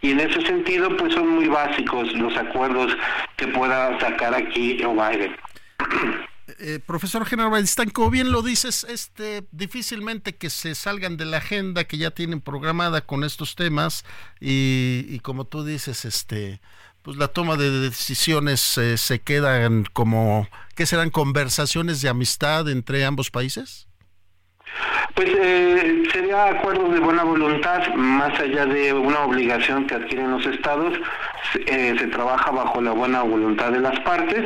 y 0.00 0.12
en 0.12 0.20
ese 0.20 0.40
sentido, 0.42 0.96
pues 0.96 1.14
son 1.14 1.28
muy 1.28 1.48
básicos 1.48 2.12
los 2.14 2.36
acuerdos 2.36 2.96
que 3.36 3.48
pueda 3.48 3.98
sacar 3.98 4.34
aquí 4.34 4.78
Joe 4.80 4.94
Biden. 4.94 5.36
Eh, 6.58 6.80
profesor 6.84 7.26
General 7.26 7.52
Weinstein, 7.52 7.90
como 7.90 8.10
bien 8.10 8.32
lo 8.32 8.40
dices, 8.40 8.84
este, 8.84 9.46
difícilmente 9.52 10.36
que 10.36 10.48
se 10.48 10.74
salgan 10.74 11.16
de 11.16 11.26
la 11.26 11.38
agenda 11.38 11.84
que 11.84 11.98
ya 11.98 12.10
tienen 12.12 12.40
programada 12.40 13.02
con 13.02 13.24
estos 13.24 13.56
temas 13.56 14.04
y, 14.40 15.18
como 15.20 15.46
tú 15.46 15.64
dices, 15.64 16.06
este, 16.06 16.62
pues 17.02 17.18
la 17.18 17.28
toma 17.28 17.56
de 17.56 17.70
decisiones 17.70 18.78
eh, 18.78 18.96
se 18.96 19.20
quedan 19.20 19.84
como, 19.92 20.48
¿qué 20.74 20.86
serán 20.86 21.10
conversaciones 21.10 22.00
de 22.00 22.08
amistad 22.08 22.68
entre 22.70 23.04
ambos 23.04 23.30
países? 23.30 23.86
Pues 25.16 25.30
eh, 25.34 26.02
sería 26.12 26.44
acuerdo 26.44 26.90
de 26.90 27.00
buena 27.00 27.24
voluntad, 27.24 27.86
más 27.94 28.38
allá 28.38 28.66
de 28.66 28.92
una 28.92 29.20
obligación 29.20 29.86
que 29.86 29.94
adquieren 29.94 30.30
los 30.30 30.44
estados, 30.44 30.92
eh, 31.54 31.94
se 31.98 32.06
trabaja 32.08 32.50
bajo 32.50 32.82
la 32.82 32.90
buena 32.90 33.22
voluntad 33.22 33.72
de 33.72 33.80
las 33.80 33.98
partes 34.00 34.44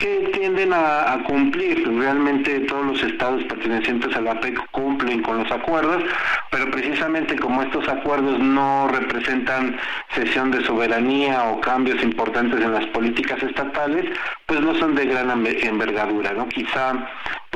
que 0.00 0.30
tienden 0.32 0.72
a, 0.72 1.22
cumplir. 1.24 1.88
Realmente 1.96 2.58
todos 2.60 2.84
los 2.84 3.02
estados 3.04 3.44
pertenecientes 3.44 4.12
a 4.16 4.20
la 4.20 4.40
PEC 4.40 4.58
cumplen 4.72 5.22
con 5.22 5.38
los 5.38 5.52
acuerdos, 5.52 6.02
pero 6.50 6.68
precisamente 6.68 7.38
como 7.38 7.62
estos 7.62 7.88
acuerdos 7.88 8.40
no 8.40 8.88
representan 8.88 9.78
cesión 10.10 10.50
de 10.50 10.64
soberanía 10.64 11.44
o 11.44 11.60
cambios 11.60 12.02
importantes 12.02 12.60
en 12.60 12.72
las 12.72 12.86
políticas 12.86 13.40
estatales, 13.40 14.04
pues 14.46 14.60
no 14.62 14.74
son 14.80 14.96
de 14.96 15.06
gran 15.06 15.46
envergadura. 15.46 16.32
¿no? 16.32 16.48
Quizá 16.48 17.08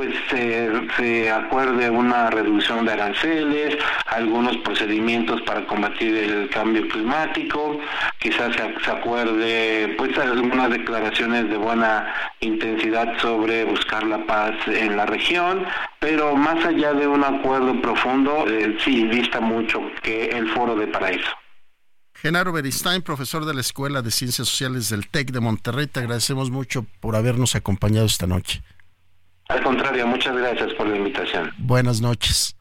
pues 0.03 0.15
se, 0.97 1.31
acuerde 1.31 1.89
una 1.89 2.29
reducción 2.31 2.85
de 2.85 2.93
aranceles, 2.93 3.77
algunos 4.07 4.57
procedimientos 4.59 5.41
para 5.43 5.65
combatir 5.67 6.17
el 6.17 6.51
cambio 6.51 6.89
climático, 6.89 7.79
quizás 8.19 8.57
se, 8.57 8.91
acuerde 8.91 9.95
pues 9.97 10.17
algunas 10.19 10.71
declaraciones 10.71 11.49
de 11.49 11.57
buena 11.57 12.13
intensidad 12.41 13.17
sobre 13.21 13.65
buscar 13.65 14.03
la 14.05 14.27
paz 14.27 14.55
en 14.67 14.97
la 14.97 15.07
región, 15.07 15.65
pero 16.01 16.35
más 16.35 16.65
allá 16.65 16.93
de 16.95 17.07
un 17.07 17.23
acuerdo 17.23 17.81
profundo, 17.81 18.45
sí 18.79 19.05
vista 19.05 19.41
mucho 19.41 19.81
que 20.03 20.31
el 20.31 20.49
foro 20.51 20.75
de 20.75 20.89
paraíso. 20.89 21.31
Genaro 22.15 22.53
Beristain, 22.53 23.03
profesor 23.03 23.45
de 23.45 23.55
la 23.55 23.61
Escuela 23.61 24.03
de 24.03 24.11
Ciencias 24.11 24.49
Sociales 24.49 24.89
del 24.89 25.09
TEC 25.09 25.31
de 25.31 25.41
Monterrey, 25.41 25.87
te 25.87 26.01
agradecemos 26.01 26.51
mucho 26.51 26.87
por 27.01 27.17
habernos 27.17 27.55
acompañado 27.55 28.07
esta 28.07 28.27
noche. 28.27 28.63
Al 29.53 29.63
contrario, 29.63 30.07
muchas 30.07 30.35
gracias 30.35 30.73
por 30.73 30.87
la 30.87 30.97
invitación. 30.97 31.53
Buenas 31.59 32.01
noches. 32.01 32.57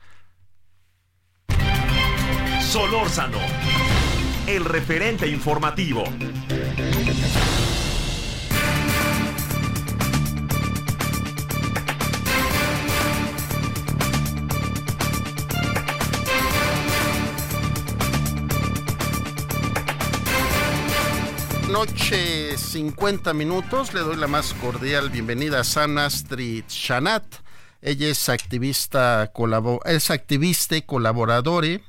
Solórzano, 2.59 3.37
el 4.45 4.65
referente 4.65 5.25
informativo. 5.27 6.03
Noche, 21.71 22.57
50 22.57 23.33
minutos. 23.33 23.93
Le 23.93 24.01
doy 24.01 24.17
la 24.17 24.27
más 24.27 24.53
cordial 24.55 25.09
bienvenida 25.09 25.61
a 25.61 25.63
Sanastri 25.63 26.65
Shanat. 26.67 27.23
Ella 27.81 28.09
es 28.09 28.27
activista, 28.27 29.31
es 29.85 30.11
activista 30.11 30.75
y 30.75 30.81
colaboradora 30.81 31.79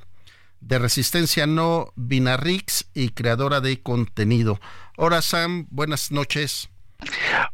de 0.61 0.79
Resistencia 0.79 1.45
No 1.47 1.91
Binarrix 1.95 2.85
y 2.93 3.09
creadora 3.09 3.59
de 3.59 3.81
contenido. 3.81 4.59
Hola 4.95 5.21
Sam, 5.21 5.67
buenas 5.69 6.11
noches. 6.11 6.69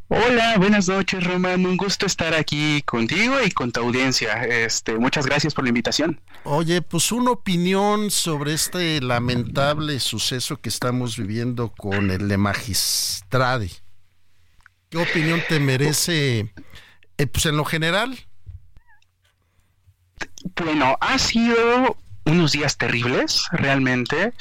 Hola, 0.08 0.56
buenas 0.58 0.88
noches, 0.88 1.24
Román. 1.24 1.64
Un 1.66 1.76
gusto 1.76 2.06
estar 2.06 2.34
aquí 2.34 2.82
contigo 2.82 3.36
y 3.44 3.50
con 3.50 3.72
tu 3.72 3.80
audiencia. 3.80 4.44
Este, 4.44 4.98
muchas 4.98 5.26
gracias 5.26 5.54
por 5.54 5.64
la 5.64 5.68
invitación. 5.68 6.20
Oye, 6.44 6.82
pues 6.82 7.12
una 7.12 7.30
opinión 7.30 8.10
sobre 8.10 8.54
este 8.54 9.00
lamentable 9.00 10.00
suceso 10.00 10.60
que 10.60 10.68
estamos 10.68 11.16
viviendo 11.16 11.72
con 11.72 12.10
el 12.10 12.36
Magistrade. 12.38 13.70
¿Qué 14.88 14.98
opinión 14.98 15.40
te 15.48 15.60
merece, 15.60 16.52
eh, 17.18 17.26
pues 17.26 17.46
en 17.46 17.56
lo 17.56 17.64
general? 17.64 18.18
Bueno, 20.56 20.96
ha 21.00 21.18
sido 21.18 21.96
unos 22.24 22.52
días 22.52 22.76
terribles, 22.76 23.44
realmente. 23.52 24.32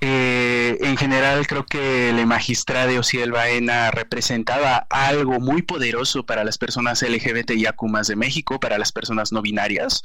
Eh, 0.00 0.78
en 0.80 0.96
general 0.96 1.46
creo 1.46 1.66
que 1.66 2.10
el 2.10 2.24
magistrado 2.26 3.00
Ociel 3.00 3.32
Baena 3.32 3.90
representaba 3.90 4.86
algo 4.90 5.40
muy 5.40 5.62
poderoso 5.62 6.24
para 6.24 6.44
las 6.44 6.56
personas 6.58 7.02
LGBT 7.02 7.50
y 7.52 7.66
acumas 7.66 8.06
de 8.06 8.14
México, 8.14 8.60
para 8.60 8.78
las 8.78 8.92
personas 8.92 9.32
no 9.32 9.42
binarias. 9.42 10.02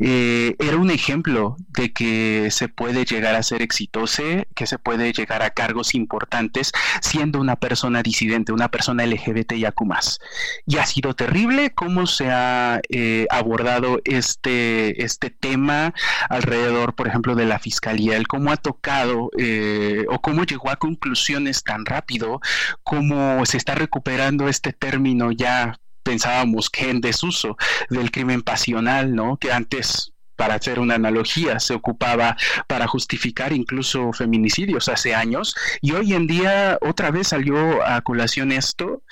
Eh, 0.00 0.54
era 0.58 0.76
un 0.76 0.90
ejemplo 0.90 1.56
de 1.68 1.92
que 1.92 2.48
se 2.50 2.68
puede 2.68 3.04
llegar 3.04 3.34
a 3.34 3.42
ser 3.42 3.62
exitoso, 3.62 4.22
que 4.54 4.66
se 4.66 4.78
puede 4.78 5.12
llegar 5.12 5.42
a 5.42 5.50
cargos 5.50 5.94
importantes 5.94 6.72
siendo 7.02 7.40
una 7.40 7.56
persona 7.56 8.02
disidente, 8.02 8.52
una 8.52 8.70
persona 8.70 9.04
LGBT 9.04 9.52
y 9.52 9.64
acumas. 9.64 10.18
Y 10.66 10.78
ha 10.78 10.86
sido 10.86 11.14
terrible 11.14 11.74
cómo 11.74 12.06
se 12.06 12.30
ha 12.30 12.80
eh, 12.88 13.26
abordado 13.30 14.00
este, 14.04 15.02
este 15.02 15.30
tema 15.30 15.92
alrededor, 16.30 16.94
por 16.94 17.08
ejemplo, 17.08 17.34
de 17.34 17.46
la 17.46 17.58
fiscalía, 17.58 18.16
el 18.16 18.26
cómo 18.26 18.50
ha 18.52 18.56
tocado 18.56 19.25
eh, 19.38 20.04
o 20.08 20.20
cómo 20.20 20.44
llegó 20.44 20.70
a 20.70 20.76
conclusiones 20.76 21.62
tan 21.62 21.84
rápido, 21.84 22.40
cómo 22.82 23.44
se 23.46 23.56
está 23.56 23.74
recuperando 23.74 24.48
este 24.48 24.72
término 24.72 25.32
ya 25.32 25.78
pensábamos 26.02 26.70
que 26.70 26.88
en 26.90 27.00
desuso 27.00 27.56
del 27.90 28.12
crimen 28.12 28.42
pasional, 28.42 29.14
¿no? 29.14 29.36
Que 29.38 29.52
antes 29.52 30.12
para 30.36 30.54
hacer 30.54 30.78
una 30.78 30.94
analogía, 30.94 31.58
se 31.58 31.74
ocupaba 31.74 32.36
para 32.68 32.86
justificar 32.86 33.52
incluso 33.52 34.12
feminicidios 34.12 34.88
hace 34.88 35.14
años 35.14 35.56
y 35.80 35.92
hoy 35.92 36.14
en 36.14 36.26
día 36.26 36.78
otra 36.82 37.10
vez 37.10 37.28
salió 37.28 37.84
a 37.84 38.00
colación 38.02 38.52
esto. 38.52 39.02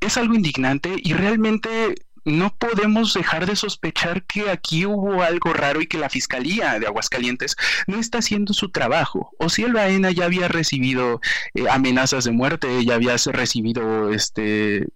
Es 0.00 0.16
algo 0.16 0.34
indignante 0.34 0.96
y 0.96 1.12
realmente 1.12 1.94
no 2.24 2.54
podemos 2.56 3.14
dejar 3.14 3.46
de 3.46 3.56
sospechar 3.56 4.24
que 4.24 4.50
aquí 4.50 4.86
hubo 4.86 5.22
algo 5.22 5.52
raro 5.52 5.80
y 5.80 5.86
que 5.86 5.98
la 5.98 6.10
Fiscalía 6.10 6.78
de 6.78 6.86
Aguascalientes 6.86 7.56
no 7.86 7.98
está 7.98 8.18
haciendo 8.18 8.52
su 8.52 8.70
trabajo. 8.70 9.30
O 9.38 9.48
si 9.48 9.64
el 9.64 9.72
Baena 9.72 10.10
ya 10.10 10.24
había 10.24 10.48
recibido 10.48 11.20
eh, 11.54 11.64
amenazas 11.70 12.24
de 12.24 12.32
muerte, 12.32 12.84
ya 12.84 12.94
había 12.94 13.16
recibido 13.32 14.12
este 14.12 14.86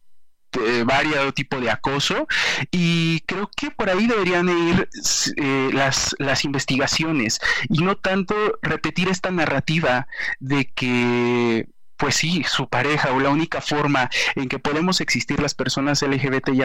varios 0.85 1.35
tipos 1.35 1.61
de 1.61 1.71
acoso 1.71 2.27
y 2.71 3.21
creo 3.27 3.51
que 3.55 3.71
por 3.71 3.91
ahí 3.91 4.07
deberían 4.07 4.49
ir 4.49 4.89
eh, 5.37 5.71
las, 5.73 6.15
las 6.19 6.45
investigaciones 6.45 7.41
y 7.69 7.83
no 7.83 7.97
tanto 7.97 8.35
repetir 8.63 9.09
esta 9.09 9.31
narrativa 9.31 10.07
de 10.41 10.67
que 10.75 11.69
pues 11.97 12.17
sí, 12.17 12.45
su 12.49 12.69
pareja 12.69 13.13
o 13.13 13.21
la 13.21 13.31
única 13.31 13.61
forma 13.61 14.11
en 14.35 14.49
que 14.49 14.59
podemos 14.59 15.01
existir 15.01 15.41
las 15.41 15.55
personas 15.55 16.03
LGBT 16.03 16.51
y 16.53 16.63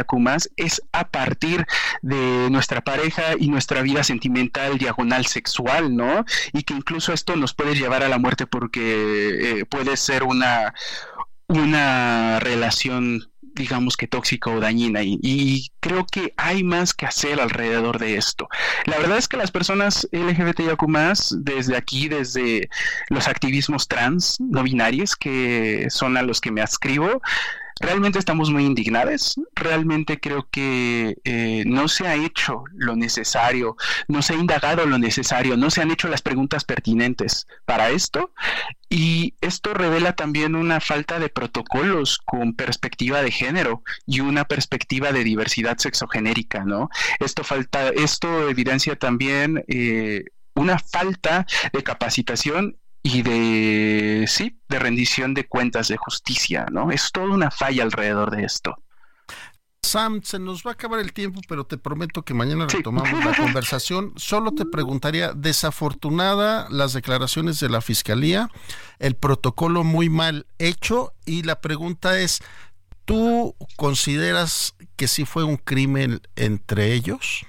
es 0.57 0.81
a 0.91 1.07
partir 1.07 1.65
de 2.01 2.49
nuestra 2.49 2.81
pareja 2.81 3.33
y 3.39 3.47
nuestra 3.49 3.81
vida 3.81 4.03
sentimental 4.03 4.77
diagonal 4.77 5.25
sexual, 5.25 5.95
¿no? 5.95 6.25
Y 6.53 6.63
que 6.63 6.73
incluso 6.73 7.13
esto 7.13 7.35
nos 7.35 7.53
puede 7.53 7.75
llevar 7.75 8.03
a 8.03 8.09
la 8.09 8.17
muerte 8.17 8.45
porque 8.47 9.59
eh, 9.59 9.65
puede 9.65 9.97
ser 9.97 10.23
una, 10.23 10.73
una 11.47 12.39
relación 12.39 13.30
digamos 13.53 13.97
que 13.97 14.07
tóxica 14.07 14.49
o 14.49 14.59
dañina 14.59 15.01
y, 15.03 15.71
creo 15.79 16.05
que 16.05 16.33
hay 16.37 16.63
más 16.63 16.93
que 16.93 17.07
hacer 17.07 17.41
alrededor 17.41 17.97
de 17.97 18.15
esto. 18.15 18.47
La 18.85 18.99
verdad 18.99 19.17
es 19.17 19.27
que 19.27 19.35
las 19.35 19.49
personas 19.49 20.07
más 20.87 21.35
desde 21.39 21.75
aquí, 21.75 22.07
desde 22.07 22.69
los 23.09 23.27
activismos 23.27 23.87
trans, 23.87 24.37
no 24.39 24.61
binarios, 24.61 25.15
que 25.15 25.87
son 25.89 26.17
a 26.17 26.21
los 26.21 26.39
que 26.39 26.51
me 26.51 26.61
adscribo, 26.61 27.21
realmente 27.81 28.19
estamos 28.19 28.49
muy 28.51 28.65
indignados, 28.65 29.35
realmente 29.55 30.19
creo 30.19 30.47
que 30.49 31.17
eh, 31.23 31.63
no 31.65 31.87
se 31.87 32.07
ha 32.07 32.15
hecho 32.15 32.63
lo 32.73 32.95
necesario, 32.95 33.75
no 34.07 34.21
se 34.21 34.33
ha 34.33 34.37
indagado 34.37 34.85
lo 34.85 34.97
necesario, 34.97 35.57
no 35.57 35.69
se 35.69 35.81
han 35.81 35.91
hecho 35.91 36.07
las 36.07 36.21
preguntas 36.21 36.63
pertinentes 36.63 37.47
para 37.65 37.89
esto 37.89 38.31
y 38.89 39.35
esto 39.41 39.73
revela 39.73 40.13
también 40.13 40.55
una 40.55 40.79
falta 40.79 41.19
de 41.19 41.29
protocolos 41.29 42.19
con 42.25 42.53
perspectiva 42.53 43.21
de 43.21 43.31
género 43.31 43.83
y 44.05 44.19
una 44.19 44.45
perspectiva 44.45 45.11
de 45.11 45.23
diversidad 45.23 45.77
sexogenérica, 45.77 46.63
¿no? 46.65 46.89
Esto 47.19 47.43
falta, 47.43 47.89
esto 47.89 48.49
evidencia 48.49 48.95
también 48.95 49.63
eh, 49.67 50.25
una 50.55 50.77
falta 50.77 51.45
de 51.71 51.83
capacitación 51.83 52.77
y 53.03 53.21
de, 53.23 54.25
sí, 54.27 54.59
de 54.69 54.79
rendición 54.79 55.33
de 55.33 55.47
cuentas 55.47 55.87
de 55.87 55.97
justicia, 55.97 56.65
¿no? 56.71 56.91
Es 56.91 57.11
toda 57.11 57.27
una 57.27 57.51
falla 57.51 57.83
alrededor 57.83 58.31
de 58.31 58.43
esto. 58.43 58.75
Sam, 59.83 60.21
se 60.23 60.37
nos 60.37 60.63
va 60.63 60.71
a 60.71 60.73
acabar 60.73 60.99
el 60.99 61.11
tiempo, 61.11 61.41
pero 61.49 61.65
te 61.65 61.77
prometo 61.77 62.23
que 62.23 62.35
mañana 62.35 62.67
retomamos 62.67 63.25
la 63.25 63.35
conversación. 63.37 64.13
Solo 64.15 64.53
te 64.53 64.65
preguntaría, 64.65 65.33
desafortunada 65.33 66.67
las 66.69 66.93
declaraciones 66.93 67.59
de 67.59 67.69
la 67.69 67.81
Fiscalía, 67.81 68.49
el 68.99 69.15
protocolo 69.15 69.83
muy 69.83 70.09
mal 70.09 70.45
hecho 70.59 71.13
y 71.25 71.41
la 71.43 71.59
pregunta 71.59 72.19
es, 72.19 72.39
¿tú 73.05 73.55
consideras 73.75 74.75
que 74.95 75.07
sí 75.07 75.25
fue 75.25 75.43
un 75.43 75.57
crimen 75.57 76.21
entre 76.35 76.93
ellos? 76.93 77.45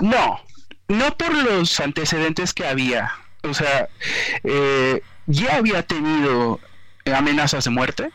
No, 0.00 0.40
no 0.88 1.16
por 1.18 1.34
los 1.34 1.78
antecedentes 1.78 2.54
que 2.54 2.66
había 2.66 3.12
o 3.46 3.54
sea, 3.54 3.88
eh, 4.44 5.02
ya 5.26 5.56
había 5.56 5.82
tenido 5.82 6.60
amenazas 7.14 7.64
de 7.64 7.70
muerte, 7.70 8.10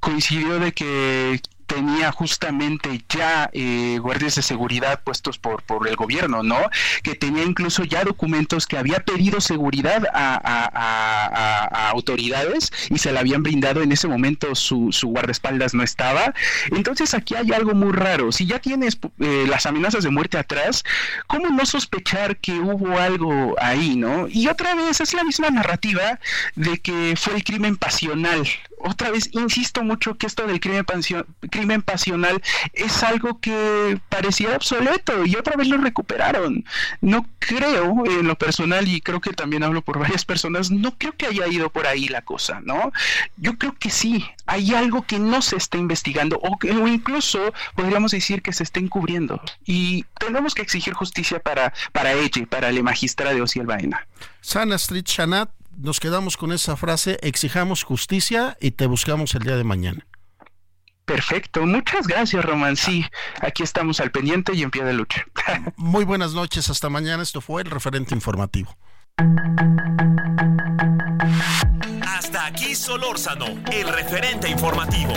coincidió 0.00 0.58
de 0.58 0.72
que 0.72 1.40
tenía 1.70 2.10
justamente 2.10 3.02
ya 3.08 3.48
eh, 3.52 3.98
guardias 4.00 4.34
de 4.34 4.42
seguridad 4.42 5.00
puestos 5.04 5.38
por, 5.38 5.62
por 5.62 5.86
el 5.86 5.94
gobierno, 5.94 6.42
¿no? 6.42 6.58
Que 7.04 7.14
tenía 7.14 7.44
incluso 7.44 7.84
ya 7.84 8.02
documentos 8.02 8.66
que 8.66 8.76
había 8.76 9.00
pedido 9.04 9.40
seguridad 9.40 10.02
a, 10.12 11.90
autoridades 11.90 12.72
y 12.88 12.98
se 12.98 13.12
la 13.12 13.20
habían 13.20 13.42
brindado 13.42 13.82
en 13.82 13.92
ese 13.92 14.08
momento 14.08 14.54
su, 14.54 14.90
su, 14.92 15.08
guardaespaldas 15.08 15.74
no 15.74 15.82
estaba. 15.82 16.34
Entonces 16.72 17.14
aquí 17.14 17.34
hay 17.34 17.52
algo 17.52 17.74
muy 17.74 17.92
raro. 17.92 18.32
Si 18.32 18.46
ya 18.46 18.58
tienes 18.58 18.98
eh, 19.20 19.44
las 19.48 19.66
amenazas 19.66 20.02
de 20.04 20.10
muerte 20.10 20.38
atrás, 20.38 20.84
¿cómo 21.26 21.48
no 21.48 21.66
sospechar 21.66 22.36
que 22.38 22.52
hubo 22.52 22.98
algo 22.98 23.54
ahí, 23.60 23.96
¿no? 23.96 24.26
Y 24.28 24.48
otra 24.48 24.74
vez 24.74 25.00
es 25.00 25.14
la 25.14 25.24
misma 25.24 25.50
narrativa 25.50 26.18
de 26.56 26.78
que 26.78 27.14
fue 27.16 27.34
el 27.34 27.44
crimen 27.44 27.76
pasional. 27.76 28.48
Otra 28.82 29.10
vez 29.10 29.28
insisto 29.32 29.84
mucho 29.84 30.14
que 30.14 30.26
esto 30.26 30.46
del 30.46 30.60
crimen, 30.60 31.82
pasional 31.82 32.42
es 32.72 33.02
algo 33.02 33.38
que 33.40 34.00
parecía 34.08 34.56
obsoleto 34.56 35.26
y 35.26 35.36
otra 35.36 35.56
vez 35.56 35.68
lo 35.68 35.76
recuperaron. 35.76 36.64
No 37.00 37.26
creo, 37.38 38.04
en 38.06 38.26
lo 38.26 38.36
personal, 38.36 38.88
y 38.88 39.00
creo 39.00 39.20
que 39.20 39.32
también 39.32 39.62
hablo 39.62 39.82
por 39.82 39.98
varias 39.98 40.24
personas, 40.24 40.70
no 40.70 40.96
creo 40.96 41.12
que 41.16 41.26
haya 41.26 41.46
ido 41.46 41.70
por 41.70 41.86
ahí 41.86 42.08
la 42.08 42.22
cosa, 42.22 42.60
¿no? 42.64 42.92
Yo 43.36 43.58
creo 43.58 43.74
que 43.78 43.90
sí, 43.90 44.24
hay 44.46 44.74
algo 44.74 45.02
que 45.02 45.18
no 45.18 45.42
se 45.42 45.56
está 45.56 45.78
investigando 45.78 46.40
o, 46.42 46.58
incluso 46.88 47.52
podríamos 47.74 48.12
decir 48.12 48.42
que 48.42 48.52
se 48.52 48.62
está 48.62 48.80
encubriendo 48.80 49.40
y 49.64 50.04
tenemos 50.18 50.54
que 50.54 50.62
exigir 50.62 50.94
justicia 50.94 51.38
para, 51.40 51.72
para 51.92 52.12
ella, 52.12 52.46
para 52.48 52.72
la 52.72 52.82
magistrada 52.82 53.34
de 53.34 53.42
Osiel 53.42 53.66
Baena. 53.66 54.06
Sana 54.40 54.76
Street 54.76 55.04
Shanat, 55.06 55.50
nos 55.76 56.00
quedamos 56.00 56.36
con 56.36 56.52
esa 56.52 56.76
frase, 56.76 57.18
exijamos 57.22 57.84
justicia 57.84 58.56
y 58.60 58.72
te 58.72 58.86
buscamos 58.86 59.34
el 59.34 59.42
día 59.42 59.56
de 59.56 59.64
mañana. 59.64 60.06
Perfecto, 61.04 61.66
muchas 61.66 62.06
gracias 62.06 62.44
Román. 62.44 62.76
Sí, 62.76 63.04
aquí 63.40 63.64
estamos 63.64 63.98
al 63.98 64.12
pendiente 64.12 64.54
y 64.54 64.62
en 64.62 64.70
pie 64.70 64.84
de 64.84 64.92
lucha. 64.92 65.24
Muy 65.76 66.04
buenas 66.04 66.34
noches, 66.34 66.70
hasta 66.70 66.88
mañana. 66.88 67.22
Esto 67.22 67.40
fue 67.40 67.62
el 67.62 67.70
referente 67.70 68.14
informativo. 68.14 68.76
Hasta 72.06 72.46
aquí 72.46 72.76
Solórzano, 72.76 73.46
el 73.72 73.88
referente 73.88 74.48
informativo. 74.48 75.12